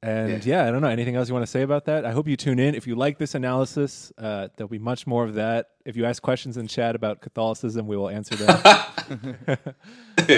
And 0.00 0.44
yeah. 0.44 0.64
I 0.66 0.70
don't 0.70 0.80
know. 0.80 0.88
Anything 0.88 1.16
else 1.16 1.28
you 1.28 1.34
want 1.34 1.44
to 1.44 1.50
say 1.50 1.62
about 1.62 1.86
that? 1.86 2.04
I 2.04 2.12
hope 2.12 2.28
you 2.28 2.36
tune 2.36 2.60
in. 2.60 2.76
If 2.76 2.86
you 2.86 2.94
like 2.94 3.18
this 3.18 3.34
analysis, 3.34 4.12
uh, 4.16 4.48
there'll 4.56 4.68
be 4.68 4.78
much 4.78 5.08
more 5.08 5.24
of 5.24 5.34
that. 5.34 5.70
If 5.84 5.96
you 5.96 6.04
ask 6.04 6.22
questions 6.22 6.56
in 6.56 6.68
chat 6.68 6.94
about 6.94 7.20
Catholicism, 7.20 7.88
we 7.88 7.96
will 7.96 8.08
answer 8.08 8.36
them. 8.36 8.48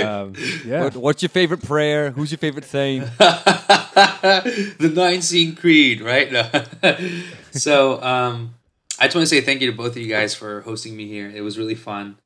um, 0.06 0.34
yeah. 0.64 0.84
What, 0.84 0.96
what's 0.96 1.22
your 1.22 1.28
favorite 1.28 1.62
prayer? 1.62 2.10
Who's 2.10 2.30
your 2.30 2.38
favorite 2.38 2.64
saint? 2.64 3.04
the 3.18 4.92
Nicene 4.94 5.54
Creed, 5.56 6.00
right? 6.00 6.32
No. 6.32 6.48
so 7.50 8.02
um, 8.02 8.54
I 8.98 9.06
just 9.06 9.16
want 9.16 9.26
to 9.28 9.34
say 9.34 9.42
thank 9.42 9.60
you 9.60 9.70
to 9.70 9.76
both 9.76 9.92
of 9.92 9.98
you 9.98 10.08
guys 10.08 10.34
for 10.34 10.62
hosting 10.62 10.96
me 10.96 11.06
here. 11.06 11.30
It 11.30 11.42
was 11.42 11.58
really 11.58 11.74
fun. 11.74 12.16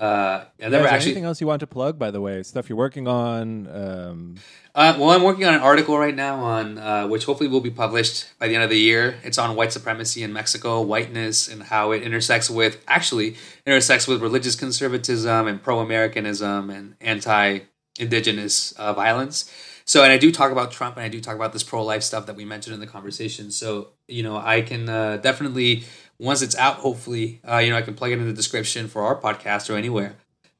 Uh, 0.00 0.44
Yeah, 0.58 0.68
never 0.68 0.76
is 0.76 0.82
there 0.82 0.94
actually 0.94 1.10
anything 1.10 1.24
else 1.26 1.40
you 1.42 1.46
want 1.46 1.60
to 1.60 1.66
plug, 1.66 1.98
by 1.98 2.10
the 2.10 2.22
way? 2.22 2.42
Stuff 2.42 2.70
you're 2.70 2.78
working 2.78 3.06
on? 3.06 3.66
Um, 3.68 4.34
Uh, 4.74 4.96
well, 4.98 5.10
I'm 5.10 5.22
working 5.22 5.44
on 5.44 5.54
an 5.54 5.60
article 5.60 5.98
right 5.98 6.14
now 6.14 6.36
on 6.36 6.78
uh, 6.78 7.06
which 7.06 7.24
hopefully 7.26 7.50
will 7.50 7.60
be 7.60 7.70
published 7.70 8.30
by 8.38 8.48
the 8.48 8.54
end 8.54 8.64
of 8.64 8.70
the 8.70 8.78
year. 8.78 9.16
It's 9.22 9.36
on 9.36 9.54
white 9.56 9.72
supremacy 9.72 10.22
in 10.22 10.32
Mexico, 10.32 10.80
whiteness, 10.80 11.48
and 11.48 11.64
how 11.64 11.92
it 11.92 12.02
intersects 12.02 12.48
with 12.48 12.82
actually 12.88 13.36
intersects 13.66 14.06
with 14.08 14.22
religious 14.22 14.54
conservatism 14.56 15.46
and 15.46 15.62
pro-Americanism 15.62 16.70
and 16.70 16.94
anti-indigenous 17.02 18.72
uh, 18.72 18.94
violence. 18.94 19.52
So, 19.84 20.04
and 20.04 20.12
I 20.12 20.18
do 20.18 20.30
talk 20.30 20.52
about 20.52 20.70
Trump 20.70 20.96
and 20.96 21.04
I 21.04 21.08
do 21.08 21.20
talk 21.20 21.34
about 21.34 21.52
this 21.52 21.64
pro-life 21.64 22.04
stuff 22.04 22.26
that 22.26 22.36
we 22.36 22.44
mentioned 22.44 22.74
in 22.74 22.80
the 22.80 22.86
conversation. 22.86 23.50
So, 23.50 23.88
you 24.06 24.22
know, 24.22 24.36
I 24.36 24.62
can 24.62 24.88
uh, 24.88 25.16
definitely 25.16 25.84
once 26.20 26.42
it's 26.42 26.56
out, 26.56 26.76
hopefully, 26.76 27.40
uh, 27.48 27.58
you 27.58 27.70
know, 27.70 27.76
I 27.76 27.82
can 27.82 27.94
plug 27.94 28.10
it 28.12 28.18
in 28.18 28.26
the 28.26 28.32
description 28.32 28.88
for 28.88 29.02
our 29.02 29.16
podcast 29.16 29.70
or 29.72 29.76
anywhere. 29.76 30.14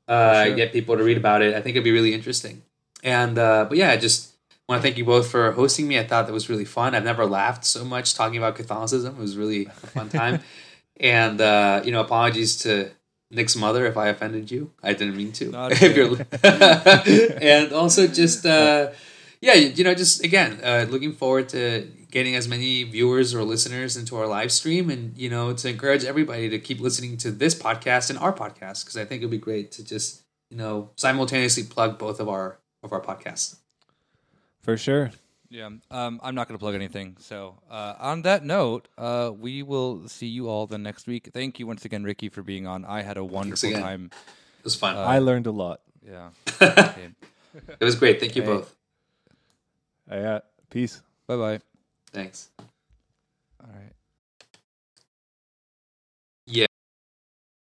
Uh, 0.09 0.45
Sure. 0.47 0.57
Get 0.57 0.73
people 0.73 0.97
to 0.97 1.05
read 1.05 1.17
about 1.17 1.43
it. 1.43 1.55
I 1.55 1.61
think 1.61 1.77
it'd 1.77 1.85
be 1.85 1.93
really 1.93 2.15
interesting. 2.15 2.63
And 3.05 3.39
uh, 3.39 3.67
but 3.69 3.77
yeah, 3.79 3.91
I 3.91 3.97
just 3.97 4.33
want 4.69 4.81
to 4.81 4.83
thank 4.83 4.99
you 4.99 5.05
both 5.05 5.31
for 5.31 5.53
hosting 5.53 5.87
me. 5.87 5.99
I 5.99 6.05
thought 6.05 6.27
that 6.27 6.33
was 6.33 6.49
really 6.49 6.65
fun. 6.65 6.95
I've 6.95 7.05
never 7.05 7.25
laughed 7.27 7.65
so 7.65 7.85
much 7.85 8.15
talking 8.15 8.39
about 8.39 8.57
Catholicism. 8.57 9.15
It 9.19 9.21
was 9.21 9.37
really 9.37 9.67
a 9.67 9.87
fun 9.97 10.09
time. 10.21 10.41
and 10.99 11.41
uh, 11.41 11.83
you 11.85 11.93
know, 11.93 12.01
apologies 12.01 12.59
to 12.65 12.91
Nick's 13.31 13.55
mother 13.57 13.87
if 13.87 13.97
I 13.97 14.09
offended 14.09 14.51
you. 14.51 14.71
I 14.83 14.93
didn't 14.95 15.17
mean 15.17 15.33
to. 15.33 15.45
If 15.71 15.97
you're, 15.97 16.17
and 17.43 17.73
also 17.73 18.07
just 18.07 18.45
uh, 18.45 18.91
yeah, 19.41 19.55
you, 19.55 19.69
you 19.69 19.85
know, 19.85 19.95
just 19.95 20.25
again, 20.25 20.61
uh, 20.63 20.87
looking 20.91 21.13
forward 21.13 21.49
to 21.51 21.87
getting 22.11 22.35
as 22.37 22.49
many 22.49 22.83
viewers 22.83 23.35
or 23.35 23.43
listeners 23.45 23.97
into 23.97 24.17
our 24.17 24.27
live 24.27 24.51
stream, 24.53 24.91
and 24.91 25.17
you 25.17 25.31
know, 25.31 25.53
to 25.53 25.69
encourage 25.69 26.05
everybody 26.05 26.49
to 26.49 26.59
keep 26.59 26.81
listening 26.81 27.17
to 27.19 27.31
this 27.31 27.55
podcast 27.55 28.11
and 28.11 28.19
our 28.19 28.33
podcast 28.33 28.85
because 28.85 28.97
I 28.97 29.05
think 29.05 29.21
it'd 29.23 29.31
be 29.31 29.39
great 29.39 29.73
to 29.73 29.85
just 29.85 30.23
you 30.51 30.57
know 30.57 30.91
simultaneously 30.97 31.65
plug 31.65 31.99
both 31.99 32.21
of 32.21 32.29
our 32.29 32.59
of 32.83 32.93
our 32.93 33.01
podcasts. 33.01 33.57
for 34.63 34.77
sure. 34.77 35.11
Yeah, 35.53 35.67
um, 35.91 36.21
I'm 36.23 36.37
not 36.37 36.47
going 36.47 36.57
to 36.57 36.63
plug 36.63 36.77
anything. 36.77 37.17
So, 37.19 37.59
uh, 37.69 37.95
on 37.99 38.23
that 38.23 38.45
note, 38.45 38.87
uh, 38.97 39.33
we 39.37 39.65
will 39.65 40.07
see 40.07 40.29
you 40.29 40.49
all 40.49 40.69
the 40.69 40.79
next 40.79 41.09
week. 41.09 41.31
Thank 41.35 41.59
you 41.59 41.67
once 41.67 41.85
again, 41.85 42.05
Ricky, 42.05 42.29
for 42.29 42.43
being 42.43 42.69
on. 42.69 42.85
I 42.85 43.03
had 43.03 43.17
a 43.17 43.25
wonderful 43.25 43.73
time. 43.73 44.11
It 44.61 44.65
was 44.65 44.77
fun. 44.77 44.97
I 44.97 45.19
learned 45.19 45.47
a 45.49 45.51
lot. 45.51 45.81
Yeah. 46.07 46.31
Okay. 46.63 47.11
it 47.81 47.83
was 47.85 47.97
great. 47.97 48.21
Thank 48.21 48.37
you 48.37 48.43
Hey. 48.43 48.49
both. 48.49 48.77
Uh, 50.09 50.17
yeah. 50.17 50.39
Peace. 50.71 51.03
bye 51.27 51.37
bye. 51.37 51.61
Thanks. 52.13 52.49